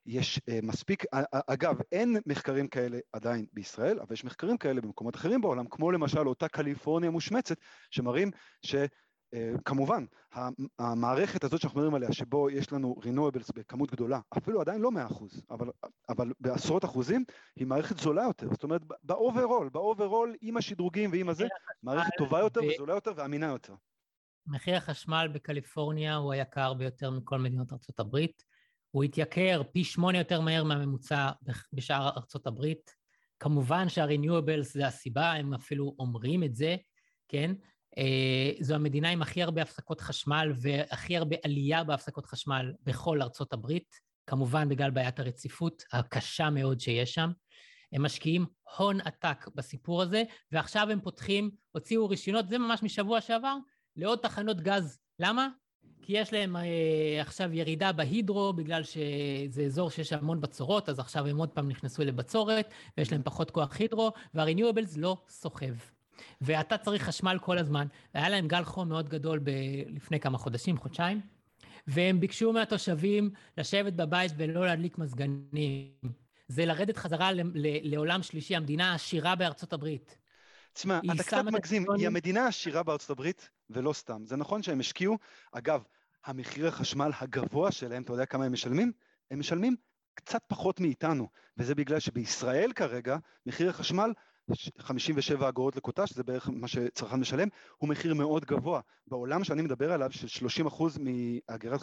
יש 0.05 0.37
uh, 0.37 0.65
מספיק, 0.65 1.03
אגב, 1.31 1.75
אין 1.91 2.17
מחקרים 2.25 2.67
כאלה 2.67 2.97
עדיין 3.13 3.45
בישראל, 3.53 3.99
אבל 3.99 4.13
יש 4.13 4.23
מחקרים 4.23 4.57
כאלה 4.57 4.81
במקומות 4.81 5.15
אחרים 5.15 5.41
בעולם, 5.41 5.65
כמו 5.69 5.91
למשל 5.91 6.27
אותה 6.27 6.47
קליפורניה 6.47 7.09
מושמצת, 7.09 7.57
שמראים 7.91 8.31
ש... 8.61 8.75
כמובן, 9.65 10.05
המערכת 10.79 11.43
הזאת 11.43 11.61
שאנחנו 11.61 11.79
מדברים 11.79 11.95
עליה, 11.95 12.13
שבו 12.13 12.49
יש 12.49 12.71
לנו 12.71 12.95
renewables 13.01 13.51
בכמות 13.55 13.91
גדולה, 13.91 14.19
אפילו 14.37 14.61
עדיין 14.61 14.81
לא 14.81 14.91
100%, 15.09 15.23
אבל, 15.49 15.69
אבל 16.09 16.31
בעשרות 16.39 16.85
אחוזים, 16.85 17.23
היא 17.55 17.67
מערכת 17.67 17.97
זולה 17.97 18.23
יותר. 18.23 18.49
זאת 18.51 18.63
אומרת, 18.63 18.81
ב 19.03 19.69
overall, 19.69 20.00
ב 20.00 20.04
overall, 20.04 20.35
עם 20.41 20.57
השדרוגים 20.57 21.11
ועם 21.11 21.29
הזה, 21.29 21.47
מערכת 21.83 22.11
טובה 22.17 22.39
יותר 22.39 22.61
ו... 22.63 22.67
וזולה 22.75 22.93
יותר 22.93 23.11
ואמינה 23.15 23.45
יותר. 23.45 23.73
מחיר 24.47 24.75
החשמל 24.75 25.29
בקליפורניה 25.33 26.15
הוא 26.15 26.33
היקר 26.33 26.73
ביותר 26.73 27.11
מכל 27.11 27.39
מדינות 27.39 27.73
ארצות 27.73 27.99
הברית. 27.99 28.43
הוא 28.91 29.03
התייקר 29.03 29.61
פי 29.71 29.83
שמונה 29.83 30.17
יותר 30.17 30.41
מהר 30.41 30.63
מהממוצע 30.63 31.29
בשאר 31.73 32.09
ארצות 32.17 32.47
הברית. 32.47 32.95
כמובן 33.39 33.89
שה-renewables 33.89 34.63
זה 34.63 34.87
הסיבה, 34.87 35.31
הם 35.31 35.53
אפילו 35.53 35.95
אומרים 35.99 36.43
את 36.43 36.55
זה, 36.55 36.75
כן? 37.27 37.51
אה, 37.97 38.51
זו 38.59 38.75
המדינה 38.75 39.09
עם 39.09 39.21
הכי 39.21 39.43
הרבה 39.43 39.61
הפסקות 39.61 40.01
חשמל 40.01 40.53
והכי 40.61 41.17
הרבה 41.17 41.35
עלייה 41.43 41.83
בהפסקות 41.83 42.25
חשמל 42.25 42.73
בכל 42.83 43.21
ארצות 43.21 43.53
הברית, 43.53 43.95
כמובן 44.27 44.69
בגלל 44.69 44.91
בעיית 44.91 45.19
הרציפות 45.19 45.83
הקשה 45.93 46.49
מאוד 46.49 46.79
שיש 46.79 47.13
שם. 47.13 47.31
הם 47.93 48.05
משקיעים 48.05 48.45
הון 48.77 49.01
עתק 49.01 49.47
בסיפור 49.55 50.01
הזה, 50.01 50.23
ועכשיו 50.51 50.91
הם 50.91 51.01
פותחים, 51.01 51.51
הוציאו 51.71 52.09
רישיונות, 52.09 52.49
זה 52.49 52.57
ממש 52.57 52.83
משבוע 52.83 53.21
שעבר, 53.21 53.57
לעוד 53.95 54.19
תחנות 54.19 54.61
גז. 54.61 54.99
למה? 55.19 55.47
כי 56.01 56.13
יש 56.17 56.33
להם 56.33 56.55
אה, 56.55 57.21
עכשיו 57.21 57.53
ירידה 57.53 57.91
בהידרו, 57.91 58.53
בגלל 58.53 58.83
שזה 58.83 59.61
אזור 59.65 59.89
שיש 59.89 60.13
המון 60.13 60.41
בצורות, 60.41 60.89
אז 60.89 60.99
עכשיו 60.99 61.27
הם 61.27 61.37
עוד 61.37 61.49
פעם 61.49 61.69
נכנסו 61.69 62.03
לבצורת, 62.03 62.69
ויש 62.97 63.11
להם 63.11 63.23
פחות 63.23 63.51
כוח 63.51 63.79
הידרו, 63.79 64.11
וה-renewables 64.33 64.97
לא 64.97 65.17
סוחב. 65.29 65.94
ואתה 66.41 66.77
צריך 66.77 67.03
חשמל 67.03 67.37
כל 67.41 67.57
הזמן. 67.57 67.87
היה 68.13 68.29
להם 68.29 68.47
גל 68.47 68.63
חום 68.63 68.89
מאוד 68.89 69.09
גדול 69.09 69.39
ב- 69.39 69.49
לפני 69.87 70.19
כמה 70.19 70.37
חודשים, 70.37 70.77
חודשיים, 70.77 71.21
והם 71.87 72.19
ביקשו 72.19 72.53
מהתושבים 72.53 73.29
לשבת 73.57 73.93
בבית 73.93 74.31
ולא 74.37 74.65
להדליק 74.65 74.97
מזגנים. 74.97 75.91
זה 76.47 76.65
לרדת 76.65 76.97
חזרה 76.97 77.31
ל- 77.31 77.41
ל- 77.41 77.93
לעולם 77.93 78.23
שלישי, 78.23 78.55
המדינה 78.55 78.91
העשירה 78.91 79.35
בארצות 79.35 79.73
הברית. 79.73 80.17
תשמע, 80.73 80.99
אתה 81.15 81.23
קצת 81.23 81.43
מגזים, 81.51 81.85
היא 81.97 82.07
המדינה 82.07 82.45
העשירה 82.45 82.83
בארצות 82.83 83.09
הברית, 83.09 83.49
ולא 83.69 83.93
סתם. 83.93 84.21
זה 84.25 84.35
נכון 84.35 84.63
שהם 84.63 84.79
השקיעו, 84.79 85.17
אגב, 85.51 85.83
המחיר 86.25 86.67
החשמל 86.67 87.11
הגבוה 87.19 87.71
שלהם, 87.71 88.03
אתה 88.03 88.13
יודע 88.13 88.25
כמה 88.25 88.45
הם 88.45 88.53
משלמים? 88.53 88.91
הם 89.31 89.39
משלמים 89.39 89.75
קצת 90.13 90.43
פחות 90.47 90.79
מאיתנו, 90.79 91.27
וזה 91.57 91.75
בגלל 91.75 91.99
שבישראל 91.99 92.71
כרגע, 92.75 93.17
מחיר 93.45 93.69
החשמל 93.69 94.13
57 94.79 95.49
אגורות 95.49 95.75
לקוטה, 95.75 96.07
שזה 96.07 96.23
בערך 96.23 96.49
מה 96.53 96.67
שצרכן 96.67 97.19
משלם, 97.19 97.47
הוא 97.77 97.89
מחיר 97.89 98.13
מאוד 98.13 98.45
גבוה. 98.45 98.81
בעולם 99.07 99.43
שאני 99.43 99.61
מדבר 99.61 99.91
עליו, 99.91 100.11
של 100.11 100.27
30 100.27 100.67
אחוז 100.67 100.97
מאגירת, 100.97 101.79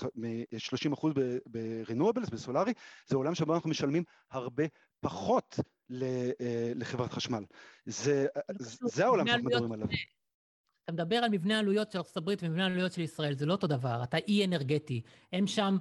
30 0.58 0.92
אחוז 0.92 1.12
ב-renewables, 1.46 2.30
בסולארי, 2.30 2.72
זה 3.06 3.16
עולם 3.16 3.34
שבו 3.34 3.54
אנחנו 3.54 3.70
משלמים 3.70 4.02
הרבה 4.30 4.64
פחות 5.00 5.60
אה, 6.02 6.72
לחברת 6.74 7.12
חשמל. 7.12 7.44
זה, 7.86 8.26
זה 8.84 9.04
העולם 9.04 9.26
שאנחנו 9.26 9.44
מדברים 9.44 9.72
עליו. 9.72 9.86
אתה 10.84 10.92
מדבר 10.92 11.16
על 11.16 11.30
מבנה 11.30 11.58
עלויות 11.58 11.90
של 11.90 11.98
ארצות 11.98 12.16
הברית 12.16 12.42
ומבנה 12.42 12.66
עלויות 12.66 12.92
של 12.92 13.00
ישראל, 13.00 13.34
זה 13.34 13.46
לא 13.46 13.52
אותו 13.52 13.66
דבר, 13.66 14.02
אתה 14.02 14.16
אי 14.16 14.44
אנרגטי. 14.44 15.02
הם 15.32 15.46
שם 15.46 15.76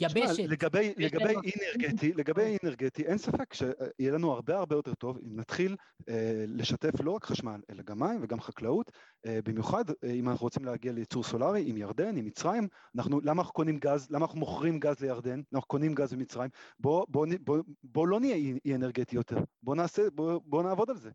יבשת. 0.00 0.44
לגבי, 0.48 0.94
לגבי 0.96 1.34
אינרגטי, 1.44 2.12
לגבי 2.12 2.42
אינרגטי, 2.62 3.02
אין 3.02 3.18
ספק 3.18 3.54
שיהיה 3.54 4.12
לנו 4.12 4.32
הרבה 4.32 4.56
הרבה 4.56 4.76
יותר 4.76 4.94
טוב 4.94 5.18
אם 5.26 5.40
נתחיל 5.40 5.76
אה, 6.08 6.44
לשתף 6.48 7.00
לא 7.00 7.10
רק 7.10 7.24
חשמל, 7.24 7.60
אלא 7.70 7.82
גם 7.82 7.98
מים 7.98 8.20
וגם 8.22 8.40
חקלאות, 8.40 8.92
אה, 9.26 9.38
במיוחד 9.44 9.84
אה, 9.90 10.10
אם 10.10 10.28
אנחנו 10.28 10.44
רוצים 10.44 10.64
להגיע 10.64 10.92
לייצור 10.92 11.24
סולארי 11.24 11.64
עם 11.66 11.76
ירדן, 11.76 12.16
עם 12.16 12.24
מצרים, 12.24 12.68
אנחנו, 12.96 13.20
למה 13.20 13.42
אנחנו 13.42 13.52
קונים 13.52 13.78
גז, 13.78 14.10
למה 14.10 14.24
אנחנו 14.24 14.38
מוכרים 14.38 14.80
גז 14.80 15.00
לירדן, 15.00 15.40
אנחנו 15.52 15.68
קונים 15.68 15.94
גז 15.94 16.12
במצרים, 16.12 16.50
בוא, 16.78 17.06
בוא, 17.08 17.26
בוא, 17.40 17.58
בוא 17.82 18.08
לא 18.08 18.20
נהיה 18.20 18.34
אי 18.64 18.74
אנרגטי 18.74 19.16
יותר, 19.16 19.38
בוא 19.62 19.76
נעשה, 19.76 20.02
בוא, 20.14 20.40
בוא 20.44 20.62
נעבוד 20.62 20.90
על 20.90 20.96
זה. 20.96 21.10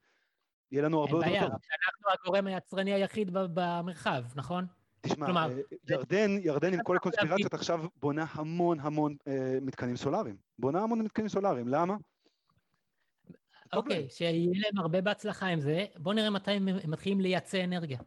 יהיה 0.71 0.83
לנו 0.83 0.99
הרבה 0.99 1.11
יותר 1.11 1.25
טוב. 1.25 1.33
אין 1.33 1.39
בעיה, 1.39 1.49
אנחנו 1.49 2.21
הגורם 2.21 2.47
היצרני 2.47 2.93
היחיד 2.93 3.29
במרחב, 3.33 4.23
נכון? 4.35 4.65
תשמע, 5.05 5.25
כלומר, 5.25 5.49
אה, 5.51 5.77
ירדן, 5.89 6.31
ירדן 6.43 6.73
עם 6.73 6.83
כל 6.83 6.97
הקונספירציות 6.97 7.53
עכשיו 7.53 7.85
בונה 8.01 8.25
המון 8.31 8.79
המון 8.79 9.15
אה, 9.27 9.57
מתקנים 9.61 9.95
סולאריים. 9.95 10.35
בונה 10.59 10.81
המון 10.81 11.01
מתקנים 11.01 11.27
סולאריים, 11.27 11.67
למה? 11.67 11.95
אוקיי, 13.73 14.07
שיהיה 14.09 14.61
להם 14.65 14.77
הרבה 14.77 15.01
בהצלחה 15.01 15.47
עם 15.47 15.59
זה. 15.59 15.85
בואו 15.97 16.15
נראה 16.15 16.29
מתי 16.29 16.51
הם 16.51 16.65
מתחילים 16.65 17.21
לייצא 17.21 17.63
אנרגיה. 17.63 17.99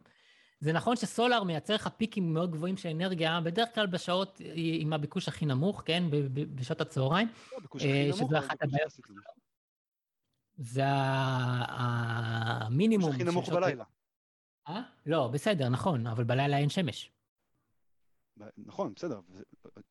זה 0.61 0.73
נכון 0.73 0.97
שסולאר 0.97 1.45
מייצר 1.45 1.75
לך 1.75 1.89
פיקים 1.97 2.35
מאוד 2.35 2.51
גבוהים 2.51 2.77
של 2.77 2.89
אנרגיה, 2.89 3.41
בדרך 3.41 3.75
כלל 3.75 3.87
בשעות 3.87 4.41
עם 4.55 4.93
הביקוש 4.93 5.29
הכי 5.29 5.47
נמוך, 5.47 5.83
כן? 5.87 6.05
בשעות 6.33 6.81
הצהריים. 6.81 7.29
לא, 7.53 7.59
הביקוש 7.59 7.83
הכי 7.83 8.05
נמוך, 8.05 8.17
שזה 8.17 8.39
אחת 8.39 8.63
הבעיות. 8.63 8.93
זה 10.57 10.83
המינימום. 11.69 13.09
הביקוש 13.09 13.23
הכי 13.23 13.33
נמוך 13.33 13.49
בלילה. 13.49 13.85
אה? 14.69 14.83
לא, 15.07 15.29
בסדר, 15.29 15.69
נכון, 15.69 16.07
אבל 16.07 16.25
בלילה 16.25 16.59
אין 16.59 16.69
שמש. 16.69 17.11
נכון, 18.57 18.93
בסדר, 18.97 19.21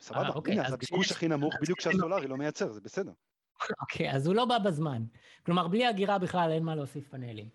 סבבה. 0.01 0.23
אה, 0.23 0.29
אוקיי, 0.29 0.53
הנה, 0.53 0.67
אז 0.67 0.73
הביקוש 0.73 1.11
הכי 1.11 1.27
נמוך 1.27 1.53
בדיוק 1.61 1.79
כשהסולארי 1.79 2.27
לא 2.27 2.37
מייצר, 2.37 2.71
זה 2.71 2.81
בסדר. 2.81 3.11
אוקיי, 3.81 4.11
אז 4.11 4.27
הוא 4.27 4.35
לא 4.35 4.45
בא 4.45 4.57
בזמן. 4.57 5.05
כלומר, 5.45 5.67
בלי 5.67 5.85
הגירה 5.85 6.19
בכלל 6.19 6.51
אין 6.51 6.63
מה 6.63 6.75
להוסיף 6.75 7.07
פאנלים. 7.07 7.49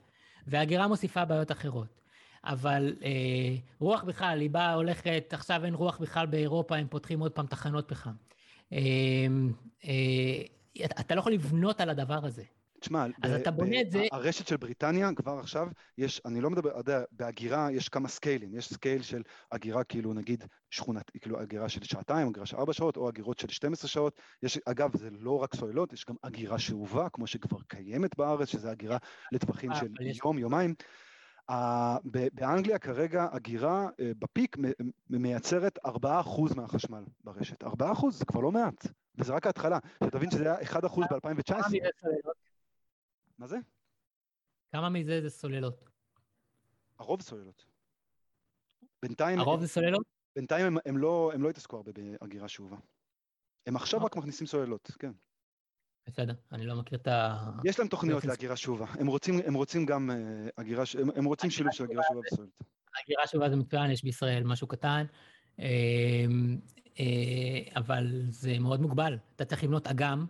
והגירה 0.47 0.89
מוסיפה 0.89 1.25
בעיות 1.25 1.53
אחרות. 1.53 2.01
אבל 2.45 2.95
אה, 3.03 3.57
רוח 3.79 4.05
בכלל, 4.05 4.41
היא 4.41 4.51
באה, 4.51 4.75
הולכת, 4.75 5.29
עכשיו 5.33 5.65
אין 5.65 5.75
רוח 5.75 5.99
בכלל 5.99 6.27
באירופה, 6.27 6.77
הם 6.77 6.87
פותחים 6.89 7.21
עוד 7.21 7.33
פעם 7.33 7.47
תחנות 7.47 7.89
פחם. 7.89 8.13
אה, 8.73 8.79
אה, 9.85 10.85
אתה 11.01 11.15
לא 11.15 11.21
יכול 11.21 11.33
לבנות 11.33 11.81
על 11.81 11.91
הדבר 11.91 12.27
הזה. 12.27 12.43
תשמע, 12.81 13.07
אז 13.23 13.33
אתה 13.33 13.51
בונה 13.51 13.81
את 13.81 13.91
זה... 13.91 14.07
הרשת 14.13 14.47
של 14.47 14.57
בריטניה 14.57 15.11
כבר 15.17 15.39
עכשיו, 15.39 15.69
יש, 15.99 16.23
אני 16.25 16.41
לא 16.41 16.51
מדבר, 16.51 16.71
אתה 16.71 16.79
יודע, 16.79 17.03
באגירה 17.13 17.73
יש 17.73 17.89
כמה 17.89 18.09
סקיילים, 18.09 18.55
יש 18.55 18.69
scale 18.69 19.03
של 19.03 19.23
אגירה 19.53 19.85
כאילו 19.85 20.13
נגיד 20.13 20.45
שכונת, 20.71 21.11
כאילו 21.21 21.41
אגירה 21.41 21.69
של 21.69 21.85
שעתיים, 21.85 22.29
אגירה 22.29 22.47
של 22.47 22.57
ארבע 22.57 22.73
שעות, 22.73 22.97
או 22.97 23.09
אגירות 23.09 23.39
של 23.39 23.49
12 23.49 23.89
שעות, 23.89 24.21
יש, 24.43 24.59
אגב, 24.67 24.97
זה 24.97 25.09
לא 25.11 25.43
רק 25.43 25.55
סוללות, 25.55 25.93
יש 25.93 26.05
גם 26.09 26.15
אגירה 26.25 26.59
שאובה, 26.59 27.09
כמו 27.09 27.27
שכבר 27.27 27.59
קיימת 27.69 28.17
בארץ, 28.17 28.49
שזה 28.49 28.71
אגירה 28.71 28.97
לטווחים 29.33 29.71
של 29.75 29.87
יום, 30.25 30.39
יומיים. 30.39 30.75
באנגליה 32.33 32.79
כרגע 32.79 33.27
אגירה 33.33 33.89
אה, 33.89 34.03
ב 34.19 34.26
peak 34.26 34.57
מייצרת 35.11 35.79
4% 35.87 35.91
מהחשמל 36.57 37.05
ברשת. 37.25 37.65
4% 37.65 37.67
זה 38.11 38.25
כבר 38.25 38.41
לא 38.41 38.53
מעט, 38.53 38.87
וזה 39.19 39.33
רק 39.33 39.47
ההתחלה. 39.47 39.79
שתבין 40.05 40.31
שזה 40.31 40.45
היה 40.45 40.71
1% 40.71 41.01
ב-2019. 41.11 41.53
מה 43.41 43.47
זה? 43.47 43.57
כמה 44.73 44.89
מזה 44.89 45.21
זה 45.23 45.31
סוללות? 45.31 45.89
הרוב 46.99 47.23
סוללות. 47.23 47.65
בינתיים... 49.03 49.39
הרוב 49.39 49.61
זה 49.61 49.69
סוללות? 49.69 50.07
בינתיים 50.37 50.67
הם, 50.67 50.77
הם, 50.87 50.99
לא, 50.99 51.31
הם 51.35 51.43
לא 51.43 51.51
התעסקו 51.51 51.77
הרבה 51.77 51.93
בהגירה 51.93 52.49
שאובה. 52.49 52.77
הם 53.67 53.77
עכשיו 53.77 54.05
רק. 54.05 54.17
מכניסים 54.17 54.47
סוללות, 54.47 54.91
כן. 54.99 55.13
בסדר, 56.07 56.35
אני 56.53 56.67
לא 56.67 56.77
מכיר 56.77 56.99
את 56.99 57.07
ה... 57.07 57.51
יש 57.65 57.79
להם 57.79 57.89
תוכניות 57.89 58.25
להגירה 58.25 58.57
שאובה. 58.57 58.87
הם 58.99 59.07
רוצים, 59.07 59.35
הם 59.47 59.55
רוצים 59.55 59.87
גם 59.87 60.11
uh, 60.11 60.51
הגירה, 60.59 60.85
הם, 61.03 61.11
הם 61.17 61.25
רוצים 61.25 61.51
שילוב 61.51 61.73
של 61.73 61.85
הגירה 61.85 62.03
שאובה 62.09 62.21
וסוללות. 62.33 62.63
הגירה 63.05 63.27
שאובה 63.27 63.51
זה 63.51 63.57
מצוין, 63.57 63.91
יש 63.91 64.05
בישראל 64.05 64.45
משהו 64.45 64.67
קטן, 64.67 65.07
אה, 65.61 65.67
אה, 67.01 67.81
אבל 67.81 68.23
זה 68.29 68.59
מאוד 68.59 68.81
מוגבל. 68.81 69.19
אתה 69.37 69.45
צריך 69.45 69.65
לבנות 69.65 69.87
אגם 69.87 70.27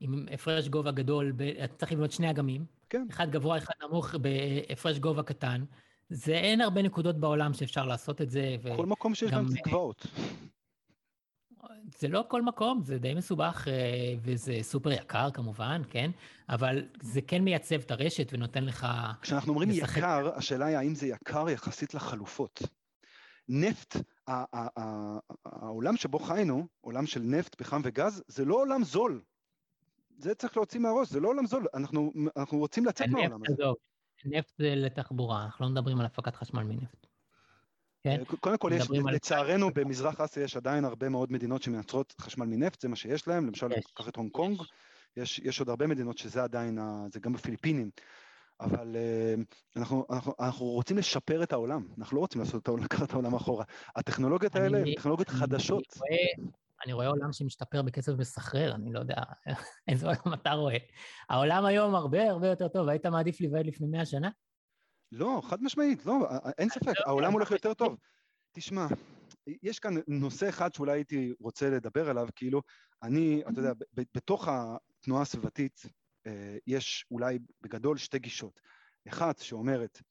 עם 0.00 0.26
הפרש 0.32 0.68
גובה 0.68 0.90
גדול, 0.90 1.32
אתה 1.64 1.74
צריך 1.76 1.92
לבנות 1.92 2.12
שני 2.12 2.30
אגמים. 2.30 2.64
כן. 2.90 3.06
אחד 3.10 3.30
גבוה, 3.30 3.58
אחד 3.58 3.74
נמוך, 3.82 4.14
בהפרש 4.14 4.98
גובה 4.98 5.22
קטן. 5.22 5.64
זה 6.08 6.32
אין 6.32 6.60
הרבה 6.60 6.82
נקודות 6.82 7.20
בעולם 7.20 7.54
שאפשר 7.54 7.86
לעשות 7.86 8.20
את 8.20 8.30
זה. 8.30 8.56
כל 8.76 8.86
מקום 8.86 9.14
שיש 9.14 9.30
גם 9.30 9.46
תקוואות. 9.54 10.06
זה 11.98 12.08
לא 12.08 12.24
כל 12.28 12.42
מקום, 12.42 12.82
זה 12.84 12.98
די 12.98 13.14
מסובך 13.14 13.68
אה, 13.68 14.14
וזה 14.22 14.58
סופר 14.62 14.92
יקר 14.92 15.30
כמובן, 15.30 15.82
כן? 15.90 16.10
אבל 16.48 16.86
זה 17.02 17.20
כן 17.22 17.44
מייצב 17.44 17.80
את 17.80 17.90
הרשת 17.90 18.32
ונותן 18.32 18.64
לך... 18.64 18.86
כשאנחנו 19.22 19.50
אומרים 19.52 19.70
לשחק... 19.70 19.98
יקר, 19.98 20.36
השאלה 20.36 20.66
היא 20.66 20.76
האם 20.76 20.94
זה 20.94 21.06
יקר 21.06 21.48
יחסית 21.48 21.94
לחלופות. 21.94 22.62
נפט, 23.48 23.96
העולם 25.44 25.96
שבו 25.96 26.18
חיינו, 26.18 26.66
עולם 26.80 27.06
של 27.06 27.20
נפט, 27.20 27.54
פחם 27.54 27.80
וגז, 27.84 28.22
זה 28.28 28.44
לא 28.44 28.54
עולם 28.54 28.84
זול. 28.84 29.20
זה 30.18 30.34
צריך 30.34 30.56
להוציא 30.56 30.80
מהראש, 30.80 31.10
זה 31.10 31.20
לא 31.20 31.28
עולם 31.28 31.46
זול, 31.46 31.66
אנחנו, 31.74 32.12
אנחנו 32.36 32.58
רוצים 32.58 32.84
לצאת 32.86 33.08
מהעולם 33.08 33.40
הזה. 33.48 33.62
נפט 34.24 34.52
זה 34.58 34.74
לתחבורה, 34.74 35.44
אנחנו 35.44 35.64
לא 35.64 35.72
מדברים 35.72 36.00
על 36.00 36.06
הפקת 36.06 36.36
חשמל 36.36 36.62
מנפט. 36.62 37.06
כן? 38.02 38.20
אה, 38.20 38.36
קודם 38.40 38.58
כל, 38.58 38.70
יש, 38.74 38.90
לצערנו, 39.12 39.70
במזרח 39.74 40.20
אסיה 40.20 40.44
יש 40.44 40.56
עדיין 40.56 40.84
הרבה 40.84 41.08
מאוד 41.08 41.32
מדינות 41.32 41.62
שמייצרות 41.62 42.14
חשמל 42.20 42.46
מנפט, 42.46 42.80
זה 42.80 42.88
מה 42.88 42.96
שיש 42.96 43.28
להם, 43.28 43.46
למשל, 43.46 43.68
קח 43.94 44.08
את 44.08 44.16
הונג 44.16 44.30
קונג, 44.30 44.62
יש, 45.16 45.38
יש 45.38 45.60
עוד 45.60 45.68
הרבה 45.68 45.86
מדינות 45.86 46.18
שזה 46.18 46.42
עדיין, 46.42 46.78
זה 47.12 47.20
גם 47.20 47.32
בפיליפינים, 47.32 47.90
אבל 48.60 48.96
uh, 48.96 49.76
אנחנו, 49.76 50.06
אנחנו, 50.10 50.32
אנחנו 50.40 50.66
רוצים 50.66 50.98
לשפר 50.98 51.42
את 51.42 51.52
העולם, 51.52 51.86
אנחנו 51.98 52.16
לא 52.16 52.20
רוצים 52.20 52.40
לעשות 52.40 52.62
את 52.62 52.68
העולם, 52.68 52.84
לקחת 52.84 53.08
את 53.08 53.12
העולם 53.12 53.34
אחורה. 53.34 53.64
הטכנולוגיות 53.96 54.56
האלה 54.56 54.78
הן 54.78 54.94
טכנולוגיות 54.94 55.28
חדשות. 55.28 55.84
אני 55.96 56.16
רואה, 56.16 56.50
אני 56.84 56.92
רואה 56.92 57.06
עולם 57.06 57.32
שמשתפר 57.32 57.82
בקצב 57.82 58.20
מסחרר, 58.20 58.74
אני 58.74 58.92
לא 58.92 58.98
יודע 58.98 59.16
איזה 59.88 60.06
עולם 60.06 60.34
אתה 60.34 60.52
רואה. 60.52 60.76
העולם 61.28 61.64
היום 61.64 61.94
הרבה 61.94 62.30
הרבה 62.30 62.48
יותר 62.48 62.68
טוב, 62.68 62.88
היית 62.88 63.06
מעדיף 63.06 63.40
להיוולד 63.40 63.66
לפני 63.66 63.86
100 63.86 64.06
שנה? 64.06 64.30
לא, 65.12 65.40
חד 65.44 65.62
משמעית, 65.62 66.06
לא, 66.06 66.28
אין 66.58 66.68
ספק, 66.68 66.86
לא 66.86 67.04
העולם 67.06 67.32
הולך 67.32 67.50
יותר 67.50 67.74
טוב. 67.74 67.96
תשמע, 68.52 68.86
יש 69.62 69.78
כאן 69.78 69.94
נושא 70.08 70.48
אחד 70.48 70.74
שאולי 70.74 70.92
הייתי 70.92 71.32
רוצה 71.40 71.70
לדבר 71.70 72.10
עליו, 72.10 72.28
כאילו, 72.36 72.62
אני, 73.02 73.42
אתה 73.48 73.60
יודע, 73.60 73.72
בתוך 74.14 74.48
התנועה 74.48 75.22
הסביבתית 75.22 75.82
אה, 76.26 76.56
יש 76.66 77.06
אולי 77.10 77.38
בגדול 77.60 77.96
שתי 77.96 78.18
גישות. 78.18 78.60
אחת 79.08 79.38
שאומרת 79.38 80.02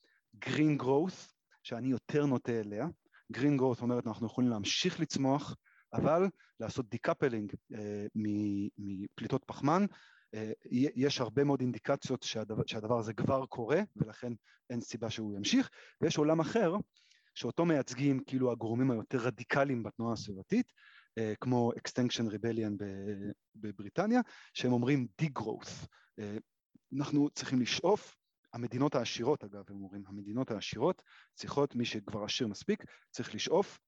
green 0.46 0.82
growth, 0.82 1.34
שאני 1.64 1.88
יותר 1.88 2.26
נוטה 2.26 2.60
אליה, 2.60 2.88
green 3.34 3.60
growth 3.60 3.82
אומרת 3.82 4.08
אנחנו 4.08 4.28
יכולים 4.28 4.50
להמשיך 4.50 5.00
לצמוח, 5.00 5.56
אבל 5.94 6.28
לעשות 6.60 6.90
decoupling 6.90 7.54
אה, 7.74 8.06
מפליטות 8.78 9.44
פחמן, 9.46 9.86
אה, 10.34 10.52
יש 10.72 11.22
הרבה 11.22 11.44
מאוד 11.44 11.62
אינדיקציות 11.62 12.24
שהדבר, 12.24 12.64
שהדבר 12.68 13.00
הזה 13.00 13.14
כבר 13.14 13.46
קורה, 13.46 13.82
ולכן 13.96 14.34
אין 14.70 14.82
סיבה 14.82 15.10
שלא 15.10 15.36
ימשיך, 15.36 15.70
ויש 16.02 16.18
עולם 16.18 16.40
אחר, 16.40 16.76
שאותו 17.36 17.66
מייצגים 17.66 18.20
כאילו 18.20 18.52
הגורמים 18.52 18.92
היותר 18.92 19.18
רדיקליים 19.18 19.84
בתנועה 19.84 20.14
הסביבתית, 20.14 20.74
אה, 21.18 21.34
כמו 21.42 21.72
Extinction 21.72 22.32
Rebellion 22.32 22.84
בבריטניה, 23.56 24.22
שהם 24.54 24.74
אומרים 24.74 25.08
degrowth. 25.22 25.88
אנחנו 26.98 27.30
צריכים 27.30 27.62
לשאוף, 27.62 28.16
המדינות 28.54 28.96
העשירות 28.96 29.44
אגב, 29.44 29.64
הם 29.70 29.76
אומרים, 29.76 30.04
המדינות 30.08 30.52
העשירות 30.52 31.02
צריכות, 31.34 31.76
מי 31.76 31.86
שכבר 31.86 32.24
עשיר 32.24 32.48
מספיק, 32.48 32.84
צריך 33.12 33.36
לשאוף 33.36 33.80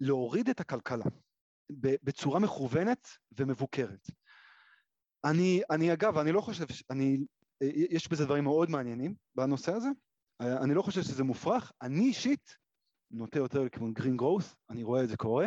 להוריד 0.00 0.48
את 0.48 0.60
הכלכלה 0.60 1.04
בצורה 1.80 2.40
מכוונת 2.40 3.08
ומבוקרת. 3.38 4.10
אני, 5.24 5.62
אני 5.70 5.92
אגב, 5.92 6.18
אני 6.18 6.32
לא 6.32 6.40
חושב, 6.40 6.64
אני, 6.90 7.18
יש 7.90 8.08
בזה 8.08 8.24
דברים 8.24 8.44
מאוד 8.44 8.70
מעניינים 8.70 9.14
בנושא 9.34 9.72
הזה, 9.72 9.88
אני 10.40 10.74
לא 10.74 10.82
חושב 10.82 11.02
שזה 11.02 11.24
מופרך, 11.24 11.72
אני 11.82 12.04
אישית 12.04 12.56
נוטה 13.10 13.38
יותר 13.38 13.62
לכיוון 13.62 13.92
green 13.98 14.20
growth, 14.20 14.54
אני 14.70 14.82
רואה 14.82 15.04
את 15.04 15.08
זה 15.08 15.16
קורה, 15.16 15.46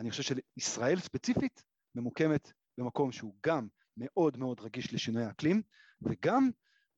אני 0.00 0.10
חושב 0.10 0.22
שישראל 0.22 1.00
ספציפית 1.00 1.62
ממוקמת 1.94 2.52
במקום 2.78 3.12
שהוא 3.12 3.34
גם 3.46 3.68
מאוד 3.96 4.36
מאוד 4.36 4.60
רגיש 4.60 4.94
לשינוי 4.94 5.24
האקלים, 5.24 5.62
וגם 6.02 6.50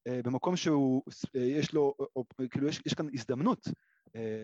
uh, 0.09 0.13
במקום 0.25 0.57
שהוא, 0.57 1.03
יש 1.35 1.73
לו, 1.73 1.95
uh, 2.19 2.47
כאילו 2.51 2.69
יש, 2.69 2.81
יש 2.87 2.95
כאן 2.95 3.07
הזדמנות 3.15 3.67
אה, 3.67 3.73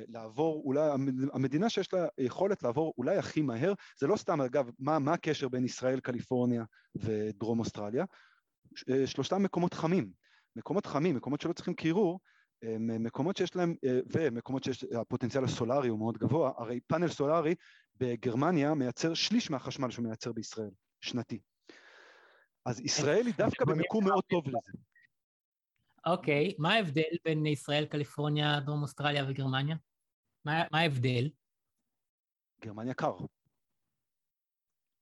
לעבור 0.09 0.63
אולי, 0.65 0.91
המדינה 1.33 1.69
שיש 1.71 1.93
לה 1.93 2.07
יכולת 2.19 2.63
לעבור 2.63 2.95
אולי 2.99 3.17
הכי 3.17 3.43
מהר, 3.43 3.73
זה 4.01 4.07
לא 4.07 4.17
סתם 4.17 4.41
אגב, 4.41 4.71
מה, 4.79 4.99
מה 4.99 5.13
הקשר 5.13 5.49
בין 5.49 5.65
ישראל, 5.65 6.01
קליפורניה 6.01 6.65
ודרום 6.95 7.61
אוסטרליה? 7.61 8.05
אה, 8.91 9.07
שלושתם 9.07 9.43
מקומות 9.43 9.75
חמים, 9.75 10.11
מקומות 10.57 10.87
חמים, 10.87 11.17
מקומות 11.17 11.41
שלא 11.41 11.53
צריכים 11.53 11.75
קירור, 11.75 12.21
מקומות 12.79 13.37
שיש 13.37 13.57
להם, 13.57 13.75
אה, 13.85 14.01
ומקומות 14.13 14.65
שיש, 14.65 14.85
הפוטנציאל 14.85 15.45
הסולארי 15.45 15.89
הוא 15.89 15.99
מאוד 15.99 16.19
גבוה, 16.19 16.53
הרי 16.59 16.81
פאנל 16.87 17.09
סולארי 17.09 17.55
בגרמניה 17.97 18.75
מייצר 18.75 19.15
שליש 19.15 19.51
מהחשמל 19.51 19.91
שהוא 19.91 20.05
מייצר 20.05 20.33
בישראל, 20.33 20.71
שנתי. 21.01 21.41
אז 22.67 22.81
ישראל 22.81 23.27
היא 23.27 23.35
דווקא 23.39 23.65
במיקום 23.65 24.05
מאוד 24.05 24.25
טוב 24.31 24.49
לזה. 24.49 24.73
אוקיי, 26.07 26.55
מה 26.59 26.75
ההבדל 26.75 27.17
בין 27.25 27.47
ישראל, 27.47 27.87
קליפורניה, 27.87 28.61
דרום 28.61 28.83
אוסטרליה 28.83 29.25
וגרמניה? 29.29 29.77
מה, 30.45 30.65
מה 30.73 30.79
ההבדל? 30.79 31.31
גרמניה 32.61 32.95
קר. 32.95 33.17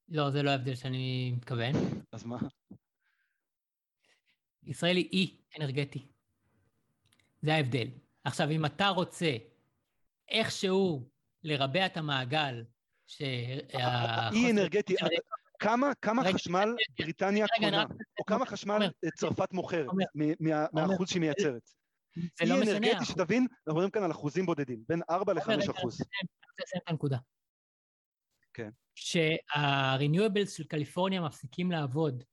לא, 0.09 0.31
זה 0.31 0.43
לא 0.43 0.51
ההבדל 0.51 0.75
שאני 0.75 1.33
מתכוון. 1.37 1.73
אז 2.13 2.25
מה? 2.25 2.39
ישראל 4.63 4.97
היא 4.97 5.09
אי 5.13 5.37
אנרגטי. 5.59 6.07
זה 7.43 7.55
ההבדל. 7.55 7.89
עכשיו, 8.25 8.51
אם 8.51 8.67
אתה 8.67 8.89
רוצה 8.89 9.37
איכשהו 10.29 11.09
לרבע 11.43 11.87
את 11.87 11.97
המעגל, 11.97 12.65
אי 14.33 14.51
אנרגטי, 14.51 14.95
כמה, 15.59 15.95
כמה 16.03 16.33
חשמל 16.33 16.75
בריטניה 16.99 17.47
קונה, 17.59 17.85
או 18.19 18.25
כמה 18.25 18.47
חשמל 18.47 18.91
צרפת 19.17 19.53
מוכרת 19.53 19.87
מהאחוז 20.73 21.09
שהיא 21.09 21.21
מייצרת? 21.21 21.71
זה 22.17 22.45
לא 22.47 22.61
משנה. 22.61 22.73
אי 22.73 22.79
אנרגטי 22.79 23.05
שתבין, 23.05 23.43
אנחנו 23.43 23.73
מדברים 23.73 23.91
כאן 23.91 24.03
על 24.03 24.11
אחוזים 24.11 24.47
בודדים, 24.47 24.85
בין 24.89 25.01
4 25.11 25.33
ל-5 25.33 25.71
אחוז. 25.71 25.97
זה 25.97 26.05
את 26.77 26.83
הנקודה. 26.87 27.19
כן. 28.55 28.71
כשהרניואבלס 28.95 30.53
של 30.53 30.65
קליפורניה 30.65 31.21
מפסיקים 31.21 31.71
לעבוד, 31.71 32.25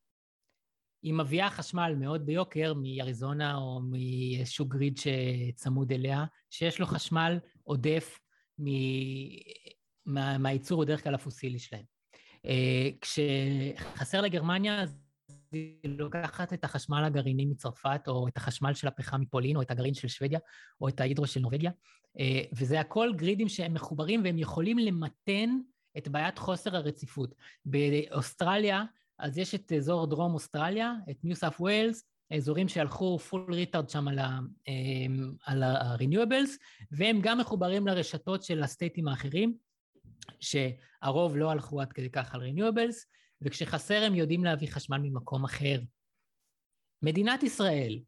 היא 1.02 1.14
מביאה 1.14 1.50
חשמל 1.50 1.94
מאוד 1.98 2.26
ביוקר 2.26 2.74
מאריזונה 2.74 3.56
או 3.56 3.80
מאיזשהו 3.90 4.66
גריד 4.66 4.98
שצמוד 4.98 5.92
אליה, 5.92 6.24
שיש 6.50 6.80
לו 6.80 6.86
חשמל 6.86 7.38
עודף 7.62 8.20
מהייצור 10.06 10.84
בדרך 10.84 11.04
כלל 11.04 11.14
הפוסילי 11.14 11.58
שלהם. 11.58 11.93
אה, 12.46 12.88
כשחסר 13.00 14.20
לגרמניה, 14.20 14.82
אז 14.82 14.98
היא 15.52 15.76
לוקחת 15.84 16.52
את 16.52 16.64
החשמל 16.64 17.04
הגרעיני 17.04 17.44
מצרפת, 17.44 18.00
או 18.06 18.28
את 18.28 18.36
החשמל 18.36 18.74
של 18.74 18.88
הפחם 18.88 19.20
מפולין, 19.20 19.56
או 19.56 19.62
את 19.62 19.70
הגרעין 19.70 19.94
של 19.94 20.08
שוודיה, 20.08 20.38
או 20.80 20.88
את 20.88 21.00
ה 21.00 21.04
hydro 21.04 21.26
של 21.26 21.40
נורבגיה, 21.40 21.70
אה, 22.18 22.42
וזה 22.52 22.80
הכל 22.80 23.12
grid 23.16 23.37
ים 23.37 23.48
שהם 23.48 23.74
מחוברים 23.74 24.24
והם 24.24 24.38
יכולים 24.38 24.78
למתן 24.78 25.50
את 25.98 26.08
בעיית 26.08 26.38
חוסר 26.38 26.76
הרציפות. 26.76 27.34
באוסטרליה, 27.64 28.84
אז 29.18 29.38
יש 29.38 29.54
את 29.54 29.72
אזור 29.72 30.06
דרום 30.06 30.34
אוסטרליה, 30.34 30.94
את 31.10 31.16
ניו 31.24 31.36
סאות' 31.36 31.60
ווילס, 31.60 32.04
אזורים 32.36 32.68
שהלכו 32.68 33.18
full 33.18 33.54
retard 33.54 33.88
שם 33.88 34.08
על 34.08 35.62
ה-renewables, 35.62 36.50
אה, 36.50 36.86
והם 36.90 37.20
גם 37.22 37.38
מחוברים 37.38 37.86
לרשתות 37.86 38.42
של 38.42 38.62
ה 38.62 38.68
state 38.68 38.97
ים 38.97 39.08
האחרים, 39.08 39.56
שהרוב 40.40 41.36
לא 41.36 41.50
הלכו 41.50 41.80
עד 41.80 41.92
כדי 41.92 42.10
כך 42.10 42.34
על 42.34 42.40
renewables, 42.40 43.06
וכשחסר 43.42 44.02
הם 44.02 44.14
יודעים 44.14 44.44
להביא 44.44 44.68
חשמל 44.68 44.98
ממקום 44.98 45.44
אחר. 45.44 45.80
מדינת 47.02 47.42
ישראל 47.42 48.00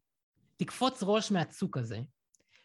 תקפוץ 0.57 1.03
ראש 1.03 1.31
מהצוק 1.31 1.77
הזה, 1.77 1.99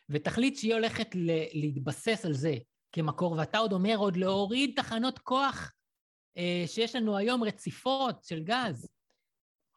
ותחליט 0.09 0.57
שהיא 0.57 0.74
הולכת 0.74 1.09
להתבסס 1.53 2.24
על 2.24 2.32
זה 2.32 2.55
כמקור, 2.93 3.32
ואתה 3.32 3.59
עוד 3.59 3.72
אומר 3.72 3.97
עוד 3.97 4.16
להוריד 4.16 4.72
תחנות 4.76 5.18
כוח 5.18 5.72
אה, 6.36 6.64
שיש 6.66 6.97
לנו 6.97 7.16
היום 7.16 7.45
רציפות 7.45 8.24
של 8.24 8.43
גז. 8.43 8.88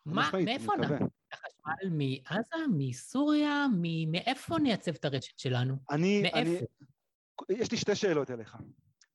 מה, 0.06 0.30
מאיפה 0.46 0.74
אנחנו? 0.74 1.08
החשמל 1.32 1.90
מעזה, 1.90 2.68
מסוריה, 2.78 3.66
מאיפה 4.12 4.58
נייצב 4.60 4.92
את 4.92 5.06
הרשת 5.06 5.40
שלנו? 5.40 5.76
אני, 5.92 6.22
מאיפה? 6.22 6.40
אני, 6.40 6.58
יש 7.50 7.72
לי 7.72 7.78
שתי 7.78 7.96
שאלות 7.96 8.32
אליך. 8.32 8.58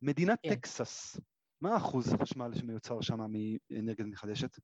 מדינת 0.02 0.38
כן. 0.42 0.54
טקסס, 0.54 1.20
מה 1.60 1.76
אחוז 1.76 2.12
החשמל 2.12 2.50
שמיוצר 2.54 3.00
שם 3.00 3.18
מאנרגיה 3.18 4.04
מתחדשת? 4.06 4.58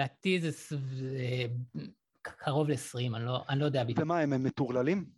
לדעתי 0.00 0.40
זה 0.40 0.76
קרוב 2.22 2.68
ל-20, 2.68 3.16
אני, 3.16 3.24
לא, 3.24 3.44
אני 3.48 3.60
לא 3.60 3.64
יודע 3.64 3.84
בדיוק. 3.84 3.98
ומה, 3.98 4.20
הם 4.20 4.42
מטורללים? 4.44 5.10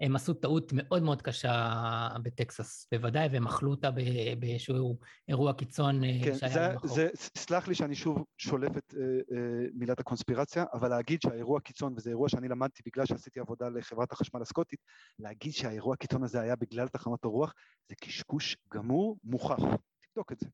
הם 0.00 0.16
עשו 0.16 0.34
טעות 0.34 0.72
מאוד 0.74 1.02
מאוד 1.02 1.22
קשה 1.22 2.08
בטקסס, 2.22 2.86
בוודאי, 2.92 3.28
והם 3.32 3.46
אכלו 3.46 3.70
אותה 3.70 3.90
באיזשהו 4.38 4.98
אירוע 5.28 5.52
קיצון 5.52 6.04
אה, 6.04 6.20
כן, 6.24 6.34
שהיה 6.34 6.52
זה, 6.52 6.72
בחור. 6.74 6.94
זה, 6.94 7.08
סלח 7.38 7.68
לי 7.68 7.74
שאני 7.74 7.94
שוב 7.94 8.24
שולף 8.38 8.76
את 8.76 8.94
אה, 8.96 9.02
אה, 9.36 9.66
מילת 9.74 10.00
הקונספירציה, 10.00 10.64
אבל 10.72 10.88
להגיד 10.88 11.22
שהאירוע 11.22 11.60
קיצון, 11.60 11.94
וזה 11.96 12.10
אירוע 12.10 12.28
שאני 12.28 12.48
למדתי 12.48 12.82
בגלל 12.86 13.06
שעשיתי 13.06 13.40
עבודה 13.40 13.68
לחברת 13.68 14.12
החשמל 14.12 14.42
הסקוטית, 14.42 14.80
להגיד 15.18 15.52
שהאירוע 15.52 15.94
הקיצון 15.94 16.22
הזה 16.22 16.40
היה 16.40 16.56
בגלל 16.56 16.88
תחנות 16.88 17.24
הרוח, 17.24 17.54
זה 17.88 17.94
קשקוש 18.00 18.56
גמור, 18.74 19.16
מוכח. 19.24 19.58
תבדוק 20.00 20.32
את 20.32 20.38
זה. 20.40 20.46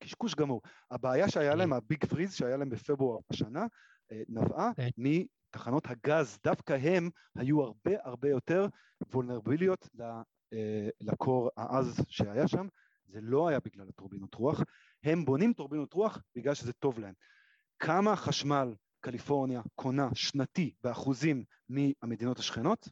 קשקוש 0.00 0.34
גמור. 0.34 0.62
הבעיה 0.90 1.28
שהיה 1.28 1.54
להם, 1.54 1.72
הביג 1.72 2.04
פריז 2.04 2.34
שהיה 2.34 2.56
להם 2.56 2.68
בפברואר 2.68 3.18
השנה, 3.30 3.66
אה, 4.12 4.22
נבעה. 4.28 4.70
כן. 4.76 4.88
מתחנות 4.96 5.86
הגז, 5.86 6.38
דווקא 6.44 6.72
הם 6.72 7.10
היו 7.36 7.62
הרבה 7.62 7.90
הרבה 8.02 8.28
יותר 8.28 8.66
וולנרביליות 9.12 9.88
אה, 10.52 10.88
לקור 11.00 11.50
העז 11.56 12.04
שהיה 12.08 12.48
שם, 12.48 12.66
זה 13.06 13.20
לא 13.22 13.48
היה 13.48 13.60
בגלל 13.60 13.88
הטורבינות 13.88 14.34
רוח, 14.34 14.62
הם 15.04 15.24
בונים 15.24 15.52
טורבינות 15.52 15.92
רוח 15.92 16.22
בגלל 16.34 16.54
שזה 16.54 16.72
טוב 16.72 16.98
להם. 16.98 17.14
כמה 17.78 18.16
חשמל 18.16 18.74
קליפורניה 19.00 19.62
קונה 19.74 20.08
שנתי 20.14 20.74
באחוזים 20.82 21.44
מהמדינות 21.68 22.38
השכנות? 22.38 22.88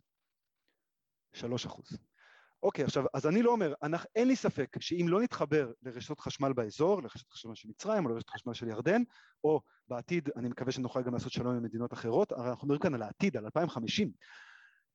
שלוש 1.33 1.67
אחוז. 1.67 2.08
אוקיי, 2.63 2.85
עכשיו, 2.85 3.05
אז 3.15 3.27
אני 3.27 3.43
לא 3.43 3.51
אומר, 3.51 3.75
אני, 3.83 3.97
אין 4.17 4.29
לי 4.29 4.37
ספק 4.37 4.77
שאם 4.81 5.07
לא 5.09 5.21
נתחבר 5.21 5.73
לרשתות 5.83 6.21
חשמל 6.21 6.53
באזור, 6.53 7.03
לרשתות 7.03 7.33
חשמל 7.33 7.55
של 7.55 7.69
מצרים 7.69 8.07
או 8.07 8.11
לרשתות 8.11 8.31
חשמל 8.31 8.55
של 8.55 8.69
ירדן, 8.69 9.03
או 9.45 9.61
בעתיד, 9.89 10.29
אני 10.37 10.49
מקווה 10.49 10.73
שנוכל 10.73 11.03
גם 11.03 11.13
לעשות 11.13 11.33
שלום 11.33 11.57
עם 11.57 11.63
מדינות 11.63 11.93
אחרות, 11.93 12.33
הרי 12.33 12.49
אנחנו 12.49 12.67
מדברים 12.67 12.81
כאן 12.81 12.95
על 12.95 13.03
העתיד, 13.03 13.37
על 13.37 13.45
2050. 13.45 14.13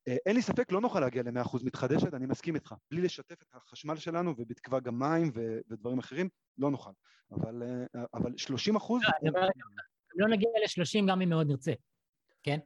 אה, 0.08 0.16
אין 0.26 0.36
לי 0.36 0.42
ספפק, 0.42 0.72
לא 0.72 0.80
נוכל 0.80 1.00
להגיע 1.00 1.22
ל-100% 1.22 1.64
מתחדשת, 1.64 2.14
אני 2.14 2.26
מסכים 2.26 2.54
איתך. 2.54 2.74
בלי 2.90 3.02
לשתף 3.02 3.42
את 3.42 3.54
החשמל 3.54 3.96
שלנו, 3.96 4.34
ובתקווה 4.38 4.80
גם 4.80 4.98
מים 4.98 5.30
ו- 5.34 5.58
ודברים 5.70 5.98
אחרים, 5.98 6.28
לא 6.58 6.70
נוכל. 6.70 6.90
אבל, 7.32 7.62
אה, 7.62 8.04
אבל 8.14 8.32
30 8.36 8.76
אחוז... 8.76 9.02
לא, 9.22 9.40
לא 10.14 10.28
נגיע 10.28 10.48
ל-30 10.50 11.10
גם 11.10 11.22
אם 11.22 11.28
מאוד 11.28 11.46
נרצה, 11.46 11.72
כן? 12.42 12.58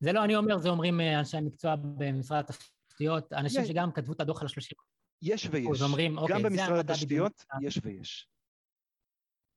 זה 0.00 0.12
לא 0.12 0.24
אני 0.24 0.36
אומר, 0.36 0.58
זה 0.58 0.68
אומרים 0.68 1.00
אה, 1.00 1.18
אנשי 1.18 1.36
המקצוע 1.36 1.74
במשרד 1.76 2.38
התפקיד. 2.38 2.75
התשתיות, 2.96 3.32
אנשים 3.32 3.62
יש. 3.62 3.68
שגם 3.68 3.92
כתבו 3.92 4.12
את 4.12 4.20
הדוח 4.20 4.40
על 4.40 4.46
השלושים. 4.46 4.78
יש 5.22 5.48
ויש. 5.50 5.82
אומרים, 5.82 6.18
אוקיי, 6.18 6.36
גם 6.36 6.42
במשרד 6.42 6.90
התשתיות 6.90 7.44
יש 7.60 7.78
ויש. 7.82 8.28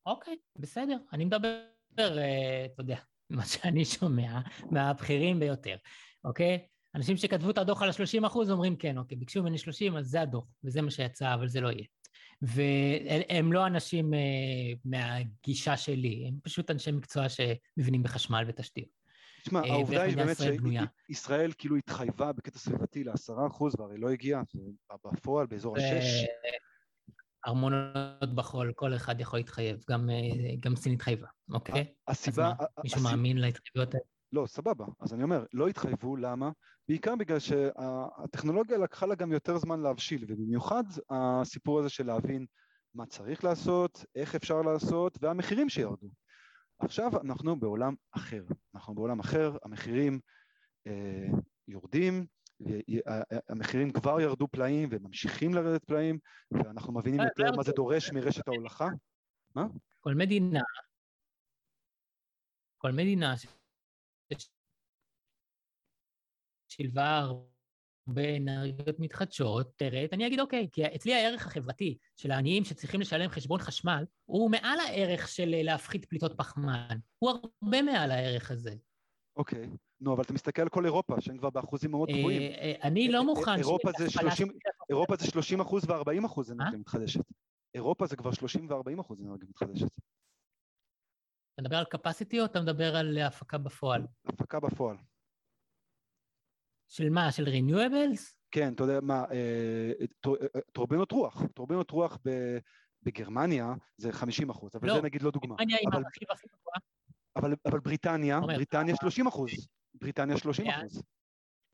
אוקיי, 0.05 0.37
בסדר. 0.55 0.97
אני 1.13 1.25
מדבר, 1.25 1.63
אה, 1.99 2.65
אתה 2.65 2.81
יודע, 2.81 2.97
מה 3.29 3.45
שאני 3.45 3.85
שומע 3.85 4.39
מהבכירים 4.71 5.39
ביותר, 5.39 5.75
אוקיי? 6.23 6.67
אנשים 6.95 7.17
שכתבו 7.17 7.49
את 7.49 7.57
הדוח 7.57 7.81
על 7.81 7.89
ה-30 7.89 8.27
אחוז 8.27 8.51
אומרים 8.51 8.75
כן, 8.75 8.97
אוקיי, 8.97 9.17
ביקשו 9.17 9.41
ממני 9.41 9.57
30, 9.57 9.97
אז 9.97 10.05
זה 10.07 10.21
הדוח, 10.21 10.45
וזה 10.63 10.81
מה 10.81 10.91
שיצא, 10.91 11.33
אבל 11.33 11.47
זה 11.47 11.61
לא 11.61 11.69
יהיה. 11.71 11.85
והם 12.41 13.53
לא 13.53 13.67
אנשים 13.67 14.13
אה, 14.13 14.19
מהגישה 14.85 15.77
שלי, 15.77 16.25
הם 16.27 16.39
פשוט 16.43 16.71
אנשי 16.71 16.91
מקצוע 16.91 17.25
שמבינים 17.29 18.03
בחשמל 18.03 18.43
ותשתיות. 18.47 18.98
תשמע, 19.41 19.61
אה, 19.63 19.71
העובדה 19.71 20.01
היא 20.01 20.17
באמת 20.17 20.37
שישראל 21.07 21.51
כאילו 21.57 21.75
התחייבה 21.75 22.33
בקטע 22.33 22.59
סביבתי 22.59 23.03
לעשרה 23.03 23.47
אחוז, 23.47 23.79
והרי 23.79 23.97
לא 23.97 24.09
הגיעה, 24.09 24.41
בפועל 25.05 25.47
באזור 25.47 25.77
השש. 25.77 26.25
ארמונות 27.47 28.35
בחול, 28.35 28.73
כל 28.75 28.95
אחד 28.95 29.19
יכול 29.19 29.39
להתחייב, 29.39 29.83
גם, 29.89 30.09
אה, 30.09 30.55
גם 30.59 30.75
סין 30.75 30.93
התחייבה, 30.93 31.27
אוקיי? 31.53 31.93
הסיבה... 32.07 32.51
אז 32.51 32.57
מה, 32.59 32.65
מישהו 32.83 33.01
מאמין 33.01 33.37
להתחייבויות 33.37 33.93
האלה? 33.93 34.05
לא, 34.33 34.45
סבבה. 34.47 34.85
אז 34.99 35.13
אני 35.13 35.23
אומר, 35.23 35.45
לא 35.53 35.67
התחייבו, 35.67 36.15
למה? 36.15 36.51
בעיקר 36.87 37.15
בגלל 37.15 37.39
שהטכנולוגיה 37.39 38.77
לקחה 38.77 39.05
לה 39.05 39.15
גם 39.15 39.31
יותר 39.31 39.57
זמן 39.57 39.79
להבשיל, 39.79 40.25
ובמיוחד 40.27 40.83
הסיפור 41.09 41.79
הזה 41.79 41.89
של 41.89 42.05
להבין 42.05 42.45
מה 42.95 43.05
צריך 43.05 43.43
לעשות, 43.43 44.05
איך 44.15 44.35
אפשר 44.35 44.61
לעשות, 44.61 45.17
והמחירים 45.21 45.69
שירדו. 45.69 46.07
עכשיו 46.79 47.21
אנחנו 47.21 47.59
בעולם 47.59 47.95
אחר, 48.11 48.43
אנחנו 48.75 48.95
בעולם 48.95 49.19
אחר, 49.19 49.57
המחירים 49.63 50.19
אה, 50.87 51.27
יורדים, 51.67 52.25
המחירים 53.49 53.91
כבר 53.93 54.21
ירדו 54.21 54.47
פלאים 54.47 54.89
וממשיכים 54.91 55.53
לרדת 55.53 55.83
פלאים, 55.83 56.19
ואנחנו 56.51 56.93
מבינים 56.93 57.19
יותר 57.21 57.55
מה 57.57 57.63
זה 57.63 57.71
דורש 57.71 58.11
מרשת 58.11 58.47
ההולכה. 58.47 58.87
מה? 59.55 59.63
כל 59.99 60.13
מדינה, 60.13 60.61
כל 62.77 62.91
מדינה 62.91 63.33
שילבה 66.67 67.27
באנרגיות 68.13 68.99
מתחדשות, 68.99 69.71
תרד, 69.75 70.07
אני 70.11 70.27
אגיד 70.27 70.39
אוקיי, 70.39 70.67
כי 70.71 70.85
אצלי 70.85 71.13
הערך 71.13 71.47
החברתי 71.47 71.97
של 72.15 72.31
העניים 72.31 72.63
שצריכים 72.63 73.01
לשלם 73.01 73.29
חשבון 73.29 73.59
חשמל, 73.59 74.05
הוא 74.25 74.51
מעל 74.51 74.79
הערך 74.79 75.27
של 75.27 75.53
אה, 75.53 75.63
להפחית 75.63 76.05
פליטות 76.05 76.37
פחמן. 76.37 76.97
הוא 77.19 77.29
הרבה 77.29 77.81
מעל 77.81 78.11
הערך 78.11 78.51
הזה. 78.51 78.75
אוקיי. 79.37 79.69
נו, 80.01 80.13
אבל 80.13 80.23
אתה 80.23 80.33
מסתכל 80.33 80.61
על 80.61 80.69
כל 80.69 80.85
אירופה, 80.85 81.21
שהם 81.21 81.37
כבר 81.37 81.49
באחוזים 81.49 81.91
מאוד 81.91 82.09
גבוהים. 82.09 82.41
אה, 82.41 82.47
אה, 82.47 82.73
אני 82.83 83.11
לא 83.11 83.23
מוכן... 83.23 83.55
אירופה 83.57 83.91
זה 83.97 84.09
30, 84.09 84.47
אירופה 84.89 85.15
זה 85.15 85.27
30 85.27 85.61
אחוז 85.61 85.89
ו-40 85.89 86.25
אחוז 86.25 86.51
אנרגיה 86.51 86.79
מתחדשת. 86.79 87.21
אירופה 87.73 88.05
זה 88.07 88.15
כבר 88.15 88.31
30 88.31 88.69
ו-40 88.69 89.01
אחוז 89.01 89.21
אנרגיה 89.21 89.47
מתחדשת. 89.49 89.87
אתה 91.53 91.61
מדבר 91.61 91.77
על 91.77 91.85
capacity 91.95 92.39
או 92.39 92.45
אתה 92.45 92.61
מדבר 92.61 92.95
על 92.95 93.17
הפקה 93.17 93.57
בפועל? 93.57 94.07
הפקה 94.25 94.59
בפועל. 94.59 94.97
של 96.89 97.09
מה? 97.09 97.31
של 97.31 97.45
renewables? 97.45 98.39
כן, 98.51 98.73
אתה 98.73 98.83
יודע 98.83 98.99
מה, 99.01 99.23
אה, 99.31 99.91
אה, 100.25 100.61
טורבינות 100.71 101.11
רוח, 101.11 101.43
טורבינות 101.53 101.91
רוח 101.91 102.17
בגרמניה 103.03 103.73
זה 103.97 104.11
50 104.11 104.49
אחוז, 104.49 104.75
אבל 104.75 104.87
לא, 104.87 104.95
זה 104.95 105.01
נגיד 105.01 105.21
לא 105.21 105.31
דוגמה. 105.31 105.55
גרמניה 105.55 105.77
עם 105.81 105.93
הרכיב 105.93 106.27
הכי 106.31 106.47
גבוה. 106.47 106.73
אבל, 107.35 107.55
אבל 107.65 107.79
בריטניה, 107.79 108.37
אומר, 108.37 108.55
בריטניה 108.55 108.95
30 108.95 109.27
אחוז, 109.27 109.49
בריטניה 109.93 110.37
30 110.37 110.67
אחוז. 110.67 111.01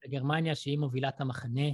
בגרמניה 0.05 0.55
שהיא 0.55 0.77
מובילה 0.77 1.09
את 1.09 1.21
המחנה, 1.21 1.69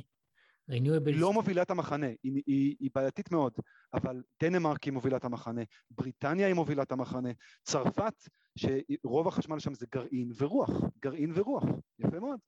renewables... 0.72 1.16
לא 1.16 1.34
מובילה 1.34 1.62
את 1.62 1.72
המחנה, 1.72 2.08
היא, 2.24 2.44
היא, 2.48 2.76
היא 2.80 2.90
בעייתית 2.96 3.32
מאוד, 3.32 3.54
אבל 3.94 4.24
דנמרק 4.44 4.84
היא 4.84 4.94
מובילה 4.94 5.18
את 5.18 5.26
המחנה, 5.26 5.62
בריטניה 5.92 6.48
היא 6.48 6.56
מובילה 6.56 6.84
את 6.84 6.92
המחנה, 6.92 7.30
צרפת, 7.64 8.14
שרוב 8.58 9.28
החשמל 9.28 9.60
שם 9.60 9.74
זה 9.74 9.86
גרעין 9.92 10.32
ורוח, 10.38 10.70
גרעין 11.00 11.32
ורוח, 11.36 11.64
יפה 12.00 12.20
מאוד. 12.20 12.40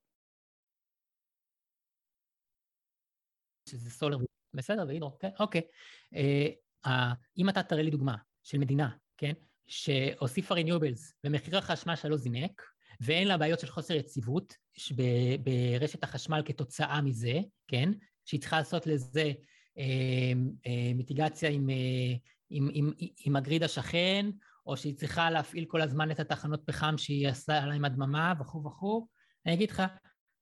שזה 3.74 3.90
solar, 3.90 4.18
בסדר, 4.54 4.86
ו 4.88 4.92
hydro, 4.92 5.18
כן, 5.20 5.30
אוקיי. 5.40 5.62
אה, 6.16 7.14
אם 7.38 7.50
אתה 7.50 7.64
תראה 7.64 7.82
לי 7.82 7.92
דוגמה 7.92 8.16
של 8.44 8.58
מדינה, 8.58 8.90
כן, 9.18 9.34
שהוסיפה 9.68 10.56
renewables 10.56 11.14
ומחיר 11.24 11.58
החשמל 11.58 11.94
לא 12.10 12.18
זינק, 12.18 12.62
ואין 13.02 13.28
לה 13.28 13.38
בעיות 13.38 13.60
של 13.60 13.68
חוסר 13.68 13.94
יציבות 13.94 14.54
ברשת 15.44 16.04
החשמל 16.04 16.42
כתוצאה 16.46 17.02
מזה, 17.02 17.40
כן, 17.68 17.90
שהיא 18.26 18.40
צריכה 18.40 18.58
לעשות 18.58 18.88
לזה 18.88 19.32
אה, 19.78 20.34
אה, 20.68 20.92
mitigation 20.96 21.50
עם, 21.50 21.70
אה, 21.70 22.16
עם, 22.50 22.70
עם, 22.74 22.92
עם 23.26 23.36
הגריד 23.36 23.64
השכן, 23.64 24.30
או 24.66 24.78
שהיא 24.78 24.96
צריכה 24.96 25.30
להפעיל 25.30 25.66
כל 25.66 25.82
הזמן 25.82 26.12
את 26.12 26.20
התחנות 26.20 26.62
פחם 26.66 26.98
שהיא 26.98 27.28
עשה 27.28 27.66
להם 27.66 27.86
הדממה 27.86 28.34
וכו' 28.40 28.64
וכו', 28.66 29.08
אני 29.46 29.54
אגיד 29.54 29.72
לך, 29.72 29.84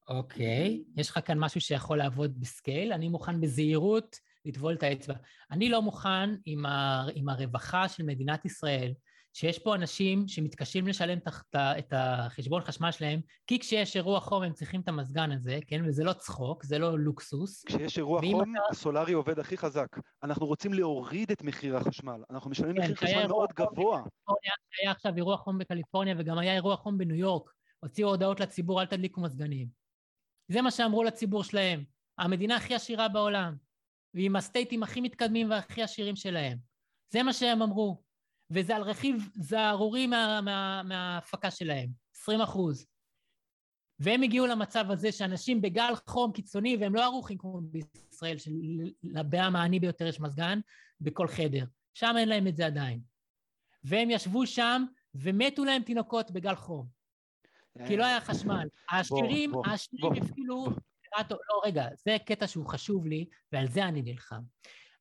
אוקיי, 0.07 0.83
יש 0.97 1.09
לך 1.09 1.19
כאן 1.25 1.39
משהו 1.39 1.61
שיכול 1.61 1.97
לעבוד 1.97 2.39
בסקייל, 2.39 2.93
אני 2.93 3.09
מוכן 3.09 3.41
בזהירות 3.41 4.15
לטבול 4.45 4.73
את 4.73 4.83
האצבע. 4.83 5.13
אני 5.51 5.69
לא 5.69 5.81
מוכן 5.81 6.29
עם, 6.45 6.65
ה, 6.65 7.05
עם 7.15 7.29
הרווחה 7.29 7.89
של 7.89 8.03
מדינת 8.03 8.45
ישראל, 8.45 8.93
שיש 9.33 9.59
פה 9.59 9.75
אנשים 9.75 10.27
שמתקשים 10.27 10.87
לשלם 10.87 11.19
תחת, 11.19 11.55
את 11.55 11.93
החשבון 11.95 12.61
חשמל 12.61 12.91
שלהם, 12.91 13.19
כי 13.47 13.59
כשיש 13.59 13.95
אירוע 13.95 14.19
חום 14.19 14.43
הם 14.43 14.53
צריכים 14.53 14.81
את 14.81 14.87
המזגן 14.87 15.31
הזה, 15.31 15.59
כן? 15.67 15.81
וזה 15.85 16.03
לא 16.03 16.13
צחוק, 16.13 16.63
זה 16.63 16.79
לא 16.79 16.99
לוקסוס. 16.99 17.63
כשיש 17.65 17.97
אירוע 17.97 18.21
חום, 18.21 18.55
אתה... 18.55 18.61
הסולארי 18.71 19.13
עובד 19.13 19.39
הכי 19.39 19.57
חזק. 19.57 19.87
אנחנו 20.23 20.45
רוצים 20.45 20.73
להוריד 20.73 21.31
את 21.31 21.43
מחיר 21.43 21.77
החשמל. 21.77 22.23
אנחנו 22.29 22.49
משלמים 22.49 22.75
כן, 22.75 22.81
מחיר 22.81 22.95
חשמל 22.95 23.27
מאוד 23.27 23.49
גבוה. 23.55 24.01
היה 24.81 24.91
עכשיו 24.91 25.15
אירוע 25.17 25.37
חום 25.37 25.57
בקליפורניה 25.57 26.15
וגם 26.17 26.37
היה 26.37 26.53
אירוע 26.53 26.75
חום 26.75 26.97
בניו 26.97 27.15
יורק. 27.15 27.51
הוציאו 27.79 28.09
הודעות 28.09 28.39
לציבור, 28.39 28.81
אל 28.81 28.85
תדליקו 28.85 29.21
מזגנים. 29.21 29.80
זה 30.51 30.61
מה 30.61 30.71
שאמרו 30.71 31.03
לציבור 31.03 31.43
שלהם. 31.43 31.83
המדינה 32.17 32.55
הכי 32.55 32.75
עשירה 32.75 33.07
בעולם, 33.07 33.55
ועם 34.13 34.35
הסטייטים 34.35 34.83
הכי 34.83 35.01
מתקדמים 35.01 35.49
והכי 35.49 35.83
עשירים 35.83 36.15
שלהם. 36.15 36.57
זה 37.09 37.23
מה 37.23 37.33
שהם 37.33 37.61
אמרו. 37.61 38.03
וזה 38.49 38.75
על 38.75 38.81
רכיב 38.81 39.29
זערורי 39.35 40.07
מה, 40.07 40.41
מה, 40.41 40.83
מההפקה 40.83 41.51
שלהם, 41.51 41.89
20 42.15 42.41
אחוז. 42.41 42.85
והם 43.99 44.21
הגיעו 44.21 44.47
למצב 44.47 44.85
הזה 44.91 45.11
שאנשים 45.11 45.61
בגל 45.61 45.93
חום 46.07 46.31
קיצוני, 46.31 46.77
והם 46.79 46.95
לא 46.95 47.03
ערוכים 47.03 47.37
כמו 47.37 47.61
בישראל, 47.61 48.37
שלבעם 48.37 49.55
העני 49.55 49.79
ביותר 49.79 50.07
יש 50.07 50.19
מזגן 50.19 50.59
בכל 51.01 51.27
חדר. 51.27 51.65
שם 51.93 52.13
אין 52.17 52.29
להם 52.29 52.47
את 52.47 52.55
זה 52.55 52.65
עדיין. 52.65 53.01
והם 53.83 54.09
ישבו 54.09 54.47
שם 54.47 54.85
ומתו 55.15 55.65
להם 55.65 55.83
תינוקות 55.83 56.31
בגל 56.31 56.55
חום. 56.55 57.00
כי 57.87 57.97
לא 57.97 58.05
היה 58.05 58.21
חשמל. 58.21 58.67
העשירים, 58.89 59.51
העשירים 59.65 60.13
הפעילו 60.23 60.65
לא, 61.19 61.61
רגע, 61.65 61.87
זה 62.05 62.17
קטע 62.25 62.47
שהוא 62.47 62.65
חשוב 62.65 63.07
לי, 63.07 63.25
ועל 63.51 63.67
זה 63.67 63.85
אני 63.85 64.01
נלחם. 64.01 64.41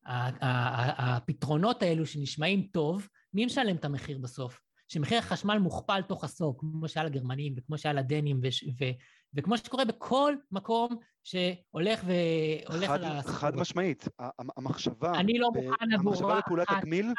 הפתרונות 0.05 1.83
האלו 1.83 2.05
שנשמעים 2.05 2.67
טוב, 2.73 3.07
מי 3.33 3.45
משלם 3.45 3.75
את 3.75 3.85
המחיר 3.85 4.17
בסוף? 4.17 4.59
שמחיר 4.87 5.17
החשמל 5.17 5.57
מוכפל 5.57 6.01
תוך 6.01 6.23
עשור, 6.23 6.59
כמו 6.59 6.87
שהיה 6.87 7.05
לגרמנים 7.05 7.53
וכמו 7.57 7.77
שהיה 7.77 7.93
לדנים, 7.93 8.39
ו- 8.79 8.85
וכמו 9.33 9.57
שקורה 9.57 9.85
בכל 9.85 10.33
מקום 10.51 10.95
שהולך 11.23 12.03
והולך 12.05 12.89
חד. 12.89 13.21
חד 13.21 13.55
משמעית, 13.55 14.07
המחשבה... 14.57 15.19
אני 15.19 15.37
לא 15.37 15.49
מוכן 15.55 15.93
עבור... 15.93 16.13
המחשבה 16.13 16.39
בפעולת 16.39 16.67
הגמיל, 16.69 17.13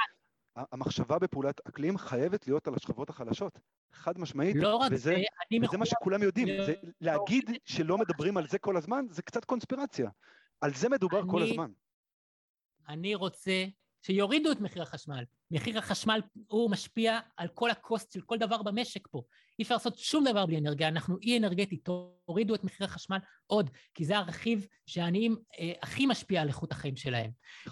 המחשבה 0.57 1.19
בפעולת 1.19 1.61
אקלים 1.69 1.99
חייבת 1.99 2.47
להיות 2.47 2.69
על 2.69 2.75
השכבות 2.75 3.11
החלשות. 3.11 3.59
חד 3.93 4.19
משמעית. 4.19 4.57
לא 4.57 4.77
רק 4.77 4.93
וזה, 4.93 5.03
זה, 5.03 5.15
אני 5.15 5.67
וזה 5.67 5.79
מה 5.79 5.87
שכולם 5.87 6.23
יודעים. 6.23 6.49
לא, 6.49 6.67
זה, 6.67 6.75
להגיד 7.01 7.49
לא, 7.49 7.57
שלא 7.65 7.99
מדברים 7.99 8.37
על 8.37 8.49
זה 8.49 8.59
כל 8.59 8.77
הזמן, 8.77 9.05
זה 9.11 9.23
קצת 9.23 9.45
קונספירציה. 9.45 10.11
על 10.61 10.75
זה 10.75 10.89
מדובר 10.89 11.21
אני, 11.21 11.31
כל 11.31 11.43
הזמן. 11.43 11.71
אני 12.89 13.15
רוצה 13.15 13.65
שיורידו 14.03 14.53
את 14.53 14.61
מחיר 14.61 14.83
החשמל. 14.83 15.25
מחיר 15.51 15.79
החשמל 15.79 16.21
הוא 16.47 16.71
משפיע 16.71 17.19
על 17.37 17.49
כל 17.49 17.71
הקוסט 17.71 18.13
של 18.13 18.21
כל 18.21 18.39
דבר 18.39 18.63
במשק 18.63 19.09
פה. 19.09 19.23
אי 19.59 19.63
אפשר 19.65 19.75
לעשות 19.75 19.99
שום 19.99 20.25
דבר 20.25 20.47
בלי 20.47 20.59
אנרגיה, 20.59 20.89
אנחנו 20.89 21.19
אי 21.23 21.39
אנרגטי, 21.39 21.77
תורידו 21.77 22.55
את 22.55 22.65
מחיר 22.65 22.87
החשמל 22.87 23.19
עוד, 23.47 23.71
כי 23.95 24.05
זה 24.05 24.19
הרכיב 24.19 24.67
שהעניים 24.87 25.37
אה, 25.59 25.73
הכי 25.83 26.07
משפיע 26.07 26.43
על 26.43 26.49
איכות 26.49 26.73
החיים 26.73 26.97
שלהם. 26.97 27.31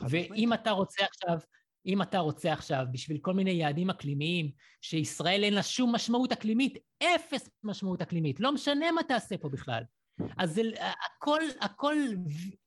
ואם 0.09 0.53
אתה 0.53 0.71
רוצה 0.71 1.05
עכשיו, 1.05 1.39
אם 1.87 2.03
אתה 2.03 2.19
רוצה 2.19 2.53
עכשיו, 2.53 2.85
בשביל 2.93 3.19
כל 3.19 3.35
מיני 3.35 3.51
יעדים 3.51 3.91
אקלימיים, 3.91 4.51
שישראל 4.81 5.45
אין 5.45 5.55
לה 5.55 5.63
שום 5.63 5.95
משמעות 5.95 6.33
אקלימית, 6.33 6.79
אפס 7.03 7.51
משמעות 7.65 8.03
אקלימית, 8.03 8.41
לא 8.41 8.53
משנה 8.53 8.93
מה 8.93 9.03
תעשה 9.03 9.39
פה 9.39 9.49
בכלל. 9.49 9.83
אז 10.39 10.55
זה, 10.55 10.63
הכל, 11.07 11.41
הכל 11.61 11.97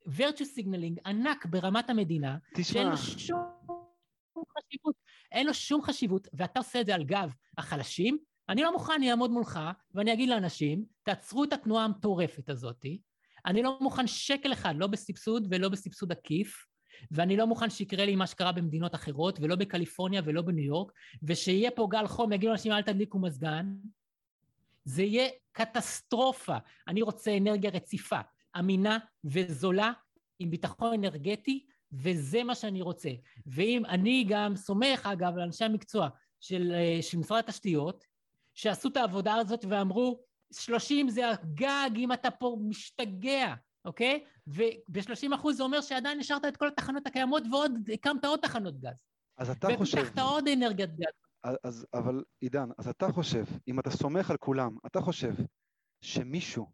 virtue 0.07 0.57
signaling 0.57 1.01
ענק 1.05 1.45
ברמת 1.45 1.89
המדינה, 1.89 2.37
תשמע. 2.55 2.73
שאין 2.73 2.87
לו 2.87 2.97
שום 2.97 4.43
חשיבות. 4.57 4.95
אין 5.31 5.47
לו 5.47 5.53
שום 5.53 5.81
חשיבות, 5.81 6.27
ואתה 6.33 6.59
עושה 6.59 6.81
את 6.81 6.85
זה 6.85 6.95
על 6.95 7.03
גב 7.03 7.33
החלשים, 7.57 8.17
אני 8.49 8.61
לא 8.61 8.71
מוכן, 8.71 8.93
אני 8.93 9.11
אעמוד 9.11 9.31
מולך, 9.31 9.59
ואני 9.93 10.13
אגיד 10.13 10.29
לאנשים, 10.29 10.85
תעצרו 11.03 11.43
את 11.43 11.53
התנועה 11.53 11.85
המטורפת 11.85 12.49
הזאתי, 12.49 13.01
אני 13.45 13.63
לא 13.63 13.77
מוכן 13.81 14.07
שקל 14.07 14.53
אחד, 14.53 14.73
לא 14.77 14.87
בסבסוד 14.87 15.47
ולא 15.51 15.69
בסבסוד 15.69 16.11
עקיף, 16.11 16.65
ואני 17.11 17.37
לא 17.37 17.47
מוכן 17.47 17.69
שיקרה 17.69 18.05
לי 18.05 18.15
מה 18.15 18.27
שקרה 18.27 18.51
במדינות 18.51 18.95
אחרות, 18.95 19.39
ולא 19.41 19.55
בקליפורניה 19.55 20.21
ולא 20.25 20.41
בניו 20.41 20.65
יורק, 20.65 20.91
ושיהיה 21.23 21.71
פה 21.71 21.87
גל 21.91 22.07
חום, 22.07 22.33
יגידו 22.33 22.49
לאנשים 22.49 22.71
אל 22.71 22.81
תדליקו 22.81 23.19
מזגן, 23.19 23.75
זה 24.85 25.03
יהיה 25.03 25.29
קטסטרופה. 25.51 26.57
אני 26.87 27.01
רוצה 27.01 27.37
אנרגיה 27.37 27.71
רציפה, 27.71 28.19
אמינה 28.59 28.97
וזולה, 29.23 29.91
עם 30.39 30.51
ביטחון 30.51 30.93
אנרגטי, 30.93 31.65
וזה 31.91 32.43
מה 32.43 32.55
שאני 32.55 32.81
רוצה. 32.81 33.09
ואם 33.45 33.85
אני 33.85 34.25
גם 34.27 34.55
סומך, 34.55 35.09
אגב, 35.13 35.33
על 35.33 35.41
אנשי 35.41 35.65
המקצוע 35.65 36.09
של, 36.39 36.71
אה, 36.75 37.01
של 37.01 37.17
משרד 37.17 37.39
התשתיות, 37.39 38.05
שעשו 38.53 38.89
את 38.89 38.97
העבודה 38.97 39.33
הזאת 39.33 39.65
ואמרו, 39.69 40.19
30 40.51 41.09
זה 41.09 41.29
הגג 41.29 41.89
אם 41.97 42.13
אתה 42.13 42.31
פה 42.31 42.57
משתגע, 42.61 43.53
אוקיי? 43.85 44.23
וב-30 44.47 45.35
אחוז 45.35 45.57
זה 45.57 45.63
אומר 45.63 45.81
שעדיין 45.81 46.19
השארת 46.19 46.45
את 46.45 46.57
כל 46.57 46.67
התחנות 46.67 47.07
הקיימות 47.07 47.43
ועוד 47.51 47.71
הקמת 47.93 48.25
עוד 48.25 48.39
תחנות 48.39 48.79
גז. 48.79 49.03
אז 49.37 49.49
אתה 49.49 49.67
חושב... 49.77 49.97
ופיתחת 49.97 50.19
עוד 50.19 50.47
אנרגיית 50.47 50.95
גז. 50.95 51.13
אז, 51.63 51.85
אבל 51.93 52.23
עידן, 52.41 52.69
אז 52.77 52.87
אתה 52.87 53.11
חושב, 53.11 53.43
אם 53.67 53.79
אתה 53.79 53.89
סומך 53.89 54.31
על 54.31 54.37
כולם, 54.37 54.77
אתה 54.85 55.01
חושב 55.01 55.33
שמישהו 56.01 56.71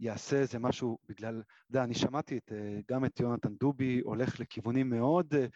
יעשה 0.00 0.36
איזה 0.36 0.58
משהו 0.58 0.98
בגלל, 1.08 1.40
אתה 1.40 1.70
יודע, 1.70 1.84
אני 1.84 1.94
שמעתי 1.94 2.38
את, 2.38 2.52
אה, 2.52 2.80
גם 2.90 3.04
את 3.04 3.20
יונתן 3.20 3.54
דובי 3.60 4.00
הולך 4.00 4.40
לכיוונים 4.40 4.90
מאוד 4.90 5.34
אה, 5.34 5.46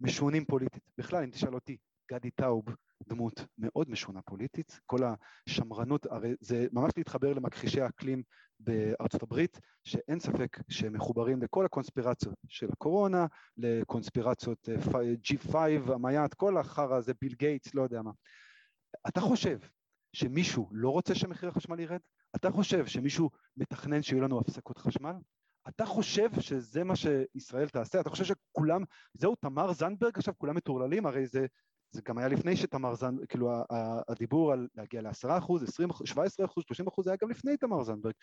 משונים 0.00 0.44
פוליטית. 0.44 0.82
בכלל, 0.98 1.22
אם 1.22 1.30
תשאל 1.30 1.54
אותי, 1.54 1.76
גדי 2.12 2.30
טאוב 2.30 2.64
דמות 3.08 3.46
מאוד 3.58 3.90
משונה 3.90 4.22
פוליטית, 4.22 4.80
כל 4.86 5.00
השמרנות, 5.48 6.06
הרי 6.06 6.34
זה 6.40 6.66
ממש 6.72 6.92
להתחבר 6.96 7.32
למכחישי 7.32 7.80
האקלים 7.80 8.22
בארצות 8.60 9.22
הברית, 9.22 9.60
שאין 9.84 10.20
ספק 10.20 10.58
שהם 10.68 10.92
מחוברים 10.92 11.42
לכל 11.42 11.64
הקונספירציות 11.64 12.34
של 12.48 12.68
הקורונה, 12.72 13.26
לקונספירציות 13.56 14.68
אה, 14.68 15.00
5G, 15.24 15.56
המייט, 15.92 16.34
כל 16.34 16.56
החרא 16.56 16.96
הזה, 16.96 17.12
ביל 17.20 17.34
גייטס, 17.34 17.74
לא 17.74 17.82
יודע 17.82 18.02
מה. 18.02 18.10
אתה 19.08 19.20
חושב 19.20 19.58
שמישהו 20.12 20.68
לא 20.72 20.90
רוצה 20.90 21.14
שמחיר 21.14 21.48
החשמל 21.48 21.80
ירד? 21.80 22.00
אתה 22.36 22.50
חושב 22.50 22.86
שמישהו 22.86 23.30
מתכנן 23.56 24.02
שיהיו 24.02 24.20
לנו 24.20 24.40
הפסקות 24.40 24.78
חשמל? 24.78 25.14
אתה 25.68 25.86
חושב 25.86 26.40
שזה 26.40 26.84
מה 26.84 26.94
שישראל 26.96 27.68
תעשה? 27.68 28.00
אתה 28.00 28.10
חושב 28.10 28.24
שכולם, 28.24 28.82
זהו 29.14 29.34
תמר 29.34 29.72
זנדברג 29.72 30.18
עכשיו, 30.18 30.34
כולם 30.38 30.56
מטורללים? 30.56 31.06
הרי 31.06 31.26
זה 31.26 31.46
זה 31.94 32.02
גם 32.04 32.18
היה 32.18 32.28
לפני 32.28 32.56
שתמר 32.56 32.94
זנדברג, 32.94 33.26
כאילו 33.26 33.50
הדיבור 34.08 34.52
על 34.52 34.68
להגיע 34.74 35.02
ל-10 35.02 35.38
אחוז, 35.38 35.62
20 35.62 35.90
אחוז, 35.90 36.06
17 36.08 36.46
אחוז, 36.46 36.64
30 36.66 36.86
אחוז, 36.86 37.04
זה 37.04 37.10
היה 37.10 37.18
גם 37.22 37.30
לפני 37.30 37.56
תמר 37.56 37.82
זנדברג. 37.82 38.14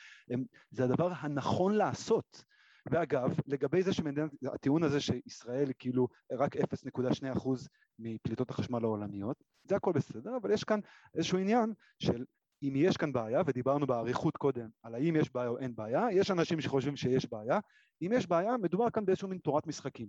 זה 0.72 0.84
הדבר 0.84 1.12
הנכון 1.18 1.76
לעשות. 1.76 2.44
ואגב, 2.92 3.40
לגבי 3.48 3.84
זה 3.84 3.94
שמדינת, 3.94 4.32
הטיעון 4.54 4.84
הזה 4.84 5.00
שישראל 5.00 5.72
כאילו 5.80 6.08
רק 6.32 6.56
0.2 6.56 7.38
אחוז 7.38 7.70
מפליטות 8.00 8.50
החשמל 8.50 8.84
העולמיות, 8.84 9.44
זה 9.64 9.76
הכל 9.76 9.92
בסדר, 9.92 10.38
אבל 10.42 10.52
יש 10.52 10.64
כאן 10.64 10.80
איזשהו 11.16 11.38
עניין 11.38 11.74
של 12.00 12.26
אם 12.64 12.74
יש 12.76 12.98
כאן 12.98 13.14
בעיה, 13.14 13.42
ודיברנו 13.46 13.88
באריכות 13.88 14.38
קודם 14.38 14.70
על 14.84 14.96
האם 14.96 15.16
יש 15.16 15.34
בעיה 15.34 15.48
או 15.48 15.58
אין 15.58 15.76
בעיה, 15.76 16.08
יש 16.12 16.32
אנשים 16.32 16.62
שחושבים 16.62 16.96
שיש 16.96 17.30
בעיה, 17.30 17.60
אם 18.02 18.12
יש 18.14 18.28
בעיה, 18.28 18.58
מדובר 18.58 18.90
כאן 18.90 19.06
באיזשהו 19.06 19.28
מין 19.28 19.38
תורת 19.38 19.68
משחקים. 19.68 20.08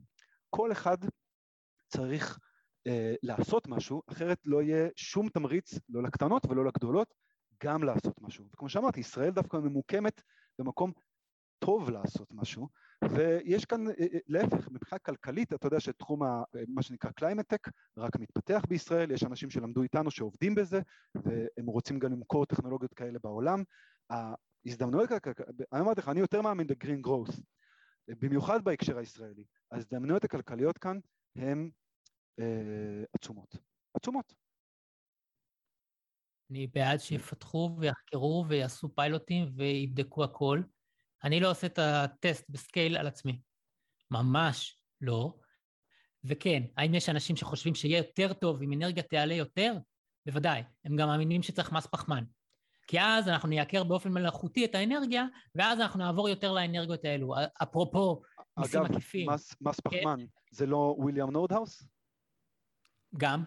כל 0.50 0.72
אחד 0.72 0.96
צריך 1.88 2.38
אה, 2.86 3.14
לעשות 3.22 3.68
משהו, 3.68 4.02
אחרת 4.06 4.38
לא 4.44 4.62
יהיה 4.62 4.88
שום 4.96 5.28
תמריץ, 5.28 5.78
לא 5.88 6.02
לקטנות 6.02 6.46
ולא 6.46 6.64
לגדולות, 6.64 7.14
גם 7.64 7.84
לעשות 7.84 8.20
משהו. 8.20 8.44
וכמו 8.52 8.68
שאמרתי, 8.68 9.00
ישראל 9.00 9.30
דווקא 9.30 9.56
ממוקמת 9.56 10.22
במקום 10.58 10.92
טוב 11.58 11.90
לעשות 11.90 12.28
משהו, 12.30 12.68
ויש 13.10 13.64
כאן, 13.64 13.88
אה, 13.88 13.92
אה, 14.00 14.18
להפך, 14.28 14.68
מבחינה 14.70 14.98
כלכלית, 14.98 15.52
אתה 15.52 15.66
יודע 15.66 15.80
שתחום 15.80 16.22
ה, 16.22 16.42
מה 16.68 16.82
שנקרא 16.82 17.10
climate 17.10 17.47
tech 17.47 17.68
רק 17.96 18.16
מתפתח 18.16 18.62
בישראל, 18.68 19.10
יש 19.10 19.24
אנשים 19.24 19.50
שלמדו 19.50 19.82
איתנו 19.82 20.10
שעובדים 20.10 20.54
בזה, 20.54 20.80
והם 21.14 21.66
רוצים 21.66 21.98
גם 21.98 22.12
למכור 22.12 22.46
טכנולוגיות 22.46 22.94
כאלה 22.94 23.18
בעולם. 23.22 23.62
ההזדמנויות, 24.10 25.10
אני 25.72 25.80
אמרתי 25.80 26.00
לך, 26.00 26.08
אני 26.08 26.20
יותר 26.20 26.42
מאמין 26.42 26.66
ב-green 26.66 27.06
growth, 27.06 27.40
במיוחד 28.08 28.64
בהקשר 28.64 28.98
הישראלי. 28.98 29.44
ההזדמנויות 29.72 30.24
הכלכליות 30.24 30.78
כאן 30.78 30.98
הן 31.36 31.70
עצומות. 33.12 33.56
עצומות. 33.94 34.34
אני 36.50 36.66
בעד 36.66 36.98
שיפתחו 36.98 37.76
ויחקרו 37.78 38.44
ויעשו 38.48 38.94
פיילוטים 38.94 39.52
ויבדקו 39.56 40.24
הכל. 40.24 40.62
אני 41.24 41.40
לא 41.40 41.50
עושה 41.50 41.66
את 41.66 41.78
ה 41.78 41.93
test 41.93 42.50
ב 42.50 42.58
scale 42.58 42.96
על 42.96 43.06
עצמי. 43.06 43.40
ממש 44.10 44.82
לא. 45.00 45.34
וכן, 46.24 46.62
האם 46.76 46.94
יש 46.94 47.08
אנשים 47.08 47.36
שחושבים 47.36 47.74
שיהיה 47.74 47.98
יותר 47.98 48.32
טוב 48.32 48.62
אם 48.62 48.72
אנרגיה 48.72 49.02
תעלה 49.02 49.34
יותר? 49.34 49.74
בוודאי. 50.26 50.62
הם 50.84 50.96
גם 50.96 51.08
מאמינים 51.08 51.42
שצריך 51.42 51.72
מס 51.72 51.86
פחמן. 51.86 52.24
כי 52.86 53.00
אז 53.00 53.28
אנחנו 53.28 53.48
נייקר 53.48 53.84
באופן 53.84 54.12
מלאכותי 54.12 54.64
את 54.64 54.74
האנרגיה, 54.74 55.26
ואז 55.54 55.80
אנחנו 55.80 55.98
נעבור 55.98 56.28
יותר 56.28 56.52
לאנרגיות 56.52 57.04
האלו. 57.04 57.34
אפרופו 57.62 58.22
מיסים 58.58 58.82
עקיפים. 58.82 59.28
אגב, 59.28 59.34
מס, 59.34 59.54
מס 59.60 59.80
כן. 59.80 59.90
פחמן, 59.90 60.20
כן. 60.20 60.26
זה 60.50 60.66
לא 60.66 60.94
וויליאם 60.98 61.30
נורדהאוס? 61.30 61.82
גם, 63.16 63.44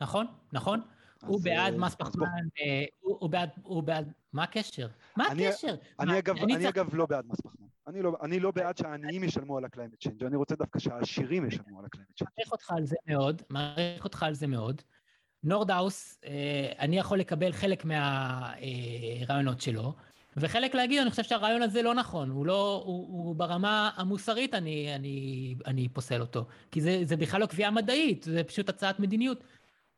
נכון, 0.00 0.26
נכון. 0.52 0.80
הוא 1.26 1.40
בעד 1.44 1.76
מס 1.76 1.94
פחמן, 1.94 2.26
אה, 2.60 2.84
הוא 3.00 3.30
בעד, 3.30 3.50
הוא 3.62 3.82
בעד, 3.82 4.12
מה 4.32 4.42
הקשר? 4.42 4.88
מה 5.16 5.26
הקשר? 5.26 5.74
אני 6.00 6.68
אגב, 6.68 6.94
לא 6.94 7.06
בעד 7.06 7.26
מס 7.26 7.40
פחמן. 7.40 7.66
אני 7.86 8.02
לא, 8.02 8.16
אני 8.22 8.40
לא 8.40 8.50
בעד 8.50 8.76
שהעניים 8.76 9.24
ישלמו 9.24 9.58
על 9.58 9.64
change, 10.00 10.24
אני 10.24 10.36
רוצה 10.36 10.56
דווקא 10.56 10.78
שהעשירים 10.78 11.46
ישלמו 11.46 11.80
על 11.80 11.86
change. 11.94 12.08
מעריך 12.20 12.52
אותך 12.52 12.70
על 12.70 12.86
זה 12.86 12.96
מאוד, 13.06 13.42
מעריך 13.50 14.04
אותך 14.04 14.22
על 14.22 14.34
זה 14.34 14.46
מאוד. 14.46 14.82
נורדהאוס, 15.42 16.18
אה, 16.24 16.72
אני 16.78 16.98
יכול 16.98 17.18
לקבל 17.18 17.52
חלק 17.52 17.84
מהרעיונות 17.84 19.60
שלו. 19.60 19.94
וחלק 20.36 20.74
להגיד, 20.74 21.00
אני 21.00 21.10
חושב 21.10 21.22
שהרעיון 21.22 21.62
הזה 21.62 21.82
לא 21.82 21.94
נכון, 21.94 22.30
הוא 22.30 22.46
לא, 22.46 22.82
הוא, 22.86 23.06
הוא 23.08 23.36
ברמה 23.36 23.90
המוסרית 23.96 24.54
אני, 24.54 24.94
אני, 24.94 25.54
אני 25.66 25.88
פוסל 25.88 26.20
אותו, 26.20 26.46
כי 26.70 26.80
זה, 26.80 27.00
זה 27.02 27.16
בכלל 27.16 27.40
לא 27.40 27.46
קביעה 27.46 27.70
מדעית, 27.70 28.22
זה 28.22 28.44
פשוט 28.44 28.68
הצעת 28.68 29.00
מדיניות. 29.00 29.44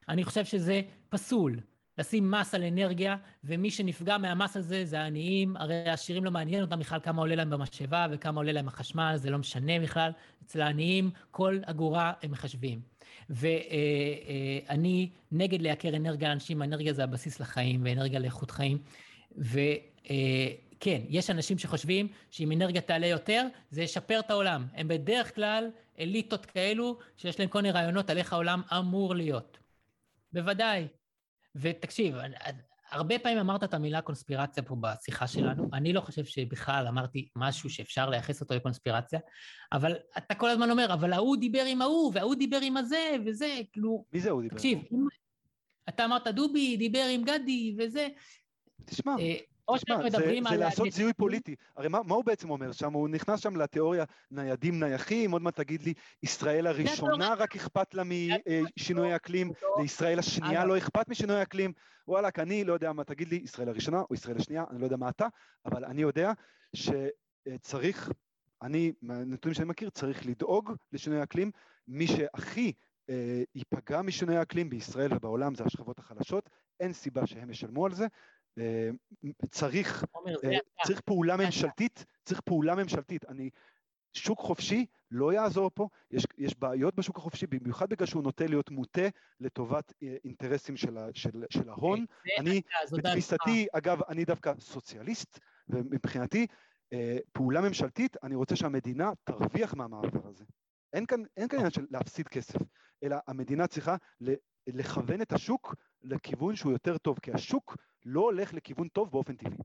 אני 0.09 0.25
חושב 0.25 0.45
שזה 0.45 0.81
פסול, 1.09 1.61
לשים 1.99 2.31
מס 2.31 2.55
על 2.55 2.63
אנרגיה, 2.63 3.17
ומי 3.45 3.71
שנפגע 3.71 4.19
מהמס 4.19 4.57
הזה 4.57 4.85
זה 4.85 5.01
העניים, 5.01 5.57
הרי 5.57 5.89
העשירים 5.89 6.25
לא 6.25 6.31
מעניין 6.31 6.63
אותם 6.63 6.79
בכלל 6.79 7.01
כמה 7.01 7.23
עולה 7.23 7.35
להם 7.35 7.51
במשאבה 7.51 8.07
וכמה 8.11 8.41
עולה 8.41 8.53
להם 8.53 8.69
החשמל, 8.69 9.13
זה 9.17 9.31
לא 9.31 9.39
משנה 9.39 9.81
בכלל, 9.81 10.11
אצל 10.45 10.61
העניים 10.61 11.11
כל 11.31 11.59
אגורה 11.65 12.13
הם 12.23 12.31
מחשבים. 12.31 12.81
ואני 13.31 15.11
נגד 15.33 15.63
לייקר 15.63 15.97
אנרגיה 15.97 16.29
לאנשים, 16.29 16.63
אנרגיה 16.63 16.93
זה 16.93 17.05
הבסיס 17.05 17.41
לחיים 17.41 17.81
ואנרגיה 17.85 18.19
לאיכות 18.19 18.51
חיים. 18.51 18.79
ו... 19.39 19.61
אה, 20.11 20.49
כן, 20.81 21.01
יש 21.09 21.31
אנשים 21.31 21.59
שחושבים 21.59 22.09
שאם 22.31 22.53
אנרגיה 22.53 22.81
תעלה 22.81 23.07
יותר, 23.07 23.47
זה 23.71 23.83
ישפר 23.83 24.21
את 24.21 24.31
העולם. 24.31 24.67
הם 24.75 24.89
בדרך 24.89 25.35
כלל 25.35 25.71
אליטות 25.99 26.47
כאלו, 26.47 26.99
שיש 27.17 27.41
להם 27.41 27.49
כל 27.49 27.59
מיני 27.59 27.71
רעיונות 27.71 28.11
על 28.11 28.19
איך 28.19 28.33
העולם 28.33 28.63
אמור 28.79 29.15
להיות. 29.15 29.59
בוודאי. 30.33 30.89
ותקשיב, 31.55 32.15
הרבה 32.93 33.19
פעמים 33.19 33.39
אמרת 33.39 33.65
את 33.65 33.75
המילה 33.75 34.01
קונספירציה 34.01 34.63
פה 34.63 34.77
בשיחה 34.81 35.27
שלנו, 35.27 35.69
אני 35.73 35.93
לא 35.93 36.01
חושב 36.01 36.25
שבכלל 36.25 36.87
אמרתי 36.89 37.29
משהו 37.37 37.71
שאפשר 37.71 38.11
לייחס 38.11 38.41
אותו 38.41 38.55
לקונספירציה, 38.55 39.21
אבל 39.73 39.97
אתה 40.19 40.35
כל 40.35 40.51
הזמן 40.51 40.71
אומר, 40.71 40.93
אבל 40.93 41.13
ההוא 41.13 41.37
דיבר 41.37 41.65
עם 41.65 41.83
ההוא, 41.83 42.13
וההוא 42.15 42.35
דיבר 42.35 42.59
עם 42.63 42.77
הזה, 42.77 43.17
וזה, 43.27 43.61
כאילו... 43.73 44.05
מי 44.13 44.21
זה 44.21 44.29
ההוא 44.29 44.43
דיבר? 44.43 44.57
תקשיב, 44.57 44.79
אם... 44.93 45.07
אתה 45.89 46.05
אמרת 46.05 46.27
דובי 46.27 46.77
דיבר 46.77 47.07
עם 47.11 47.25
גדי, 47.25 47.77
וזה... 47.79 48.09
תשמע, 48.85 49.15
אה, 49.19 49.37
או 49.73 49.79
שאנחנו 49.79 50.05
מדברים 50.05 50.47
על... 50.47 50.53
זה 50.53 50.61
לעשות 50.61 50.93
זיהוי 50.93 51.13
פוליטי. 51.13 51.55
הרי 51.77 51.89
מה, 51.89 52.01
מה 52.05 52.15
הוא 52.15 52.25
בעצם 52.25 52.51
אומר 52.51 52.73
שם? 52.73 52.93
הוא 52.93 53.09
נכנס 53.09 53.41
שם 53.41 53.57
לתיאוריה 53.57 54.05
ניידים 54.31 54.81
נייחים, 54.81 55.31
עוד 55.31 55.43
מעט 55.43 55.57
תגיד 55.57 55.83
לי, 55.83 55.95
ישראל 56.23 56.67
הראשונה 56.67 57.35
רק 57.35 57.57
אכפת 57.57 57.95
לה 57.95 58.03
משינוי 58.77 59.17
אקלים, 59.17 59.53
לישראל 59.81 60.19
השנייה 60.19 60.65
לא 60.65 60.79
אכפת 60.79 61.09
משינוי 61.09 61.43
אקלים. 61.43 61.73
וואלכ, 62.09 62.39
אני 62.39 62.65
לא 62.65 62.73
יודע 62.73 62.93
מה, 62.93 63.05
תגיד 63.05 63.29
לי, 63.29 63.37
ישראל 63.37 63.69
הראשונה 63.69 64.03
או 64.11 64.15
ישראל 64.15 64.37
השנייה, 64.37 64.65
אני 64.71 64.81
לא 64.81 64.85
יודע 64.85 64.97
מה 64.97 65.09
אתה, 65.09 65.27
אבל 65.67 65.85
אני 65.85 66.03
יודע 66.03 66.33
שצריך, 66.77 68.11
אני, 68.63 68.93
מהנתונים 69.03 69.55
שאני 69.55 69.69
מכיר, 69.69 69.91
צריך 69.91 70.27
לדאוג 70.27 70.73
לשינוי 70.93 71.23
אקלים. 71.23 71.51
מי 71.89 72.07
שהכי 72.07 72.73
אה, 73.11 73.43
ייפגע 73.55 74.03
משינוי 74.03 74.37
האקלים 74.37 74.71
בישראל 74.71 75.15
ובעולם 75.15 75.55
זה 75.55 75.65
השכבות 75.65 75.99
החלשות, 75.99 76.51
אין 76.81 76.93
סיבה 76.93 77.27
שהם 77.27 77.51
ישלמו 77.51 77.87
על 77.87 77.95
זה, 77.95 78.05
אה, 78.05 78.09
צריך, 79.51 80.05
אה, 80.45 80.59
צריך 80.85 81.01
פעולה 81.01 81.37
ממשלתית, 81.37 82.05
צריך 82.25 82.41
פעולה 82.41 82.75
ממשלתית. 82.75 83.25
אני, 83.25 83.51
שוק 84.13 84.41
חופשי 84.41 84.87
לא 85.11 85.33
יעזור 85.33 85.71
פה, 85.75 85.89
יש, 86.11 86.27
יש 86.39 86.59
בעיות 86.59 86.95
בשוק 86.95 87.17
החופשי, 87.17 87.47
במיוחד 87.47 87.89
בגלל 87.89 88.07
שהוא 88.07 88.23
נוטה 88.23 88.47
להיות 88.47 88.71
מוטה 88.71 89.09
לטובת 89.41 89.93
אה, 90.03 90.17
אינטרסים 90.25 90.77
של, 90.77 90.99
של, 91.15 91.45
של 91.51 91.69
ההון. 91.69 92.05
אני, 92.39 92.63
בתפיסתי, 92.93 93.67
אגב, 93.73 94.01
אני 94.09 94.25
דווקא 94.25 94.53
סוציאליסט, 94.61 95.39
ומבחינתי, 95.69 96.47
פעולה 97.33 97.61
ממשלתית, 97.61 98.17
אני 98.23 98.35
רוצה 98.35 98.57
שהמדינה 98.57 99.11
תרוויח 99.25 99.75
מהמעבר 99.75 100.29
הזה. 100.29 100.45
אין 100.93 101.07
כאן, 101.07 101.23
אין 101.37 101.49
כאן 101.49 101.59
עניין 101.59 101.71
של 101.71 101.87
להפסיד 101.91 102.29
כסף, 102.29 102.59
אלא 103.03 103.17
המדינה 103.27 103.67
צריכה 103.67 103.97
לכוון 104.67 105.23
את 105.23 105.33
השוק 105.33 105.75
לכיוון 106.03 106.57
שהוא 106.57 106.73
יותר 106.73 106.99
טוב, 106.99 107.19
כי 107.23 107.33
השוק 107.33 107.77
לא 108.05 108.21
הולך 108.21 108.55
לכיוון 108.55 108.89
טוב 108.89 109.11
באופן 109.11 109.37
טבעי. 109.37 109.59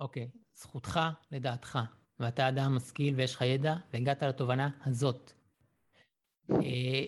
אוקיי, 0.00 0.30
okay. 0.34 0.38
זכותך 0.54 1.00
לדעתך, 1.30 1.78
ואתה 2.18 2.48
אדם 2.48 2.76
משכיל 2.76 3.14
ויש 3.14 3.34
לך 3.34 3.40
ידע, 3.40 3.74
והגעת 3.92 4.22
לתובנה 4.22 4.70
הזאת. 4.84 5.32
אה, 6.50 7.04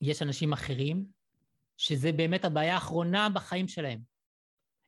יש 0.00 0.22
אנשים 0.22 0.52
אחרים 0.52 1.06
שזה 1.76 2.12
באמת 2.12 2.44
הבעיה 2.44 2.74
האחרונה 2.74 3.28
בחיים 3.34 3.68
שלהם. 3.68 4.00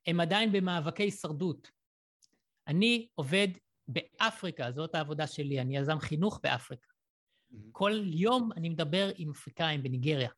הם 0.06 0.20
עדיין 0.20 0.52
במאבקי 0.52 1.02
הישרדות. 1.02 1.70
אני 2.68 3.08
עובד 3.14 3.48
באפריקה, 3.88 4.72
זאת 4.72 4.94
העבודה 4.94 5.26
שלי, 5.26 5.60
אני 5.60 5.76
יזם 5.76 5.98
חינוך 5.98 6.40
באפריקה. 6.42 6.86
Mm-hmm. 6.86 7.56
כל 7.72 7.92
יום 8.04 8.50
אני 8.56 8.68
מדבר 8.68 9.10
עם 9.16 9.30
אפריקאים 9.30 9.82
בניגריה. 9.82 10.30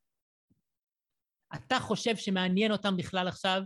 אתה 1.54 1.80
חושב 1.80 2.16
שמעניין 2.16 2.72
אותם 2.72 2.96
בכלל 2.96 3.28
עכשיו 3.28 3.62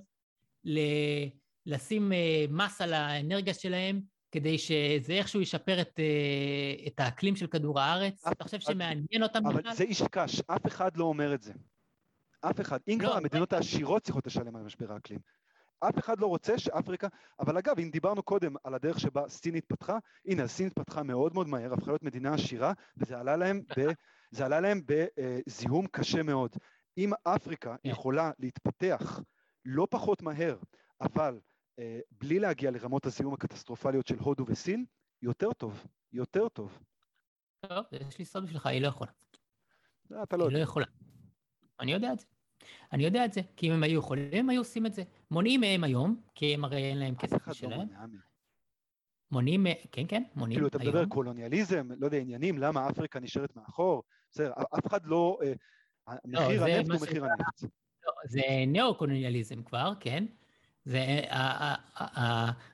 ל- 0.65 1.29
לשים 1.67 2.13
אה, 2.13 2.45
מס 2.51 2.81
על 2.81 2.93
האנרגיה 2.93 3.55
שלהם, 3.55 4.01
כדי 4.33 4.59
שזה 4.59 5.13
איכשהו 5.13 5.41
ישפר 5.41 5.81
את, 5.81 5.99
אה, 5.99 6.87
את 6.87 7.01
האקלים 7.01 7.37
של 7.37 7.47
כדור 7.47 7.81
הארץ? 7.81 8.27
אתה 8.27 8.45
חושב 8.45 8.61
שמעניין 8.61 9.23
אותם 9.23 9.41
בכלל? 9.41 9.61
אבל 9.67 9.75
זה 9.75 9.85
איש 9.85 10.03
קש, 10.03 10.41
אף 10.47 10.67
אחד 10.67 10.97
לא 10.97 11.05
אומר 11.05 11.35
את 11.35 11.43
זה. 11.43 11.53
אף 12.41 12.61
אחד. 12.61 12.79
אם 12.89 12.99
לא, 13.01 13.07
כבר 13.07 13.17
המדינות 13.17 13.53
העשירות 13.53 14.03
צריכות 14.03 14.27
לשלם 14.27 14.57
על 14.57 14.63
משבר 14.63 14.93
האקלים. 14.93 15.21
אף 15.81 15.99
אחד 15.99 16.21
לא 16.21 16.27
רוצה 16.27 16.59
שאפריקה, 16.59 17.09
אבל 17.41 17.59
אגב, 17.59 17.79
אם 17.79 17.91
דיברנו 17.91 18.23
קודם 18.23 18.55
על 18.65 18.75
הדרך 18.75 19.01
שבה 19.01 19.29
סין 19.29 19.55
התפתחה, 19.55 19.99
הנה, 20.27 20.49
סין 20.49 20.67
התפתחה 20.67 21.03
מאוד 21.03 21.35
מאוד 21.35 21.49
מהר, 21.49 21.73
הפכה 21.73 21.91
להיות 21.91 22.03
מדינה 22.03 22.35
עשירה, 22.35 22.73
וזה 22.97 23.19
עלה 23.19 23.37
להם, 23.37 23.61
ב, 23.79 23.83
זה 24.31 24.47
עלה 24.47 24.61
להם 24.61 24.83
בזיהום 24.87 25.87
קשה 25.87 26.23
מאוד. 26.23 26.57
אם 26.99 27.13
אפריקה 27.25 27.77
כן. 27.83 27.89
יכולה 27.89 28.31
להתפתח 28.39 29.21
לא 29.71 29.87
פחות 29.91 30.23
מהר, 30.23 30.57
אבל 31.01 31.41
אה, 31.79 32.01
בלי 32.11 32.39
להגיע 32.39 32.71
לרמות 32.71 33.07
הזיהום 33.07 33.35
הקטסטרופליות 33.35 34.07
של 34.07 34.19
הודו 34.19 34.45
וסין, 34.49 34.85
יותר 35.23 35.53
טוב, 35.53 35.87
יותר 36.13 36.49
טוב. 36.49 36.79
טוב, 37.61 37.85
יש 37.93 38.19
לי 38.19 38.25
סוד 38.25 38.45
בשבילך, 38.45 38.67
היא 38.67 38.83
לא 38.83 38.87
יכולה. 38.87 39.11
לא, 40.11 40.23
אתה 40.23 40.37
לא 40.37 40.45
יודע. 40.45 40.57
היא 40.57 40.59
לא 40.59 40.69
יכולה. 40.69 40.87
אני 41.81 41.93
יודע 41.93 42.13
את 42.13 42.19
זה. 42.19 42.27
אני 42.93 43.05
יודע 43.05 43.25
את 43.25 43.33
זה, 43.33 43.41
כי 43.57 43.69
אם 43.69 43.73
הם 43.73 43.83
היו 43.83 43.99
יכולים, 43.99 44.29
הם 44.33 44.51
היו 44.51 44.61
עושים 44.61 44.87
את 44.87 44.95
זה. 44.95 45.03
מונעים 45.31 45.61
מהם 45.61 45.85
היום, 45.85 46.21
כי 46.35 46.55
הם 46.55 46.65
הרי 46.65 46.85
אין 46.91 46.99
להם 46.99 47.15
כסף 47.15 47.63
לא 47.63 47.77
מונע 47.77 48.05
מונעים, 49.31 49.67
כן, 49.93 50.05
כן, 50.09 50.23
מונעים 50.35 50.61
היום. 50.61 50.71
כאילו, 50.71 50.85
אתה 50.85 50.99
מדבר 50.99 51.15
קולוניאליזם, 51.15 51.89
לא 51.99 52.07
יודע, 52.07 52.19
עניינים, 52.19 52.59
למה 52.59 52.91
אפריקה 52.91 53.21
נשארת 53.21 53.57
מאחור? 53.57 54.03
בסדר, 54.31 54.53
אף 54.79 54.87
אחד 54.87 55.07
לא... 55.07 55.39
אה, 55.43 55.53
לא, 56.25 56.41
מחיר 56.41 56.65
הנפט 56.65 56.91
הוא 56.91 57.01
מחיר 57.03 57.25
הנפט. 57.25 57.65
זה 58.25 58.41
ניאו-קולוניאליזם 58.67 59.63
כבר, 59.63 59.93
כן. 60.01 60.25
זה, 60.85 61.21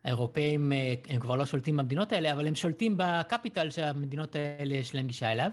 האירופאים, 0.05 0.73
אה, 0.73 0.95
הם 1.09 1.21
כבר 1.21 1.37
לא 1.37 1.47
שולטים 1.47 1.77
במדינות 1.77 2.13
האלה, 2.13 2.33
אבל 2.33 2.47
הם 2.47 2.55
שולטים 2.55 2.95
בקפיטל 2.97 3.71
שהמדינות 3.71 4.37
האלה 4.37 4.75
יש 4.75 4.95
להם 4.95 5.07
גישה 5.07 5.33
אליו, 5.33 5.51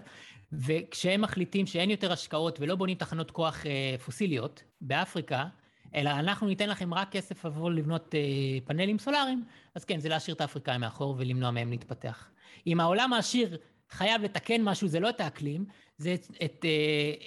וכשהם 0.52 1.20
מחליטים 1.20 1.66
שאין 1.66 1.90
יותר 1.90 2.12
השקעות 2.12 2.60
ולא 2.60 2.74
בונים 2.74 2.96
תחנות 2.96 3.30
כוח 3.30 3.66
אה, 3.66 3.96
פוסיליות 4.04 4.62
באפריקה, 4.80 5.46
אלא 5.94 6.10
אנחנו 6.10 6.46
ניתן 6.46 6.68
לכם 6.68 6.94
רק 6.94 7.10
כסף 7.10 7.46
עבור 7.46 7.70
לבנות 7.70 8.14
אה, 8.14 8.20
פאנלים 8.64 8.98
סולאריים, 8.98 9.44
אז 9.74 9.84
כן, 9.84 10.00
זה 10.00 10.08
להשאיר 10.08 10.36
את 10.36 10.40
האפריקאים 10.40 10.80
מאחור 10.80 11.14
ולמנוע 11.18 11.50
מהם 11.50 11.70
להתפתח. 11.70 12.28
אם 12.66 12.80
העולם 12.80 13.12
העשיר 13.12 13.56
חייב 13.90 14.22
לתקן 14.22 14.62
משהו, 14.62 14.88
זה 14.88 15.00
לא 15.00 15.08
את 15.08 15.20
האקלים, 15.20 15.64
זה 15.98 16.14
את, 16.14 16.26
את, 16.44 16.64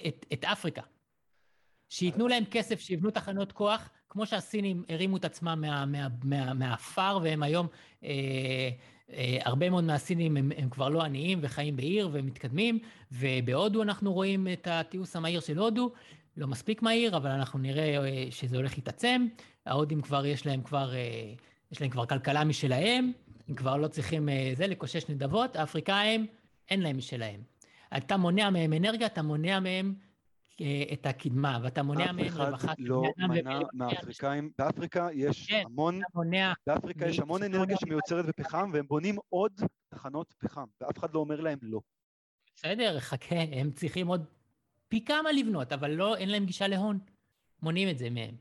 את, 0.07 0.26
את 0.34 0.45
אפריקה. 0.45 0.82
שייתנו 1.96 2.28
להם 2.28 2.43
כסף, 2.52 2.80
שיבנו 2.80 3.12
תחנות 3.12 3.52
כוח, 3.52 3.89
כמו 4.10 4.26
שהסינים 4.26 4.84
הרימו 4.89 5.18
את 5.18 5.26
עצמם 5.26 5.58
מה, 5.62 5.86
מה, 5.86 6.08
מה, 6.24 6.54
מהעפר, 6.54 7.20
והם 7.24 7.43
היום, 7.43 7.68
אה, 8.04 8.10
אה, 9.14 9.38
הרבה 9.43 9.70
מאוד 9.70 9.84
מהסינים 9.84 10.38
הם, 10.38 10.52
הם 10.58 10.70
כבר 10.70 10.89
לא 10.89 11.02
עניים 11.02 11.39
וחיים 11.41 11.76
בעיר 11.76 12.10
ומתקדמים, 12.12 12.80
ובהודו 13.12 13.84
אנחנו 13.84 14.14
רואים 14.14 14.48
את 14.54 14.68
התיעוש 14.72 15.16
המהיר 15.16 15.39
של 15.39 15.58
הודו, 15.58 15.91
לא 16.38 16.48
מספיק 16.48 16.82
מהיר, 16.82 17.18
אבל 17.18 17.30
אנחנו 17.30 17.60
נראה 17.60 18.06
אה, 18.06 18.28
שזה 18.30 18.58
הולך 18.58 18.78
להתעצם. 18.78 19.28
ההודים 19.66 20.02
כבר, 20.02 20.26
יש 20.26 20.46
להם 20.46 20.62
כבר, 20.62 20.93
אה, 20.96 21.34
יש 21.72 21.82
להם 21.82 21.89
כבר 21.89 22.06
כלכלה 22.06 22.43
משלהם, 22.43 23.12
הם 23.48 23.56
כבר 23.56 23.78
לא 23.78 23.88
צריכים 23.88 24.30
אה, 24.30 24.52
זה, 24.56 24.68
לקושש 24.68 25.10
נדבות, 25.10 25.56
האפריקאים, 25.56 26.28
אין 26.70 26.82
להם 26.82 26.98
משלהם. 26.98 27.41
אתה 27.98 28.18
מונע 28.18 28.50
מהם 28.50 28.74
אנרגיה, 28.74 29.08
אתה 29.08 29.22
מונע 29.22 29.60
מהם 29.60 29.93
את 30.93 31.06
הקדמה, 31.06 31.60
ואתה 31.64 31.84
מונע 31.84 32.12
מהם 32.12 32.28
רווחת... 32.28 32.53
אף 32.53 32.66
אחד 32.66 32.76
לא 32.80 33.03
מנע 33.18 33.60
מהאפריקאים, 33.74 34.51
באפריקה 34.58 35.08
יש 35.14 35.47
כן, 35.47 35.64
המון, 35.66 36.01
באפריקה 36.68 37.08
יש 37.08 37.20
המון 37.20 37.43
אנרגיה 37.43 37.78
שמיוצרת 37.78 38.26
בפחם, 38.26 38.70
והם 38.74 38.88
בונים 38.88 39.16
עוד 39.30 39.62
תחנות 39.89 40.34
פחם, 40.38 40.66
ואף 40.82 40.97
אחד 40.97 41.14
לא 41.14 41.20
אומר 41.20 41.41
להם 41.41 41.60
לא. 41.62 41.80
בסדר, 42.56 42.99
חכה, 42.99 43.36
הם 43.51 43.72
צריכים 43.72 44.08
עוד 44.08 44.26
פי 44.88 45.06
כמה 45.06 45.32
לבנות, 45.32 45.74
אבל 45.74 45.91
לא, 45.91 46.16
אין 46.18 46.30
להם 46.30 46.45
גישה 46.45 46.68
להון. 46.68 46.99
מונעים 47.62 47.89
את 47.89 47.97
זה 47.97 48.10
מהם. 48.10 48.36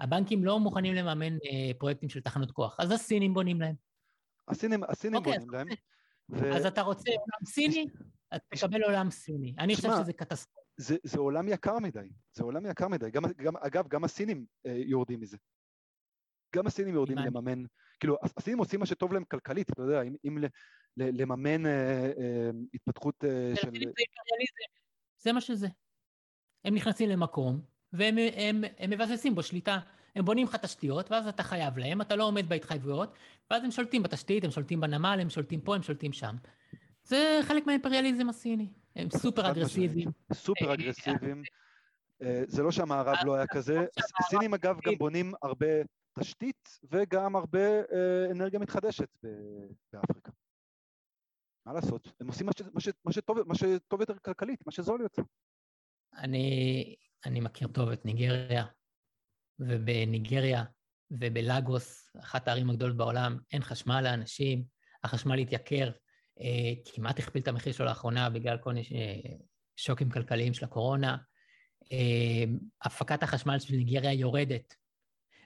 הבנקים 0.00 0.44
לא 0.44 0.60
מוכנים 0.60 0.94
לממן 0.94 1.32
אה, 1.32 1.70
פרויקטים 1.78 2.08
של 2.08 2.20
תחנות 2.20 2.50
כוח, 2.50 2.76
אז 2.80 2.90
הסינים 2.90 3.34
בונים 3.34 3.60
להם. 3.60 3.74
הסינים, 4.48 4.84
הסינים 4.84 5.16
אוקיי, 5.16 5.32
בונים 5.32 5.50
להם. 5.50 5.66
ו... 6.30 6.56
אז 6.56 6.66
אתה 6.66 6.82
רוצה 6.82 7.10
עולם 7.10 7.44
סיני? 7.46 7.86
אז 8.30 8.40
תקבל 8.48 8.82
עולם 8.82 9.10
סיני. 9.10 9.54
אני 9.58 9.76
חושב 9.76 9.88
שזה 10.02 10.12
קטסטרופה. 10.12 10.65
זה, 10.76 10.96
זה 11.02 11.18
עולם 11.18 11.48
יקר 11.48 11.78
מדי, 11.78 12.08
זה 12.32 12.44
עולם 12.44 12.66
יקר 12.66 12.88
מדי. 12.88 13.10
גם, 13.10 13.22
גם, 13.36 13.56
אגב, 13.56 13.88
גם 13.88 14.04
הסינים 14.04 14.46
אה, 14.66 14.72
יורדים 14.72 15.20
מזה. 15.20 15.36
גם 16.54 16.66
הסינים 16.66 16.94
יורדים 16.94 17.18
לממן, 17.18 17.62
כאילו, 18.00 18.16
הסינים 18.36 18.58
עושים 18.58 18.80
מה 18.80 18.86
שטוב 18.86 19.12
להם 19.12 19.24
כלכלית, 19.24 19.70
אתה 19.70 19.82
יודע, 19.82 20.02
אם, 20.02 20.14
אם 20.24 20.38
לממן 20.96 21.66
אה, 21.66 22.12
אה, 22.18 22.50
התפתחות 22.74 23.24
אה, 23.24 23.52
של... 23.56 23.70
זה 25.18 25.32
מה 25.32 25.40
שזה. 25.40 25.68
הם 26.64 26.74
נכנסים 26.74 27.08
למקום, 27.08 27.60
והם 27.92 28.16
הם, 28.36 28.64
הם 28.78 28.90
מבססים 28.90 29.34
בו 29.34 29.42
שליטה. 29.42 29.78
הם 30.16 30.24
בונים 30.24 30.46
לך 30.46 30.56
תשתיות, 30.56 31.10
ואז 31.10 31.26
אתה 31.26 31.42
חייב 31.42 31.78
להם, 31.78 32.00
אתה 32.00 32.16
לא 32.16 32.24
עומד 32.24 32.48
בהתחייבויות, 32.48 33.14
ואז 33.50 33.64
הם 33.64 33.70
שולטים 33.70 34.02
בתשתית, 34.02 34.44
הם 34.44 34.50
שולטים 34.50 34.80
בנמל, 34.80 35.18
הם 35.20 35.30
שולטים 35.30 35.60
פה, 35.60 35.74
הם 35.74 35.82
שולטים 35.82 36.12
שם. 36.12 36.36
זה 37.02 37.40
חלק 37.42 37.66
מהאימפריאליזם 37.66 38.28
הסיני. 38.28 38.68
הם 38.96 39.10
סופר 39.10 39.50
אגרסיביים. 39.50 40.08
סופר 40.32 40.74
אגרסיביים. 40.74 41.42
אה, 42.22 42.42
זה 42.46 42.62
לא 42.62 42.70
שהמערב 42.70 43.16
לא 43.24 43.34
היה 43.34 43.46
כזה. 43.46 43.86
סינים 44.28 44.54
אגב 44.54 44.78
גם 44.84 44.94
בונים 44.98 45.32
הרבה 45.42 45.66
תשתית 46.18 46.68
וגם 46.90 47.36
הרבה 47.36 47.68
אה, 47.92 48.30
אנרגיה 48.30 48.58
מתחדשת 48.58 49.08
באפריקה. 49.92 50.32
מה 51.66 51.72
לעשות? 51.72 52.12
הם 52.20 52.26
עושים 52.26 52.46
מה, 52.46 52.52
ש, 52.58 52.62
מה, 52.72 52.80
ש, 52.80 52.88
מה, 53.04 53.12
שטוב, 53.12 53.38
מה 53.46 53.54
שטוב 53.54 54.00
יותר 54.00 54.18
כלכלית, 54.18 54.66
מה 54.66 54.72
שזול 54.72 55.00
יותר. 55.00 55.22
אני, 56.14 56.94
אני 57.26 57.40
מכיר 57.40 57.68
טוב 57.68 57.88
את 57.88 58.04
ניגריה, 58.04 58.64
ובניגריה 59.58 60.64
ובלאגוס, 61.10 62.16
אחת 62.20 62.48
הערים 62.48 62.70
הגדולות 62.70 62.96
בעולם, 62.96 63.38
אין 63.52 63.62
חשמל 63.62 64.00
לאנשים, 64.00 64.64
החשמל 65.04 65.38
התייקר, 65.38 65.86
אה, 65.86 65.92
כמעט 66.84 67.18
הכפיל 67.18 67.42
את 67.42 67.48
המחיר 67.48 67.72
שלו 67.72 67.86
לאחרונה 67.86 68.30
בגלל 68.30 68.58
כל 68.58 68.72
מיני 68.72 68.84
שוקים 69.76 70.10
כלכליים 70.10 70.54
של 70.54 70.64
הקורונה. 70.64 71.16
אה, 71.92 72.44
הפקת 72.82 73.22
החשמל 73.22 73.58
של 73.58 73.74
ניגריה 73.74 74.12
יורדת. 74.12 74.74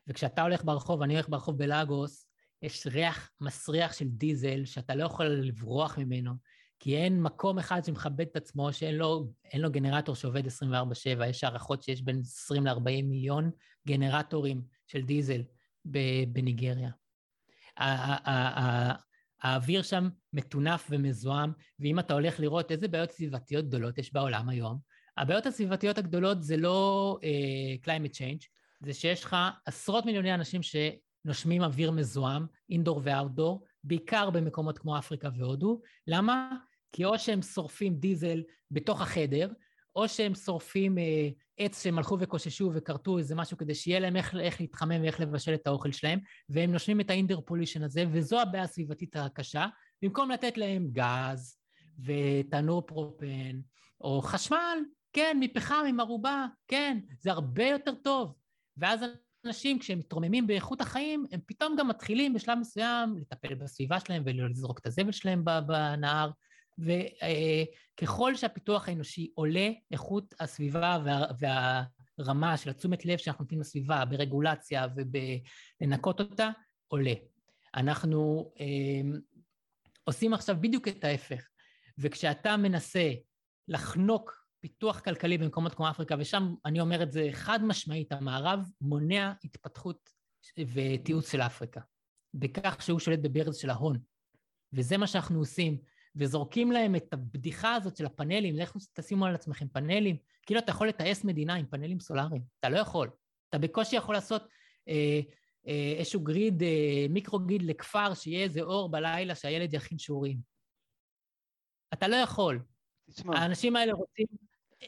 וכשאתה 0.06 0.42
הולך 0.42 0.64
ברחוב, 0.64 1.02
אני 1.02 1.14
הולך 1.14 1.28
ברחוב 1.28 1.58
בלאגוס, 1.58 2.26
יש 2.62 2.86
ריח 2.86 3.30
מסריח 3.40 3.92
של 3.92 4.08
דיזל 4.08 4.64
שאתה 4.64 4.94
לא 4.94 5.04
יכול 5.04 5.26
לברוח 5.26 5.98
ממנו, 5.98 6.32
כי 6.78 6.96
אין 6.96 7.22
מקום 7.22 7.58
אחד 7.58 7.84
שמכבד 7.84 8.20
את 8.20 8.36
עצמו 8.36 8.72
שאין 8.72 8.94
לו, 8.94 9.32
לו 9.54 9.70
גנרטור 9.70 10.14
שעובד 10.14 10.46
24/7, 10.46 11.26
יש 11.26 11.44
הערכות 11.44 11.82
שיש 11.82 12.02
בין 12.02 12.20
20 12.20 12.66
ל-40 12.66 13.02
מיליון 13.04 13.50
גנרטורים 13.86 14.62
של 14.86 15.02
דיזל 15.02 15.42
בניגריה. 16.26 16.90
האוויר 19.42 19.82
שם 19.82 20.08
מטונף 20.32 20.86
ומזוהם, 20.90 21.52
ואם 21.80 21.98
אתה 21.98 22.14
הולך 22.14 22.40
לראות 22.40 22.72
איזה 22.72 22.88
בעיות 22.88 23.10
סביבתיות 23.10 23.64
גדולות 23.68 23.98
יש 23.98 24.12
בעולם 24.12 24.48
היום, 24.48 24.78
הבעיות 25.16 25.46
הסביבתיות 25.46 25.98
הגדולות 25.98 26.42
זה 26.42 26.56
לא 26.56 27.18
uh, 27.22 27.86
climate 27.86 28.14
change, 28.14 28.46
זה 28.80 28.94
שיש 28.94 29.24
לך 29.24 29.36
עשרות 29.66 30.06
מיליוני 30.06 30.34
אנשים 30.34 30.60
שנושמים 30.62 31.62
אוויר 31.62 31.90
מזוהם, 31.90 32.46
אינדור 32.70 33.00
ואאוטדור, 33.04 33.64
בעיקר 33.84 34.30
במקומות 34.30 34.78
כמו 34.78 34.98
אפריקה 34.98 35.28
והודו. 35.36 35.80
למה? 36.06 36.56
כי 36.92 37.04
או 37.04 37.18
שהם 37.18 37.42
שורפים 37.42 37.94
דיזל 37.94 38.42
בתוך 38.70 39.02
החדר, 39.02 39.48
או 39.96 40.08
שהם 40.08 40.34
שורפים 40.34 40.98
אה, 40.98 41.28
עץ 41.58 41.82
שהם 41.82 41.98
הלכו 41.98 42.16
וקוששו 42.20 42.70
וכרתו 42.74 43.18
איזה 43.18 43.34
משהו 43.34 43.56
כדי 43.56 43.74
שיהיה 43.74 44.00
להם 44.00 44.16
איך, 44.16 44.34
איך 44.40 44.60
להתחמם 44.60 45.02
ואיך 45.02 45.20
לבשל 45.20 45.54
את 45.54 45.66
האוכל 45.66 45.92
שלהם, 45.92 46.18
והם 46.48 46.72
נושמים 46.72 47.00
את 47.00 47.10
האינטרפולישן 47.10 47.82
הזה, 47.82 48.04
וזו 48.12 48.40
הבעיה 48.40 48.64
הסביבתית 48.64 49.16
הקשה, 49.16 49.66
במקום 50.02 50.30
לתת 50.30 50.58
להם 50.58 50.88
גז 50.92 51.56
ותנור 52.04 52.82
פרופן, 52.86 53.60
או 54.00 54.22
חשמל, 54.22 54.78
כן, 55.12 55.36
מפחם 55.40 55.84
עם 55.88 56.00
ערובה, 56.00 56.46
כן, 56.68 56.98
זה 57.20 57.30
הרבה 57.30 57.64
יותר 57.66 57.94
טוב. 57.94 58.34
ואז 58.76 59.00
אנשים, 59.46 59.78
כשהם 59.78 59.98
מתרוממים 59.98 60.46
באיכות 60.46 60.80
החיים, 60.80 61.26
הם 61.32 61.40
פתאום 61.46 61.76
גם 61.76 61.88
מתחילים 61.88 62.34
בשלב 62.34 62.58
מסוים 62.58 63.18
לטפל 63.18 63.54
בסביבה 63.54 64.00
שלהם 64.00 64.22
ולזרוק 64.26 64.78
את 64.78 64.86
הזבל 64.86 65.12
שלהם 65.12 65.44
בנהר, 65.44 66.30
וככל 66.80 68.34
שהפיתוח 68.34 68.88
האנושי 68.88 69.30
עולה, 69.34 69.70
איכות 69.90 70.34
הסביבה 70.40 70.98
וה, 71.04 71.26
והרמה 72.18 72.56
של 72.56 72.70
התשומת 72.70 73.04
לב 73.04 73.18
שאנחנו 73.18 73.42
נותנים 73.42 73.60
לסביבה 73.60 74.04
ברגולציה 74.04 74.86
ובלנקות 74.96 76.20
אותה, 76.20 76.50
עולה. 76.88 77.14
אנחנו 77.74 78.52
אה, 78.60 79.18
עושים 80.04 80.34
עכשיו 80.34 80.56
בדיוק 80.60 80.88
את 80.88 81.04
ההפך, 81.04 81.48
וכשאתה 81.98 82.56
מנסה 82.56 83.12
לחנוק 83.68 84.46
פיתוח 84.60 85.00
כלכלי 85.00 85.38
במקומות 85.38 85.74
כמו 85.74 85.90
אפריקה, 85.90 86.14
ושם 86.18 86.54
אני 86.64 86.80
אומר 86.80 87.02
את 87.02 87.12
זה 87.12 87.28
חד 87.32 87.64
משמעית, 87.64 88.12
המערב 88.12 88.60
מונע 88.80 89.32
התפתחות 89.44 90.10
ותיעוץ 90.74 91.32
של 91.32 91.40
אפריקה, 91.40 91.80
בכך 92.34 92.82
שהוא 92.82 92.98
שולט 92.98 93.18
בברז 93.18 93.56
של 93.56 93.70
ההון. 93.70 93.98
וזה 94.72 94.96
מה 94.96 95.06
שאנחנו 95.06 95.38
עושים. 95.38 95.78
וזורקים 96.16 96.72
להם 96.72 96.96
את 96.96 97.12
הבדיחה 97.12 97.74
הזאת 97.74 97.96
של 97.96 98.06
הפאנלים, 98.06 98.56
לכו 98.56 98.78
תשימו 98.92 99.26
על 99.26 99.34
עצמכם 99.34 99.68
פאנלים, 99.68 100.16
כאילו 100.46 100.60
אתה 100.60 100.70
יכול 100.70 100.88
לטייס 100.88 101.24
מדינה 101.24 101.54
עם 101.54 101.66
פאנלים 101.66 102.00
סולאריים, 102.00 102.42
אתה 102.60 102.68
לא 102.68 102.78
יכול. 102.78 103.10
אתה 103.48 103.58
בקושי 103.58 103.96
יכול 103.96 104.14
לעשות 104.14 104.48
אה, 104.88 105.20
אה, 105.66 105.94
איזשהו 105.98 106.20
גריד, 106.20 106.62
אה, 106.62 107.06
מיקרו-גריד 107.10 107.62
לכפר, 107.62 108.14
שיהיה 108.14 108.44
איזה 108.44 108.60
אור 108.60 108.90
בלילה 108.90 109.34
שהילד 109.34 109.74
יכין 109.74 109.98
שיעורים. 109.98 110.38
אתה 111.92 112.08
לא 112.08 112.16
יכול. 112.16 112.62
תשמע, 113.10 113.38
האנשים 113.38 113.76
האלה 113.76 113.92
רוצים 113.92 114.26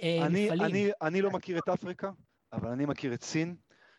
אה, 0.03 0.27
אני, 0.27 0.47
מפעלים. 0.47 0.65
אני, 0.65 0.91
אני 1.03 1.23
לא 1.23 1.31
מכיר 1.31 1.59
את 1.59 1.69
אפריקה, 1.69 2.11
אבל 2.53 2.69
אני 2.69 2.87
מכיר 2.87 3.15
את 3.15 3.23
סין. 3.23 3.57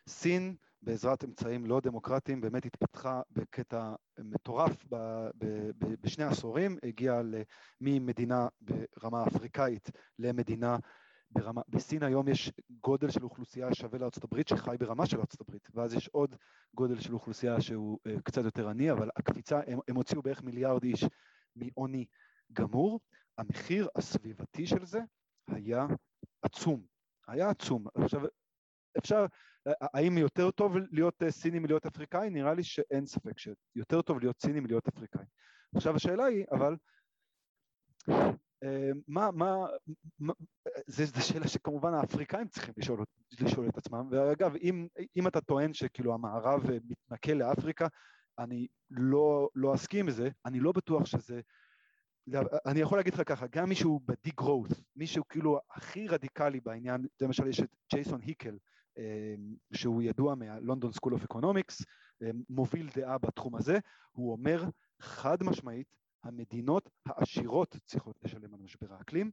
סין 0.08 0.56
בעזרת 0.84 1.24
אמצעים 1.24 1.66
לא 1.66 1.80
דמוקרטיים, 1.80 2.42
באמת 2.42 2.66
התפתחה 2.66 3.22
בקטע 3.32 3.96
מטורף 4.20 4.86
ב, 4.90 4.96
ב, 5.38 5.46
ב, 5.78 5.96
בשני 6.02 6.24
עשורים, 6.24 6.78
הגיעה 6.84 7.22
ממדינה 7.82 8.48
ברמה 8.62 9.24
אפריקאית 9.28 9.90
למדינה 10.20 10.78
ברמה, 11.32 11.62
בסין 11.68 12.04
היום 12.04 12.28
יש 12.28 12.52
גודל 12.82 13.10
של 13.10 13.24
אוכלוסייה 13.24 13.74
שווה 13.74 14.00
לארצות 14.00 14.24
הברית 14.24 14.48
שחי 14.48 14.76
ברמה 14.80 15.06
של 15.06 15.20
ארצות 15.20 15.42
הברית, 15.42 15.70
ואז 15.74 15.94
יש 15.94 16.08
עוד 16.08 16.36
גודל 16.76 17.00
של 17.00 17.14
אוכלוסייה 17.14 17.62
שהוא 17.62 18.00
uh, 18.08 18.22
קצת 18.22 18.44
יותר 18.44 18.70
עני, 18.70 18.92
אבל 18.92 19.10
הקפיצה, 19.16 19.60
הם, 19.68 19.80
הם 19.88 19.96
הוציאו 19.96 20.22
בערך 20.22 20.44
מיליארד 20.44 20.84
איש 20.84 21.06
מעוני 21.56 22.06
גמור, 22.54 23.00
המחיר 23.38 23.88
הסביבתי 23.96 24.68
של 24.68 24.86
זה 24.86 25.00
היה 25.48 25.86
עצום, 26.42 26.86
היה 27.28 27.50
עצום. 27.50 27.86
עכשיו, 27.96 28.22
אפשר, 28.98 29.26
האם 29.66 30.18
יותר 30.18 30.52
טוב 30.52 30.74
להיות 30.92 31.24
סיני 31.30 31.60
מלהיות 31.60 31.86
אפריקאי? 31.86 32.30
נראה 32.30 32.54
לי 32.54 32.64
שאין 32.64 33.06
ספק 33.06 33.38
שיותר 33.38 34.02
טוב 34.02 34.20
להיות 34.20 34.42
סיני 34.42 34.60
מלהיות 34.60 34.88
אפריקאי. 34.88 35.26
עכשיו 35.76 35.96
השאלה 35.96 36.26
היא, 36.26 36.46
אבל, 36.52 36.76
אה, 38.64 38.92
מה, 39.08 39.32
מה, 39.32 39.56
מה 40.20 40.34
זו 40.88 41.28
שאלה 41.28 41.48
שכמובן 41.48 41.94
האפריקאים 41.94 42.48
צריכים 42.48 42.74
לשאול, 42.78 43.04
לשאול 43.40 43.70
את 43.70 43.78
עצמם, 43.78 44.08
ואגב, 44.12 44.56
אם, 44.56 44.88
אם 45.16 45.28
אתה 45.28 45.42
טוען 45.42 45.74
שכאילו 45.74 46.14
המערב 46.14 46.62
מתנכל 46.90 47.32
לאפריקה, 47.32 47.88
אני 48.40 48.68
לא, 48.90 49.50
לא 49.56 49.76
אסכים 49.76 50.08
לזה, 50.08 50.30
אני 50.46 50.60
לא 50.60 50.72
בטוח 50.72 51.06
שזה 51.06 51.42
אני 52.66 52.80
יכול 52.80 52.98
להגיד 52.98 53.14
לך 53.14 53.22
ככה, 53.26 53.46
גם 53.48 53.70
מישהו 53.70 54.00
ב-degrowth, 54.06 54.82
מישהו 54.96 55.24
כאילו 55.30 55.60
הכי 55.72 56.08
רדיקלי 56.08 56.60
בעניין, 56.60 57.06
למשל 57.22 57.48
יש 57.48 57.60
את 57.60 57.76
ג'ייסון 57.92 58.22
היקל, 58.22 58.50
אה, 58.50 58.58
שהוא 59.74 60.02
ידוע 60.02 60.36
מה 60.36 60.50
London 60.50 60.92
School 60.92 61.14
of 61.14 61.24
Economics, 61.24 61.82
מוביל 62.50 62.90
דעה 62.96 63.18
בתחום 63.18 63.56
הזה, 63.56 63.78
הוא 64.12 64.32
אומר 64.32 64.64
חד 65.00 65.44
משמעית, 65.44 65.96
המדינות 66.24 66.90
העשירות 67.06 67.76
צריכות 67.86 68.16
לשלם 68.24 68.54
על 68.54 68.60
משבר 68.60 68.94
האקלים, 68.94 69.32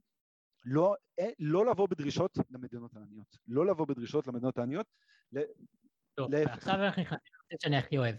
לא, 0.65 0.95
אה, 1.19 1.29
לא 1.39 1.65
לבוא 1.65 1.87
בדרישות 1.87 2.37
למדינות 2.49 2.95
העניות, 2.95 3.37
לא 3.47 3.65
לבוא 3.65 3.87
בדרישות 3.87 4.27
למדינות 4.27 4.57
העניות, 4.57 4.87
להפך. 6.17 6.53
עכשיו 6.53 6.75
אנחנו 6.75 7.01
נכנסים 7.01 7.33
לנושא 7.33 7.63
שאני 7.63 7.77
הכי 7.77 7.97
אוהב. 7.97 8.15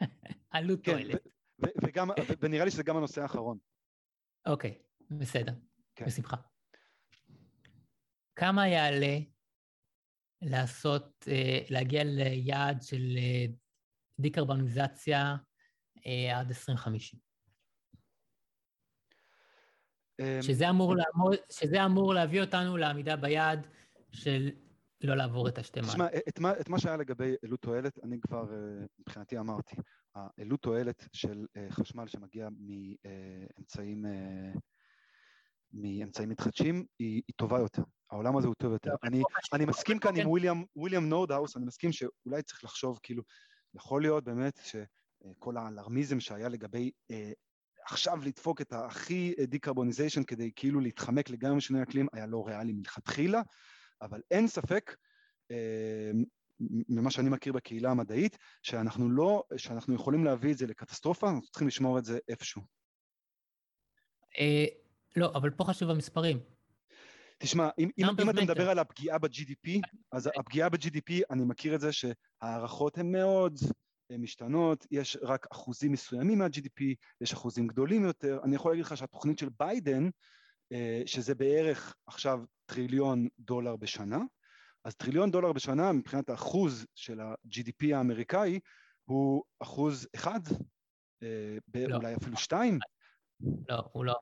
עלות 0.50 0.80
כן, 0.82 0.92
תועלת. 0.92 1.26
וגם, 1.58 2.08
ונראה 2.40 2.64
לי 2.64 2.70
שזה 2.70 2.82
גם 2.82 2.96
הנושא 2.96 3.22
האחרון. 3.22 3.58
אוקיי, 4.46 4.82
בסדר, 5.10 5.52
כן. 5.94 6.04
בשמחה. 6.06 6.36
כמה 8.36 8.68
יעלה 8.68 9.18
לעשות, 10.44 11.24
אה, 11.28 11.58
להגיע 11.70 12.04
ליעד 12.04 12.82
של 12.82 13.16
אה, 13.16 13.44
דיקרבוניזציה 14.20 15.36
אה, 16.06 16.38
עד 16.38 16.48
2050? 16.48 17.20
אמ, 20.20 20.42
שזה 20.42 20.70
אמור, 20.70 20.96
לעמוד, 20.96 21.36
שזה 21.50 21.84
אמור 21.84 22.14
להביא 22.14 22.40
אותנו 22.40 22.76
לעמידה 22.76 23.16
ביעד 23.16 23.66
של 24.12 24.50
לא 25.04 25.14
לעבור 25.14 25.48
את 25.48 25.58
השתי 25.58 25.80
תשמע, 25.80 26.06
את, 26.28 26.40
את 26.60 26.68
מה 26.68 26.78
שהיה 26.78 26.96
לגבי 26.96 27.34
עלות 27.44 27.60
תועלת, 27.60 27.98
אני 28.04 28.20
כבר 28.20 28.44
מבחינתי 28.98 29.38
אמרתי. 29.38 29.76
העלות 30.14 30.62
תועלת 30.62 31.08
של 31.12 31.46
חשמל 31.70 32.06
שמגיע 32.06 32.48
מאמצעים, 32.50 34.04
מאמצעים 35.74 36.28
מתחדשים 36.28 36.84
היא, 36.98 37.22
היא 37.28 37.34
טובה 37.36 37.58
יותר, 37.58 37.82
העולם 38.10 38.36
הזה 38.36 38.46
הוא 38.46 38.54
טוב 38.54 38.72
יותר. 38.72 38.90
אני, 39.02 39.22
אני 39.52 39.64
מסכים 39.64 39.98
כאן 39.98 40.16
עם 40.16 40.28
וויליאם, 40.28 40.64
וויליאם 40.76 41.08
נורדהאוס, 41.08 41.56
אני 41.56 41.64
מסכים 41.66 41.92
שאולי 41.92 42.42
צריך 42.42 42.64
לחשוב, 42.64 42.98
כאילו, 43.02 43.22
יכול 43.74 44.02
להיות 44.02 44.24
באמת 44.24 44.60
שכל 44.64 45.56
ה 45.56 45.63
alarmism 45.63 46.20
שהיה 46.20 46.48
לגבי 46.48 46.90
אה, 47.10 47.32
עכשיו 47.86 48.18
לדפוק 48.24 48.60
את 48.60 48.72
הכי 48.72 49.34
decarbonization 49.42 50.24
כדי 50.24 50.50
כאילו 50.56 50.80
להתחמק 50.80 51.30
לגמרי 51.30 51.56
משינוי 51.56 51.82
אקלים 51.82 52.06
היה 52.12 52.26
לא 52.26 52.46
ריאלי 52.46 52.72
מלכתחילה, 52.72 53.42
אבל 54.02 54.20
אין 54.30 54.46
ספק 54.48 54.96
ממה 56.88 57.10
שאני 57.10 57.30
מכיר 57.30 57.52
בקהילה 57.52 57.90
המדעית, 57.90 58.38
שאנחנו 58.62 59.10
לא, 59.10 59.42
שאנחנו 59.56 59.94
יכולים 59.94 60.24
להביא 60.24 60.52
את 60.52 60.58
זה 60.58 60.66
לקטסטרופה, 60.66 61.28
אנחנו 61.28 61.46
צריכים 61.50 61.68
לשמור 61.68 61.98
את 61.98 62.04
זה 62.04 62.18
איפשהו. 62.28 62.62
לא, 65.16 65.32
אבל 65.34 65.50
פה 65.50 65.64
חשוב 65.64 65.90
המספרים. 65.90 66.40
תשמע, 67.38 67.68
אם, 67.78 67.90
אם, 67.98 68.04
אם 68.22 68.30
אתה 68.30 68.42
מדבר 68.42 68.70
על 68.70 68.78
הפגיעה 68.78 69.18
ב-GDP, 69.18 69.80
אז 70.12 70.30
הפגיעה 70.36 70.68
ב-GDP, 70.68 71.12
אני 71.30 71.44
מכיר 71.44 71.74
את 71.74 71.80
זה 71.80 71.90
שההערכות 71.92 72.98
הן 72.98 73.12
מאוד 73.12 73.58
משתנות, 74.18 74.86
יש 74.90 75.16
רק 75.22 75.46
אחוזים 75.52 75.92
מסוימים 75.92 76.38
מה-GDP, 76.38 76.82
יש 77.20 77.32
אחוזים 77.32 77.66
גדולים 77.66 78.04
יותר. 78.04 78.40
אני 78.44 78.56
יכול 78.56 78.72
להגיד 78.72 78.84
לך 78.84 78.96
שהתוכנית 78.96 79.38
של 79.38 79.48
ביידן, 79.58 80.08
אה, 80.72 81.02
שזה 81.06 81.34
בערך 81.34 81.94
עכשיו 82.06 82.40
טריליון 82.66 83.28
דולר 83.38 83.76
בשנה, 83.76 84.18
אז 84.84 84.94
טריליון 84.94 85.30
דולר 85.30 85.52
בשנה 85.52 85.92
מבחינת 85.92 86.30
האחוז 86.30 86.86
של 86.94 87.20
ה-GDP 87.20 87.94
האמריקאי 87.94 88.60
הוא 89.04 89.44
אחוז 89.60 90.08
אחד, 90.14 90.40
אה, 91.22 91.58
לא. 91.74 91.96
אולי 91.96 92.14
אפילו 92.14 92.36
שתיים. 92.36 92.78
לא, 93.68 93.82
הוא 93.92 94.04
לא. 94.04 94.14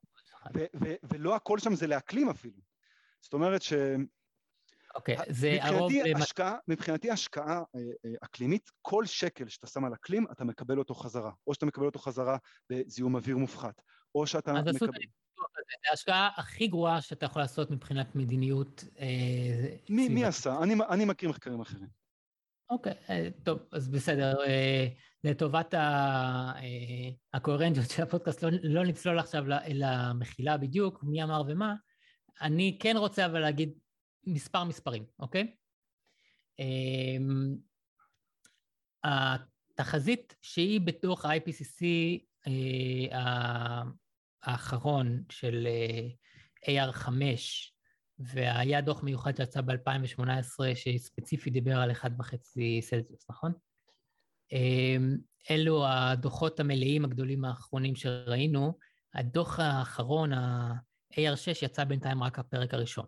ולא 1.02 1.36
הכל 1.36 1.58
שם 1.58 1.74
זה 1.74 1.86
לאקלים 1.86 2.28
אפילו. 2.28 2.60
זאת 3.20 3.32
אומרת 3.32 3.62
ש... 3.62 3.72
אוקיי, 4.94 5.18
okay, 5.18 5.22
זה 5.28 5.58
הרוב... 5.60 5.92
השקעה, 6.16 6.56
מבחינתי 6.68 7.10
השקעה 7.10 7.62
אה, 7.74 7.80
אה, 8.04 8.10
אקלימית, 8.24 8.70
כל 8.82 9.06
שקל 9.06 9.48
שאתה 9.48 9.66
שם 9.66 9.84
על 9.84 9.94
אקלים, 9.94 10.26
אתה 10.32 10.44
מקבל 10.44 10.78
אותו 10.78 10.94
חזרה. 10.94 11.30
או 11.46 11.54
שאתה 11.54 11.66
מקבל 11.66 11.86
אותו 11.86 11.98
חזרה 11.98 12.36
בזיהום 12.70 13.14
אוויר 13.14 13.36
מופחת, 13.36 13.82
או 14.14 14.26
שאתה 14.26 14.50
אז 14.50 14.74
מקבל... 14.74 14.88
אז 15.38 15.64
זה 15.84 15.90
ההשקעה 15.90 16.30
הכי 16.36 16.66
גרועה 16.66 17.00
שאתה 17.00 17.26
יכול 17.26 17.42
לעשות 17.42 17.70
מבחינת 17.70 18.14
מדיניות 18.14 18.84
אה, 18.98 19.76
מי, 19.88 20.08
מי 20.08 20.24
עשה? 20.24 20.58
אני, 20.62 20.74
אני 20.90 21.04
מכיר 21.04 21.28
מחקרים 21.28 21.60
אחרים. 21.60 21.88
אוקיי, 22.70 22.94
טוב, 23.42 23.58
אז 23.72 23.88
בסדר. 23.88 24.34
לטובת 25.24 25.74
אה, 25.74 26.52
הקוהרנטיות 27.34 27.90
של 27.90 28.02
הפודקאסט, 28.02 28.42
לא, 28.42 28.50
לא 28.62 28.84
נצלול 28.84 29.18
עכשיו 29.18 29.44
למחילה 29.68 30.56
בדיוק, 30.56 31.02
מי 31.02 31.22
אמר 31.22 31.42
ומה. 31.48 31.74
אני 32.40 32.78
כן 32.80 32.96
רוצה 32.96 33.26
אבל 33.26 33.40
להגיד 33.40 33.72
מספר 34.26 34.64
מספרים, 34.64 35.04
אוקיי? 35.18 35.54
אמ, 36.58 37.56
התחזית 39.04 40.34
שהיא 40.42 40.80
בתוך 40.80 41.24
ה-IPCC 41.24 41.84
אה, 43.12 43.82
האחרון 44.42 45.22
של 45.30 45.66
אה, 46.66 46.86
AR5, 46.86 47.10
והיה 48.18 48.80
דוח 48.80 49.02
מיוחד 49.02 49.36
שיצא 49.36 49.60
ב-2018 49.60 50.74
שספציפי 50.74 51.50
דיבר 51.50 51.76
על 51.76 51.90
1.5 51.90 52.36
סלסיוס, 52.80 53.30
נכון? 53.30 53.52
אמ, 54.52 55.16
אלו 55.50 55.86
הדוחות 55.86 56.60
המלאים 56.60 57.04
הגדולים 57.04 57.44
האחרונים 57.44 57.96
שראינו. 57.96 58.78
הדוח 59.14 59.60
האחרון, 59.60 60.32
ה-AR6, 60.32 61.64
יצא 61.64 61.84
בינתיים 61.84 62.22
רק 62.22 62.38
הפרק 62.38 62.74
הראשון. 62.74 63.06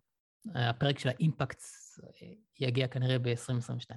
הפרק 0.55 0.99
של 0.99 1.09
האימפקטס 1.09 2.01
אה, 2.05 2.29
יגיע 2.61 2.89
כנראה 2.89 3.19
ב-2022. 3.19 3.97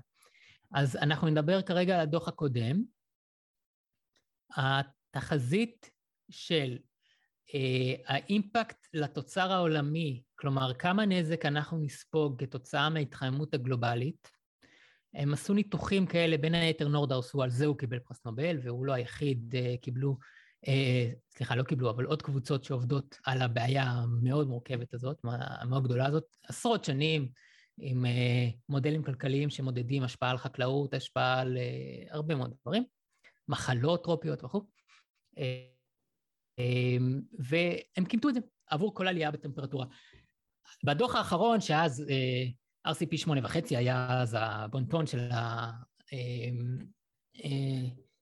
אז 0.74 0.96
אנחנו 0.96 1.28
נדבר 1.28 1.62
כרגע 1.62 1.96
על 1.96 2.02
הדוח 2.02 2.28
הקודם. 2.28 2.84
התחזית 4.56 5.90
של 6.30 6.78
אה, 7.56 7.96
האימפקט 8.06 8.88
לתוצר 8.94 9.52
העולמי, 9.52 10.24
כלומר 10.36 10.74
כמה 10.74 11.06
נזק 11.06 11.46
אנחנו 11.46 11.78
נספוג 11.78 12.44
כתוצאה 12.44 12.90
מההתחממות 12.90 13.54
הגלובלית, 13.54 14.32
הם 15.14 15.34
עשו 15.34 15.54
ניתוחים 15.54 16.06
כאלה, 16.06 16.38
בין 16.38 16.56
היתר 16.56 16.88
נורדאוס, 16.88 17.34
הוא 17.34 17.44
על 17.44 17.50
זה 17.50 17.66
הוא 17.66 17.78
קיבל 17.78 18.00
פרס 18.00 18.26
נובל, 18.26 18.58
והוא 18.64 18.86
לא 18.86 18.94
היחיד, 18.94 19.56
אה, 19.56 19.76
קיבלו 19.82 20.18
אה, 20.68 21.12
סליחה, 21.32 21.56
לא 21.56 21.64
קיבלו, 21.64 21.90
אבל 21.90 22.06
עוד 22.06 22.22
קבוצות 22.22 22.64
שעובדות 22.64 23.18
על 23.26 23.42
הבעיה 23.42 23.84
המאוד 23.84 24.48
מורכבת 24.48 24.94
הזאת, 24.94 25.18
המאוד 25.62 25.84
גדולה 25.84 26.06
הזאת, 26.06 26.24
עשרות 26.48 26.84
שנים, 26.84 27.30
עם 27.78 28.06
אה, 28.06 28.50
מודלים 28.70 29.04
כלכליים 29.04 29.50
שמודדים 29.50 30.04
השפעה 30.04 30.32
על 30.32 30.38
חקלאות, 30.38 30.94
השפעה 30.94 31.42
על 31.42 31.58
הרבה 32.10 32.36
מאוד 32.36 32.54
דברים, 32.62 32.84
מחלות 33.48 34.04
טרופיות 34.04 34.44
וכו', 34.44 34.62
והם 37.40 38.06
קימטו 38.08 38.30
את 38.30 38.34
זה 38.34 38.40
עבור 38.70 38.96
כל 38.96 39.08
עלייה 39.08 39.32
בטמפרטורה. 39.32 39.86
בדוח 40.84 41.16
האחרון, 41.16 41.62
שאז 41.62 42.06
RCP 42.88 43.28
8.5 43.28 43.78
היה 43.78 44.22
אז 44.22 44.38
הבונטון 44.40 45.08
של 45.08 45.30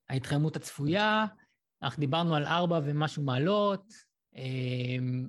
ההתחממות 0.08 0.56
הצפויה, 0.56 1.26
אנחנו 1.82 2.00
דיברנו 2.00 2.34
על 2.34 2.44
ארבע 2.44 2.80
ומשהו 2.84 3.22
מעלות. 3.22 3.92
אמ, 4.36 5.28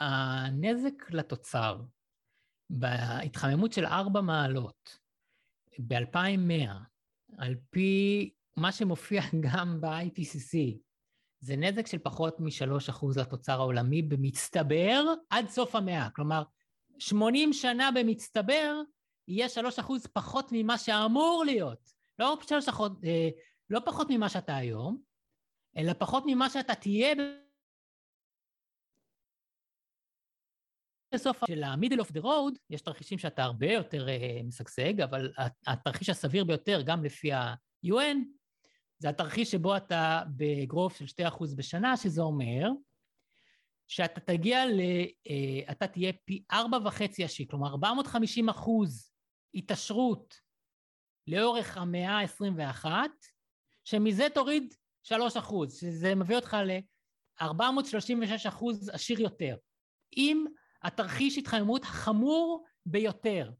הנזק 0.00 1.10
לתוצר 1.10 1.80
בהתחממות 2.70 3.72
של 3.72 3.86
ארבע 3.86 4.20
מעלות 4.20 4.98
ב-2100, 5.78 6.70
על 7.38 7.54
פי 7.70 8.30
מה 8.56 8.72
שמופיע 8.72 9.22
גם 9.50 9.80
ב-IPCC, 9.80 10.78
זה 11.40 11.56
נזק 11.56 11.86
של 11.86 11.98
פחות 11.98 12.40
מ-3% 12.40 13.06
לתוצר 13.20 13.52
העולמי 13.52 14.02
במצטבר 14.02 15.04
עד 15.30 15.48
סוף 15.48 15.74
המאה. 15.74 16.10
כלומר, 16.10 16.42
80 16.98 17.52
שנה 17.52 17.90
במצטבר 17.94 18.80
יהיה 19.28 19.46
3% 19.78 20.08
פחות 20.12 20.48
ממה 20.52 20.78
שאמור 20.78 21.42
להיות. 21.46 21.92
לא, 22.18 22.36
3%, 22.68 22.82
אה, 23.04 23.28
לא 23.70 23.80
פחות 23.84 24.06
ממה 24.10 24.28
שאתה 24.28 24.56
היום, 24.56 25.02
אלא 25.76 25.92
פחות 25.92 26.24
ממה 26.26 26.50
שאתה 26.50 26.74
תהיה 26.74 27.14
בסוף 31.14 31.40
של 31.46 31.62
ה-middle 31.62 32.00
of 32.00 32.12
the 32.12 32.22
road, 32.22 32.58
יש 32.70 32.80
תרחישים 32.82 33.18
שאתה 33.18 33.42
הרבה 33.42 33.72
יותר 33.72 34.06
uh, 34.06 34.42
משגשג, 34.44 35.00
אבל 35.00 35.32
התרחיש 35.66 36.08
הסביר 36.08 36.44
ביותר, 36.44 36.82
גם 36.82 37.04
לפי 37.04 37.32
ה-UN, 37.32 38.16
זה 38.98 39.08
התרחיש 39.08 39.50
שבו 39.50 39.76
אתה 39.76 40.22
בגרוף 40.36 40.96
של 40.96 41.24
2% 41.28 41.56
בשנה, 41.56 41.96
שזה 41.96 42.22
אומר 42.22 42.68
שאתה 43.92 44.20
תגיע 44.20 44.66
ל... 44.66 44.80
Uh, 45.28 45.72
אתה 45.72 45.86
תהיה 45.86 46.12
פי 46.24 46.42
4.5 46.52 46.56
השיק, 47.24 47.50
כלומר 47.50 47.68
450 47.68 48.48
אחוז 48.48 49.12
התעשרות 49.54 50.34
לאורך 51.26 51.76
המאה 51.76 52.10
ה-21, 52.10 52.86
שמזה 53.84 54.26
תוריד 54.34 54.74
3 55.02 55.36
אחוז, 55.36 55.80
שזה 55.80 56.14
מביא 56.14 56.36
אותך 56.36 56.56
ל-436 56.66 58.48
אחוז 58.48 58.88
עשיר 58.88 59.20
יותר, 59.20 59.56
עם 60.16 60.44
התרחיש 60.82 61.38
התחממות 61.38 61.82
החמור 61.82 62.64
ביותר. 62.86 63.50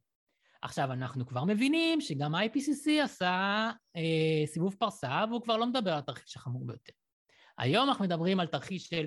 עכשיו, 0.63 0.93
אנחנו 0.93 1.27
כבר 1.27 1.45
מבינים 1.45 2.01
שגם 2.01 2.35
ה-IPCC 2.35 2.91
עשה 3.05 3.71
אה, 3.97 4.47
סיבוב 4.47 4.77
פרסה, 4.79 5.25
והוא 5.29 5.43
כבר 5.43 5.57
לא 5.57 5.67
מדבר 5.67 5.93
על 5.93 5.99
התרחיש 5.99 6.37
החמור 6.37 6.67
ביותר. 6.67 6.93
היום 7.59 7.89
אנחנו 7.89 8.05
מדברים 8.05 8.41
על 8.41 8.47
תרחיש 8.47 8.89
של 8.89 9.07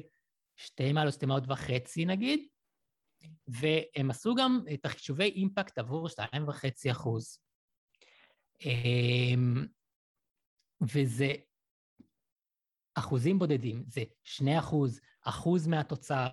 שתי 0.56 0.94
מעלות, 0.94 1.14
שתי 1.14 1.26
מעלות 1.26 1.44
וחצי 1.48 2.06
נגיד, 2.06 2.48
והם 3.48 4.10
עשו 4.10 4.36
גם 4.36 4.60
את 4.74 4.86
החישובי 4.86 5.24
אימפקט 5.24 5.78
עבור 5.78 6.08
2.5 6.08 6.92
אחוז. 6.92 7.40
אה, 8.66 9.36
וזה 10.82 11.34
אחוזים 12.96 13.40
בודדים, 13.40 13.84
זה 13.88 14.04
שני 14.24 14.60
אחוז, 14.60 15.00
אחוז 15.24 15.68
מהתוצר. 15.68 16.30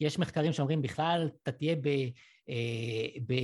יש 0.00 0.18
מחקרים 0.18 0.52
שאומרים 0.52 0.82
בכלל, 0.82 1.30
אתה 1.42 1.52
תהיה 1.52 1.76
ב, 1.76 1.86
אה, 2.48 3.08
ב, 3.26 3.34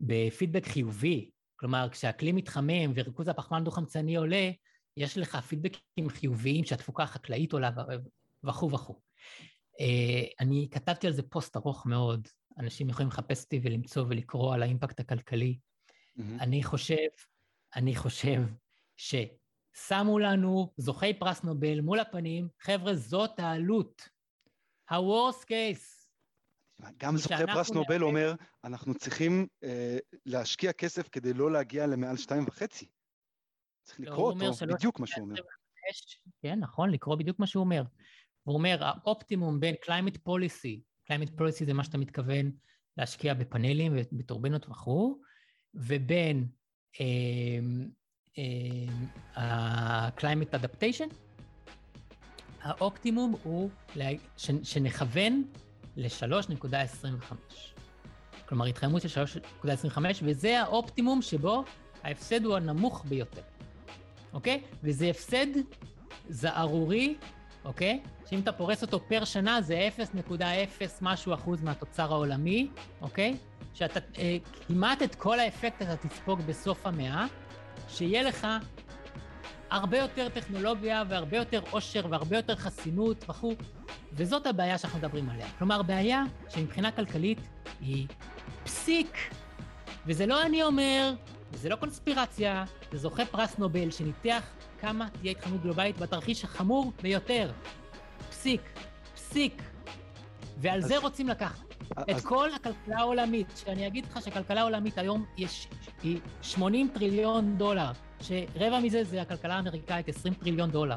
בפידבק 0.00 0.66
חיובי. 0.66 1.30
כלומר, 1.56 1.88
כשהאקלים 1.90 2.36
מתחמם 2.36 2.92
וריכוז 2.94 3.28
הפחמן 3.28 3.64
דו-חמצני 3.64 4.16
עולה, 4.16 4.50
יש 4.96 5.18
לך 5.18 5.36
פידבקים 5.36 6.08
חיוביים 6.08 6.64
שהתפוקה 6.64 7.02
החקלאית 7.02 7.52
עולה 7.52 7.70
וכו' 8.44 8.70
וכו'. 8.70 9.00
אה, 9.80 10.22
אני 10.40 10.68
כתבתי 10.70 11.06
על 11.06 11.12
זה 11.12 11.22
פוסט 11.22 11.56
ארוך 11.56 11.86
מאוד, 11.86 12.28
אנשים 12.58 12.88
יכולים 12.88 13.08
לחפש 13.08 13.44
אותי 13.44 13.60
ולמצוא 13.62 14.04
ולקרוא 14.08 14.54
על 14.54 14.62
האימפקט 14.62 15.00
הכלכלי. 15.00 15.58
Mm-hmm. 15.58 16.22
אני 16.40 16.62
חושב, 16.62 17.08
אני 17.76 17.96
חושב 17.96 18.40
ש... 18.96 19.14
שמו 19.74 20.18
לנו 20.18 20.72
זוכי 20.76 21.14
פרס 21.14 21.42
נובל 21.42 21.80
מול 21.80 22.00
הפנים, 22.00 22.48
חבר'ה, 22.60 22.94
זאת 22.94 23.38
העלות. 23.38 24.08
ה-Worst 24.90 25.44
case. 25.44 26.02
גם 26.96 27.16
זוכה 27.16 27.46
פרס 27.46 27.70
נובל 27.70 27.94
נאבד... 27.94 28.02
אומר, 28.02 28.34
אנחנו 28.64 28.94
צריכים 28.94 29.46
אה, 29.64 29.98
להשקיע 30.26 30.72
כסף 30.72 31.08
כדי 31.08 31.32
לא 31.32 31.52
להגיע 31.52 31.86
למעל 31.86 32.16
שתיים 32.16 32.44
וחצי. 32.46 32.86
צריך 33.82 34.00
לא, 34.00 34.06
לקרוא 34.06 34.32
אותו, 34.32 34.66
בדיוק 34.66 35.00
מה 35.00 35.06
שהוא 35.06 35.24
אומר. 35.24 35.42
כן, 36.42 36.58
נכון, 36.58 36.90
לקרוא 36.90 37.16
בדיוק 37.16 37.38
מה 37.38 37.46
שהוא 37.46 37.64
אומר. 37.64 37.82
הוא 38.42 38.54
אומר, 38.54 38.76
האופטימום 38.80 39.60
בין 39.60 39.74
climate 39.84 40.28
policy, 40.28 40.80
climate 41.10 41.38
policy 41.38 41.64
זה 41.66 41.74
מה 41.74 41.84
שאתה 41.84 41.98
מתכוון 41.98 42.50
להשקיע 42.96 43.34
בפאנלים 43.34 43.92
ובטורבינות 43.96 44.68
וכו', 44.68 45.20
ובין 45.74 46.46
אה, 47.00 47.58
ה-climate 49.36 50.54
adaptation, 50.54 51.14
האופטימום 52.62 53.34
הוא 53.42 53.70
שנכוון 54.62 55.44
ל-3.25. 55.96 57.34
כלומר 58.48 58.66
התחממות 58.66 59.02
של 59.02 59.24
3.25, 59.64 59.98
וזה 60.22 60.60
האופטימום 60.60 61.22
שבו 61.22 61.64
ההפסד 62.02 62.44
הוא 62.44 62.56
הנמוך 62.56 63.04
ביותר, 63.08 63.42
אוקיי? 64.32 64.62
וזה 64.82 65.10
הפסד 65.10 65.46
זערורי, 66.28 67.16
אוקיי? 67.64 68.00
שאם 68.30 68.40
אתה 68.40 68.52
פורס 68.52 68.82
אותו 68.82 69.00
פר 69.08 69.24
שנה 69.24 69.62
זה 69.62 69.88
0.0 69.96 70.40
משהו 71.00 71.34
אחוז 71.34 71.62
מהתוצר 71.62 72.12
העולמי, 72.12 72.68
אוקיי? 73.00 73.36
שאתה 73.74 74.00
אה, 74.18 74.36
כמעט 74.66 75.02
את 75.02 75.14
כל 75.14 75.40
האפקט 75.40 75.82
אתה 75.82 75.96
תספוג 75.96 76.40
בסוף 76.40 76.86
המאה, 76.86 77.26
שיהיה 77.88 78.22
לך 78.22 78.46
הרבה 79.70 79.98
יותר 79.98 80.28
טכנולוגיה 80.28 81.02
והרבה 81.08 81.36
יותר 81.36 81.60
עושר 81.70 82.06
והרבה 82.10 82.36
יותר 82.36 82.56
חסינות 82.56 83.24
וכו', 83.28 83.54
וזאת 84.12 84.46
הבעיה 84.46 84.78
שאנחנו 84.78 84.98
מדברים 84.98 85.30
עליה. 85.30 85.46
כלומר, 85.58 85.82
בעיה 85.82 86.24
שמבחינה 86.48 86.92
כלכלית 86.92 87.38
היא 87.80 88.06
פסיק, 88.64 89.16
וזה 90.06 90.26
לא 90.26 90.42
אני 90.42 90.62
אומר, 90.62 91.12
וזה 91.52 91.68
לא 91.68 91.76
קונספירציה, 91.76 92.64
זה 92.92 92.98
זוכה 92.98 93.24
פרס 93.24 93.58
נובל 93.58 93.90
שניתח 93.90 94.42
כמה 94.82 95.08
תהיה 95.20 95.30
התחממות 95.30 95.62
גלובלית 95.62 95.98
בתרחיש 95.98 96.44
החמור 96.44 96.92
ביותר. 97.02 97.52
פסיק, 98.30 98.60
פסיק. 99.14 99.62
ועל 100.58 100.78
אז... 100.78 100.88
זה 100.88 100.98
רוצים 100.98 101.28
לקחת. 101.28 101.74
אז... 101.96 102.04
את 102.10 102.24
כל 102.24 102.54
הכלכלה 102.54 102.98
העולמית, 102.98 103.46
שאני 103.56 103.86
אגיד 103.86 104.06
לך 104.06 104.22
שהכלכלה 104.22 104.60
העולמית 104.60 104.98
היום 104.98 105.24
יש, 105.36 105.68
היא 106.02 106.20
80 106.42 106.88
טריליון 106.94 107.58
דולר, 107.58 107.90
שרבע 108.20 108.80
מזה 108.80 109.04
זה 109.04 109.22
הכלכלה 109.22 109.54
האמריקאית, 109.54 110.08
20 110.08 110.34
טריליון 110.34 110.70
דולר. 110.70 110.96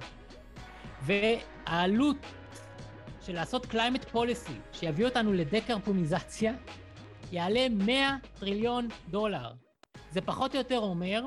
והעלות 1.01 2.17
של 3.21 3.33
לעשות 3.33 3.65
climate 3.65 4.15
policy, 4.15 4.51
שיביא 4.73 5.05
אותנו 5.05 5.33
לדקרפוניזציה, 5.33 6.53
יעלה 7.31 7.67
100 7.69 8.15
טריליון 8.39 8.87
דולר. 9.09 9.51
זה 10.11 10.21
פחות 10.21 10.53
או 10.53 10.59
יותר 10.59 10.79
אומר 10.79 11.23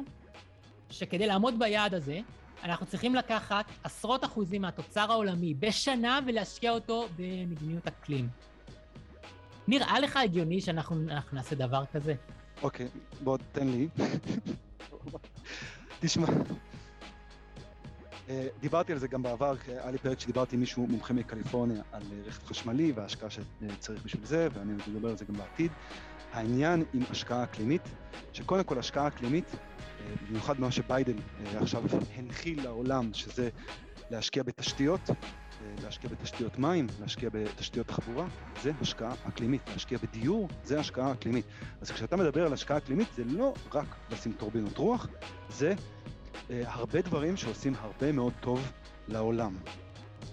שכדי 0.90 1.26
לעמוד 1.26 1.58
ביעד 1.58 1.94
הזה, 1.94 2.20
אנחנו 2.64 2.86
צריכים 2.86 3.14
לקחת 3.14 3.64
עשרות 3.84 4.24
אחוזים 4.24 4.62
מהתוצר 4.62 5.12
העולמי 5.12 5.54
בשנה 5.54 6.20
ולהשקיע 6.26 6.70
אותו 6.70 7.08
במדיניות 7.16 7.86
אקלים. 7.86 8.28
נראה 9.68 10.00
לך 10.00 10.16
הגיוני 10.16 10.60
שאנחנו 10.60 10.96
נעשה 11.32 11.54
דבר 11.54 11.84
כזה? 11.92 12.14
אוקיי, 12.62 12.88
בוא 13.24 13.38
תן 13.52 13.68
לי. 13.68 13.88
תשמע, 16.00 16.26
אה, 18.28 18.46
דיברתי 18.60 18.92
על 18.92 18.98
זה 18.98 19.08
גם 19.08 19.22
בעבר, 19.22 19.54
היה 19.66 19.90
לי 19.90 19.98
פרק 19.98 20.20
שדיברתי 20.20 20.56
עם 20.56 20.60
מישהו 20.60 20.86
מומחה 20.86 21.14
מקליפורניה 21.14 21.82
על 21.92 22.02
רכב 22.26 22.46
חשמלי 22.46 22.92
וההשקעה 22.92 23.30
שצריך 23.30 24.04
בשביל 24.04 24.24
זה, 24.24 24.48
ואני 24.54 24.72
מדבר 24.88 25.08
על 25.08 25.16
זה 25.16 25.24
גם 25.24 25.34
בעתיד. 25.34 25.72
העניין 26.32 26.84
עם 26.94 27.02
השקעה 27.10 27.44
אקלימית, 27.44 27.82
שקודם 28.32 28.64
כל 28.64 28.78
השקעה 28.78 29.06
אקלימית, 29.06 29.56
במיוחד 30.28 30.60
מה 30.60 30.70
שביידן 30.70 31.16
עכשיו 31.60 31.82
הנחיל 32.16 32.62
לעולם, 32.62 33.14
שזה 33.14 33.48
להשקיע 34.10 34.42
בתשתיות, 34.42 35.00
להשקיע 35.82 36.10
בתשתיות 36.10 36.58
מים, 36.58 36.86
להשקיע 37.00 37.30
בתשתיות 37.32 37.86
תחבורה, 37.86 38.26
זה 38.62 38.72
השקעה 38.80 39.14
אקלימית. 39.28 39.62
להשקיע 39.68 39.98
בדיור, 39.98 40.48
זה 40.64 40.80
השקעה 40.80 41.12
אקלימית. 41.12 41.44
אז 41.80 41.90
כשאתה 41.90 42.16
מדבר 42.16 42.46
על 42.46 42.52
השקעה 42.52 42.76
אקלימית, 42.76 43.08
זה 43.16 43.24
לא 43.24 43.54
רק 43.74 43.96
לשים 44.10 44.32
טורבינות 44.32 44.78
רוח, 44.78 45.08
זה 45.48 45.74
אה, 46.50 46.62
הרבה 46.66 47.02
דברים 47.02 47.36
שעושים 47.36 47.72
הרבה 47.78 48.12
מאוד 48.12 48.32
טוב 48.40 48.72
לעולם. 49.08 49.54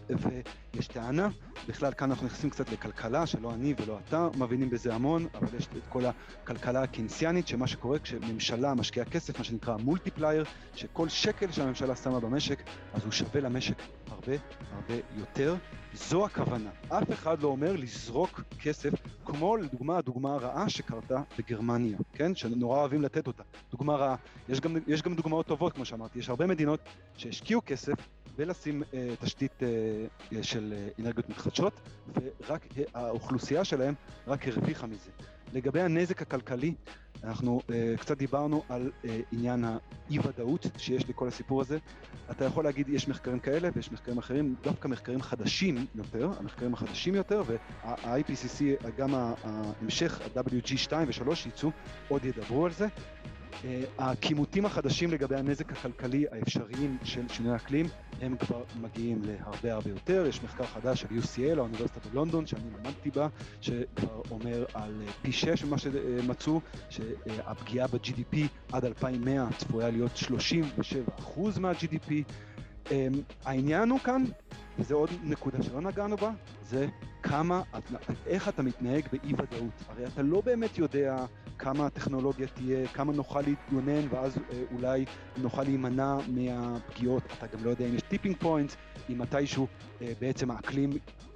ויש 0.10 0.88
טענה, 0.88 1.30
בכלל 1.68 1.94
כאן 1.94 2.10
אנחנו 2.10 2.26
נכנסים 2.26 2.50
קצת 2.50 2.72
לכלכלה, 2.72 3.26
שלא 3.26 3.54
אני 3.54 3.74
ולא 3.78 4.00
אתה 4.08 4.28
מבינים 4.38 4.70
בזה 4.70 4.96
המון, 4.96 5.28
אבל 5.34 5.58
יש 5.58 5.68
את 5.78 5.88
כל 5.90 6.04
הכלכלה 6.06 6.84
הקינסיאנית, 6.84 7.48
שמה 7.48 7.68
שקורה 7.68 8.00
כשממשלה 8.00 8.74
משקיעה 8.74 9.06
כסף, 9.06 9.38
מה 9.38 9.44
שנקרא 9.44 9.76
מולטיפלייר, 9.78 10.46
שכל 10.76 11.10
שקל 11.10 11.52
שהממשלה 11.52 11.96
שמה 11.96 12.20
במשק, 12.20 12.64
אז 12.94 13.04
הוא 13.04 13.12
שווה 13.12 13.42
למשק 13.42 13.82
הרבה 14.08 14.34
הרבה 14.72 14.94
יותר. 15.16 15.56
זו 15.94 16.26
הכוונה. 16.26 16.70
אף 16.90 17.12
אחד 17.12 17.42
לא 17.42 17.48
אומר 17.48 17.76
לזרוק 17.76 18.42
כסף, 18.60 18.92
כמו 19.26 19.58
לדוגמה 19.58 19.98
הדוגמה 19.98 20.34
הרעה 20.34 20.70
שקרתה 20.70 21.22
בגרמניה, 21.38 21.98
כן? 22.14 22.36
שנורא 22.36 22.78
אוהבים 22.78 23.02
לתת 23.02 23.28
אותה. 23.28 23.44
דוגמה 23.72 23.96
רעה. 23.96 24.16
יש 24.50 24.60
גם, 24.60 24.78
יש 24.88 25.02
גם 25.02 25.16
דוגמאות 25.16 25.46
טובות, 25.46 25.74
כמו 25.74 25.86
שאמרתי. 25.86 26.20
יש 26.20 26.30
הרבה 26.30 26.46
מדינות 26.46 26.80
שהשקיעו 27.18 27.62
כסף 27.66 27.94
ולשים 28.36 28.84
uh, 28.84 28.96
תשתית 29.22 29.52
uh, 29.60 30.36
של 30.42 30.74
uh, 30.74 31.02
אנרגיות 31.02 31.30
מתחדשות, 31.30 31.80
ורק 32.16 32.66
uh, 32.66 32.80
האוכלוסייה 32.94 33.64
שלהם 33.64 33.94
רק 34.28 34.48
הרוויחה 34.48 34.88
מזה. 34.88 35.12
לגבי 35.54 35.82
הנזק 35.82 36.22
הכלכלי, 36.22 36.74
אנחנו 37.24 37.62
uh, 37.68 37.72
קצת 38.00 38.18
דיברנו 38.18 38.64
על 38.70 38.92
uh, 39.04 39.08
עניין 39.32 39.64
האי-ודאות 39.64 40.68
שיש 40.78 41.10
לכל 41.10 41.28
הסיפור 41.28 41.62
הזה. 41.62 41.78
אתה 42.32 42.46
יכול 42.46 42.64
להגיד, 42.64 42.90
יש 42.90 43.08
מחקרים 43.08 43.40
כאלה 43.40 43.70
ויש 43.76 43.92
מחקרים 43.92 44.18
אחרים, 44.18 44.56
דווקא 44.64 44.88
מחקרים 44.88 45.22
חדשים 45.22 45.86
יותר, 45.96 46.32
המחקרים 46.40 46.74
החדשים 46.74 47.16
יותר, 47.16 47.44
וה-IPCC, 47.46 48.88
גם 48.98 49.16
ההמשך, 49.16 50.22
ה-WG2 50.22 50.94
ו-3 50.94 51.48
יצאו, 51.48 51.72
עוד 52.08 52.26
ידברו 52.26 52.66
על 52.66 52.72
זה. 52.72 52.88
אה, 53.66 53.84
הכימותים 53.98 54.66
החדשים 54.66 55.12
לגבי 55.12 55.36
הנזק 55.36 55.72
הכלכלי 55.72 56.26
האפשריים 56.32 56.98
של 57.04 57.28
שינוי 57.28 57.56
אקלים 57.56 57.86
הם 58.22 58.38
כבר 58.38 58.64
מגיעים 58.82 59.22
להרבה 59.24 59.74
הרבה 59.74 59.90
יותר. 59.90 60.26
יש 60.30 60.44
מחקר 60.44 60.66
חדש 60.66 61.02
של 61.02 61.08
UCL, 61.08 61.58
האוניברסיטה 61.58 62.10
בלונדון, 62.10 62.48
שאני 62.48 62.64
למדתי 62.78 63.12
בה, 63.12 63.28
שכבר 63.62 64.22
אומר 64.32 64.66
על 64.74 65.02
אה, 65.08 65.12
פי 65.22 65.32
6 65.32 65.64
ממה 65.64 65.78
שמצאו, 65.78 66.62
שהפגיעה 66.90 67.88
ב-GDP 67.88 68.38
עד 68.72 68.86
2100 68.86 69.48
צפויה 69.58 69.90
להיות 69.90 70.12
37% 70.16 71.60
מה-GDP. 71.60 72.12
אמ, 72.92 73.12
העניין 73.46 73.90
הוא 73.90 74.00
כאן, 74.00 74.24
וזו 74.80 74.96
עוד 74.96 75.10
נקודה 75.24 75.64
שלא 75.64 75.82
נגענו 75.82 76.18
בה, 76.18 76.32
זה 76.62 76.88
כמה, 77.24 77.62
איך 78.28 78.50
אתה 78.50 78.62
מתנהג 78.62 79.08
באי 79.12 79.34
ודאות. 79.34 79.84
הרי 79.90 80.06
אתה 80.06 80.22
לא 80.22 80.42
באמת 80.42 80.78
יודע 80.78 81.26
כמה 81.58 81.86
הטכנולוגיה 81.86 82.48
תהיה, 82.48 82.88
כמה 82.88 83.14
נוכל 83.14 83.42
להתגונן, 83.42 84.08
ואז 84.10 84.38
אה, 84.38 84.64
אולי 84.72 85.06
נוכל 85.38 85.64
להימנע 85.64 86.18
מהפגיעות. 86.28 87.24
אתה 87.38 87.48
גם 87.48 87.64
לא 87.64 87.70
יודע 87.70 87.86
אם 87.86 87.96
יש 87.96 88.02
tipping 88.02 88.38
point, 88.38 88.74
אם 89.10 89.18
מתישהו 89.18 89.68
אה, 90.02 90.12
בעצם 90.22 90.52
האקלים 90.52 90.90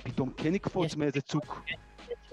פתאום 0.03 0.29
כן 0.37 0.55
יקפוץ 0.55 0.95
מאיזה 0.95 1.21
צוק. 1.21 1.63
יש 1.67 1.77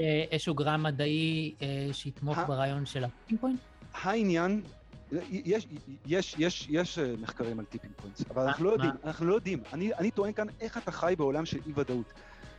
אה, 0.01 0.25
איזשהו 0.31 0.55
גורם 0.55 0.83
מדעי 0.83 1.55
שיתמוך 1.93 2.39
ברעיון 2.47 2.87
של 2.87 3.05
ה 3.05 3.09
tipping 3.09 3.41
point? 3.41 3.61
העניין 4.03 4.63
יש, 5.31 5.67
יש, 6.07 6.35
יש, 6.39 6.67
יש 6.71 6.99
אה, 6.99 7.15
מחקרים 7.21 7.59
על 7.59 7.65
tipping 7.65 7.93
points, 7.97 8.25
אבל 8.31 8.43
אנחנו 8.43 8.65
לא 8.65 8.71
יודעים, 8.71 8.91
אנחנו 9.05 9.27
לא 9.27 9.35
יודעים. 9.35 9.63
אני, 9.73 9.95
אני 9.95 10.11
טוען 10.11 10.33
כאן 10.33 10.47
איך 10.61 10.79
אתה 10.79 10.93
חי 10.93 11.15
בעולם 11.19 11.47
של 11.47 11.59
אי 11.67 11.73
ודאות. 11.77 12.13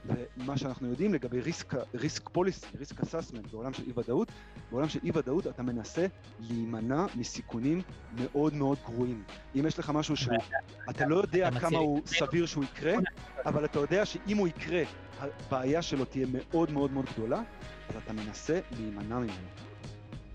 ומה 0.06 0.58
שאנחנו 0.58 0.88
יודעים 0.88 1.14
לגבי 1.14 1.42
risk, 1.42 1.74
risk 1.94 2.30
policy, 2.30 2.64
risk 2.80 3.02
assessment 3.02 3.52
בעולם 3.52 3.74
של 3.74 3.84
אי 3.88 3.92
ודאות, 3.96 4.32
בעולם 4.72 4.90
של 4.90 5.00
אי 5.04 5.12
ודאות 5.14 5.48
אתה 5.48 5.64
מנסה 5.64 6.06
להימנע 6.40 7.06
מסיכונים 7.16 7.82
מאוד 8.16 8.54
מאוד 8.54 8.78
גרועים. 8.86 9.24
אם 9.56 9.66
יש 9.68 9.80
לך 9.80 9.90
משהו 9.90 10.16
שאתה 10.16 11.06
לא 11.08 11.16
יודע 11.16 11.50
כמה 11.60 11.78
הוא 11.78 12.02
סביר 12.06 12.46
שהוא 12.46 12.64
יקרה, 12.64 12.94
אבל 13.46 13.66
אתה 13.66 13.80
יודע 13.80 14.06
שאם 14.06 14.38
הוא 14.38 14.48
יקרה, 14.48 14.84
הבעיה 15.20 15.82
שלו 15.82 16.06
תהיה 16.06 16.28
מאוד 16.32 16.72
מאוד 16.72 16.92
מאוד 16.92 17.06
גדולה, 17.14 17.42
אז 17.90 17.96
אתה 17.96 18.14
מנסה 18.14 18.60
להימנע 18.72 19.20
ממנו. 19.20 19.67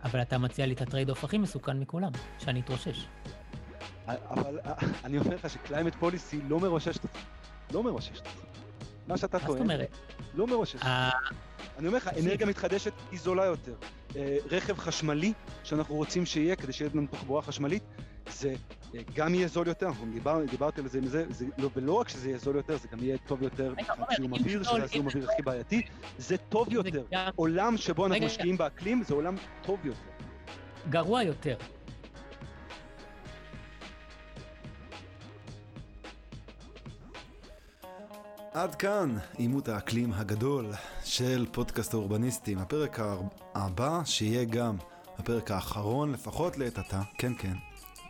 אבל 0.05 0.23
אתה 0.23 0.39
מציע 0.39 0.67
לי 0.67 0.75
את 0.75 0.81
ה 0.81 1.11
trade-off 1.11 1.25
הכי 1.25 1.39
מסוכן 1.39 1.79
מכולם, 1.79 2.13
שאני 2.39 2.61
אתרושש. 2.61 3.07
אבל 4.07 4.59
אני 5.05 5.19
אומר 5.19 5.35
לך 5.35 5.51
ש 5.51 5.60
climate 5.60 5.95
policy 5.95 6.41
לא 6.49 6.61
מרוששת 6.61 7.05
אותך. 7.05 7.19
לא 7.73 7.83
מרוששת 7.83 8.27
אותך. 8.27 8.41
מה 9.09 9.17
שאתה 9.17 9.39
טוען. 9.39 9.43
מה 9.49 9.53
זאת 9.53 9.61
אומרת? 9.61 9.97
לא 10.35 10.47
מרוששת. 10.47 10.83
אה, 10.83 11.11
אני 11.79 11.87
אומר 11.87 11.99
לך, 11.99 12.09
אנרגיה 12.09 12.47
מתחדשת 12.47 12.93
היא 13.11 13.21
זולה 13.21 13.45
יותר. 13.45 13.75
אה, 14.17 14.37
רכב 14.51 14.79
חשמלי 14.79 15.33
שאנחנו 15.65 15.95
רוצים 15.95 16.27
שיהיה, 16.27 16.57
כדי 16.57 16.73
שיהיה 16.73 16.91
לנו 16.95 17.07
תחבורה 17.11 17.43
חשמלית, 17.43 17.83
זה 18.33 18.55
אה, 18.95 19.01
גם 19.15 19.35
יהיה 19.35 19.49
זול 19.49 19.69
יותר, 19.69 19.87
אנחנו 19.87 20.07
דיבר, 20.13 20.45
דיברתי 20.51 20.81
על 20.81 20.89
זה 20.89 20.99
עם 20.99 21.07
זה, 21.07 21.25
זה 21.31 21.47
לא, 21.59 21.71
ולא 21.77 21.93
רק 21.93 22.09
שזה 22.09 22.29
יהיה 22.29 22.39
זול 22.39 22.57
יותר, 22.57 22.77
זה 22.77 22.89
גם 22.93 22.99
יהיה 23.03 23.19
טוב 23.27 23.43
יותר 23.43 23.73
מבחינת 23.73 24.09
זיהום 24.17 24.33
אוויר, 24.33 24.63
שזה 24.63 24.83
הזיהום 24.83 25.07
אוויר 25.07 25.31
הכי 25.31 25.43
בעייתי, 25.43 25.83
זה 26.19 26.37
טוב 26.37 26.73
יותר. 26.73 27.05
עולם 27.37 27.77
שבו 27.77 28.07
אנחנו 28.07 28.27
משקיעים 28.27 28.57
באקלים 28.57 29.03
זה 29.03 29.15
עולם 29.15 29.37
טוב 29.63 29.87
יותר. 29.87 29.99
גרוע 30.91 31.23
יותר. 31.23 31.57
עד 38.55 38.75
כאן 38.75 39.17
עימות 39.37 39.69
האקלים 39.69 40.13
הגדול 40.13 40.67
של 41.05 41.47
פודקאסט 41.53 41.95
האורבניסטים. 41.95 42.59
הפרק 42.59 42.99
הבא, 43.55 44.01
שיהיה 44.05 44.45
גם 44.45 44.77
הפרק 45.19 45.51
האחרון, 45.51 46.13
לפחות 46.13 46.59
לעת 46.59 46.79
עתה, 46.79 47.03
כן 47.19 47.33
כן, 47.39 47.55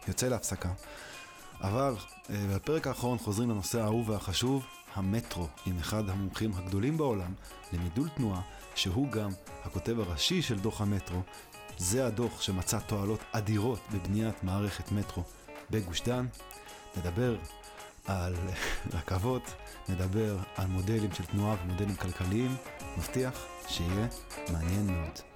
יוצא 0.09 0.29
להפסקה. 0.29 0.69
אבל 1.61 1.95
אה, 2.31 2.37
בפרק 2.55 2.87
האחרון 2.87 3.19
חוזרים 3.19 3.51
לנושא 3.51 3.81
האהוב 3.81 4.09
והחשוב, 4.09 4.67
המטרו 4.95 5.49
עם 5.67 5.79
אחד 5.79 6.09
המומחים 6.09 6.53
הגדולים 6.55 6.97
בעולם 6.97 7.35
למידול 7.73 8.09
תנועה, 8.09 8.41
שהוא 8.75 9.11
גם 9.11 9.31
הכותב 9.65 10.01
הראשי 10.01 10.43
של 10.43 10.59
דוח 10.59 10.81
המטרו. 10.81 11.21
זה 11.79 12.07
הדוח 12.07 12.41
שמצא 12.41 12.79
תועלות 12.79 13.21
אדירות 13.33 13.81
בבניית 13.93 14.45
מערכת 14.45 14.93
מטרו 14.93 15.23
בגוש 15.71 16.03
דן. 16.03 16.27
נדבר 16.97 17.37
על 18.07 18.35
רכבות, 18.95 19.43
נדבר 19.89 20.37
על 20.57 20.67
מודלים 20.67 21.13
של 21.13 21.25
תנועה 21.25 21.57
ומודלים 21.65 21.95
כלכליים. 21.97 22.57
מבטיח 22.99 23.45
שיהיה 23.69 24.07
מעניין 24.53 24.87
מאוד. 24.87 25.32